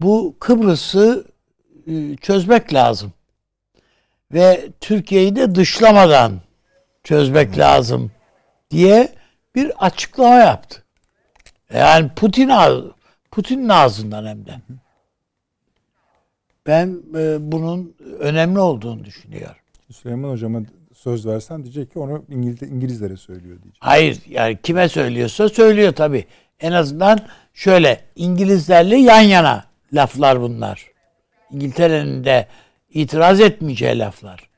bu 0.00 0.36
Kıbrıs'ı 0.40 1.24
çözmek 2.20 2.74
lazım. 2.74 3.12
Ve 4.32 4.68
Türkiye'yi 4.80 5.36
de 5.36 5.54
dışlamadan 5.54 6.40
çözmek 7.04 7.58
lazım 7.58 8.10
diye 8.70 9.08
bir 9.54 9.86
açıklama 9.86 10.34
yaptı. 10.34 10.82
Yani 11.74 12.10
Putin 12.16 12.50
Putin'in 13.30 13.68
ağzından 13.68 14.26
hem 14.26 14.46
de. 14.46 14.52
Ben 16.66 17.02
e, 17.16 17.52
bunun 17.52 17.94
önemli 18.18 18.58
olduğunu 18.58 19.04
düşünüyorum. 19.04 19.56
Süleyman 19.92 20.30
hocama 20.30 20.60
söz 20.94 21.26
versen 21.26 21.62
diyecek 21.62 21.92
ki 21.92 21.98
onu 21.98 22.24
İngiliz, 22.28 22.62
İngilizlere 22.62 23.16
söylüyor 23.16 23.62
diyecek. 23.62 23.80
Hayır 23.80 24.20
yani 24.28 24.58
kime 24.62 24.88
söylüyorsa 24.88 25.48
söylüyor 25.48 25.92
tabii. 25.92 26.26
En 26.60 26.72
azından 26.72 27.20
şöyle 27.54 28.00
İngilizlerle 28.16 28.96
yan 28.96 29.20
yana 29.20 29.64
laflar 29.92 30.40
bunlar. 30.40 30.91
İngiltere'nin 31.52 32.24
de 32.24 32.46
itiraz 32.90 33.40
etmeyeceği 33.40 33.98
laflar. 33.98 34.48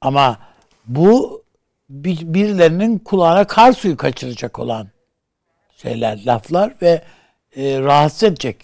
Ama 0.00 0.38
bu 0.86 1.42
bir- 1.90 2.34
birilerinin 2.34 2.98
kulağına 2.98 3.46
kar 3.46 3.72
suyu 3.72 3.96
kaçıracak 3.96 4.58
olan 4.58 4.88
şeyler, 5.76 6.20
laflar 6.26 6.74
ve 6.82 7.02
e, 7.56 7.80
rahatsız 7.80 8.22
edecek 8.22 8.56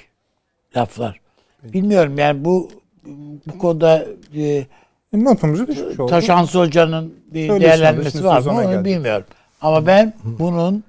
laflar. 0.76 1.20
Bilmiyorum 1.62 2.18
yani 2.18 2.44
bu 2.44 2.70
bu 3.46 3.58
konuda 3.58 4.04
e, 4.36 4.66
notumuzu 5.12 5.66
düşmüş 5.66 6.00
oldu. 6.00 6.10
Taşansı 6.10 6.58
Hoca'nın 6.58 7.14
bir 7.26 7.46
Söylesin 7.48 7.60
değerlendirmesi 7.60 8.24
var 8.24 8.40
mı 8.40 8.50
onu 8.50 8.62
geldi. 8.70 8.84
bilmiyorum. 8.84 9.26
Ama 9.60 9.86
ben 9.86 10.14
bunun 10.24 10.84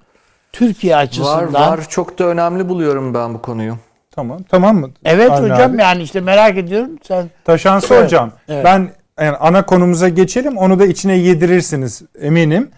Türkiye 0.54 0.96
Var 0.96 1.04
açısından 1.04 1.54
var 1.54 1.90
çok 1.90 2.20
da 2.20 2.24
önemli 2.26 2.70
buluyorum 2.70 3.14
ben 3.14 3.34
bu 3.34 3.42
konuyu. 3.42 3.78
Tamam. 4.18 4.44
Tamam 4.50 4.78
mı? 4.78 4.90
Evet 5.06 5.32
Avni 5.32 5.52
hocam 5.52 5.72
abi? 5.72 5.82
yani 5.82 6.04
işte 6.04 6.22
merak 6.22 6.58
ediyorum 6.58 6.90
sen 7.04 7.30
Taşansı 7.46 7.94
Evet, 7.94 8.04
hocam. 8.06 8.32
evet. 8.50 8.66
Ben 8.66 8.90
yani 9.20 9.38
ana 9.38 9.66
konumuza 9.66 10.10
geçelim. 10.10 10.58
Onu 10.58 10.80
da 10.80 10.86
içine 10.86 11.18
yedirirsiniz 11.18 12.02
eminim. 12.22 12.70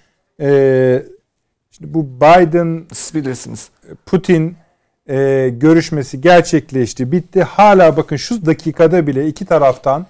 Ee, 0.41 1.03
şimdi 1.71 1.93
bu 1.93 2.05
Biden, 2.05 2.85
Siz 2.93 3.15
bilirsiniz. 3.15 3.69
Putin 4.05 4.57
e, 5.09 5.49
görüşmesi 5.49 6.21
gerçekleşti, 6.21 7.11
bitti. 7.11 7.43
Hala 7.43 7.97
bakın 7.97 8.15
şu 8.15 8.45
dakikada 8.45 9.07
bile 9.07 9.27
iki 9.27 9.45
taraftan 9.45 10.05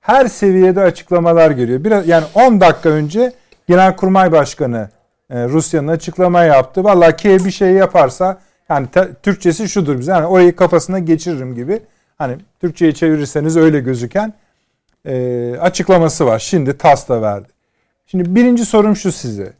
her 0.00 0.26
seviyede 0.26 0.80
açıklamalar 0.80 1.50
görüyor. 1.50 1.84
Biraz 1.84 2.08
yani 2.08 2.24
10 2.34 2.60
dakika 2.60 2.88
önce 2.88 3.32
Genelkurmay 3.68 4.32
Başkanı 4.32 4.88
e, 5.30 5.44
Rusya'nın 5.44 5.88
açıklama 5.88 6.42
yaptı. 6.42 6.84
Vallahi 6.84 7.16
Kiev 7.16 7.44
bir 7.44 7.50
şey 7.50 7.70
yaparsa 7.70 8.38
yani 8.68 8.86
te, 8.86 9.10
Türkçesi 9.22 9.68
şudur 9.68 9.98
bize. 9.98 10.12
Yani 10.12 10.26
orayı 10.26 10.56
kafasına 10.56 10.98
geçiririm 10.98 11.54
gibi. 11.54 11.80
Hani 12.18 12.36
Türkçe'ye 12.60 12.92
çevirirseniz 12.94 13.56
öyle 13.56 13.80
gözüken 13.80 14.34
e, 15.06 15.56
açıklaması 15.60 16.26
var. 16.26 16.38
Şimdi 16.38 16.78
TAS 16.78 17.08
da 17.08 17.22
verdi. 17.22 17.48
Şimdi 18.06 18.34
birinci 18.34 18.64
sorum 18.64 18.96
şu 18.96 19.12
size. 19.12 19.52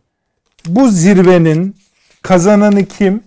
Bu 0.66 0.88
zirvenin 0.88 1.76
kazananı 2.22 2.84
kim? 2.84 3.22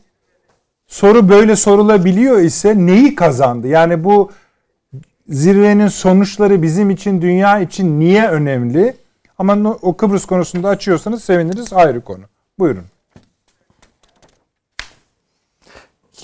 Soru 0.88 1.30
böyle 1.30 1.56
sorulabiliyor 1.56 2.40
ise 2.40 2.74
neyi 2.78 3.16
kazandı? 3.16 3.68
Yani 3.68 4.04
bu 4.04 4.32
zirvenin 5.30 5.88
sonuçları 5.88 6.62
bizim 6.62 6.90
için, 6.90 7.22
dünya 7.22 7.60
için 7.60 8.00
niye 8.00 8.28
önemli? 8.28 8.96
Ama 9.38 9.78
o 9.82 9.98
Kıbrıs 9.98 10.26
konusunda 10.26 10.70
açıyorsanız 10.70 11.24
seviniriz 11.24 11.74
ayrı 11.74 12.02
konu. 12.02 12.24
Buyurun. 12.60 12.84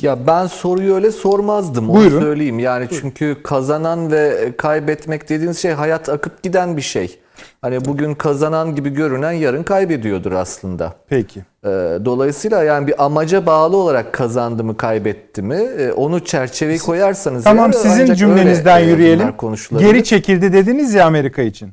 Ya 0.02 0.28
ben 0.28 0.48
soruyu 0.48 0.96
öyle 0.96 1.12
sormazdım 1.12 1.90
onu 1.90 1.98
Buyurun. 2.00 2.20
söyleyeyim. 2.22 2.60
Yani 2.60 2.88
çünkü 2.92 3.38
kazanan 3.44 4.12
ve 4.12 4.52
kaybetmek 4.58 5.30
dediğiniz 5.30 5.58
şey 5.60 5.72
hayat 5.72 6.10
akıp 6.10 6.44
giden 6.44 6.78
bir 6.78 6.82
şey. 6.82 7.20
Hani 7.62 7.86
bugün 7.86 8.16
kazanan 8.16 8.76
gibi 8.76 8.90
görünen 8.90 9.32
yarın 9.32 9.64
kaybediyordur 9.64 10.32
aslında. 10.32 10.94
Peki. 11.10 11.40
Ee, 11.40 11.68
dolayısıyla 12.06 12.64
yani 12.64 12.88
bir 12.88 13.06
amaca 13.06 13.46
bağlı 13.46 13.78
olarak 13.78 14.14
kazandı 14.14 14.64
mı 14.64 14.78
kaybetti 14.78 15.42
mi 15.42 15.56
e, 15.56 15.92
onu 15.92 16.26
çerçeveyi 16.26 16.80
koyarsanız 16.80 17.44
Tamam 17.44 17.72
eğer 17.74 17.80
sizin 17.80 18.14
cümlenizden 18.14 18.80
e, 18.80 18.84
yürüyelim. 18.84 19.34
Geri 19.80 20.04
çekildi 20.04 20.54
dediniz 20.54 20.94
ya 20.94 21.06
Amerika 21.06 21.42
için. 21.42 21.68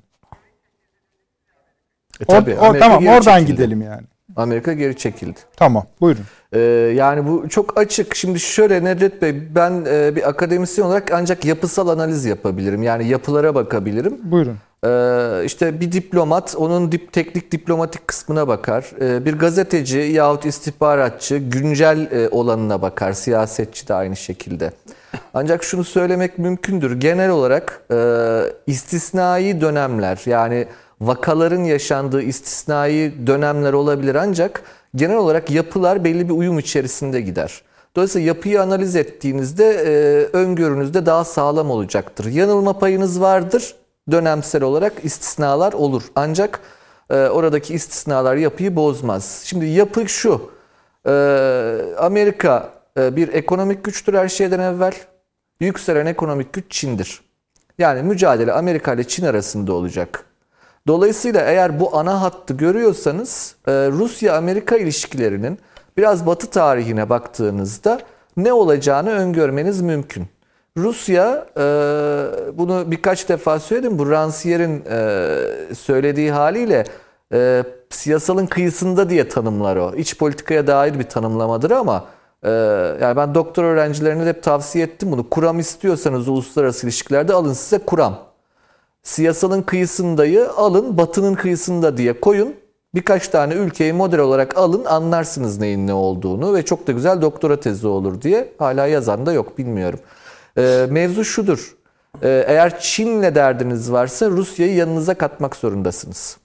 E, 2.21 2.25
O, 2.27 2.33
tabii, 2.33 2.55
o- 2.55 2.65
Amerika 2.65 2.87
tamam 2.89 3.07
oradan 3.07 3.39
çekildi. 3.39 3.53
gidelim 3.57 3.83
yani. 3.83 4.03
Amerika 4.37 4.73
geri 4.73 4.97
çekildi. 4.97 5.39
Tamam 5.57 5.85
buyurun. 6.01 6.25
Ee, 6.53 6.61
yani 6.97 7.27
bu 7.27 7.49
çok 7.49 7.79
açık. 7.81 8.15
Şimdi 8.15 8.41
şöyle 8.41 8.85
Nedret 8.85 9.23
Bey 9.23 9.55
ben 9.55 9.85
e, 9.89 10.17
bir 10.17 10.29
akademisyen 10.29 10.87
olarak 10.87 11.11
ancak 11.13 11.45
yapısal 11.45 11.89
analiz 11.89 12.25
yapabilirim. 12.25 12.83
Yani 12.83 13.09
yapılara 13.09 13.55
bakabilirim. 13.55 14.19
Buyurun. 14.23 14.57
Ee, 14.85 15.45
işte 15.45 15.81
bir 15.81 15.93
diplomat 15.93 16.55
onun 16.59 16.93
dip, 16.93 17.13
teknik 17.13 17.53
diplomatik 17.53 18.09
kısmına 18.09 18.49
bakar. 18.49 18.91
Ee, 19.01 19.25
bir 19.25 19.39
gazeteci 19.39 19.99
yahut 19.99 20.47
istihbaratçı 20.47 21.37
güncel 21.37 22.09
e, 22.13 22.29
olanına 22.29 22.83
bakar. 22.83 23.13
Siyasetçi 23.13 23.89
de 23.89 23.95
aynı 23.95 24.17
şekilde. 24.17 24.73
Ancak 25.35 25.65
şunu 25.65 25.85
söylemek 25.85 26.39
mümkündür. 26.39 27.01
Genel 27.01 27.31
olarak 27.31 27.83
e, 27.93 27.97
istisnai 28.67 29.61
dönemler 29.61 30.23
yani 30.27 30.67
vakaların 31.01 31.65
yaşandığı 31.65 32.23
istisnai 32.23 33.13
dönemler 33.27 33.73
olabilir 33.73 34.15
ancak 34.15 34.63
genel 34.95 35.17
olarak 35.17 35.51
yapılar 35.51 36.05
belli 36.05 36.29
bir 36.29 36.35
uyum 36.35 36.59
içerisinde 36.59 37.21
gider. 37.21 37.63
Dolayısıyla 37.97 38.27
yapıyı 38.27 38.63
analiz 38.63 38.97
ettiğinizde 38.97 39.65
e, 39.65 39.91
öngörünüzde 40.37 41.07
daha 41.07 41.25
sağlam 41.25 41.71
olacaktır. 41.71 42.25
Yanılma 42.25 42.79
payınız 42.79 43.21
vardır 43.21 43.75
dönemsel 44.11 44.63
olarak 44.63 45.05
istisnalar 45.05 45.73
olur. 45.73 46.03
Ancak 46.17 46.61
e, 47.11 47.15
oradaki 47.15 47.75
istisnalar 47.75 48.37
yapıyı 48.37 48.77
bozmaz. 48.77 49.43
Şimdi 49.45 49.67
yapı 49.67 50.09
şu. 50.09 50.51
e, 51.07 51.13
Amerika 51.99 52.73
e, 52.99 53.17
bir 53.17 53.29
ekonomik 53.33 53.85
güçtür 53.85 54.15
her 54.15 54.29
şeyden 54.29 54.61
evvel. 54.61 54.93
Yükselen 55.61 56.07
ekonomik 56.07 56.53
güç 56.53 56.65
Çin'dir. 56.69 57.21
Yani 57.79 58.03
mücadele 58.03 58.53
Amerika 58.53 58.95
ile 58.95 59.05
Çin 59.05 59.27
arasında 59.27 59.73
olacak. 59.73 60.25
Dolayısıyla 60.89 61.41
eğer 61.41 61.81
bu 61.81 61.97
ana 61.97 62.23
hattı 62.23 62.55
görüyorsanız 62.55 63.57
e, 63.67 63.73
Rusya-Amerika 63.73 64.77
ilişkilerinin 64.77 65.59
biraz 65.97 66.27
batı 66.27 66.51
tarihine 66.51 67.09
baktığınızda 67.09 68.01
ne 68.37 68.53
olacağını 68.53 69.11
öngörmeniz 69.11 69.81
mümkün. 69.81 70.27
Rusya 70.77 71.47
e, 71.57 71.63
bunu 72.59 72.91
birkaç 72.91 73.29
defa 73.29 73.61
söyledim. 73.61 73.99
Bu 73.99 74.03
Rancière'in 74.03 74.85
e, 74.91 75.75
söylediği 75.75 76.33
haliyle 76.33 76.85
siyasalın 77.91 78.47
kıyısında 78.47 79.11
diye 79.11 79.29
tanımlar 79.29 79.77
o. 79.77 79.95
İç 79.95 80.19
politikaya 80.19 80.67
dair 80.67 80.99
bir 80.99 81.05
tanımlamadır 81.05 81.71
ama 81.71 82.05
yani 83.01 83.17
ben 83.17 83.35
doktor 83.35 83.65
öğrencilerine 83.65 84.27
de 84.27 84.29
hep 84.29 84.43
tavsiye 84.43 84.85
ettim 84.85 85.13
bunu. 85.13 85.31
Kuram 85.31 85.59
istiyorsanız 85.59 86.29
uluslararası 86.29 86.87
ilişkilerde 86.87 87.33
alın 87.35 87.53
size 87.53 87.79
kuram. 87.79 88.29
Siyasalın 89.09 89.63
kıyısındayı 89.63 90.51
alın 90.51 90.99
batının 90.99 91.35
kıyısında 91.35 91.97
diye 91.97 92.21
koyun. 92.21 92.55
Birkaç 92.95 93.29
tane 93.29 93.55
ülkeyi 93.55 93.93
model 93.93 94.19
olarak 94.21 94.57
alın 94.57 94.85
anlarsınız 94.85 95.59
neyin 95.59 95.87
ne 95.87 95.93
olduğunu 95.93 96.55
ve 96.55 96.65
çok 96.65 96.87
da 96.87 96.93
güzel 96.93 97.23
doktora 97.23 97.61
tezi 97.61 97.87
olur 97.87 98.23
diye. 98.23 98.53
Hala 98.59 98.87
yazan 98.87 99.27
da 99.27 99.33
yok 99.33 99.59
bilmiyorum. 99.59 100.01
Ee, 100.59 100.87
mevzu 100.91 101.25
şudur. 101.25 101.77
Ee, 102.23 102.45
eğer 102.49 102.81
Çin'le 102.81 103.35
derdiniz 103.35 103.93
varsa 103.93 104.31
Rusya'yı 104.31 104.75
yanınıza 104.75 105.15
katmak 105.15 105.57
zorundasınız. 105.57 106.37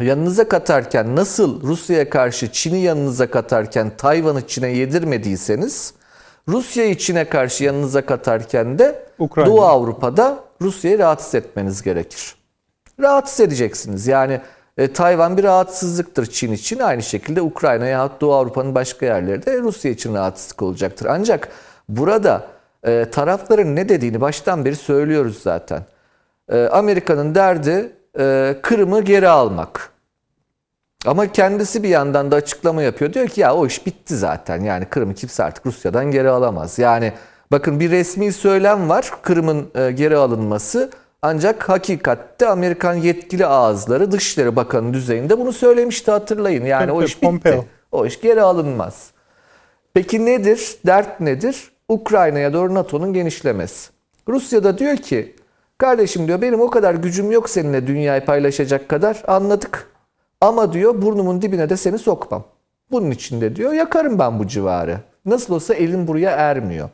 Yanınıza 0.00 0.48
katarken 0.48 1.16
nasıl 1.16 1.62
Rusya'ya 1.62 2.10
karşı 2.10 2.52
Çin'i 2.52 2.80
yanınıza 2.80 3.30
katarken 3.30 3.92
Tayvan'ı 3.96 4.46
Çin'e 4.46 4.68
yedirmediyseniz 4.68 5.94
Rusya'yı 6.48 6.98
Çin'e 6.98 7.28
karşı 7.28 7.64
yanınıza 7.64 8.06
katarken 8.06 8.78
de 8.78 9.04
Ukrayna. 9.18 9.50
Doğu 9.50 9.62
Avrupa'da 9.62 10.44
Rusya'yı 10.62 10.98
rahatsız 10.98 11.34
etmeniz 11.34 11.82
gerekir. 11.82 12.34
Rahatsız 13.00 13.40
edeceksiniz. 13.40 14.06
Yani 14.06 14.40
e, 14.78 14.92
Tayvan 14.92 15.36
bir 15.36 15.44
rahatsızlıktır 15.44 16.26
Çin 16.26 16.52
için. 16.52 16.78
Aynı 16.78 17.02
şekilde 17.02 17.42
Ukrayna 17.42 17.86
yahut 17.86 18.20
Doğu 18.20 18.34
Avrupa'nın 18.34 18.74
başka 18.74 19.06
yerleri 19.06 19.46
de 19.46 19.58
Rusya 19.58 19.90
için 19.90 20.14
rahatsızlık 20.14 20.62
olacaktır. 20.62 21.06
Ancak 21.10 21.48
burada 21.88 22.46
e, 22.86 23.06
tarafların 23.12 23.76
ne 23.76 23.88
dediğini 23.88 24.20
baştan 24.20 24.64
beri 24.64 24.76
söylüyoruz 24.76 25.42
zaten. 25.42 25.82
E, 26.48 26.66
Amerika'nın 26.66 27.34
derdi 27.34 27.92
e, 28.18 28.56
Kırım'ı 28.62 29.00
geri 29.00 29.28
almak. 29.28 29.92
Ama 31.06 31.32
kendisi 31.32 31.82
bir 31.82 31.88
yandan 31.88 32.30
da 32.30 32.36
açıklama 32.36 32.82
yapıyor. 32.82 33.12
Diyor 33.12 33.28
ki 33.28 33.40
ya 33.40 33.54
o 33.54 33.66
iş 33.66 33.86
bitti 33.86 34.16
zaten. 34.16 34.60
Yani 34.60 34.84
Kırım'ı 34.84 35.14
kimse 35.14 35.44
artık 35.44 35.66
Rusya'dan 35.66 36.10
geri 36.10 36.30
alamaz. 36.30 36.78
Yani 36.78 37.12
bakın 37.52 37.80
bir 37.80 37.90
resmi 37.90 38.32
söylem 38.32 38.88
var 38.88 39.10
Kırım'ın 39.22 39.70
e, 39.74 39.90
geri 39.90 40.16
alınması. 40.16 40.90
Ancak 41.22 41.68
hakikatte 41.68 42.48
Amerikan 42.48 42.94
yetkili 42.94 43.46
ağızları 43.46 44.12
Dışişleri 44.12 44.56
Bakanı 44.56 44.94
düzeyinde 44.94 45.38
bunu 45.38 45.52
söylemişti 45.52 46.10
hatırlayın. 46.10 46.64
Yani 46.64 46.92
o 46.92 46.96
Tabii, 46.96 47.06
iş 47.06 47.16
bitti. 47.16 47.26
Pompeo. 47.26 47.64
O 47.92 48.06
iş 48.06 48.20
geri 48.20 48.42
alınmaz. 48.42 49.10
Peki 49.94 50.26
nedir? 50.26 50.76
Dert 50.86 51.20
nedir? 51.20 51.72
Ukrayna'ya 51.88 52.52
doğru 52.52 52.74
NATO'nun 52.74 53.12
genişlemesi. 53.12 53.90
Rusya 54.28 54.64
da 54.64 54.78
diyor 54.78 54.96
ki 54.96 55.36
kardeşim 55.78 56.26
diyor 56.26 56.42
benim 56.42 56.60
o 56.60 56.70
kadar 56.70 56.94
gücüm 56.94 57.32
yok 57.32 57.50
seninle 57.50 57.86
dünyayı 57.86 58.24
paylaşacak 58.24 58.88
kadar 58.88 59.22
anladık. 59.26 59.88
Ama 60.40 60.72
diyor 60.72 61.02
burnumun 61.02 61.42
dibine 61.42 61.70
de 61.70 61.76
seni 61.76 61.98
sokmam. 61.98 62.44
Bunun 62.90 63.10
için 63.10 63.40
de 63.40 63.56
diyor 63.56 63.72
yakarım 63.72 64.18
ben 64.18 64.38
bu 64.38 64.46
civarı. 64.46 64.98
Nasıl 65.24 65.54
olsa 65.54 65.74
elim 65.74 66.06
buraya 66.06 66.30
ermiyor. 66.30 66.88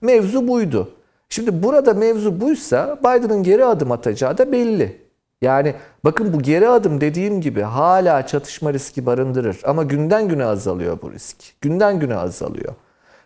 Mevzu 0.00 0.48
buydu. 0.48 0.90
Şimdi 1.28 1.62
burada 1.62 1.94
mevzu 1.94 2.40
buysa 2.40 2.98
Biden'ın 3.00 3.42
geri 3.42 3.64
adım 3.64 3.92
atacağı 3.92 4.38
da 4.38 4.52
belli. 4.52 5.04
Yani 5.42 5.74
bakın 6.04 6.32
bu 6.32 6.42
geri 6.42 6.68
adım 6.68 7.00
dediğim 7.00 7.40
gibi 7.40 7.62
hala 7.62 8.26
çatışma 8.26 8.72
riski 8.72 9.06
barındırır. 9.06 9.60
Ama 9.64 9.82
günden 9.82 10.28
güne 10.28 10.44
azalıyor 10.44 10.98
bu 11.02 11.12
risk. 11.12 11.36
Günden 11.60 12.00
güne 12.00 12.16
azalıyor. 12.16 12.74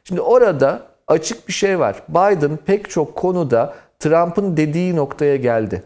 Şimdi 0.04 0.20
orada 0.20 0.82
açık 1.08 1.48
bir 1.48 1.52
şey 1.52 1.78
var. 1.78 2.02
Biden 2.08 2.56
pek 2.66 2.90
çok 2.90 3.16
konuda 3.16 3.74
Trump'ın 3.98 4.56
dediği 4.56 4.96
noktaya 4.96 5.36
geldi. 5.36 5.82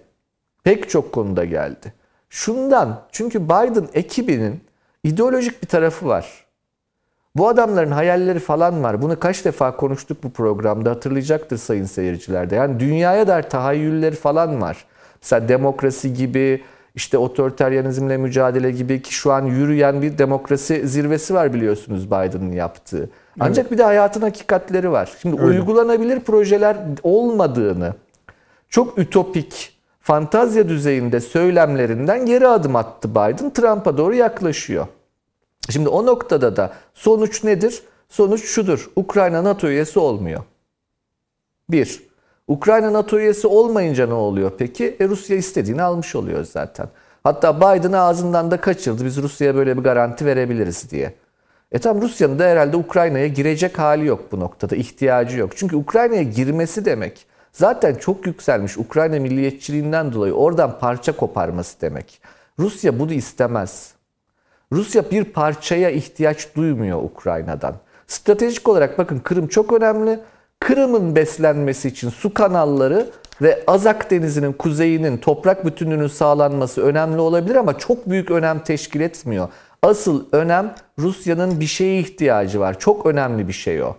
Pek 0.65 0.91
çok 0.91 1.13
konuda 1.13 1.45
geldi. 1.45 1.93
Şundan 2.31 3.01
çünkü 3.13 3.45
Biden 3.45 3.89
ekibinin 3.95 4.61
ideolojik 5.05 5.63
bir 5.63 5.69
tarafı 5.69 6.07
var. 6.07 6.42
Bu 7.37 7.49
adamların 7.49 7.91
hayalleri 7.91 8.39
falan 8.39 8.83
var. 8.83 9.03
Bunu 9.03 9.21
kaç 9.21 9.45
defa 9.45 9.77
konuştuk 9.77 10.25
bu 10.25 10.31
programda 10.31 10.91
hatırlayacaktır 10.91 11.57
sayın 11.57 11.85
seyirciler 11.85 12.51
de. 12.51 12.55
Yani 12.55 12.81
dünyaya 12.81 13.27
dair 13.27 13.43
tahayyülleri 13.43 14.17
falan 14.17 14.61
var. 14.61 14.85
Mesela 15.23 15.49
demokrasi 15.49 16.15
gibi, 16.15 16.63
işte 16.95 17.19
otoriteryanizmle 17.19 18.17
mücadele 18.17 18.71
gibi 18.71 19.03
ki 19.03 19.15
şu 19.15 19.33
an 19.33 19.43
yürüyen 19.47 20.03
bir 20.03 20.19
demokrasi 20.19 20.89
zirvesi 20.89 21.35
var 21.35 21.55
biliyorsunuz 21.55 22.07
Biden'ın 22.07 22.53
yaptığı. 22.53 23.11
Ancak 23.41 23.73
bir 23.73 23.79
de 23.79 23.83
hayatın 23.85 24.23
hakikatleri 24.23 24.91
var. 24.91 25.13
Şimdi 25.23 25.43
uygulanabilir 25.43 26.21
projeler 26.21 26.77
olmadığını, 27.03 27.95
çok 28.69 28.99
ütopik, 28.99 29.79
fantazya 30.01 30.69
düzeyinde 30.69 31.21
söylemlerinden 31.21 32.27
geri 32.27 32.49
adım 32.49 32.77
attı 32.77 33.11
Biden. 33.11 33.51
Trump'a 33.51 33.97
doğru 33.97 34.15
yaklaşıyor. 34.15 34.87
Şimdi 35.71 35.89
o 35.89 36.07
noktada 36.07 36.57
da 36.57 36.73
sonuç 36.95 37.45
nedir? 37.45 37.83
Sonuç 38.09 38.45
şudur. 38.45 38.91
Ukrayna 38.97 39.45
NATO 39.45 39.69
üyesi 39.69 39.99
olmuyor. 39.99 40.43
Bir. 41.71 42.03
Ukrayna 42.49 42.93
NATO 42.93 43.19
üyesi 43.19 43.47
olmayınca 43.47 44.07
ne 44.07 44.15
oluyor 44.15 44.53
peki? 44.59 44.97
E 45.01 45.09
Rusya 45.09 45.37
istediğini 45.37 45.83
almış 45.83 46.15
oluyor 46.15 46.45
zaten. 46.45 46.89
Hatta 47.25 47.57
Biden 47.57 47.93
ağzından 47.93 48.51
da 48.51 48.61
kaçırdı. 48.61 49.05
Biz 49.05 49.17
Rusya'ya 49.23 49.55
böyle 49.55 49.77
bir 49.77 49.83
garanti 49.83 50.27
verebiliriz 50.27 50.91
diye. 50.91 51.15
E 51.73 51.79
tam 51.79 52.03
Rusya'nın 52.03 52.39
da 52.39 52.45
herhalde 52.45 52.77
Ukrayna'ya 52.77 53.27
girecek 53.27 53.79
hali 53.79 54.07
yok 54.07 54.33
bu 54.33 54.41
noktada. 54.41 54.77
ihtiyacı 54.77 55.39
yok. 55.39 55.51
Çünkü 55.57 55.77
Ukrayna'ya 55.77 56.23
girmesi 56.23 56.85
demek 56.85 57.27
zaten 57.53 57.95
çok 57.95 58.27
yükselmiş 58.27 58.79
Ukrayna 58.79 59.21
milliyetçiliğinden 59.21 60.13
dolayı 60.13 60.33
oradan 60.33 60.79
parça 60.79 61.17
koparması 61.17 61.81
demek. 61.81 62.21
Rusya 62.59 62.99
bunu 62.99 63.13
istemez. 63.13 63.95
Rusya 64.73 65.11
bir 65.11 65.25
parçaya 65.25 65.91
ihtiyaç 65.91 66.57
duymuyor 66.57 67.03
Ukrayna'dan. 67.03 67.75
Stratejik 68.07 68.69
olarak 68.69 68.99
bakın 68.99 69.19
Kırım 69.19 69.49
çok 69.49 69.73
önemli. 69.73 70.21
Kırım'ın 70.61 71.17
beslenmesi 71.17 71.89
için 71.89 72.09
su 72.09 72.35
kanalları 72.35 73.07
ve 73.43 73.65
Azak 73.67 74.11
Denizi'nin 74.11 74.53
kuzeyinin 74.53 75.17
toprak 75.17 75.67
bütünlüğünün 75.67 76.07
sağlanması 76.07 76.83
önemli 76.83 77.21
olabilir 77.21 77.57
ama 77.57 77.79
çok 77.79 78.11
büyük 78.11 78.31
önem 78.31 78.59
teşkil 78.59 79.01
etmiyor. 79.01 79.49
Asıl 79.83 80.25
önem 80.33 80.75
Rusya'nın 80.99 81.61
bir 81.61 81.67
şeye 81.67 82.01
ihtiyacı 82.01 82.61
var. 82.61 82.79
Çok 82.79 83.07
önemli 83.07 83.49
bir 83.49 83.53
şey 83.53 83.83
o. 83.83 83.97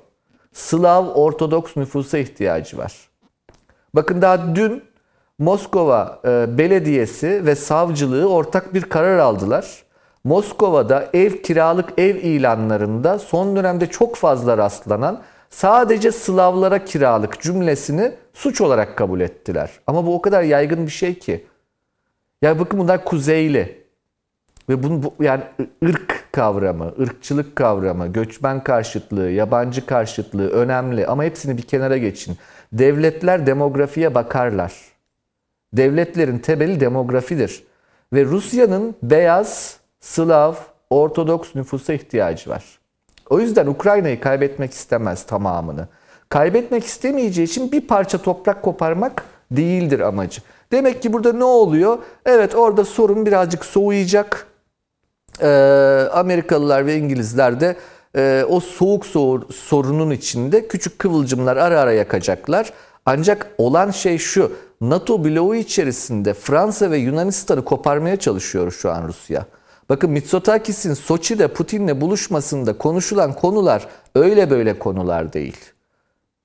Slav 0.53 1.07
Ortodoks 1.07 1.77
nüfusa 1.77 2.17
ihtiyacı 2.17 2.77
var. 2.77 2.93
Bakın 3.95 4.21
daha 4.21 4.55
dün 4.55 4.83
Moskova 5.39 6.19
e, 6.25 6.57
Belediyesi 6.57 7.45
ve 7.45 7.55
savcılığı 7.55 8.29
ortak 8.29 8.73
bir 8.73 8.81
karar 8.81 9.17
aldılar. 9.17 9.83
Moskova'da 10.23 11.09
ev 11.13 11.31
kiralık 11.31 11.89
ev 11.97 12.15
ilanlarında 12.15 13.19
son 13.19 13.55
dönemde 13.55 13.87
çok 13.87 14.15
fazla 14.15 14.57
rastlanan 14.57 15.21
sadece 15.49 16.11
Slavlara 16.11 16.85
kiralık 16.85 17.41
cümlesini 17.41 18.11
suç 18.33 18.61
olarak 18.61 18.97
kabul 18.97 19.19
ettiler. 19.19 19.71
Ama 19.87 20.05
bu 20.05 20.15
o 20.15 20.21
kadar 20.21 20.43
yaygın 20.43 20.85
bir 20.85 20.91
şey 20.91 21.19
ki. 21.19 21.45
Ya 22.41 22.59
bakın 22.59 22.79
bunlar 22.79 23.05
kuzeyli. 23.05 23.83
Ve 24.69 24.83
bunu 24.83 25.03
bu, 25.03 25.13
yani 25.19 25.43
ırk 25.85 26.27
kavramı, 26.31 26.93
ırkçılık 26.99 27.55
kavramı, 27.55 28.07
göçmen 28.07 28.63
karşıtlığı, 28.63 29.29
yabancı 29.29 29.85
karşıtlığı 29.85 30.49
önemli 30.49 31.07
ama 31.07 31.23
hepsini 31.23 31.57
bir 31.57 31.61
kenara 31.61 31.97
geçin. 31.97 32.37
Devletler 32.73 33.45
demografiye 33.47 34.15
bakarlar. 34.15 34.73
Devletlerin 35.73 36.39
temeli 36.39 36.79
demografidir. 36.79 37.63
Ve 38.13 38.25
Rusya'nın 38.25 38.95
beyaz, 39.03 39.77
Slav, 40.03 40.53
Ortodoks 40.89 41.55
nüfusa 41.55 41.93
ihtiyacı 41.93 42.49
var. 42.49 42.63
O 43.29 43.39
yüzden 43.39 43.67
Ukrayna'yı 43.67 44.19
kaybetmek 44.19 44.73
istemez 44.73 45.25
tamamını. 45.25 45.87
Kaybetmek 46.29 46.85
istemeyeceği 46.85 47.47
için 47.47 47.71
bir 47.71 47.81
parça 47.81 48.17
toprak 48.17 48.61
koparmak 48.61 49.25
değildir 49.51 49.99
amacı. 49.99 50.41
Demek 50.71 51.01
ki 51.01 51.13
burada 51.13 51.33
ne 51.33 51.43
oluyor? 51.43 51.97
Evet 52.25 52.55
orada 52.55 52.85
sorun 52.85 53.25
birazcık 53.25 53.65
soğuyacak. 53.65 54.47
Ee, 55.41 55.47
Amerikalılar 56.13 56.85
ve 56.85 56.97
İngilizler 56.97 57.59
de 57.59 57.75
e, 58.15 58.45
o 58.49 58.59
soğuk 58.59 59.05
soğur, 59.05 59.41
sorunun 59.51 60.11
içinde 60.11 60.67
küçük 60.67 60.99
kıvılcımlar 60.99 61.57
ara 61.57 61.79
ara 61.79 61.91
yakacaklar. 61.91 62.73
Ancak 63.05 63.47
olan 63.57 63.91
şey 63.91 64.17
şu. 64.17 64.51
NATO 64.81 65.23
bloğu 65.23 65.55
içerisinde 65.55 66.33
Fransa 66.33 66.91
ve 66.91 66.97
Yunanistan'ı 66.97 67.65
koparmaya 67.65 68.17
çalışıyor 68.17 68.71
şu 68.71 68.91
an 68.91 69.07
Rusya. 69.07 69.45
Bakın 69.89 70.09
Mitsotakis'in 70.11 70.93
Soçi'de 70.93 71.47
Putin'le 71.47 72.01
buluşmasında 72.01 72.77
konuşulan 72.77 73.33
konular 73.33 73.87
öyle 74.15 74.49
böyle 74.49 74.79
konular 74.79 75.33
değil. 75.33 75.57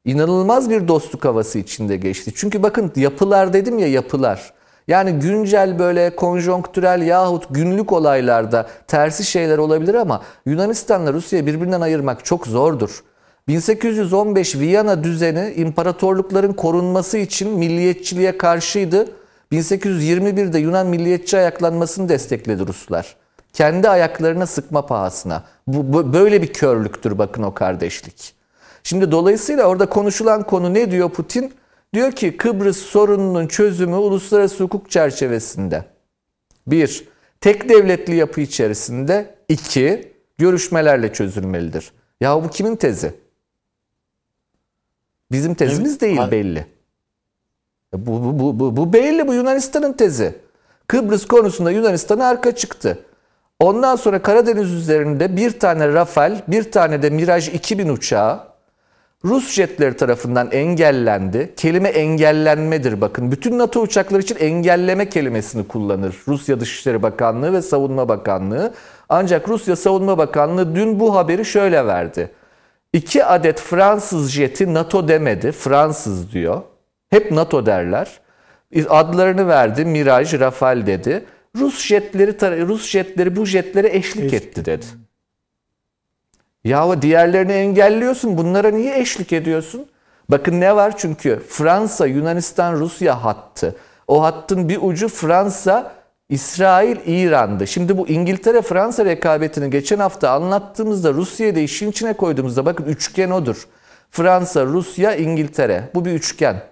İnanılmaz 0.04 0.70
bir 0.70 0.88
dostluk 0.88 1.24
havası 1.24 1.58
içinde 1.58 1.96
geçti. 1.96 2.32
Çünkü 2.34 2.62
bakın 2.62 2.92
yapılar 2.96 3.52
dedim 3.52 3.78
ya 3.78 3.88
yapılar. 3.88 4.52
Yani 4.88 5.12
güncel 5.12 5.78
böyle 5.78 6.16
konjonktürel 6.16 7.02
yahut 7.02 7.46
günlük 7.50 7.92
olaylarda 7.92 8.66
tersi 8.86 9.24
şeyler 9.24 9.58
olabilir 9.58 9.94
ama 9.94 10.22
Yunanistan'la 10.46 11.12
Rusya'yı 11.12 11.46
birbirinden 11.46 11.80
ayırmak 11.80 12.24
çok 12.24 12.46
zordur. 12.46 13.02
1815 13.48 14.56
Viyana 14.56 15.04
düzeni 15.04 15.52
imparatorlukların 15.56 16.52
korunması 16.52 17.18
için 17.18 17.50
milliyetçiliğe 17.50 18.38
karşıydı. 18.38 19.08
1821'de 19.52 20.58
Yunan 20.58 20.86
milliyetçi 20.86 21.36
ayaklanmasını 21.36 22.08
destekledi 22.08 22.66
Ruslar. 22.66 23.16
Kendi 23.52 23.88
ayaklarına 23.88 24.46
sıkma 24.46 24.86
pahasına. 24.86 25.44
Bu, 25.66 25.92
bu 25.92 26.12
böyle 26.12 26.42
bir 26.42 26.52
körlüktür 26.52 27.18
bakın 27.18 27.42
o 27.42 27.54
kardeşlik. 27.54 28.34
Şimdi 28.82 29.10
dolayısıyla 29.10 29.64
orada 29.64 29.88
konuşulan 29.88 30.42
konu 30.42 30.74
ne 30.74 30.90
diyor 30.90 31.10
Putin? 31.10 31.54
Diyor 31.94 32.12
ki 32.12 32.36
Kıbrıs 32.36 32.76
sorununun 32.76 33.46
çözümü 33.46 33.96
uluslararası 33.96 34.64
hukuk 34.64 34.90
çerçevesinde. 34.90 35.84
Bir, 36.66 37.08
tek 37.40 37.68
devletli 37.68 38.16
yapı 38.16 38.40
içerisinde. 38.40 39.34
iki 39.48 40.12
görüşmelerle 40.38 41.12
çözülmelidir. 41.12 41.92
Ya 42.20 42.44
bu 42.44 42.50
kimin 42.50 42.76
tezi? 42.76 43.14
Bizim 45.32 45.54
tezimiz 45.54 46.00
değil 46.00 46.20
belli. 46.30 46.66
Bu, 47.92 48.24
bu, 48.24 48.38
bu, 48.40 48.60
bu, 48.60 48.76
bu 48.76 48.92
belli 48.92 49.28
bu 49.28 49.34
Yunanistan'ın 49.34 49.92
tezi. 49.92 50.34
Kıbrıs 50.86 51.26
konusunda 51.26 51.70
Yunanistan 51.70 52.18
arka 52.18 52.56
çıktı. 52.56 53.04
Ondan 53.60 53.96
sonra 53.96 54.22
Karadeniz 54.22 54.72
üzerinde 54.72 55.36
bir 55.36 55.58
tane 55.58 55.92
Rafale, 55.92 56.42
bir 56.48 56.72
tane 56.72 57.02
de 57.02 57.10
Miraj 57.10 57.48
2000 57.48 57.88
uçağı 57.88 58.40
Rus 59.24 59.52
jetleri 59.52 59.96
tarafından 59.96 60.50
engellendi. 60.50 61.54
Kelime 61.56 61.88
engellenmedir 61.88 63.00
bakın. 63.00 63.32
Bütün 63.32 63.58
NATO 63.58 63.80
uçakları 63.80 64.22
için 64.22 64.36
engelleme 64.36 65.08
kelimesini 65.08 65.68
kullanır. 65.68 66.16
Rusya 66.28 66.60
Dışişleri 66.60 67.02
Bakanlığı 67.02 67.52
ve 67.52 67.62
Savunma 67.62 68.08
Bakanlığı. 68.08 68.74
Ancak 69.08 69.48
Rusya 69.48 69.76
Savunma 69.76 70.18
Bakanlığı 70.18 70.74
dün 70.74 71.00
bu 71.00 71.16
haberi 71.16 71.44
şöyle 71.44 71.86
verdi. 71.86 72.30
İki 72.92 73.24
adet 73.24 73.60
Fransız 73.60 74.30
jeti 74.30 74.74
NATO 74.74 75.08
demedi. 75.08 75.52
Fransız 75.52 76.32
diyor. 76.32 76.62
Hep 77.10 77.32
NATO 77.32 77.66
derler. 77.66 78.20
Adlarını 78.88 79.48
verdi. 79.48 79.84
Miraj, 79.84 80.40
Rafale 80.40 80.86
dedi. 80.86 81.24
Rus 81.56 81.86
jetleri 81.86 82.66
Rus 82.66 82.88
jetleri 82.88 83.36
bu 83.36 83.46
jetlere 83.46 83.96
eşlik, 83.96 84.24
eşlik 84.24 84.34
etti 84.34 84.64
dedi. 84.64 84.84
Yahu 86.64 87.02
diğerlerini 87.02 87.52
engelliyorsun. 87.52 88.38
Bunlara 88.38 88.70
niye 88.70 88.98
eşlik 88.98 89.32
ediyorsun? 89.32 89.86
Bakın 90.28 90.60
ne 90.60 90.76
var 90.76 90.98
çünkü 90.98 91.42
Fransa, 91.48 92.06
Yunanistan, 92.06 92.74
Rusya 92.74 93.24
hattı. 93.24 93.76
O 94.08 94.22
hattın 94.22 94.68
bir 94.68 94.78
ucu 94.82 95.08
Fransa, 95.08 95.92
İsrail, 96.28 96.96
İran'dı. 97.06 97.66
Şimdi 97.66 97.98
bu 97.98 98.08
İngiltere-Fransa 98.08 99.04
rekabetini 99.04 99.70
geçen 99.70 99.98
hafta 99.98 100.30
anlattığımızda 100.30 101.12
Rusya'yı 101.12 101.56
da 101.56 101.60
işin 101.60 101.90
içine 101.90 102.12
koyduğumuzda 102.12 102.66
bakın 102.66 102.84
üçgen 102.84 103.30
odur. 103.30 103.68
Fransa, 104.10 104.64
Rusya, 104.66 105.14
İngiltere. 105.14 105.90
Bu 105.94 106.04
bir 106.04 106.12
üçgen. 106.12 106.62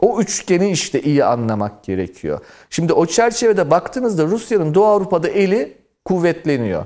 O 0.00 0.20
üçgeni 0.20 0.70
işte 0.70 1.02
iyi 1.02 1.24
anlamak 1.24 1.84
gerekiyor. 1.84 2.40
Şimdi 2.70 2.92
o 2.92 3.06
çerçevede 3.06 3.70
baktığınızda 3.70 4.24
Rusya'nın 4.24 4.74
Doğu 4.74 4.84
Avrupa'da 4.84 5.28
eli 5.28 5.76
kuvvetleniyor. 6.04 6.84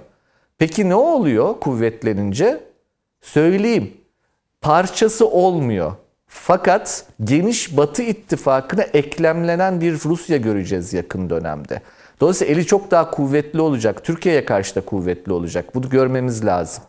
Peki 0.58 0.88
ne 0.88 0.94
oluyor 0.94 1.60
kuvvetlenince? 1.60 2.60
Söyleyeyim. 3.20 3.94
Parçası 4.60 5.28
olmuyor. 5.28 5.92
Fakat 6.26 7.04
geniş 7.24 7.76
Batı 7.76 8.02
ittifakına 8.02 8.82
eklemlenen 8.82 9.80
bir 9.80 9.92
Rusya 10.04 10.36
göreceğiz 10.36 10.92
yakın 10.92 11.30
dönemde. 11.30 11.80
Dolayısıyla 12.20 12.54
eli 12.54 12.66
çok 12.66 12.90
daha 12.90 13.10
kuvvetli 13.10 13.60
olacak. 13.60 14.04
Türkiye'ye 14.04 14.44
karşı 14.44 14.74
da 14.74 14.80
kuvvetli 14.80 15.32
olacak. 15.32 15.74
Bunu 15.74 15.88
görmemiz 15.88 16.44
lazım. 16.44 16.84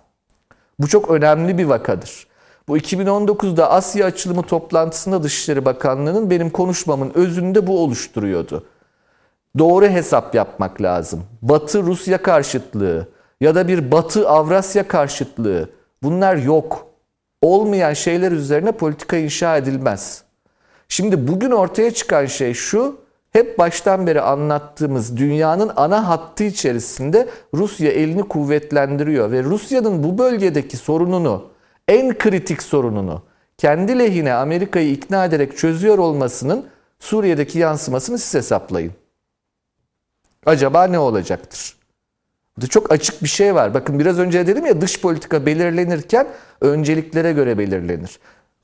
Bu 0.80 0.88
çok 0.88 1.12
önemli 1.12 1.58
bir 1.58 1.66
vakadır. 1.66 2.28
Bu 2.72 2.78
2019'da 2.78 3.72
Asya 3.72 4.06
açılımı 4.06 4.42
toplantısında 4.42 5.24
Dışişleri 5.24 5.66
Bakanlığı'nın 5.66 6.30
benim 6.30 6.50
konuşmamın 6.50 7.12
özünde 7.16 7.68
bu 7.68 7.84
oluşturuyordu. 7.84 8.66
Doğru 9.58 9.86
hesap 9.86 10.36
yapmak 10.36 10.82
lazım. 10.82 11.24
Batı 11.42 11.84
Rusya 11.84 12.22
karşıtlığı 12.22 13.08
ya 13.42 13.56
da 13.56 13.68
bir 13.68 13.92
Batı 13.92 14.30
Avrasya 14.30 14.88
karşıtlığı 14.88 15.70
bunlar 16.04 16.36
yok. 16.36 16.88
Olmayan 17.42 17.94
şeyler 17.94 18.32
üzerine 18.32 18.72
politika 18.72 19.18
inşa 19.18 19.58
edilmez. 19.58 20.24
Şimdi 20.90 21.28
bugün 21.28 21.52
ortaya 21.52 21.92
çıkan 21.92 22.26
şey 22.26 22.54
şu, 22.54 23.00
hep 23.32 23.60
baştan 23.60 24.08
beri 24.08 24.22
anlattığımız 24.22 25.18
dünyanın 25.18 25.72
ana 25.76 26.08
hattı 26.08 26.44
içerisinde 26.44 27.30
Rusya 27.54 27.92
elini 27.92 28.24
kuvvetlendiriyor 28.24 29.32
ve 29.32 29.44
Rusya'nın 29.44 30.04
bu 30.04 30.18
bölgedeki 30.18 30.78
sorununu 30.78 31.51
en 31.92 32.18
kritik 32.18 32.64
sorununu 32.64 33.22
kendi 33.58 34.00
lehine 34.00 34.34
Amerika'yı 34.34 34.92
ikna 34.92 35.26
ederek 35.26 35.58
çözüyor 35.58 35.98
olmasının 35.98 36.66
Suriye'deki 37.00 37.60
yansımasını 37.60 38.18
siz 38.18 38.34
hesaplayın. 38.34 38.92
Acaba 40.46 40.84
ne 40.88 41.00
olacaktır? 41.00 41.76
Burada 42.58 42.68
çok 42.68 42.92
açık 42.92 43.24
bir 43.24 43.28
şey 43.28 43.56
var. 43.56 43.74
Bakın 43.74 44.00
biraz 44.00 44.20
önce 44.20 44.48
dedim 44.48 44.66
ya 44.66 44.82
dış 44.82 45.02
politika 45.02 45.46
belirlenirken 45.46 46.28
önceliklere 46.62 47.32
göre 47.32 47.58
belirlenir. 47.58 48.20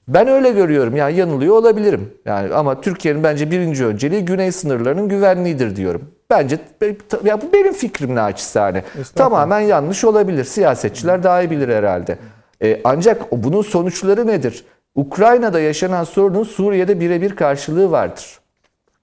Ben 0.07 0.27
öyle 0.27 0.51
görüyorum. 0.51 0.95
Yani 0.95 1.15
yanılıyor 1.17 1.55
olabilirim. 1.55 2.13
Yani 2.25 2.53
ama 2.53 2.81
Türkiye'nin 2.81 3.23
bence 3.23 3.51
birinci 3.51 3.85
önceliği 3.85 4.25
güney 4.25 4.51
sınırlarının 4.51 5.09
güvenliğidir 5.09 5.75
diyorum. 5.75 6.11
Bence 6.29 6.59
ya 7.23 7.41
bu 7.41 7.53
benim 7.53 7.73
fikrim 7.73 8.15
naçizane. 8.15 8.83
Tamamen 9.15 9.59
yanlış 9.59 10.03
olabilir. 10.03 10.43
Siyasetçiler 10.43 11.23
daha 11.23 11.41
iyi 11.41 11.51
bilir 11.51 11.69
herhalde. 11.69 12.17
E, 12.63 12.81
ancak 12.83 13.31
bunun 13.31 13.61
sonuçları 13.61 14.27
nedir? 14.27 14.65
Ukrayna'da 14.95 15.59
yaşanan 15.59 16.03
sorunun 16.03 16.43
Suriye'de 16.43 16.99
birebir 16.99 17.35
karşılığı 17.35 17.91
vardır. 17.91 18.39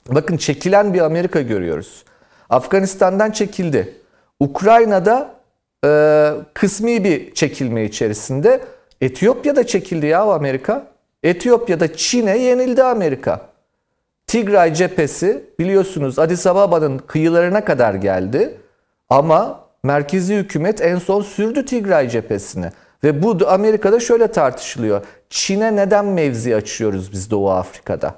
Bakın 0.08 0.36
çekilen 0.36 0.94
bir 0.94 1.00
Amerika 1.00 1.40
görüyoruz. 1.40 2.04
Afganistan'dan 2.50 3.30
çekildi. 3.30 3.94
Ukrayna'da 4.40 5.34
e, 5.84 6.30
kısmi 6.54 7.04
bir 7.04 7.34
çekilme 7.34 7.84
içerisinde. 7.84 8.60
Etiyopya'da 9.00 9.66
çekildi 9.66 10.06
ya 10.06 10.22
Amerika. 10.22 10.86
Etiyopya'da 11.22 11.96
Çin'e 11.96 12.38
yenildi 12.38 12.82
Amerika. 12.82 13.40
Tigray 14.26 14.74
cephesi 14.74 15.44
biliyorsunuz 15.58 16.18
Addis 16.18 16.46
Ababa'nın 16.46 16.98
kıyılarına 16.98 17.64
kadar 17.64 17.94
geldi. 17.94 18.60
Ama 19.08 19.60
merkezi 19.82 20.34
hükümet 20.36 20.82
en 20.82 20.98
son 20.98 21.22
sürdü 21.22 21.64
Tigray 21.64 22.08
cephesini. 22.08 22.70
Ve 23.04 23.22
bu 23.22 23.38
Amerika'da 23.48 24.00
şöyle 24.00 24.26
tartışılıyor. 24.28 25.04
Çin'e 25.30 25.76
neden 25.76 26.04
mevzi 26.04 26.56
açıyoruz 26.56 27.12
biz 27.12 27.30
Doğu 27.30 27.50
Afrika'da? 27.50 28.14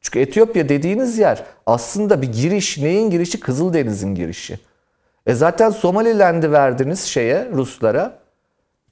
Çünkü 0.00 0.20
Etiyopya 0.20 0.68
dediğiniz 0.68 1.18
yer 1.18 1.44
aslında 1.66 2.22
bir 2.22 2.32
giriş. 2.32 2.78
Neyin 2.78 3.10
girişi? 3.10 3.40
Kızıldeniz'in 3.40 4.14
girişi. 4.14 4.58
E 5.26 5.34
zaten 5.34 5.70
Somaliland'i 5.70 6.52
verdiniz 6.52 7.00
şeye 7.04 7.48
Ruslara. 7.52 8.18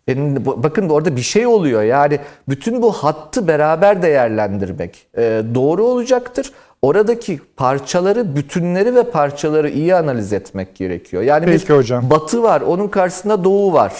E 0.08 0.46
bakın 0.46 0.88
orada 0.88 1.16
bir 1.16 1.22
şey 1.22 1.46
oluyor. 1.46 1.82
Yani 1.82 2.18
bütün 2.48 2.82
bu 2.82 2.92
hattı 2.92 3.48
beraber 3.48 4.02
değerlendirmek 4.02 5.06
e, 5.16 5.42
doğru 5.54 5.84
olacaktır. 5.84 6.52
Oradaki 6.82 7.40
parçaları, 7.56 8.36
bütünleri 8.36 8.94
ve 8.94 9.02
parçaları 9.02 9.70
iyi 9.70 9.94
analiz 9.94 10.32
etmek 10.32 10.74
gerekiyor. 10.76 11.22
Yani 11.22 11.44
Peki 11.46 11.68
bir 11.68 11.74
hocam. 11.74 12.10
batı 12.10 12.42
var, 12.42 12.60
onun 12.60 12.88
karşısında 12.88 13.44
doğu 13.44 13.72
var. 13.72 13.92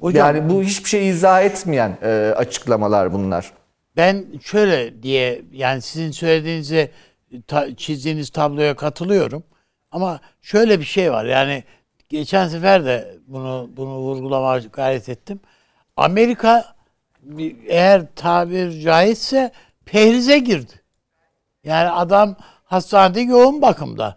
Hocam- 0.00 0.26
yani 0.26 0.50
bu 0.50 0.62
hiçbir 0.62 0.88
şey 0.88 1.08
izah 1.08 1.42
etmeyen 1.42 1.98
e, 2.02 2.34
açıklamalar 2.36 3.12
bunlar. 3.12 3.52
Ben 3.96 4.24
şöyle 4.42 5.02
diye 5.02 5.42
yani 5.52 5.82
sizin 5.82 6.10
söylediğinize 6.10 6.90
ta- 7.46 7.76
çizdiğiniz 7.76 8.30
tabloya 8.30 8.76
katılıyorum. 8.76 9.42
Ama 9.90 10.20
şöyle 10.42 10.80
bir 10.80 10.84
şey 10.84 11.12
var. 11.12 11.24
Yani 11.24 11.64
geçen 12.08 12.48
sefer 12.48 12.84
de 12.84 13.18
bunu 13.26 13.70
bunu 13.76 13.96
vurgulamaya 13.98 14.62
gayret 14.72 15.08
ettim. 15.08 15.40
Amerika 15.96 16.74
eğer 17.68 18.02
tabir 18.16 18.80
caizse 18.80 19.52
pehrize 19.84 20.38
girdi. 20.38 20.72
Yani 21.64 21.90
adam 21.90 22.36
hastanede 22.64 23.20
yoğun 23.20 23.62
bakımda 23.62 24.16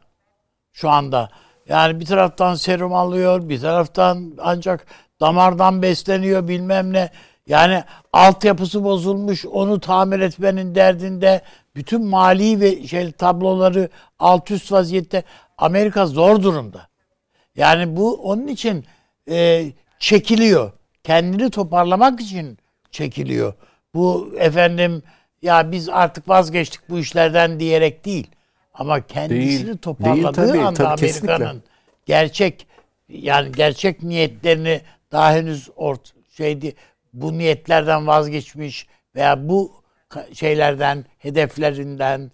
şu 0.73 0.89
anda. 0.89 1.29
Yani 1.67 1.99
bir 1.99 2.05
taraftan 2.05 2.55
serum 2.55 2.93
alıyor, 2.93 3.49
bir 3.49 3.61
taraftan 3.61 4.33
ancak 4.39 4.85
damardan 5.21 5.81
besleniyor 5.81 6.47
bilmem 6.47 6.93
ne. 6.93 7.09
Yani 7.47 7.83
altyapısı 8.13 8.83
bozulmuş, 8.83 9.45
onu 9.45 9.79
tamir 9.79 10.19
etmenin 10.19 10.75
derdinde 10.75 11.41
bütün 11.75 12.05
mali 12.05 12.59
ve 12.59 12.87
şey 12.87 13.11
tabloları 13.11 13.89
alt 14.19 14.51
üst 14.51 14.71
vaziyette. 14.71 15.23
Amerika 15.57 16.05
zor 16.05 16.43
durumda. 16.43 16.87
Yani 17.55 17.95
bu 17.95 18.15
onun 18.15 18.47
için 18.47 18.85
e, 19.29 19.65
çekiliyor. 19.99 20.71
Kendini 21.03 21.49
toparlamak 21.49 22.19
için 22.21 22.57
çekiliyor. 22.91 23.53
Bu 23.93 24.33
efendim 24.37 25.03
ya 25.41 25.71
biz 25.71 25.89
artık 25.89 26.29
vazgeçtik 26.29 26.89
bu 26.89 26.99
işlerden 26.99 27.59
diyerek 27.59 28.05
değil. 28.05 28.27
Ama 28.73 29.01
kendisini 29.01 29.65
Değil. 29.65 29.77
toparladığı 29.77 30.41
Değil 30.41 30.53
tabii, 30.53 30.61
anda 30.61 30.83
tabii, 30.83 30.99
kesinlikle. 30.99 31.33
Amerika'nın 31.33 31.63
gerçek 32.05 32.67
yani 33.09 33.51
gerçek 33.51 34.03
niyetlerini 34.03 34.81
daha 35.11 35.33
henüz 35.33 35.69
ort 35.75 36.13
şeydi 36.29 36.75
bu 37.13 37.37
niyetlerden 37.37 38.07
vazgeçmiş 38.07 38.87
veya 39.15 39.49
bu 39.49 39.83
şeylerden 40.33 41.05
hedeflerinden 41.17 42.31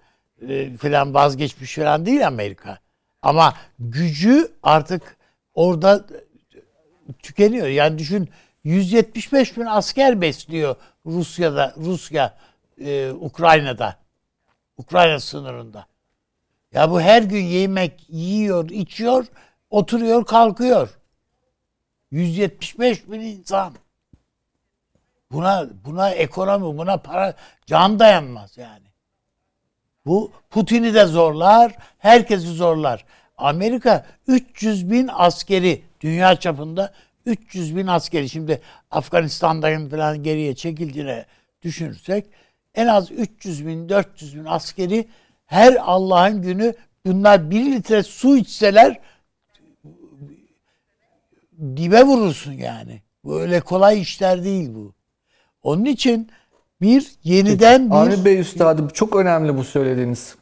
e, 0.47 0.77
falan 0.77 1.13
vazgeçmiş 1.13 1.75
falan 1.75 2.05
değil 2.05 2.27
Amerika. 2.27 2.79
Ama 3.21 3.53
gücü 3.79 4.51
artık 4.63 5.17
orada 5.53 6.05
tükeniyor. 7.23 7.67
Yani 7.67 7.97
düşün 7.97 8.29
175 8.63 9.57
bin 9.57 9.65
asker 9.65 10.21
besliyor 10.21 10.75
Rusya'da, 11.05 11.73
Rusya, 11.77 12.37
e, 12.81 13.11
Ukrayna'da. 13.11 13.95
Ukrayna 14.77 15.19
sınırında. 15.19 15.85
Ya 16.73 16.91
bu 16.91 17.01
her 17.01 17.21
gün 17.21 17.43
yemek 17.43 18.09
yiyor, 18.09 18.69
içiyor, 18.69 19.25
oturuyor, 19.69 20.25
kalkıyor. 20.25 20.89
175 22.15 23.11
bin 23.11 23.19
insan. 23.19 23.73
Buna 25.31 25.67
buna 25.85 26.09
ekonomi, 26.09 26.77
buna 26.77 26.97
para 26.97 27.33
can 27.65 27.99
dayanmaz 27.99 28.57
yani. 28.57 28.85
Bu 30.05 30.31
Putin'i 30.49 30.93
de 30.93 31.05
zorlar, 31.05 31.75
herkesi 31.97 32.47
zorlar. 32.47 33.05
Amerika 33.37 34.05
300 34.27 34.91
bin 34.91 35.09
askeri 35.13 35.81
dünya 36.01 36.39
çapında 36.39 36.93
300 37.25 37.75
bin 37.75 37.87
askeri 37.87 38.29
şimdi 38.29 38.61
Afganistan'dan 38.91 39.89
falan 39.89 40.23
geriye 40.23 40.55
çekildiğine 40.55 41.25
düşünürsek 41.61 42.25
en 42.75 42.87
az 42.87 43.11
300 43.11 43.67
bin 43.67 43.89
400 43.89 44.35
bin 44.35 44.45
askeri 44.45 45.07
her 45.45 45.77
Allah'ın 45.79 46.41
günü 46.41 46.73
bunlar 47.05 47.51
bir 47.51 47.65
litre 47.65 48.03
su 48.03 48.37
içseler 48.37 48.99
dibe 51.77 52.03
vurursun 52.03 52.51
yani. 52.51 53.01
Bu 53.23 53.41
öyle 53.41 53.59
kolay 53.59 54.01
işler 54.01 54.43
değil 54.43 54.69
bu. 54.75 54.93
Onun 55.63 55.85
için 55.85 56.29
bir 56.81 57.11
yeniden 57.23 57.89
bir 57.89 57.95
Avni 57.95 58.25
Bey 58.25 58.39
Üstadım 58.39 58.87
çok 58.87 59.15
önemli 59.15 59.57
bu 59.57 59.63
söylediğiniz. 59.63 60.35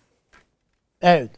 Evet. 1.01 1.29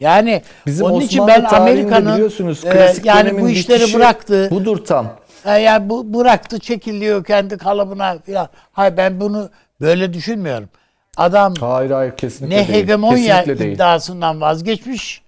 Yani 0.00 0.42
Bizim 0.66 0.86
onun 0.86 0.92
Osmanlı 0.92 1.06
için 1.06 1.26
ben 1.26 1.44
Amerika'nın 1.44 2.14
biliyorsunuz 2.14 2.64
e, 2.64 2.70
klasik 2.70 3.04
yani 3.04 3.24
dönemin 3.24 3.44
bu 3.44 3.48
işleri 3.48 3.94
bıraktı. 3.94 4.48
Budur 4.50 4.84
tam. 4.84 5.16
E, 5.44 5.50
yani 5.50 5.88
bu 5.90 6.14
bıraktı, 6.14 6.58
çekiliyor 6.58 7.24
kendi 7.24 7.58
kalıbına 7.58 8.18
filan. 8.18 8.48
Hayır 8.72 8.96
ben 8.96 9.20
bunu 9.20 9.50
böyle 9.80 10.12
düşünmüyorum. 10.12 10.68
Adam 11.16 11.54
Hayır 11.60 11.90
hayır 11.90 12.16
kesinlikle 12.16 12.56
ne 12.56 12.68
değil. 12.68 12.78
hegemonya 12.78 13.36
Kesinlikle 13.38 13.64
değil. 13.64 13.74
iddiasından 13.74 14.40
vazgeçmiş 14.40 15.22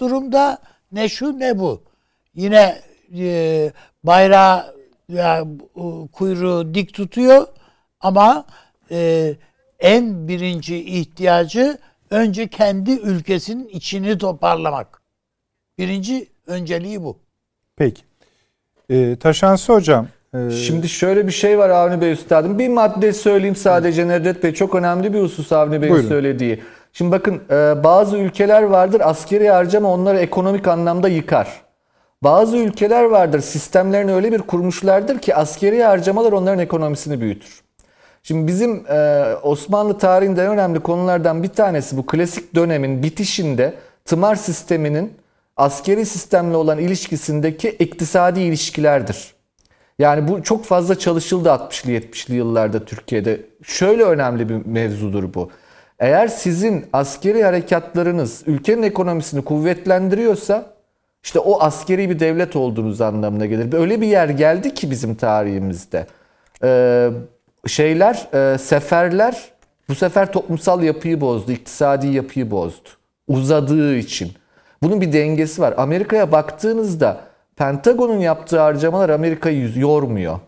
durumda 0.00 0.58
ne 0.92 1.08
şu 1.08 1.38
ne 1.38 1.58
bu. 1.58 1.82
Yine 2.34 2.78
e, 3.18 3.72
bayrağı 4.04 4.74
ya, 5.08 5.44
kuyruğu 6.12 6.74
dik 6.74 6.94
tutuyor 6.94 7.46
ama 8.00 8.44
e, 8.90 9.32
en 9.80 10.28
birinci 10.28 10.76
ihtiyacı 10.84 11.78
önce 12.10 12.48
kendi 12.48 12.90
ülkesinin 12.92 13.68
içini 13.68 14.18
toparlamak. 14.18 15.02
Birinci 15.78 16.26
önceliği 16.46 17.02
bu. 17.02 17.18
Peki. 17.76 18.02
Ee, 18.90 19.16
Taşansı 19.20 19.72
hocam. 19.72 20.08
e, 20.34 20.50
Şimdi 20.50 20.88
şöyle 20.88 21.26
bir 21.26 21.32
şey 21.32 21.58
var 21.58 21.68
Avni 21.70 22.00
Bey 22.00 22.12
Üstadım. 22.12 22.58
Bir 22.58 22.68
madde 22.68 23.12
söyleyeyim 23.12 23.56
sadece 23.56 24.08
Nedret 24.08 24.42
Bey. 24.42 24.54
Çok 24.54 24.74
önemli 24.74 25.12
bir 25.14 25.20
husus 25.20 25.52
Avni 25.52 25.82
Bey'in 25.82 25.94
Buyurun. 25.94 26.08
söylediği. 26.08 26.62
Şimdi 26.92 27.12
bakın 27.12 27.42
e, 27.50 27.84
bazı 27.84 28.16
ülkeler 28.18 28.62
vardır 28.62 29.00
askeri 29.04 29.50
harcama 29.50 29.92
onları 29.92 30.18
ekonomik 30.18 30.68
anlamda 30.68 31.08
yıkar. 31.08 31.62
Bazı 32.22 32.56
ülkeler 32.56 33.04
vardır 33.04 33.40
sistemlerini 33.40 34.14
öyle 34.14 34.32
bir 34.32 34.38
kurmuşlardır 34.38 35.18
ki 35.18 35.34
askeri 35.34 35.82
harcamalar 35.82 36.32
onların 36.32 36.58
ekonomisini 36.58 37.20
büyütür. 37.20 37.62
Şimdi 38.22 38.46
bizim 38.46 38.86
e, 38.86 39.26
Osmanlı 39.42 39.98
tarihinde 39.98 40.48
önemli 40.48 40.80
konulardan 40.80 41.42
bir 41.42 41.48
tanesi 41.48 41.96
bu 41.96 42.06
klasik 42.06 42.54
dönemin 42.54 43.02
bitişinde 43.02 43.74
tımar 44.04 44.36
sisteminin 44.36 45.12
askeri 45.56 46.06
sistemle 46.06 46.56
olan 46.56 46.78
ilişkisindeki 46.78 47.68
iktisadi 47.70 48.40
ilişkilerdir. 48.40 49.34
Yani 49.98 50.28
bu 50.28 50.42
çok 50.42 50.64
fazla 50.64 50.98
çalışıldı 50.98 51.48
60'lı 51.48 51.90
70'li 51.92 52.34
yıllarda 52.34 52.84
Türkiye'de. 52.84 53.40
Şöyle 53.62 54.04
önemli 54.04 54.48
bir 54.48 54.66
mevzudur 54.66 55.34
bu. 55.34 55.50
Eğer 55.98 56.28
sizin 56.28 56.86
askeri 56.92 57.44
harekatlarınız 57.44 58.42
ülkenin 58.46 58.82
ekonomisini 58.82 59.44
kuvvetlendiriyorsa 59.44 60.72
işte 61.22 61.38
o 61.38 61.60
askeri 61.60 62.10
bir 62.10 62.20
devlet 62.20 62.56
olduğunuz 62.56 63.00
anlamına 63.00 63.46
gelir. 63.46 63.72
Öyle 63.72 64.00
bir 64.00 64.06
yer 64.06 64.28
geldi 64.28 64.74
ki 64.74 64.90
bizim 64.90 65.14
tarihimizde. 65.14 66.06
Ee, 66.64 67.10
şeyler, 67.66 68.28
e, 68.34 68.58
seferler 68.58 69.52
bu 69.88 69.94
sefer 69.94 70.32
toplumsal 70.32 70.82
yapıyı 70.82 71.20
bozdu, 71.20 71.52
iktisadi 71.52 72.06
yapıyı 72.06 72.50
bozdu. 72.50 72.88
Uzadığı 73.28 73.96
için. 73.96 74.32
Bunun 74.82 75.00
bir 75.00 75.12
dengesi 75.12 75.62
var. 75.62 75.74
Amerika'ya 75.76 76.32
baktığınızda 76.32 77.20
Pentagon'un 77.56 78.18
yaptığı 78.18 78.60
harcamalar 78.60 79.08
Amerika'yı 79.10 79.78
yormuyor. 79.78 80.38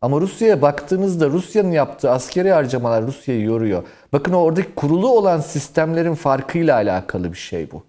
Ama 0.00 0.20
Rusya'ya 0.20 0.62
baktığınızda 0.62 1.28
Rusya'nın 1.28 1.72
yaptığı 1.72 2.10
askeri 2.10 2.50
harcamalar 2.50 3.06
Rusya'yı 3.06 3.42
yoruyor. 3.42 3.82
Bakın 4.12 4.32
oradaki 4.32 4.74
kurulu 4.74 5.08
olan 5.08 5.40
sistemlerin 5.40 6.14
farkıyla 6.14 6.74
alakalı 6.74 7.32
bir 7.32 7.38
şey 7.38 7.70
bu. 7.70 7.82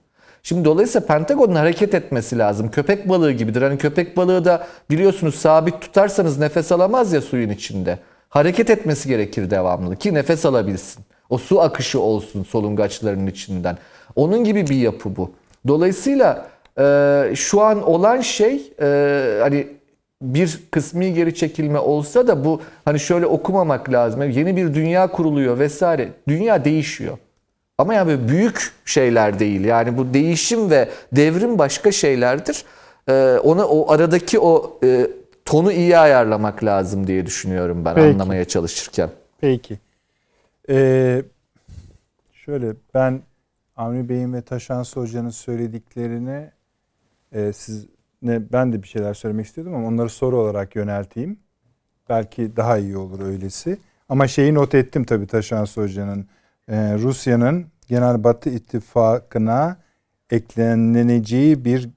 Şimdi 0.45 0.65
dolayısıyla 0.65 1.07
Pentagon'un 1.07 1.55
hareket 1.55 1.93
etmesi 1.93 2.37
lazım. 2.37 2.71
Köpek 2.71 3.09
balığı 3.09 3.31
gibidir. 3.31 3.61
Hani 3.61 3.77
köpek 3.77 4.17
balığı 4.17 4.45
da 4.45 4.67
biliyorsunuz 4.89 5.35
sabit 5.35 5.81
tutarsanız 5.81 6.39
nefes 6.39 6.71
alamaz 6.71 7.13
ya 7.13 7.21
suyun 7.21 7.49
içinde. 7.49 7.99
Hareket 8.29 8.69
etmesi 8.69 9.09
gerekir 9.09 9.49
devamlı 9.49 9.95
ki 9.95 10.13
nefes 10.13 10.45
alabilsin. 10.45 11.03
O 11.29 11.37
su 11.37 11.61
akışı 11.61 11.99
olsun 11.99 12.43
solungaçlarının 12.43 13.27
içinden. 13.27 13.77
Onun 14.15 14.43
gibi 14.43 14.67
bir 14.67 14.75
yapı 14.75 15.15
bu. 15.15 15.31
Dolayısıyla 15.67 16.47
e, 16.79 17.23
şu 17.35 17.61
an 17.61 17.83
olan 17.83 18.21
şey 18.21 18.73
e, 18.81 19.37
hani 19.41 19.67
bir 20.21 20.59
kısmi 20.71 21.13
geri 21.13 21.35
çekilme 21.35 21.79
olsa 21.79 22.27
da 22.27 22.45
bu 22.45 22.61
hani 22.85 22.99
şöyle 22.99 23.25
okumamak 23.25 23.91
lazım. 23.91 24.29
Yeni 24.29 24.55
bir 24.57 24.73
dünya 24.73 25.07
kuruluyor 25.07 25.59
vesaire. 25.59 26.09
Dünya 26.27 26.65
değişiyor. 26.65 27.17
Ama 27.77 27.93
yani 27.93 28.27
büyük 28.27 28.71
şeyler 28.85 29.39
değil. 29.39 29.65
Yani 29.65 29.97
bu 29.97 30.13
değişim 30.13 30.69
ve 30.69 30.89
devrim 31.11 31.59
başka 31.59 31.91
şeylerdir. 31.91 32.65
Ee, 33.09 33.37
ona 33.43 33.67
o 33.67 33.91
aradaki 33.91 34.39
o 34.39 34.79
e, 34.83 35.07
tonu 35.45 35.71
iyi 35.71 35.97
ayarlamak 35.97 36.63
lazım 36.63 37.07
diye 37.07 37.25
düşünüyorum 37.25 37.85
ben 37.85 37.95
Peki. 37.95 38.07
anlamaya 38.07 38.45
çalışırken. 38.45 39.09
Peki. 39.41 39.79
Ee, 40.69 41.23
şöyle 42.33 42.73
ben 42.93 43.21
Avni 43.75 44.09
Bey'in 44.09 44.33
ve 44.33 44.41
Taşansı 44.41 44.99
Hoca'nın 44.99 45.29
söylediklerine 45.29 46.51
e, 47.31 47.53
siz 47.53 47.85
ne 48.21 48.51
ben 48.51 48.73
de 48.73 48.83
bir 48.83 48.87
şeyler 48.87 49.13
söylemek 49.13 49.45
istiyordum 49.45 49.75
ama 49.75 49.87
onları 49.87 50.09
soru 50.09 50.37
olarak 50.37 50.75
yönelteyim. 50.75 51.39
Belki 52.09 52.55
daha 52.55 52.77
iyi 52.77 52.97
olur 52.97 53.25
öylesi. 53.25 53.77
Ama 54.09 54.27
şeyi 54.27 54.53
not 54.53 54.75
ettim 54.75 55.03
tabii 55.03 55.27
Taşansı 55.27 55.81
Hoca'nın. 55.81 56.27
Ee, 56.69 56.95
Rusya'nın 56.97 57.67
genel 57.87 58.23
Batı 58.23 58.49
ittifakına 58.49 59.77
ekleneceği 60.29 61.65
bir 61.65 61.89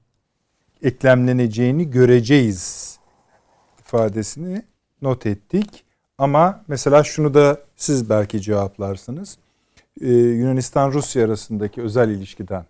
eklemleneceğini 0.83 1.89
göreceğiz 1.89 2.99
ifadesini 3.79 4.61
not 5.01 5.25
ettik. 5.25 5.83
Ama 6.17 6.63
mesela 6.67 7.03
şunu 7.03 7.33
da 7.33 7.61
siz 7.75 8.09
belki 8.09 8.41
cevaplarsınız. 8.41 9.37
Ee, 10.01 10.07
Yunanistan-Rusya 10.11 11.25
arasındaki 11.25 11.81
özel 11.81 12.09
ilişkiden, 12.09 12.65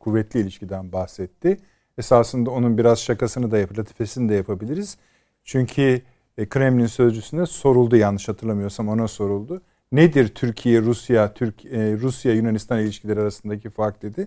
kuvvetli 0.00 0.40
ilişkiden 0.40 0.92
bahsetti. 0.92 1.60
Esasında 1.98 2.50
onun 2.50 2.78
biraz 2.78 3.00
şakasını 3.00 3.50
da 3.50 3.58
yapıp, 3.58 3.78
latifesini 3.78 4.28
de 4.28 4.34
yapabiliriz. 4.34 4.96
Çünkü 5.44 6.02
e, 6.38 6.48
Kremlin 6.48 6.86
sözcüsüne 6.86 7.46
soruldu 7.46 7.96
yanlış 7.96 8.28
hatırlamıyorsam 8.28 8.88
ona 8.88 9.08
soruldu. 9.08 9.62
Nedir 9.92 10.28
Türkiye, 10.28 10.80
Rusya, 10.80 11.34
Türk, 11.34 11.64
e, 11.64 11.96
Rusya, 12.00 12.34
Yunanistan 12.34 12.80
ilişkileri 12.80 13.20
arasındaki 13.20 13.70
fark 13.70 14.02
dedi. 14.02 14.26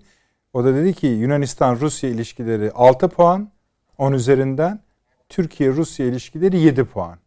O 0.54 0.64
da 0.64 0.76
dedi 0.76 0.94
ki 0.94 1.08
Yunanistan-Rusya 1.08 2.10
ilişkileri 2.10 2.72
6 2.72 3.10
puan 3.10 3.50
10 3.98 4.14
üzerinden, 4.14 4.80
Türkiye-Rusya 5.30 6.06
ilişkileri 6.06 6.60
7 6.60 6.84
puan. 6.86 7.18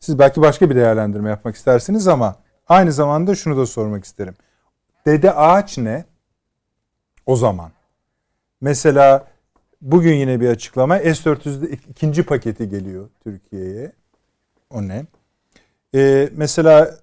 Siz 0.00 0.18
belki 0.18 0.40
başka 0.40 0.70
bir 0.70 0.74
değerlendirme 0.76 1.30
yapmak 1.30 1.56
istersiniz 1.56 2.08
ama 2.08 2.36
aynı 2.68 2.92
zamanda 2.92 3.34
şunu 3.34 3.56
da 3.56 3.66
sormak 3.66 4.04
isterim. 4.04 4.34
Dede 5.06 5.32
ağaç 5.32 5.78
ne? 5.78 6.04
O 7.26 7.36
zaman. 7.36 7.70
Mesela 8.60 9.26
bugün 9.80 10.14
yine 10.14 10.40
bir 10.40 10.48
açıklama 10.48 10.98
S-400'de 10.98 11.70
ikinci 11.90 12.22
paketi 12.22 12.68
geliyor 12.68 13.08
Türkiye'ye. 13.24 13.92
O 14.70 14.82
ne? 14.88 15.04
Ee, 15.94 16.28
mesela 16.32 16.98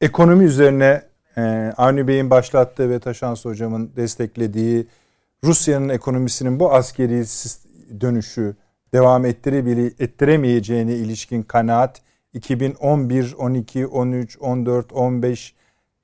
ekonomi 0.00 0.44
üzerine 0.44 1.02
e, 1.36 1.72
Avni 1.76 2.08
Bey'in 2.08 2.30
başlattığı 2.30 2.90
ve 2.90 2.98
Taşans 2.98 3.44
Hocam'ın 3.44 3.90
desteklediği 3.96 4.86
Rusya'nın 5.44 5.88
ekonomisinin 5.88 6.60
bu 6.60 6.72
askeri 6.72 7.24
dönüşü 8.00 8.56
devam 8.92 9.24
ettirebili, 9.24 9.94
ettiremeyeceğine 9.98 10.94
ilişkin 10.94 11.42
kanaat 11.42 12.00
2011, 12.34 13.34
12, 13.38 13.86
13, 13.86 14.38
14, 14.40 14.92
15 14.92 15.54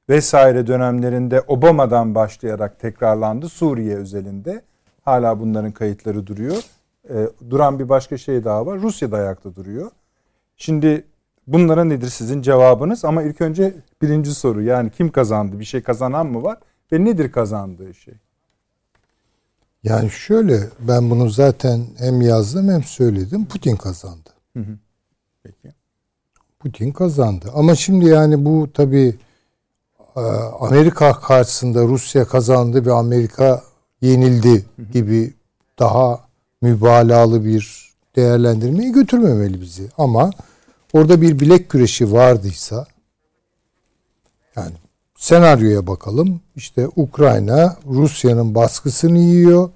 vesaire 0.09 0.67
dönemlerinde 0.67 1.41
Obama'dan 1.41 2.15
başlayarak 2.15 2.81
tekrarlandı 2.81 3.49
Suriye 3.49 3.97
özelinde. 3.97 4.63
Hala 5.03 5.41
bunların 5.41 5.73
kayıtları 5.73 6.27
duruyor. 6.27 6.63
E, 7.09 7.29
duran 7.51 7.79
bir 7.79 7.89
başka 7.89 8.19
şey 8.19 8.45
daha 8.45 8.67
var. 8.67 8.79
Rusya 8.79 9.11
da 9.11 9.17
ayakta 9.17 9.57
duruyor. 9.57 9.91
Şimdi 10.57 11.05
bunlara 11.47 11.85
nedir 11.85 12.09
sizin 12.09 12.43
cevabınız? 12.43 13.05
Ama 13.05 13.23
ilk 13.23 13.41
önce 13.41 13.75
birinci 14.03 14.35
soru 14.35 14.63
yani 14.63 14.91
kim 14.91 15.13
kazandı? 15.13 15.61
Bir 15.61 15.65
şey 15.65 15.83
kazanan 15.83 16.27
mı 16.27 16.43
var? 16.43 16.59
Ve 16.93 17.05
nedir 17.05 17.33
kazandığı 17.33 17.95
şey? 17.95 18.15
Yani 19.83 20.11
şöyle 20.11 20.61
ben 20.81 21.11
bunu 21.11 21.31
zaten 21.31 21.87
hem 21.99 22.21
yazdım 22.21 22.69
hem 22.69 22.83
söyledim. 22.83 23.47
Putin 23.47 23.77
kazandı. 23.77 24.31
Hı 24.57 24.61
hı. 24.61 24.79
Peki. 25.43 25.75
Putin 26.61 26.93
kazandı. 26.93 27.51
Ama 27.55 27.75
şimdi 27.75 28.07
yani 28.07 28.45
bu 28.45 28.73
tabi 28.73 29.17
Amerika 30.61 31.13
karşısında 31.13 31.83
Rusya 31.83 32.25
kazandı 32.25 32.87
ve 32.87 32.93
Amerika 32.93 33.63
yenildi 34.01 34.65
gibi 34.93 35.35
daha 35.79 36.21
mübalağalı 36.63 37.45
bir 37.45 37.93
değerlendirmeyi 38.17 38.93
götürmemeli 38.93 39.61
bizi. 39.61 39.89
Ama 39.99 40.31
orada 40.93 41.23
bir 41.23 41.41
bilek 41.41 41.71
güreşi 41.71 42.13
vardıysa 42.13 42.87
yani 44.57 44.73
senaryoya 45.17 45.87
bakalım. 45.87 46.41
İşte 46.57 46.89
Ukrayna 46.97 47.77
Rusya'nın 47.87 48.55
baskısını 48.55 49.19
yiyor. 49.19 49.71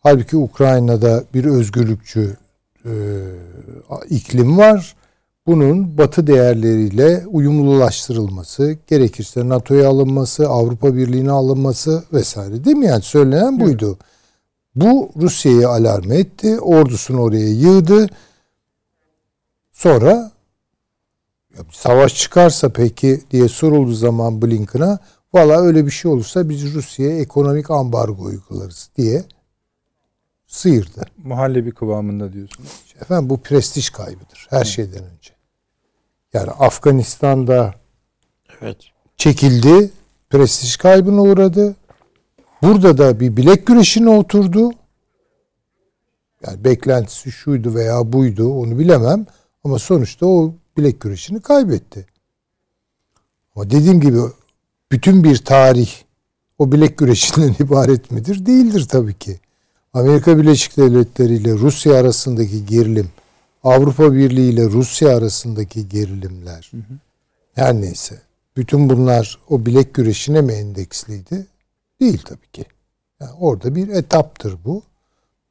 Halbuki 0.00 0.36
Ukrayna'da 0.36 1.24
bir 1.34 1.44
özgürlükçü 1.44 2.36
e, 2.84 2.92
iklim 4.10 4.58
var. 4.58 4.96
Bunun 5.46 5.98
batı 5.98 6.26
değerleriyle 6.26 7.26
uyumlulaştırılması, 7.26 8.78
gerekirse 8.86 9.48
NATO'ya 9.48 9.88
alınması, 9.88 10.48
Avrupa 10.48 10.96
Birliği'ne 10.96 11.30
alınması 11.30 12.04
vesaire 12.12 12.64
değil 12.64 12.76
mi? 12.76 12.86
Yani 12.86 13.02
söylenen 13.02 13.60
buydu. 13.60 13.98
Bu 14.74 15.10
Rusya'yı 15.16 15.68
alarm 15.68 16.12
etti. 16.12 16.60
Ordusunu 16.60 17.20
oraya 17.20 17.48
yığdı. 17.48 18.06
Sonra 19.72 20.30
savaş 21.72 22.14
çıkarsa 22.14 22.68
peki 22.68 23.20
diye 23.30 23.48
soruldu 23.48 23.92
zaman 23.92 24.42
Blinken'a 24.42 24.98
valla 25.34 25.60
öyle 25.60 25.86
bir 25.86 25.90
şey 25.90 26.10
olursa 26.10 26.48
biz 26.48 26.74
Rusya'ya 26.74 27.18
ekonomik 27.18 27.70
ambargo 27.70 28.22
uygularız 28.22 28.90
diye 28.96 29.24
sıyırdı. 30.46 31.02
Muhallebi 31.24 31.70
kıvamında 31.70 32.32
diyorsunuz. 32.32 32.84
Efendim 33.00 33.30
bu 33.30 33.40
prestij 33.40 33.90
kaybıdır 33.90 34.46
her 34.50 34.64
şeyden 34.64 35.04
önce. 35.04 35.30
Yani 36.32 36.50
Afganistan'da 36.50 37.74
Evet. 38.60 38.76
çekildi, 39.16 39.90
prestij 40.30 40.76
kaybına 40.76 41.22
uğradı. 41.22 41.76
Burada 42.62 42.98
da 42.98 43.20
bir 43.20 43.36
bilek 43.36 43.66
güreşine 43.66 44.10
oturdu. 44.10 44.70
Yani 46.46 46.64
beklentisi 46.64 47.32
şuydu 47.32 47.74
veya 47.74 48.12
buydu 48.12 48.52
onu 48.52 48.78
bilemem. 48.78 49.26
Ama 49.64 49.78
sonuçta 49.78 50.26
o 50.26 50.54
bilek 50.76 51.00
güreşini 51.00 51.40
kaybetti. 51.40 52.06
Ama 53.56 53.70
dediğim 53.70 54.00
gibi 54.00 54.18
bütün 54.92 55.24
bir 55.24 55.36
tarih 55.36 55.90
o 56.58 56.72
bilek 56.72 56.98
güreşinden 56.98 57.56
ibaret 57.64 58.10
midir? 58.10 58.46
Değildir 58.46 58.86
tabii 58.88 59.14
ki. 59.14 59.40
Amerika 59.92 60.38
Birleşik 60.38 60.76
Devletleri 60.76 61.34
ile 61.34 61.52
Rusya 61.52 61.94
arasındaki 61.94 62.66
gerilim, 62.66 63.08
Avrupa 63.64 64.12
Birliği 64.12 64.52
ile 64.52 64.64
Rusya 64.64 65.16
arasındaki 65.16 65.88
gerilimler, 65.88 66.70
her 67.54 67.74
neyse. 67.74 68.20
Bütün 68.56 68.90
bunlar 68.90 69.38
o 69.48 69.66
bilek 69.66 69.94
güreşine 69.94 70.40
mi 70.40 70.52
endeksliydi? 70.52 71.46
Değil 72.00 72.22
tabii 72.24 72.50
ki. 72.52 72.64
Yani 73.20 73.32
orada 73.40 73.74
bir 73.74 73.88
etaptır 73.88 74.56
bu. 74.64 74.82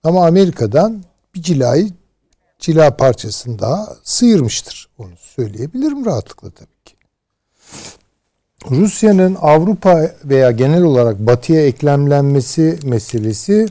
Ama 0.03 0.27
Amerika'dan 0.27 1.03
bir 1.35 1.41
cilayı 1.41 1.89
cila 2.65 2.97
parçasını 2.97 3.59
daha 3.59 3.95
sıyırmıştır. 4.03 4.89
Onu 4.97 5.11
söyleyebilirim 5.17 6.05
rahatlıkla 6.05 6.49
tabii 6.49 6.83
ki. 6.85 6.95
Rusya'nın 8.71 9.37
Avrupa 9.41 10.11
veya 10.23 10.51
genel 10.51 10.83
olarak 10.83 11.19
Batı'ya 11.19 11.65
eklemlenmesi 11.65 12.79
meselesi 12.83 13.67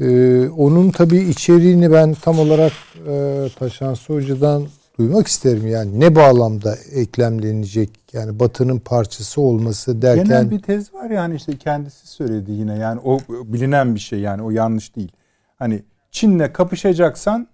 ee, 0.00 0.48
onun 0.48 0.90
tabii 0.90 1.18
içeriğini 1.18 1.92
ben 1.92 2.14
tam 2.14 2.38
olarak 2.38 2.72
e, 3.08 3.46
Taşansı 3.58 4.12
Hoca'dan 4.12 4.66
duymak 4.98 5.26
isterim. 5.26 5.66
Yani 5.66 6.00
ne 6.00 6.14
bağlamda 6.14 6.76
eklemlenecek 6.92 7.90
yani 8.12 8.38
Batı'nın 8.38 8.78
parçası 8.78 9.40
olması 9.40 10.02
derken. 10.02 10.24
Genel 10.24 10.50
bir 10.50 10.62
tez 10.62 10.94
var 10.94 11.10
yani 11.10 11.36
işte 11.36 11.56
kendisi 11.56 12.06
söyledi 12.06 12.52
yine 12.52 12.78
yani 12.78 13.00
o 13.04 13.18
bilinen 13.28 13.94
bir 13.94 14.00
şey 14.00 14.20
yani 14.20 14.42
o 14.42 14.50
yanlış 14.50 14.96
değil. 14.96 15.12
Hani 15.58 15.82
Çin'le 16.10 16.52
kapışacaksan 16.52 17.48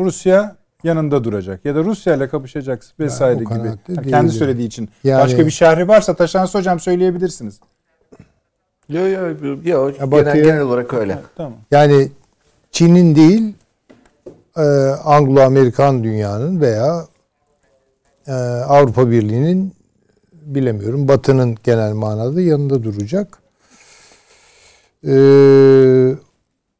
Rusya 0.00 0.56
yanında 0.84 1.24
duracak 1.24 1.64
ya 1.64 1.74
da 1.74 1.84
Rusya 1.84 2.14
ile 2.16 2.28
kapışacaksın 2.28 2.92
vesaire 3.00 3.36
o 3.36 3.38
gibi. 3.94 4.10
Kendi 4.10 4.32
söylediği 4.32 4.66
için. 4.66 4.88
Yani- 5.04 5.22
Başka 5.22 5.46
bir 5.46 5.50
şerhi 5.50 5.88
varsa 5.88 6.14
Taşans 6.14 6.54
hocam 6.54 6.80
söyleyebilirsiniz. 6.80 7.60
Yo 8.88 9.06
yo 9.08 9.34
yo 9.64 9.92
genel, 10.10 10.34
genel 10.34 10.60
olarak 10.60 10.94
öyle. 10.94 11.18
Tamam. 11.36 11.52
Yani 11.70 12.08
Çin'in 12.72 13.14
değil 13.14 13.54
e, 14.56 14.60
Anglo-Amerikan 15.04 16.04
dünyanın 16.04 16.60
veya 16.60 17.06
e, 18.26 18.32
Avrupa 18.68 19.10
Birliği'nin 19.10 19.72
bilemiyorum 20.32 21.08
Batı'nın 21.08 21.56
genel 21.64 21.92
manada 21.92 22.40
yanında 22.40 22.82
duracak. 22.82 23.38
E, 25.06 25.14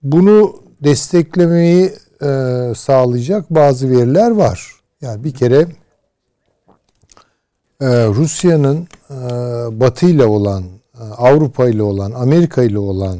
bunu 0.02 0.54
desteklemeyi 0.84 1.92
e, 2.22 2.72
sağlayacak 2.76 3.50
bazı 3.50 3.90
veriler 3.90 4.30
var. 4.30 4.72
Yani 5.00 5.24
bir 5.24 5.34
kere 5.34 5.66
e, 7.80 8.06
Rusya'nın 8.06 8.88
e, 9.10 9.16
Batı 9.80 10.06
ile 10.06 10.24
olan, 10.24 10.64
e, 10.94 11.02
Avrupa 11.02 11.68
ile 11.68 11.82
olan, 11.82 12.12
Amerika 12.12 12.62
ile 12.62 12.78
olan 12.78 13.18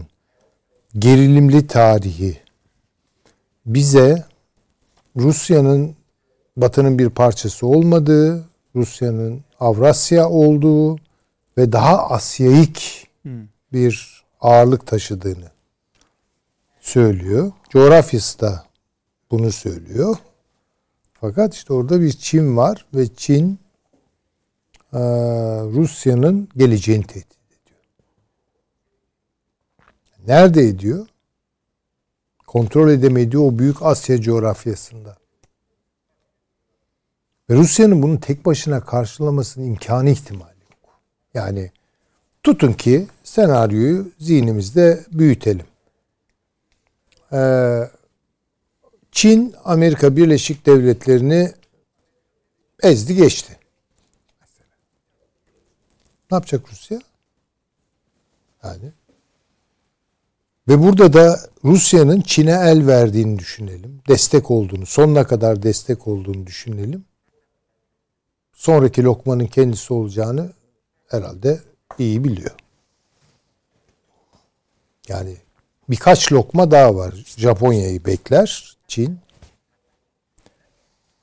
gerilimli 0.99 1.67
tarihi 1.67 2.41
bize 3.67 4.25
Rusya'nın 5.17 5.97
Batı'nın 6.57 6.99
bir 6.99 7.11
parçası 7.11 7.67
olmadığı, 7.67 8.45
Rusya'nın 8.77 9.45
Avrasya 9.61 10.29
olduğu 10.29 10.97
ve 11.59 11.73
daha 11.73 12.11
Asyaik 12.11 13.09
bir 13.73 14.23
ağırlık 14.41 14.87
taşıdığını 14.87 15.51
söylüyor. 16.81 17.53
Coğrafyası 17.71 18.41
da 18.41 18.65
bunu 19.31 19.53
söylüyor. 19.53 20.17
Fakat 21.13 21.55
işte 21.55 21.73
orada 21.73 22.01
bir 22.01 22.13
Çin 22.13 22.57
var 22.57 22.87
ve 22.95 23.07
Çin 23.15 23.59
eee, 24.95 25.01
Rusya'nın 25.63 26.49
geleceğini 26.57 27.07
tehdit 27.07 27.27
ediyor. 27.27 27.81
Nerede 30.27 30.63
ediyor? 30.63 31.07
Kontrol 32.47 32.91
edemediği 32.91 33.43
o 33.43 33.59
büyük 33.59 33.83
Asya 33.83 34.21
coğrafyasında. 34.21 35.17
Ve 37.51 37.55
Rusya'nın 37.55 38.03
bunu 38.03 38.21
tek 38.21 38.47
başına 38.47 38.81
karşılamasının 38.81 39.67
imkanı 39.67 40.11
ihtimali 40.11 40.61
yok. 40.71 41.01
Yani 41.35 41.71
tutun 42.43 42.73
ki 42.73 43.07
senaryoyu 43.25 44.13
zihnimizde 44.19 45.05
büyütelim. 45.13 45.67
Ee, 47.33 47.91
Çin 49.13 49.55
Amerika 49.65 50.17
Birleşik 50.17 50.67
Devletleri'ni 50.67 51.53
ezdi 52.83 53.15
geçti. 53.15 53.59
Ne 56.31 56.37
yapacak 56.37 56.71
Rusya? 56.73 57.01
Yani 58.65 58.93
ve 60.69 60.83
burada 60.83 61.13
da 61.13 61.41
Rusya'nın 61.65 62.21
Çin'e 62.21 62.51
el 62.51 62.87
verdiğini 62.87 63.39
düşünelim. 63.39 64.03
Destek 64.09 64.51
olduğunu, 64.51 64.87
sonuna 64.87 65.27
kadar 65.27 65.63
destek 65.63 66.09
olduğunu 66.09 66.47
düşünelim. 66.47 67.05
Sonraki 68.53 69.05
lokmanın 69.05 69.47
kendisi 69.47 69.93
olacağını 69.95 70.53
herhalde 71.09 71.61
iyi 71.99 72.25
biliyor. 72.25 72.51
Yani 75.09 75.37
birkaç 75.91 76.33
lokma 76.33 76.71
daha 76.71 76.97
var. 76.97 77.15
Japonya'yı 77.37 78.05
bekler 78.05 78.77
Çin. 78.89 79.19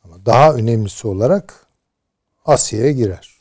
Ama 0.04 0.26
daha 0.26 0.54
önemlisi 0.54 1.08
olarak 1.08 1.66
Asya'ya 2.46 2.92
girer. 2.92 3.38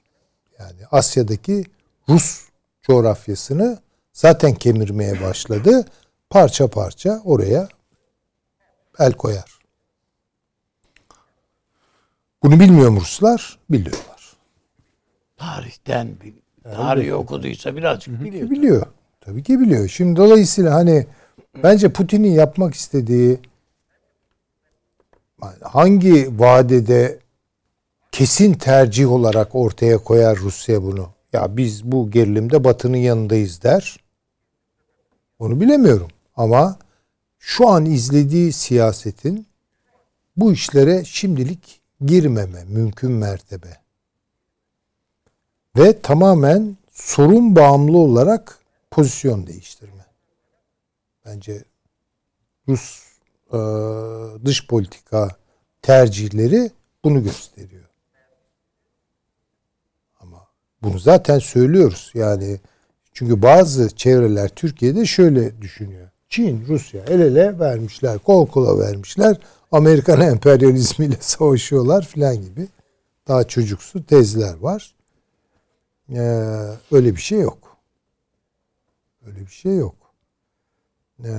Yani 0.59 0.81
Asya'daki 0.91 1.65
Rus 2.09 2.49
coğrafyasını 2.83 3.79
zaten 4.13 4.55
kemirmeye 4.55 5.23
başladı. 5.23 5.85
Parça 6.31 6.69
parça 6.69 7.23
oraya 7.25 7.69
el 8.99 9.13
koyar. 9.13 9.57
Bunu 12.43 12.61
bilmiyor 12.61 12.91
mu 12.91 13.01
Ruslar? 13.01 13.59
Biliyorlar. 13.71 14.37
Tarihten 15.37 16.09
bir 16.21 16.35
tarihi 16.63 17.15
okuduysa 17.15 17.77
birazcık 17.77 18.25
biliyor. 18.25 18.51
Biliyor. 18.51 18.87
Tabii 19.27 19.43
ki 19.43 19.61
biliyor. 19.61 19.89
Şimdi 19.89 20.17
dolayısıyla 20.17 20.75
hani 20.75 21.07
bence 21.63 21.93
Putin'in 21.93 22.31
yapmak 22.31 22.75
istediği 22.75 23.39
hangi 25.63 26.39
vadede 26.39 27.19
kesin 28.13 28.55
tercih 28.55 29.13
olarak 29.13 29.55
ortaya 29.55 29.99
koyar 29.99 30.37
Rusya 30.37 30.83
bunu? 30.83 31.09
Ya 31.33 31.57
biz 31.57 31.85
bu 31.85 32.11
gerilimde 32.11 32.65
Batı'nın 32.65 32.97
yanındayız 32.97 33.63
der. 33.63 34.01
Onu 35.39 35.61
bilemiyorum. 35.61 36.09
Ama 36.37 36.77
şu 37.39 37.69
an 37.69 37.85
izlediği 37.85 38.53
siyasetin 38.53 39.47
bu 40.37 40.53
işlere 40.53 41.05
şimdilik 41.05 41.81
girmeme 42.07 42.65
mümkün 42.65 43.11
mertebe. 43.11 43.77
Ve 45.77 46.01
tamamen 46.01 46.77
sorun 46.93 47.57
bağımlı 47.57 47.99
olarak 47.99 48.66
pozisyon 48.91 49.47
değiştirme. 49.47 50.07
Bence 51.25 51.65
Rus 52.69 53.03
e, 53.53 53.59
dış 54.45 54.67
politika 54.67 55.29
tercihleri 55.83 56.71
bunu 57.05 57.25
gösteriyor. 57.25 57.85
Ama 60.21 60.47
bunu 60.83 60.99
zaten 60.99 61.39
söylüyoruz. 61.39 62.11
Yani 62.15 62.61
çünkü 63.13 63.43
bazı 63.43 63.97
çevreler 63.97 64.49
Türkiye'de 64.49 65.07
şöyle 65.07 65.63
düşünüyor. 65.63 66.09
Çin, 66.29 66.67
Rusya 66.69 67.05
el 67.05 67.21
ele 67.21 67.59
vermişler, 67.59 68.19
kol 68.19 68.47
kola 68.47 68.79
vermişler. 68.79 69.37
Amerikan 69.73 70.21
emperyalizmiyle 70.31 71.17
savaşıyorlar 71.21 72.05
filan 72.05 72.37
gibi. 72.37 72.69
Daha 73.29 73.45
çocuksu 73.45 74.07
tezler 74.07 74.55
var. 74.57 74.95
Ee, 76.13 76.21
öyle 76.93 77.17
bir 77.17 77.21
şey 77.21 77.41
yok. 77.41 77.66
Öyle 79.27 79.41
bir 79.41 79.53
şey 79.53 79.77
yok. 79.77 79.95
Ee, 81.25 81.31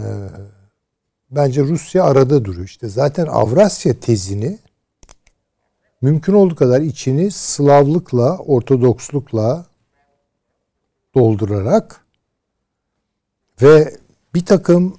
bence 1.31 1.63
Rusya 1.63 2.03
arada 2.03 2.45
duruyor. 2.45 2.65
İşte 2.65 2.89
zaten 2.89 3.25
Avrasya 3.25 3.99
tezini 3.99 4.59
mümkün 6.01 6.33
olduğu 6.33 6.55
kadar 6.55 6.81
içini 6.81 7.31
Slavlıkla, 7.31 8.37
Ortodokslukla 8.37 9.65
doldurarak 11.15 12.05
ve 13.61 13.97
bir 14.33 14.45
takım 14.45 14.97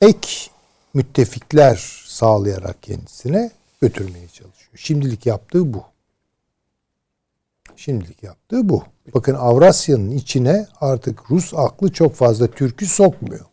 ek 0.00 0.28
müttefikler 0.94 2.04
sağlayarak 2.06 2.82
kendisine 2.82 3.50
götürmeye 3.80 4.28
çalışıyor. 4.28 4.72
Şimdilik 4.76 5.26
yaptığı 5.26 5.74
bu. 5.74 5.91
Şimdilik 7.76 8.22
yaptığı 8.22 8.68
bu. 8.68 8.82
Bakın 9.14 9.34
Avrasya'nın 9.34 10.10
içine 10.10 10.66
artık 10.80 11.30
Rus 11.30 11.54
aklı 11.54 11.92
çok 11.92 12.14
fazla 12.14 12.46
Türk'ü 12.46 12.86
sokmuyor. 12.86 13.46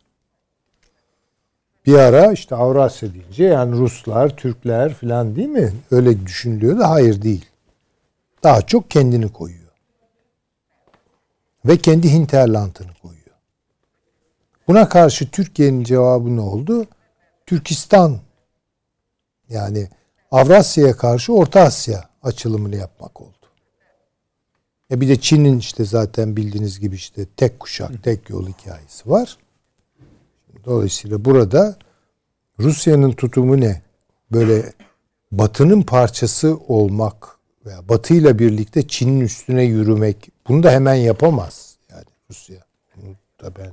Bir 1.86 1.94
ara 1.94 2.32
işte 2.32 2.54
Avrasya 2.54 3.14
deyince 3.14 3.44
yani 3.44 3.78
Ruslar, 3.78 4.36
Türkler 4.36 4.94
falan 4.94 5.36
değil 5.36 5.48
mi? 5.48 5.72
Öyle 5.90 6.26
düşünülüyordu. 6.26 6.82
Hayır 6.84 7.22
değil. 7.22 7.46
Daha 8.42 8.62
çok 8.62 8.90
kendini 8.90 9.32
koyuyor. 9.32 9.60
Ve 11.64 11.76
kendi 11.76 12.12
hinterlandını 12.12 12.94
koyuyor. 13.02 13.36
Buna 14.68 14.88
karşı 14.88 15.30
Türkiye'nin 15.30 15.84
cevabı 15.84 16.36
ne 16.36 16.40
oldu? 16.40 16.86
Türkistan 17.46 18.18
yani 19.48 19.88
Avrasya'ya 20.30 20.96
karşı 20.96 21.32
Orta 21.32 21.60
Asya 21.60 22.08
açılımını 22.22 22.76
yapmak 22.76 23.20
oldu. 23.20 23.39
E 24.90 25.00
bir 25.00 25.08
de 25.08 25.20
Çin'in 25.20 25.58
işte 25.58 25.84
zaten 25.84 26.36
bildiğiniz 26.36 26.80
gibi 26.80 26.94
işte 26.94 27.26
tek 27.36 27.60
kuşak, 27.60 28.02
tek 28.02 28.30
yol 28.30 28.48
hikayesi 28.48 29.10
var. 29.10 29.38
Dolayısıyla 30.64 31.24
burada 31.24 31.76
Rusya'nın 32.58 33.12
tutumu 33.12 33.60
ne? 33.60 33.82
Böyle 34.32 34.72
Batı'nın 35.32 35.82
parçası 35.82 36.58
olmak 36.68 37.38
veya 37.66 37.88
Batı 37.88 38.14
ile 38.14 38.38
birlikte 38.38 38.88
Çin'in 38.88 39.20
üstüne 39.20 39.64
yürümek 39.64 40.28
bunu 40.48 40.62
da 40.62 40.70
hemen 40.70 40.94
yapamaz 40.94 41.76
yani 41.90 42.04
Rusya. 42.30 42.64
Bunu 42.96 43.14
da 43.42 43.56
ben 43.58 43.72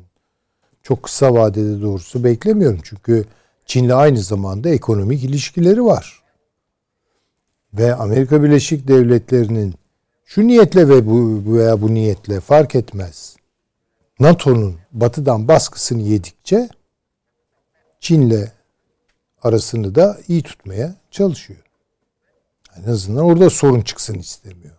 çok 0.84 1.04
kısa 1.04 1.34
vadede 1.34 1.82
doğrusu 1.82 2.24
beklemiyorum. 2.24 2.80
Çünkü 2.84 3.26
Çin'le 3.66 3.90
aynı 3.90 4.20
zamanda 4.20 4.70
ekonomik 4.70 5.24
ilişkileri 5.24 5.86
var. 5.86 6.24
Ve 7.74 7.96
Amerika 7.96 8.44
Birleşik 8.44 8.88
Devletleri'nin 8.88 9.76
şu 10.28 10.48
niyetle 10.48 10.90
ve 10.90 11.08
bu 11.08 11.44
veya 11.54 11.82
bu 11.82 11.94
niyetle 11.94 12.40
fark 12.40 12.76
etmez. 12.76 13.38
NATO'nun 14.20 14.76
batıdan 14.92 15.48
baskısını 15.48 16.02
yedikçe 16.02 16.70
Çin'le 18.00 18.48
arasını 19.42 19.96
da 19.96 20.18
iyi 20.28 20.44
tutmaya 20.44 20.96
çalışıyor. 21.12 21.64
En 22.78 22.92
azından 22.92 23.26
orada 23.26 23.50
sorun 23.50 23.82
çıksın 23.82 24.14
istemiyor. 24.14 24.78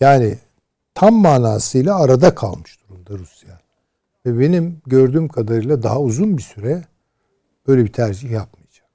Yani 0.00 0.38
tam 0.94 1.14
manasıyla 1.14 1.96
arada 1.96 2.34
kalmış 2.34 2.78
durumda 2.80 3.18
Rusya. 3.18 3.60
Ve 4.26 4.40
benim 4.40 4.82
gördüğüm 4.86 5.28
kadarıyla 5.28 5.82
daha 5.82 6.00
uzun 6.00 6.36
bir 6.36 6.42
süre 6.42 6.84
böyle 7.66 7.84
bir 7.84 7.92
tercih 7.92 8.30
yapmayacak. 8.30 8.88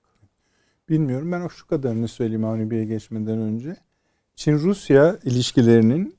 Bilmiyorum. 0.90 1.32
Ben 1.32 1.41
o 1.41 1.50
şu 1.50 1.68
kadarını 1.68 2.08
söyleyeyim 2.08 2.45
Avni 2.45 2.72
Bey'e 2.72 2.86
geçmeden 2.86 3.38
önce. 3.38 3.78
Çin-Rusya 4.35 5.18
ilişkilerinin 5.23 6.15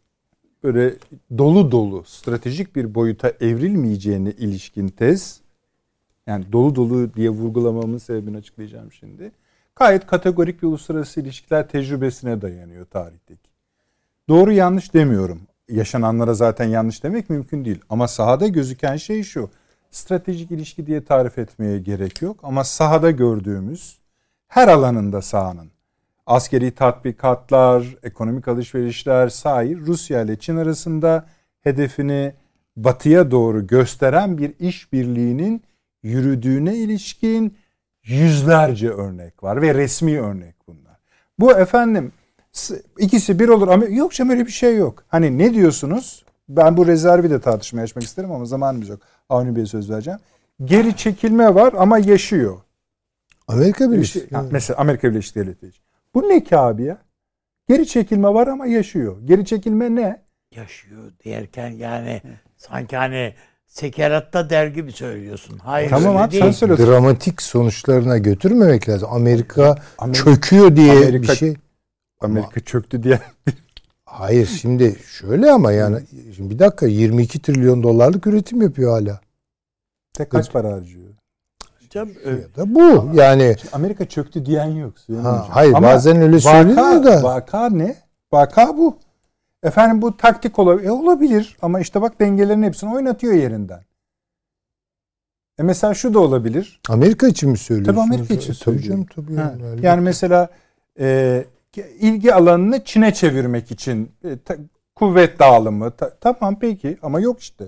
böyle 0.65 0.95
dolu 1.39 1.73
dolu 1.73 2.05
stratejik 2.05 2.77
bir 2.77 2.95
boyuta 2.95 3.32
evrilmeyeceğine 3.41 4.31
ilişkin 4.31 4.89
tez 4.89 5.41
yani 6.27 6.53
dolu 6.53 6.77
dolu 6.77 7.15
diye 7.15 7.31
vurgulamamın 7.31 7.99
sebebini 7.99 8.36
açıklayacağım 8.36 8.93
şimdi. 8.93 9.32
Gayet 9.77 10.07
kategorik 10.07 10.62
bir 10.62 10.66
uluslararası 10.66 11.20
ilişkiler 11.20 11.69
tecrübesine 11.69 12.43
dayanıyor 12.43 12.85
tarihteki. 12.86 13.51
Doğru 14.28 14.53
yanlış 14.53 14.95
demiyorum. 14.95 15.41
Yaşananlara 15.69 16.35
zaten 16.35 16.65
yanlış 16.65 17.05
demek 17.05 17.31
mümkün 17.31 17.65
değil. 17.65 17.81
Ama 17.89 18.09
sahada 18.09 18.49
gözüken 18.49 18.97
şey 18.97 19.23
şu. 19.23 19.51
Stratejik 19.91 20.51
ilişki 20.51 20.86
diye 20.86 21.05
tarif 21.05 21.39
etmeye 21.39 21.78
gerek 21.78 22.23
yok. 22.23 22.41
Ama 22.43 22.65
sahada 22.65 23.11
gördüğümüz 23.11 23.99
her 24.49 24.69
alanında 24.69 25.23
sahanın 25.23 25.74
askeri 26.27 26.71
tatbikatlar, 26.71 27.97
ekonomik 28.03 28.49
alışverişler 28.49 29.29
sahi 29.29 29.77
Rusya 29.77 30.23
ile 30.23 30.39
Çin 30.39 30.57
arasında 30.57 31.27
hedefini 31.61 32.33
batıya 32.77 33.31
doğru 33.31 33.67
gösteren 33.67 34.39
bir 34.39 34.53
işbirliğinin 34.59 35.63
yürüdüğüne 36.03 36.77
ilişkin 36.77 37.57
yüzlerce 38.05 38.91
örnek 38.91 39.43
var 39.43 39.63
ve 39.63 39.75
resmi 39.75 40.21
örnek 40.21 40.55
bunlar. 40.69 40.97
Bu 41.39 41.53
efendim 41.53 42.13
ikisi 42.99 43.39
bir 43.39 43.49
olur 43.49 43.69
ama 43.69 43.85
yok 43.85 44.13
canım 44.13 44.31
öyle 44.31 44.47
bir 44.47 44.53
şey 44.53 44.77
yok. 44.77 45.05
Hani 45.09 45.39
ne 45.39 45.55
diyorsunuz? 45.55 46.25
Ben 46.49 46.77
bu 46.77 46.87
rezervi 46.87 47.31
de 47.31 47.41
tartışmaya 47.41 47.83
açmak 47.83 48.05
isterim 48.05 48.33
ama 48.33 48.45
zamanımız 48.45 48.89
yok. 48.89 49.01
Avni 49.29 49.57
Bey'e 49.57 49.67
söz 49.67 49.91
vereceğim. 49.91 50.21
Geri 50.65 50.97
çekilme 50.97 51.55
var 51.55 51.75
ama 51.79 51.99
yaşıyor. 51.99 52.61
Amerika 53.49 53.93
Birleşik 53.93 54.33
yani 54.33 54.49
Mesela 54.53 54.79
Amerika 54.79 55.11
Birleşik 55.11 55.35
Devletleri. 55.37 55.73
Bu 56.15 56.28
ne 56.28 56.45
ki 56.45 56.57
abi 56.57 56.82
ya? 56.82 56.99
Geri 57.69 57.86
çekilme 57.86 58.28
var 58.28 58.47
ama 58.47 58.66
yaşıyor. 58.66 59.16
Geri 59.24 59.45
çekilme 59.45 59.95
ne? 59.95 60.24
Yaşıyor 60.57 61.12
derken 61.24 61.70
yani 61.70 62.23
sanki 62.57 62.97
hani 62.97 63.35
sekeratta 63.66 64.51
der 64.51 64.66
gibi 64.66 64.93
söylüyorsun. 64.93 65.59
Hayır 65.59 65.91
tamam 65.91 66.16
abi 66.16 66.36
sen 66.36 66.51
söylüyorsun. 66.51 66.86
Dramatik 66.86 67.43
sonuçlarına 67.43 68.19
götürmemek 68.19 68.89
lazım. 68.89 69.09
Amerika, 69.12 69.77
Amerika 69.99 70.24
çöküyor 70.24 70.77
diye 70.77 70.93
Amerika, 70.93 71.32
bir 71.32 71.36
şey. 71.36 71.55
Amerika 72.20 72.51
ama, 72.57 72.65
çöktü 72.65 73.03
diye. 73.03 73.20
hayır 74.05 74.47
şimdi 74.47 74.97
şöyle 75.07 75.51
ama 75.51 75.73
yani 75.73 76.01
şimdi 76.36 76.55
bir 76.55 76.59
dakika 76.59 76.86
22 76.86 77.43
trilyon 77.43 77.82
dolarlık 77.82 78.27
üretim 78.27 78.62
yapıyor 78.62 78.91
hala. 78.91 79.20
Tek 80.12 80.31
kaç 80.31 80.53
para 80.53 80.73
harcıyor? 80.73 81.14
Ya 81.95 82.07
da 82.57 82.75
bu 82.75 83.11
yani. 83.15 83.57
Amerika 83.73 84.05
çöktü 84.05 84.47
diyen 84.47 84.66
yok. 84.66 84.95
Ha, 85.23 85.47
hayır 85.51 85.75
ama 85.75 85.87
bazen 85.87 86.23
öyle 86.23 86.41
söyleniyor 86.41 87.05
da. 87.05 87.23
Vaka 87.23 87.69
ne? 87.69 87.97
Vaka 88.33 88.77
bu. 88.77 88.99
Efendim 89.62 90.03
bu 90.03 90.16
taktik 90.16 90.59
olabilir. 90.59 90.89
E, 90.89 90.93
olabilir 90.93 91.57
ama 91.62 91.81
işte 91.81 92.03
bak 92.03 92.21
dengelerin 92.21 92.62
hepsini 92.62 92.95
oynatıyor 92.95 93.35
yerinden. 93.35 93.81
E 95.59 95.62
mesela 95.62 95.95
şu 95.95 96.15
da 96.15 96.19
olabilir. 96.19 96.81
Amerika 96.89 97.29
için 97.29 97.51
mi 97.51 97.59
söylüyorsunuz? 97.59 97.97
Tabii 97.97 98.15
Amerika 98.15 98.35
için 98.35 98.53
e, 98.53 98.55
söylüyorum. 98.55 99.07
Tabii 99.15 99.37
canım 99.37 99.49
tabii. 99.49 99.62
Yani, 99.62 99.87
yani 99.87 100.01
mesela 100.01 100.49
e, 100.99 101.45
ilgi 101.99 102.35
alanını 102.35 102.85
Çin'e 102.85 103.15
çevirmek 103.15 103.71
için 103.71 104.12
e, 104.25 104.39
ta, 104.39 104.57
kuvvet 104.95 105.39
dağılımı 105.39 105.91
ta, 105.91 106.15
tamam 106.21 106.59
peki 106.59 106.99
ama 107.03 107.21
yok 107.21 107.41
işte. 107.41 107.65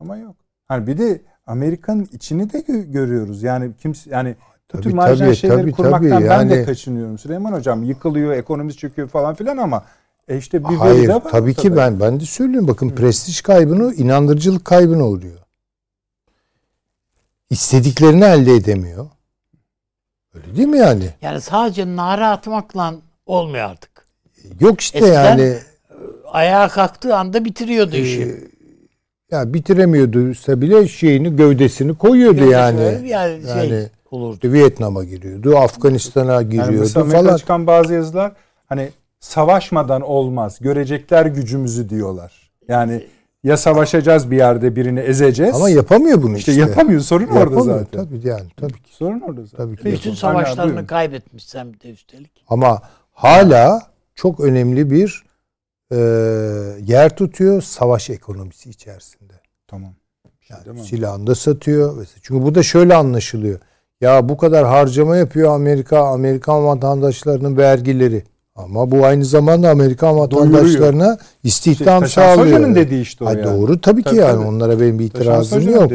Ama 0.00 0.16
yok. 0.16 0.36
Hani 0.64 0.86
bir 0.86 0.98
de 0.98 1.20
Amerika'nın 1.48 2.08
içini 2.12 2.52
de 2.52 2.58
gö- 2.58 2.92
görüyoruz. 2.92 3.42
Yani 3.42 3.70
kimse 3.82 4.10
yani 4.10 4.36
bu 4.74 4.80
tür 4.80 4.92
marjinal 4.92 5.26
tabii, 5.26 5.36
şeyleri 5.36 5.60
tabii, 5.60 5.72
kurmaktan 5.72 6.10
tabii, 6.10 6.28
ben 6.28 6.50
de 6.50 6.64
kaçınıyorum 6.64 7.18
Süleyman 7.18 7.52
Hocam. 7.52 7.82
Yıkılıyor, 7.82 8.32
ekonomisi 8.32 8.78
çöküyor 8.78 9.08
falan 9.08 9.34
filan 9.34 9.56
ama 9.56 9.84
e 10.28 10.36
işte 10.36 10.68
bir 10.68 10.74
Hayır, 10.74 11.08
de 11.08 11.14
var. 11.14 11.30
Tabii 11.30 11.54
ki 11.54 11.76
ben 11.76 12.00
ben 12.00 12.20
de 12.20 12.24
söylüyorum. 12.24 12.68
Bakın 12.68 12.90
Hı. 12.90 12.94
prestij 12.94 13.40
kaybını, 13.40 13.94
inandırıcılık 13.94 14.64
kaybını 14.64 15.04
oluyor. 15.04 15.38
İstediklerini 17.50 18.24
elde 18.24 18.54
edemiyor. 18.54 19.06
Öyle 20.34 20.56
değil 20.56 20.68
mi 20.68 20.78
yani? 20.78 21.14
Yani 21.22 21.40
sadece 21.40 21.96
nara 21.96 22.30
atmakla 22.30 22.94
olmuyor 23.26 23.70
artık. 23.70 24.06
Yok 24.60 24.80
işte 24.80 24.98
Eskiden 24.98 25.24
yani 25.24 25.42
e, 25.42 25.58
ayağa 26.26 26.68
kalktığı 26.68 27.16
anda 27.16 27.44
bitiriyordu 27.44 27.96
e, 27.96 28.00
işi. 28.00 28.48
Ya 29.30 29.54
bitiremiyordu 29.54 30.60
bile 30.60 30.88
şeyini 30.88 31.36
gövdesini 31.36 31.94
koyuyordu 31.94 32.36
Gövdesi 32.36 32.52
yani. 32.52 32.82
Yani, 32.82 33.42
yani 33.46 33.68
şey 33.68 33.86
olurdu. 34.10 34.52
Vietnam'a 34.52 35.04
giriyordu, 35.04 35.56
Afganistan'a 35.56 36.42
giriyordu 36.42 36.90
yani 36.96 37.10
falan. 37.12 37.36
çıkan 37.36 37.66
bazı 37.66 37.94
yazılar 37.94 38.32
hani 38.66 38.88
savaşmadan 39.20 40.02
olmaz. 40.02 40.58
Görecekler 40.60 41.26
gücümüzü 41.26 41.88
diyorlar. 41.88 42.50
Yani 42.68 43.04
ya 43.44 43.56
savaşacağız 43.56 44.30
bir 44.30 44.36
yerde 44.36 44.76
birini 44.76 45.00
ezeceğiz. 45.00 45.54
Ama 45.56 45.70
yapamıyor 45.70 46.22
bunu 46.22 46.36
işte. 46.36 46.52
İşte 46.52 46.62
yapamıyor. 46.64 47.00
Sorun 47.00 47.26
yapamıyor, 47.26 47.46
orada 47.46 47.60
zaten. 47.60 48.04
Tabii 48.04 48.28
yani 48.28 48.48
tabii 48.56 48.82
ki. 48.82 48.94
Sorun 48.94 49.20
orada 49.20 49.42
zaten. 49.42 49.64
Tabii 49.64 49.76
ki 49.76 49.84
Bütün 49.84 50.14
savaşlarını 50.14 50.86
kaybetmiş 50.86 51.44
sen 51.44 51.72
bir 51.72 51.80
de 51.80 51.90
üstelik. 51.90 52.44
Ama 52.48 52.82
hala 53.12 53.82
çok 54.14 54.40
önemli 54.40 54.90
bir 54.90 55.24
e, 55.92 55.96
yer 56.86 57.16
tutuyor 57.16 57.62
savaş 57.62 58.10
ekonomisi 58.10 58.70
içerisinde. 58.70 59.17
Tamam. 59.68 59.92
Yani 60.48 60.84
silahını 60.84 61.26
da 61.26 61.34
satıyor. 61.34 62.06
Çünkü 62.22 62.42
bu 62.44 62.54
da 62.54 62.62
şöyle 62.62 62.94
anlaşılıyor. 62.94 63.60
Ya 64.00 64.28
bu 64.28 64.36
kadar 64.36 64.66
harcama 64.66 65.16
yapıyor 65.16 65.54
Amerika, 65.54 65.98
Amerikan 66.00 66.66
vatandaşlarının 66.66 67.56
vergileri. 67.56 68.24
Ama 68.54 68.90
bu 68.90 69.04
aynı 69.04 69.24
zamanda 69.24 69.70
Amerikan 69.70 70.18
vatandaşlarına 70.18 71.04
Doyuruyor. 71.04 71.18
istihdam 71.42 72.04
işte, 72.04 72.20
sağlıyor. 72.20 72.46
Hoca'nın 72.46 72.74
dediği 72.74 73.02
işte 73.02 73.24
o 73.24 73.28
yani. 73.28 73.44
Doğru 73.44 73.80
tabii, 73.80 74.02
tabii 74.02 74.14
ki 74.14 74.16
yani. 74.16 74.36
Tabii. 74.36 74.46
Onlara 74.46 74.80
benim 74.80 74.98
bir 74.98 75.04
itirazım 75.04 75.68
yok. 75.68 75.92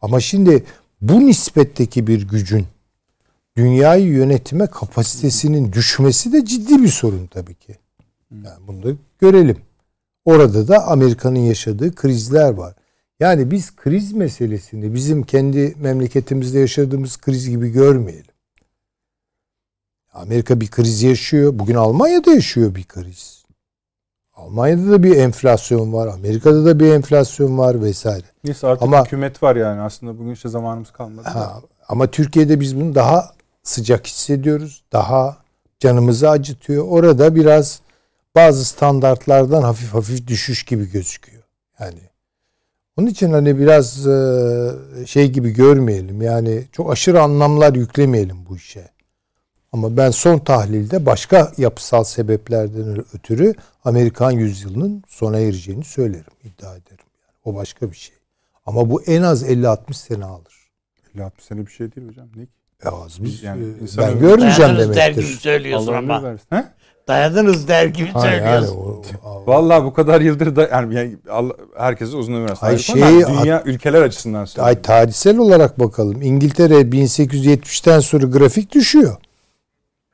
Ama 0.00 0.20
şimdi 0.20 0.64
bu 1.00 1.20
nispetteki 1.20 2.06
bir 2.06 2.28
gücün 2.28 2.66
dünyayı 3.56 4.06
yönetme 4.06 4.66
kapasitesinin 4.66 5.72
düşmesi 5.72 6.32
de 6.32 6.44
ciddi 6.44 6.82
bir 6.82 6.88
sorun 6.88 7.26
tabii 7.26 7.54
ki. 7.54 7.76
Yani 8.30 8.66
bunu 8.66 8.82
da 8.82 8.88
görelim. 9.18 9.56
Orada 10.24 10.68
da 10.68 10.86
Amerika'nın 10.86 11.38
yaşadığı 11.38 11.94
krizler 11.94 12.54
var. 12.54 12.74
Yani 13.20 13.50
biz 13.50 13.76
kriz 13.76 14.12
meselesini 14.12 14.94
bizim 14.94 15.22
kendi 15.22 15.74
memleketimizde 15.78 16.58
yaşadığımız 16.58 17.16
kriz 17.16 17.50
gibi 17.50 17.72
görmeyelim. 17.72 18.34
Amerika 20.12 20.60
bir 20.60 20.70
kriz 20.70 21.02
yaşıyor. 21.02 21.58
Bugün 21.58 21.74
Almanya'da 21.74 22.30
yaşıyor 22.30 22.74
bir 22.74 22.84
kriz. 22.84 23.44
Almanya'da 24.34 24.90
da 24.90 25.02
bir 25.02 25.16
enflasyon 25.16 25.92
var. 25.92 26.06
Amerika'da 26.06 26.64
da 26.64 26.80
bir 26.80 26.92
enflasyon 26.92 27.58
var 27.58 27.82
vesaire. 27.82 28.26
Neyse 28.44 28.66
artık 28.66 28.82
ama, 28.82 29.04
hükümet 29.04 29.42
var 29.42 29.56
yani. 29.56 29.80
Aslında 29.80 30.18
bugün 30.18 30.32
işte 30.32 30.48
zamanımız 30.48 30.90
kalmadı. 30.90 31.28
Ha, 31.28 31.60
ama 31.88 32.06
Türkiye'de 32.06 32.60
biz 32.60 32.80
bunu 32.80 32.94
daha 32.94 33.32
sıcak 33.62 34.06
hissediyoruz. 34.06 34.84
Daha 34.92 35.36
canımızı 35.80 36.30
acıtıyor. 36.30 36.84
Orada 36.88 37.34
biraz 37.34 37.80
bazı 38.34 38.64
standartlardan 38.64 39.62
hafif 39.62 39.94
hafif 39.94 40.26
düşüş 40.26 40.62
gibi 40.62 40.90
gözüküyor. 40.90 41.42
Yani 41.80 42.00
onun 42.98 43.06
için 43.06 43.32
hani 43.32 43.58
biraz 43.58 44.06
e, 44.06 45.06
şey 45.06 45.30
gibi 45.30 45.50
görmeyelim. 45.50 46.22
Yani 46.22 46.64
çok 46.72 46.92
aşırı 46.92 47.22
anlamlar 47.22 47.74
yüklemeyelim 47.74 48.46
bu 48.48 48.56
işe. 48.56 48.88
Ama 49.72 49.96
ben 49.96 50.10
son 50.10 50.38
tahlilde 50.38 51.06
başka 51.06 51.52
yapısal 51.56 52.04
sebeplerden 52.04 53.04
ötürü 53.14 53.54
Amerikan 53.84 54.30
yüzyılının 54.30 55.02
sona 55.08 55.38
ereceğini 55.38 55.84
söylerim, 55.84 56.32
iddia 56.44 56.70
ederim. 56.70 57.04
Yani 57.22 57.38
o 57.44 57.54
başka 57.54 57.90
bir 57.90 57.96
şey. 57.96 58.16
Ama 58.66 58.90
bu 58.90 59.02
en 59.02 59.22
az 59.22 59.42
50-60 59.42 59.94
sene 59.94 60.24
alır. 60.24 60.54
50-60 61.16 61.30
sene 61.40 61.66
bir 61.66 61.72
şey 61.72 61.94
değil 61.94 62.08
hocam. 62.08 62.28
Ne? 62.36 62.46
Ya 62.84 62.92
az 62.92 63.24
biz, 63.24 63.42
yani, 63.42 63.66
ben 63.98 64.18
görmeyeceğim 64.18 64.78
demektir. 64.78 65.22
Gibi 65.22 65.32
söylüyorsun 65.32 65.92
Allah 65.92 65.98
ama. 65.98 66.22
Versin. 66.22 66.46
He? 66.50 66.64
Dayanırız 67.08 67.68
der 67.68 67.86
gibi 67.86 68.08
ha, 68.08 68.20
söylüyorsun. 68.20 68.52
Yani 68.52 68.70
o, 68.70 69.02
o, 69.24 69.46
Vallahi 69.46 69.84
bu 69.84 69.92
kadar 69.92 70.20
yıldır 70.20 70.56
da 70.56 70.68
yani, 70.72 70.94
yani 70.94 71.16
Allah, 71.30 71.54
herkese 71.76 72.16
uzun 72.16 72.32
ömür 72.32 72.50
versin. 72.50 72.66
Ay 72.66 72.78
şey, 72.78 73.02
dünya 73.02 73.62
ülkeler 73.64 74.02
açısından 74.02 74.44
söylüyorum. 74.44 74.76
Ay 74.76 74.82
tarihsel 74.82 75.38
olarak 75.38 75.80
bakalım. 75.80 76.22
İngiltere 76.22 76.74
1870'ten 76.74 78.00
sonra 78.00 78.26
grafik 78.26 78.74
düşüyor. 78.74 79.16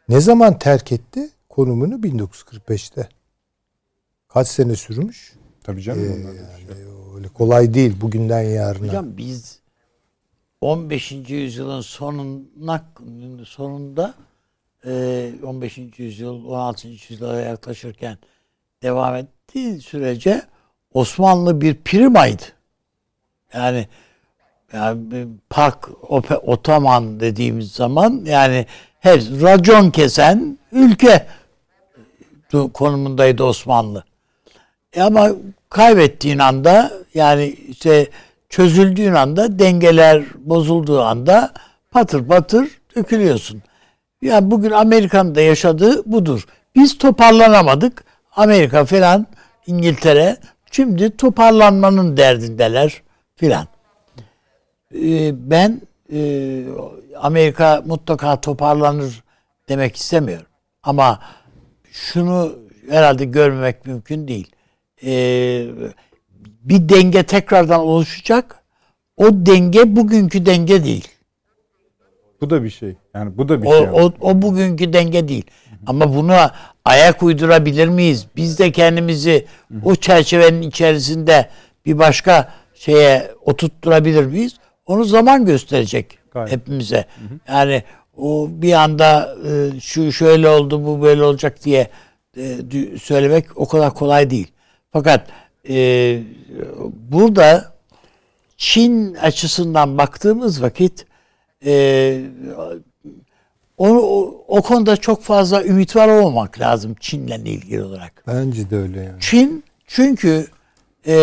Ne 0.09 0.21
zaman 0.21 0.59
terk 0.59 0.93
etti 0.93 1.31
konumunu? 1.49 1.95
1945'te. 1.95 3.09
Kaç 4.29 4.49
sene 4.49 4.77
sürmüş? 4.77 5.33
Tabii 5.65 5.83
canım. 5.83 6.03
Ee, 6.03 6.07
yani 6.07 6.89
öyle 7.17 7.29
kolay 7.29 7.75
değil 7.75 8.01
bugünden 8.01 8.43
yarına. 8.43 8.87
Hocam 8.87 9.17
biz 9.17 9.59
15. 10.61 11.13
yüzyılın 11.29 11.81
sonuna 11.81 12.85
sonunda 13.45 14.15
15. 14.87 15.79
yüzyıl 15.99 16.45
16. 16.45 16.89
yüzyıla 16.89 17.41
yaklaşırken 17.41 18.19
devam 18.83 19.15
ettiği 19.15 19.81
sürece 19.81 20.43
Osmanlı 20.95 21.61
bir 21.61 21.75
primaydı. 21.75 22.43
Yani 23.55 23.89
yani 24.73 25.27
park 25.51 25.89
otoman 26.47 27.21
dediğimiz 27.21 27.73
zaman 27.73 28.23
yani 28.25 28.67
her 29.01 29.21
racon 29.21 29.91
kesen 29.91 30.59
ülke 30.73 31.27
konumundaydı 32.75 33.45
Osmanlı. 33.45 34.05
E 34.93 35.03
ama 35.03 35.31
kaybettiğin 35.71 36.39
anda 36.39 36.93
yani 37.15 37.47
işte 37.69 38.11
çözüldüğün 38.49 39.15
anda 39.15 39.59
dengeler 39.59 40.25
bozulduğu 40.37 41.03
anda 41.03 41.53
patır 41.91 42.27
patır 42.27 42.69
dökülüyorsun. 42.97 43.63
Yani 44.25 44.51
bugün 44.51 44.71
Amerika'nın 44.71 45.35
da 45.35 45.41
yaşadığı 45.41 46.13
budur. 46.13 46.47
Biz 46.77 46.99
toparlanamadık. 46.99 48.05
Amerika 48.37 48.85
falan 48.85 49.27
İngiltere 49.67 50.37
şimdi 50.71 51.17
toparlanmanın 51.17 52.17
derdindeler 52.17 53.03
filan. 53.37 53.67
Ee, 54.95 55.51
ben 55.51 55.81
e, 56.13 56.63
Amerika 57.17 57.83
mutlaka 57.87 58.41
toparlanır 58.41 59.23
demek 59.69 59.97
istemiyorum. 59.97 60.47
Ama 60.83 61.21
şunu 61.93 62.53
herhalde 62.91 63.25
görmemek 63.25 63.87
mümkün 63.87 64.29
değil. 64.29 64.51
Ee, 65.05 65.67
bir 66.63 66.89
denge 66.89 67.23
tekrardan 67.23 67.81
oluşacak. 67.81 68.65
O 69.17 69.25
denge 69.33 69.97
bugünkü 69.97 70.47
denge 70.47 70.85
değil. 70.85 71.09
Bu 72.45 72.51
da 72.51 72.65
bir 72.65 72.71
şey. 72.71 72.97
Yani 73.15 73.39
bu 73.39 73.49
da 73.49 73.63
bir 73.63 73.67
o, 73.67 73.79
şey. 73.79 73.89
O, 73.93 74.13
o 74.21 74.43
bugünkü 74.43 74.93
denge 74.93 75.29
değil. 75.29 75.45
Ama 75.87 76.15
buna 76.15 76.55
ayak 76.85 77.23
uydurabilir 77.23 77.89
miyiz? 77.89 78.27
Biz 78.37 78.59
de 78.59 78.73
kendimizi 78.73 79.47
o 79.85 79.95
çerçevenin 79.95 80.63
içerisinde 80.63 81.49
bir 81.87 81.99
başka 81.99 82.53
şeye 82.75 83.31
oturtturabilir 83.45 84.27
miyiz? 84.27 84.57
Onu 84.87 85.05
zaman 85.05 85.45
gösterecek 85.45 86.19
Gayet. 86.33 86.53
hepimize. 86.53 87.05
Yani 87.49 87.83
o 88.17 88.49
bir 88.51 88.73
anda 88.73 89.37
e, 89.49 89.81
şu 89.81 90.13
şöyle 90.13 90.49
oldu 90.49 90.85
bu 90.87 91.03
böyle 91.03 91.23
olacak 91.23 91.65
diye 91.65 91.89
e, 92.37 92.59
söylemek 93.03 93.45
o 93.57 93.69
kadar 93.69 93.95
kolay 93.95 94.31
değil. 94.31 94.53
Fakat 94.93 95.27
e, 95.69 96.19
burada 96.93 97.75
Çin 98.57 99.15
açısından 99.15 99.99
baktığımız 99.99 100.63
vakit 100.63 101.07
e, 101.67 102.21
o, 103.79 103.89
o, 103.89 104.45
o 104.49 104.63
konuda 104.63 104.97
çok 104.97 105.23
fazla 105.23 105.65
ümit 105.65 105.97
var 105.97 106.09
olmamak 106.09 106.61
lazım 106.61 106.97
Çin'le 107.01 107.45
ilgili 107.45 107.83
olarak. 107.83 108.25
Bence 108.27 108.71
de 108.71 108.77
öyle 108.77 109.01
yani. 109.01 109.21
Çin 109.21 109.65
çünkü 109.87 110.47
e, 111.07 111.17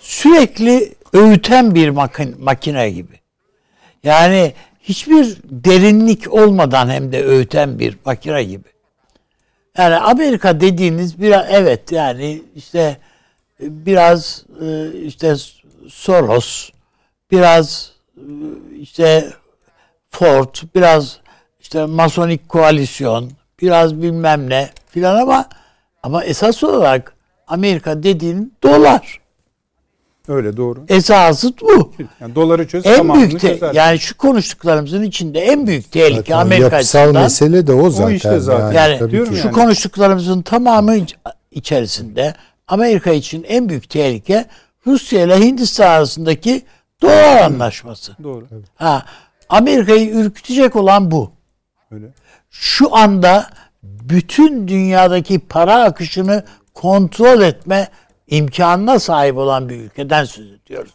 sürekli 0.00 0.94
öğüten 1.12 1.74
bir 1.74 1.88
makin, 1.88 2.44
makine 2.44 2.90
gibi. 2.90 3.20
Yani 4.04 4.52
hiçbir 4.82 5.36
derinlik 5.44 6.32
olmadan 6.32 6.88
hem 6.88 7.12
de 7.12 7.24
öğüten 7.24 7.78
bir 7.78 7.98
makine 8.04 8.44
gibi. 8.44 8.68
Yani 9.78 9.96
Amerika 9.96 10.60
dediğiniz 10.60 11.20
bir 11.20 11.34
evet 11.50 11.92
yani 11.92 12.42
işte 12.54 12.96
biraz 13.60 14.44
e, 14.60 14.92
işte 14.92 15.36
Soros, 15.88 16.70
biraz 17.30 17.92
e, 17.92 17.95
işte 18.80 19.32
Ford, 20.10 20.54
biraz 20.74 21.16
işte 21.60 21.86
masonik 21.86 22.48
koalisyon, 22.48 23.30
biraz 23.62 24.02
bilmem 24.02 24.50
ne 24.50 24.70
filan 24.90 25.16
ama 25.16 25.48
ama 26.02 26.24
esas 26.24 26.64
olarak 26.64 27.12
Amerika 27.46 28.02
dediğin 28.02 28.54
dolar. 28.62 29.20
Öyle 30.28 30.56
doğru. 30.56 30.84
Esası 30.88 31.52
bu. 31.60 31.92
Yani 32.20 32.34
doları 32.34 32.68
çöz 32.68 32.86
en 32.86 33.14
büyük 33.14 33.40
te- 33.40 33.48
çözer. 33.48 33.74
yani 33.74 33.98
şu 33.98 34.16
konuştuklarımızın 34.16 35.02
içinde 35.02 35.40
en 35.40 35.66
büyük 35.66 35.92
tehlike 35.92 36.16
zaten 36.16 36.38
Amerika 36.38 36.76
yapısal 36.76 37.00
açısından. 37.00 37.22
mesele 37.22 37.66
de 37.66 37.72
o 37.72 37.90
zaten. 37.90 38.06
O 38.06 38.10
işte 38.10 38.40
zaten. 38.40 38.72
Yani, 38.72 39.16
yani 39.16 39.36
şu 39.36 39.46
yani. 39.46 39.52
konuştuklarımızın 39.52 40.42
tamamı 40.42 40.96
içerisinde 41.50 42.34
Amerika 42.68 43.10
için 43.10 43.44
en 43.48 43.68
büyük 43.68 43.90
tehlike 43.90 44.44
Rusya 44.86 45.22
ile 45.22 45.40
Hindistan 45.40 45.90
arasındaki 45.90 46.62
dolar 47.02 47.40
anlaşması. 47.40 48.16
Doğru. 48.22 48.46
Ha, 48.74 49.04
Amerika'yı 49.48 50.10
ürkütecek 50.10 50.76
olan 50.76 51.10
bu. 51.10 51.32
Öyle. 51.90 52.06
Şu 52.50 52.96
anda 52.96 53.50
bütün 53.82 54.68
dünyadaki 54.68 55.38
para 55.38 55.84
akışını 55.84 56.44
kontrol 56.74 57.40
etme 57.40 57.88
imkanına 58.26 58.98
sahip 58.98 59.36
olan 59.36 59.68
bir 59.68 59.76
ülkeden 59.76 60.24
söz 60.24 60.52
ediyoruz. 60.52 60.94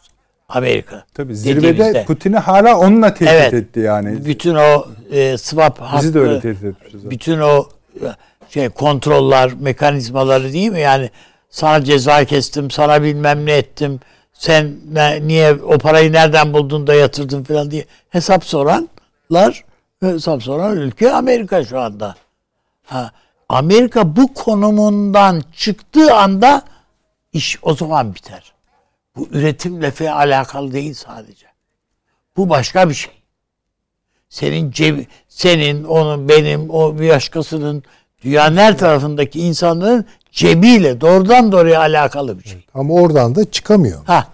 Amerika. 0.50 1.06
Tabii 1.14 1.36
zirvede 1.36 2.06
Putin'i 2.06 2.38
hala 2.38 2.78
onunla 2.78 3.14
tehdit 3.14 3.34
evet, 3.34 3.54
etti 3.54 3.80
yani. 3.80 4.26
Bütün 4.26 4.56
o 4.56 4.88
e, 5.12 5.38
swap 5.38 5.80
Bizi 5.80 5.90
hakkı, 5.90 6.14
de 6.14 6.20
öyle 6.20 6.40
tehdit 6.40 6.64
etmişiz. 6.64 7.10
Bütün 7.10 7.40
o 7.40 7.70
e, 7.96 8.08
şey 8.50 8.70
kontrollar, 8.70 9.52
mekanizmaları 9.60 10.54
değil 10.54 10.72
mi? 10.72 10.80
Yani 10.80 11.10
sana 11.50 11.84
ceza 11.84 12.26
kestim, 12.26 12.72
sana 12.72 13.04
bilmem 13.04 13.46
ne 13.46 13.52
ettim. 13.52 14.00
Sen 14.34 14.78
ne, 14.92 15.28
niye 15.28 15.54
o 15.54 15.78
parayı 15.78 16.12
nereden 16.12 16.54
buldun 16.54 16.88
da 16.88 16.94
yatırdın 16.94 17.44
falan 17.44 17.72
diye 17.72 17.86
hesap 18.10 18.46
soranlar 18.46 19.66
hesap 20.00 20.44
soran 20.44 20.78
ülke 20.78 21.12
Amerika 21.12 21.66
şu 21.66 21.80
anda. 21.80 22.16
Ha, 22.84 23.12
Amerika 23.50 24.16
bu 24.16 24.34
konumundan 24.34 25.44
çıktığı 25.56 26.16
anda 26.16 26.66
iş 27.34 27.60
o 27.62 27.76
zaman 27.76 28.16
biter. 28.16 28.54
Bu 29.16 29.28
üretimle 29.32 29.92
fe 29.92 30.12
alakalı 30.12 30.74
değil 30.74 30.94
sadece. 30.94 31.48
Bu 32.38 32.50
başka 32.50 32.90
bir 32.90 32.94
şey. 32.94 33.14
Senin 34.30 34.72
cebi, 34.72 35.08
senin, 35.28 35.84
onun, 35.84 36.30
benim, 36.30 36.70
o 36.70 37.00
bir 37.00 37.10
başkasının 37.10 37.84
dünyanın 38.22 38.58
her 38.58 38.78
tarafındaki 38.78 39.40
insanların 39.40 40.06
cebiyle 40.32 41.02
doğrudan 41.02 41.52
doğruya 41.52 41.80
alakalı 41.80 42.40
bir 42.40 42.44
şey. 42.44 42.66
Ama 42.74 42.94
oradan 42.94 43.36
da 43.36 43.52
çıkamıyor. 43.52 44.06
Ha. 44.06 44.28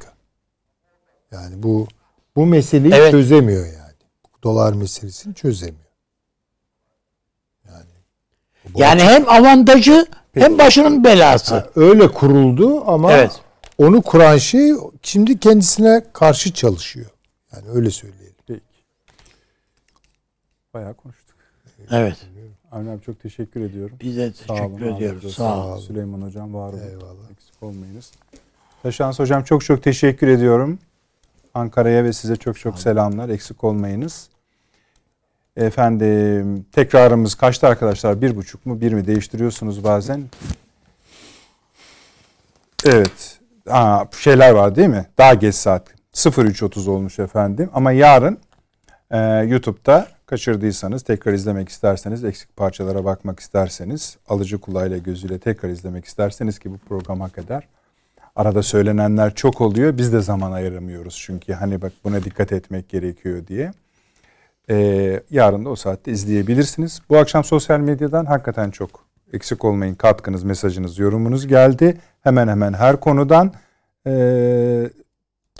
Yani 1.32 1.64
bu 1.64 1.88
bu 2.36 2.46
meseleyi 2.46 2.94
evet. 2.94 3.12
çözemiyor 3.12 3.66
yani. 3.66 3.94
Dolar 4.44 4.74
meselesini 4.74 5.36
çözemiyor. 5.36 5.88
Yani 7.68 7.86
yani 8.76 9.04
hem 9.04 9.30
avantajı 9.30 10.08
Peki. 10.34 10.46
hem 10.46 10.58
başının 10.58 11.04
belası. 11.04 11.56
Ha, 11.56 11.68
öyle 11.76 12.08
kuruldu 12.08 12.84
ama 12.88 13.12
evet. 13.12 13.32
onu 13.78 14.02
kuran 14.02 14.38
şey 14.38 14.74
şimdi 15.02 15.40
kendisine 15.40 16.04
karşı 16.14 16.54
çalışıyor. 16.54 17.10
Yani 17.56 17.70
öyle 17.70 17.92
söyleyelim. 17.92 18.36
Peki. 18.48 18.62
Bayağı 20.74 20.94
konuştuk. 20.94 21.36
Evet. 21.92 22.18
Avni 22.72 22.90
abi 22.90 23.02
çok 23.02 23.20
teşekkür 23.20 23.62
ediyorum. 23.62 23.98
Biz 24.02 24.18
de 24.18 24.32
teşekkür 24.32 24.80
Sağ 24.80 24.96
ediyoruz. 24.96 25.36
Sağ 25.36 25.68
olun. 25.68 25.80
Süleyman 25.80 26.22
hocam 26.22 26.54
var 26.54 26.74
olun. 26.74 26.80
Eyvallah. 26.80 27.32
Eksik 27.32 27.64
olmayınız. 27.64 28.12
Taşans 28.84 29.20
hocam 29.20 29.44
çok 29.44 29.66
çok 29.66 29.84
teşekkür 29.84 30.28
ediyorum. 30.28 30.80
Ankara'ya 31.54 32.04
ve 32.04 32.14
size 32.14 32.36
çok 32.36 32.60
çok 32.60 32.80
selamlar. 32.80 33.30
Eksik 33.30 33.64
olmayınız. 33.64 34.30
Efendim 35.58 36.66
tekrarımız 36.72 37.36
kaçtı 37.36 37.68
arkadaşlar? 37.68 38.22
Bir 38.22 38.36
buçuk 38.36 38.66
mu? 38.66 38.82
Bir 38.82 38.94
mi? 38.94 39.08
Değiştiriyorsunuz 39.08 39.84
bazen. 39.84 40.24
Evet. 42.86 43.40
Aa, 43.70 44.06
şeyler 44.20 44.52
var 44.52 44.76
değil 44.76 44.88
mi? 44.88 45.06
Daha 45.18 45.34
geç 45.34 45.56
saat. 45.56 45.88
03.30 46.14 46.90
olmuş 46.90 47.20
efendim. 47.20 47.70
Ama 47.74 47.92
yarın 47.92 48.38
e, 49.12 49.18
YouTube'da 49.20 50.08
kaçırdıysanız, 50.28 51.04
tekrar 51.04 51.34
izlemek 51.34 51.70
isterseniz, 51.70 52.24
eksik 52.24 52.56
parçalara 52.56 53.06
bakmak 53.06 53.40
isterseniz, 53.40 54.18
alıcı 54.30 54.58
kulağıyla 54.58 54.98
gözüyle 54.98 55.40
tekrar 55.40 55.70
izlemek 55.70 56.06
isterseniz 56.06 56.60
ki 56.60 56.72
bu 56.72 56.78
program 56.78 57.22
hak 57.22 57.38
eder. 57.38 57.68
Arada 58.36 58.64
söylenenler 58.64 59.36
çok 59.36 59.62
oluyor. 59.62 59.98
Biz 59.98 60.14
de 60.14 60.22
zaman 60.22 60.52
ayıramıyoruz 60.52 61.22
çünkü 61.26 61.54
hani 61.54 61.82
bak 61.82 61.92
buna 62.04 62.24
dikkat 62.24 62.52
etmek 62.52 62.90
gerekiyor 62.90 63.48
diye. 63.48 63.72
Ee, 64.70 65.22
yarın 65.30 65.66
da 65.66 65.70
o 65.70 65.76
saatte 65.76 66.12
izleyebilirsiniz. 66.12 67.02
Bu 67.10 67.18
akşam 67.18 67.44
sosyal 67.44 67.80
medyadan 67.80 68.26
hakikaten 68.26 68.72
çok 68.72 69.06
eksik 69.34 69.66
olmayın 69.66 69.96
katkınız, 69.96 70.44
mesajınız, 70.44 71.00
yorumunuz 71.00 71.48
geldi. 71.48 71.98
Hemen 72.22 72.48
hemen 72.48 72.74
her 72.74 73.00
konudan 73.00 73.54
e, 74.08 74.12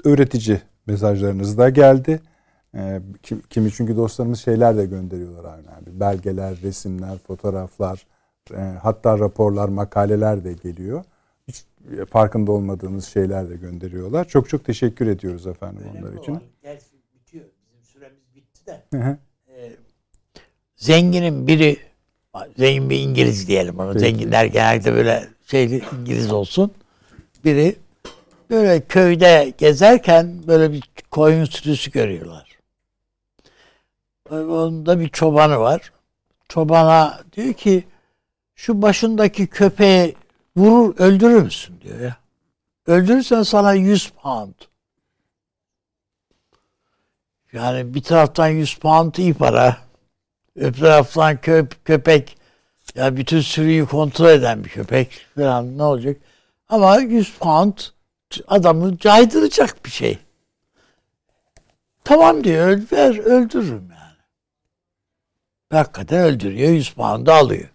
öğretici 0.04 0.62
mesajlarınız 0.88 1.58
da 1.58 1.70
geldi. 1.70 2.20
E, 2.78 3.02
kim, 3.24 3.42
kimi 3.50 3.72
çünkü 3.72 3.98
dostlarımız 3.98 4.40
şeyler 4.40 4.78
de 4.78 4.86
gönderiyorlar 4.86 5.60
abi. 5.60 6.00
Belgeler, 6.00 6.62
resimler, 6.62 7.18
fotoğraflar, 7.18 8.06
e, 8.54 8.62
hatta 8.82 9.20
raporlar, 9.20 9.70
makaleler 9.70 10.44
de 10.44 10.54
geliyor. 10.54 11.04
Hiç 11.48 11.64
farkında 12.10 12.52
olmadığımız 12.52 13.06
şeyler 13.06 13.50
de 13.50 13.56
gönderiyorlar. 13.56 14.26
Çok 14.28 14.50
çok 14.50 14.66
teşekkür 14.66 15.08
ediyoruz 15.08 15.48
efendim 15.48 15.84
onlar 15.98 16.14
için. 16.22 16.40
de. 18.68 18.84
Hı 18.94 18.98
hı. 18.98 19.18
Zenginin 20.76 21.48
biri 21.48 21.78
zengin 22.58 22.90
bir 22.90 23.00
İngiliz 23.00 23.48
diyelim 23.48 23.80
ona. 23.80 23.94
Peki. 23.94 24.00
Zenginler 24.00 24.46
genelde 24.46 24.94
böyle 24.94 25.28
şeyli 25.46 25.82
İngiliz 26.00 26.32
olsun. 26.32 26.72
Biri 27.46 27.76
böyle 28.50 28.82
köyde 28.82 29.54
gezerken 29.58 30.48
böyle 30.48 30.72
bir 30.72 30.84
koyun 31.12 31.46
sürüsü 31.46 31.92
görüyorlar. 31.92 32.47
Onun 34.32 34.86
da 34.86 35.00
bir 35.00 35.10
çobanı 35.10 35.60
var. 35.60 35.92
Çobana 36.50 37.20
diyor 37.34 37.54
ki 37.54 37.84
şu 38.56 38.82
başındaki 38.82 39.48
köpeği 39.48 40.16
vurur 40.58 40.96
öldürür 40.98 41.42
müsün 41.42 41.82
diyor 41.82 42.00
ya. 42.00 42.18
Öldürürsen 42.88 43.44
sana 43.44 43.74
100 43.74 44.10
pound. 44.10 44.54
Yani 47.54 47.94
bir 47.94 48.04
taraftan 48.04 48.48
100 48.48 48.76
pound 48.76 49.16
iyi 49.16 49.34
para. 49.34 49.78
Öbür 50.56 50.80
taraftan 50.80 51.42
köp 51.42 51.86
köpek 51.86 52.38
ya 52.96 53.18
bütün 53.18 53.42
sürüyü 53.42 53.86
kontrol 53.86 54.30
eden 54.30 54.64
bir 54.64 54.70
köpek 54.70 55.26
falan 55.36 55.78
ne 55.78 55.84
olacak? 55.84 56.18
Ama 56.70 56.98
100 56.98 57.34
pound 57.38 57.74
adamı 58.48 58.98
caydıracak 58.98 59.86
bir 59.86 59.90
şey. 59.92 60.18
Tamam 62.04 62.44
diyor 62.44 62.80
ver 62.92 63.18
öldürürüm. 63.18 63.87
Hakikaten 65.72 66.20
öldürüyor 66.20 66.70
100 66.72 66.94
pound 66.94 67.28
alıyor. 67.28 67.70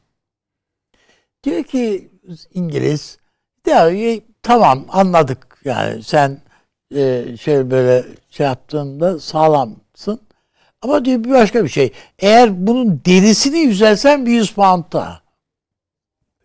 Diyor 1.44 1.62
ki 1.64 2.10
İngiliz 2.54 3.18
e, 3.68 4.20
tamam 4.42 4.84
anladık 4.88 5.58
yani 5.64 6.02
sen 6.02 6.40
e, 6.94 7.24
şey 7.40 7.70
böyle 7.70 8.04
şey 8.30 8.46
yaptığında 8.46 9.20
sağlamsın. 9.20 10.20
Ama 10.82 11.04
diyor 11.04 11.24
bir 11.24 11.30
başka 11.30 11.64
bir 11.64 11.68
şey. 11.68 11.92
Eğer 12.18 12.66
bunun 12.66 13.00
derisini 13.06 13.58
yüzelsen 13.58 14.26
bir 14.26 14.32
100 14.32 14.54
pound 14.54 14.84
daha. 14.92 15.22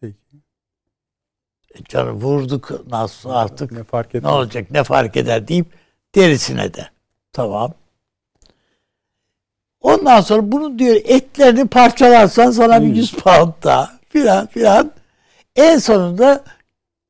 Peki. 0.02 0.16
E 1.76 1.84
canım 1.84 2.22
vurduk 2.22 2.72
nasıl 2.90 3.30
artık 3.30 3.72
Ne 3.72 3.84
fark 3.84 4.14
ne 4.14 4.18
etmez. 4.18 4.34
olacak 4.34 4.72
ne 4.72 4.84
fark 4.84 5.18
eder 5.18 5.48
deyip 5.48 5.68
derisine 6.16 6.74
de. 6.74 6.90
Tamam. 7.34 7.74
Ondan 9.88 10.22
sonra 10.22 10.52
bunu 10.52 10.80
diyor 10.80 10.96
etlerini 10.96 11.68
parçalarsan 11.68 12.52
sana 12.52 12.82
bir 12.82 12.96
100 12.96 13.14
pound 13.14 13.54
daha 13.64 13.92
filan 14.10 14.48
filan. 14.48 14.92
En 15.56 15.78
sonunda 15.78 16.44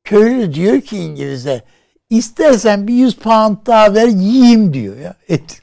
köylü 0.04 0.54
diyor 0.54 0.80
ki 0.80 0.96
İngiliz'e 0.98 1.62
istersen 2.10 2.88
bir 2.88 2.94
100 2.94 3.16
pound 3.16 3.56
daha 3.66 3.94
ver 3.94 4.08
yiyeyim 4.08 4.74
diyor 4.74 4.96
ya. 4.96 5.14
Et. 5.28 5.62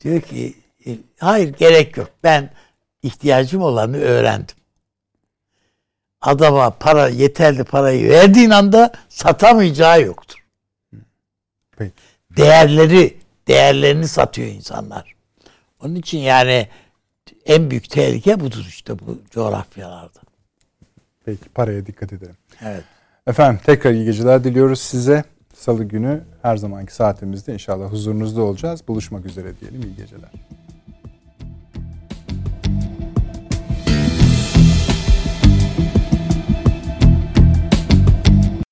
diyor 0.00 0.20
ki 0.20 0.54
"E, 0.86 0.90
hayır 1.20 1.48
gerek 1.48 1.96
yok. 1.96 2.08
Ben 2.22 2.50
ihtiyacım 3.02 3.62
olanı 3.62 3.96
öğrendim. 3.96 4.56
Adama 6.20 6.70
para 6.70 7.08
yeterli 7.08 7.64
parayı 7.64 8.10
verdiğin 8.10 8.50
anda 8.50 8.92
satamayacağı 9.08 10.02
yoktur. 10.02 10.38
Peki. 11.78 11.92
Değerleri, 12.36 13.25
değerlerini 13.48 14.08
satıyor 14.08 14.48
insanlar. 14.48 15.14
Onun 15.80 15.94
için 15.94 16.18
yani 16.18 16.68
en 17.46 17.70
büyük 17.70 17.90
tehlike 17.90 18.40
budur 18.40 18.64
işte 18.68 18.98
bu 18.98 19.18
coğrafyalarda. 19.30 20.20
Peki 21.24 21.48
paraya 21.48 21.86
dikkat 21.86 22.12
edelim. 22.12 22.36
Evet. 22.62 22.84
Efendim 23.26 23.60
tekrar 23.66 23.92
iyi 23.92 24.04
geceler 24.04 24.44
diliyoruz 24.44 24.80
size. 24.80 25.24
Salı 25.54 25.84
günü 25.84 26.24
her 26.42 26.56
zamanki 26.56 26.94
saatimizde 26.94 27.52
inşallah 27.52 27.92
huzurunuzda 27.92 28.42
olacağız. 28.42 28.88
Buluşmak 28.88 29.26
üzere 29.26 29.60
diyelim. 29.60 29.82
İyi 29.82 29.96
geceler. 29.96 30.30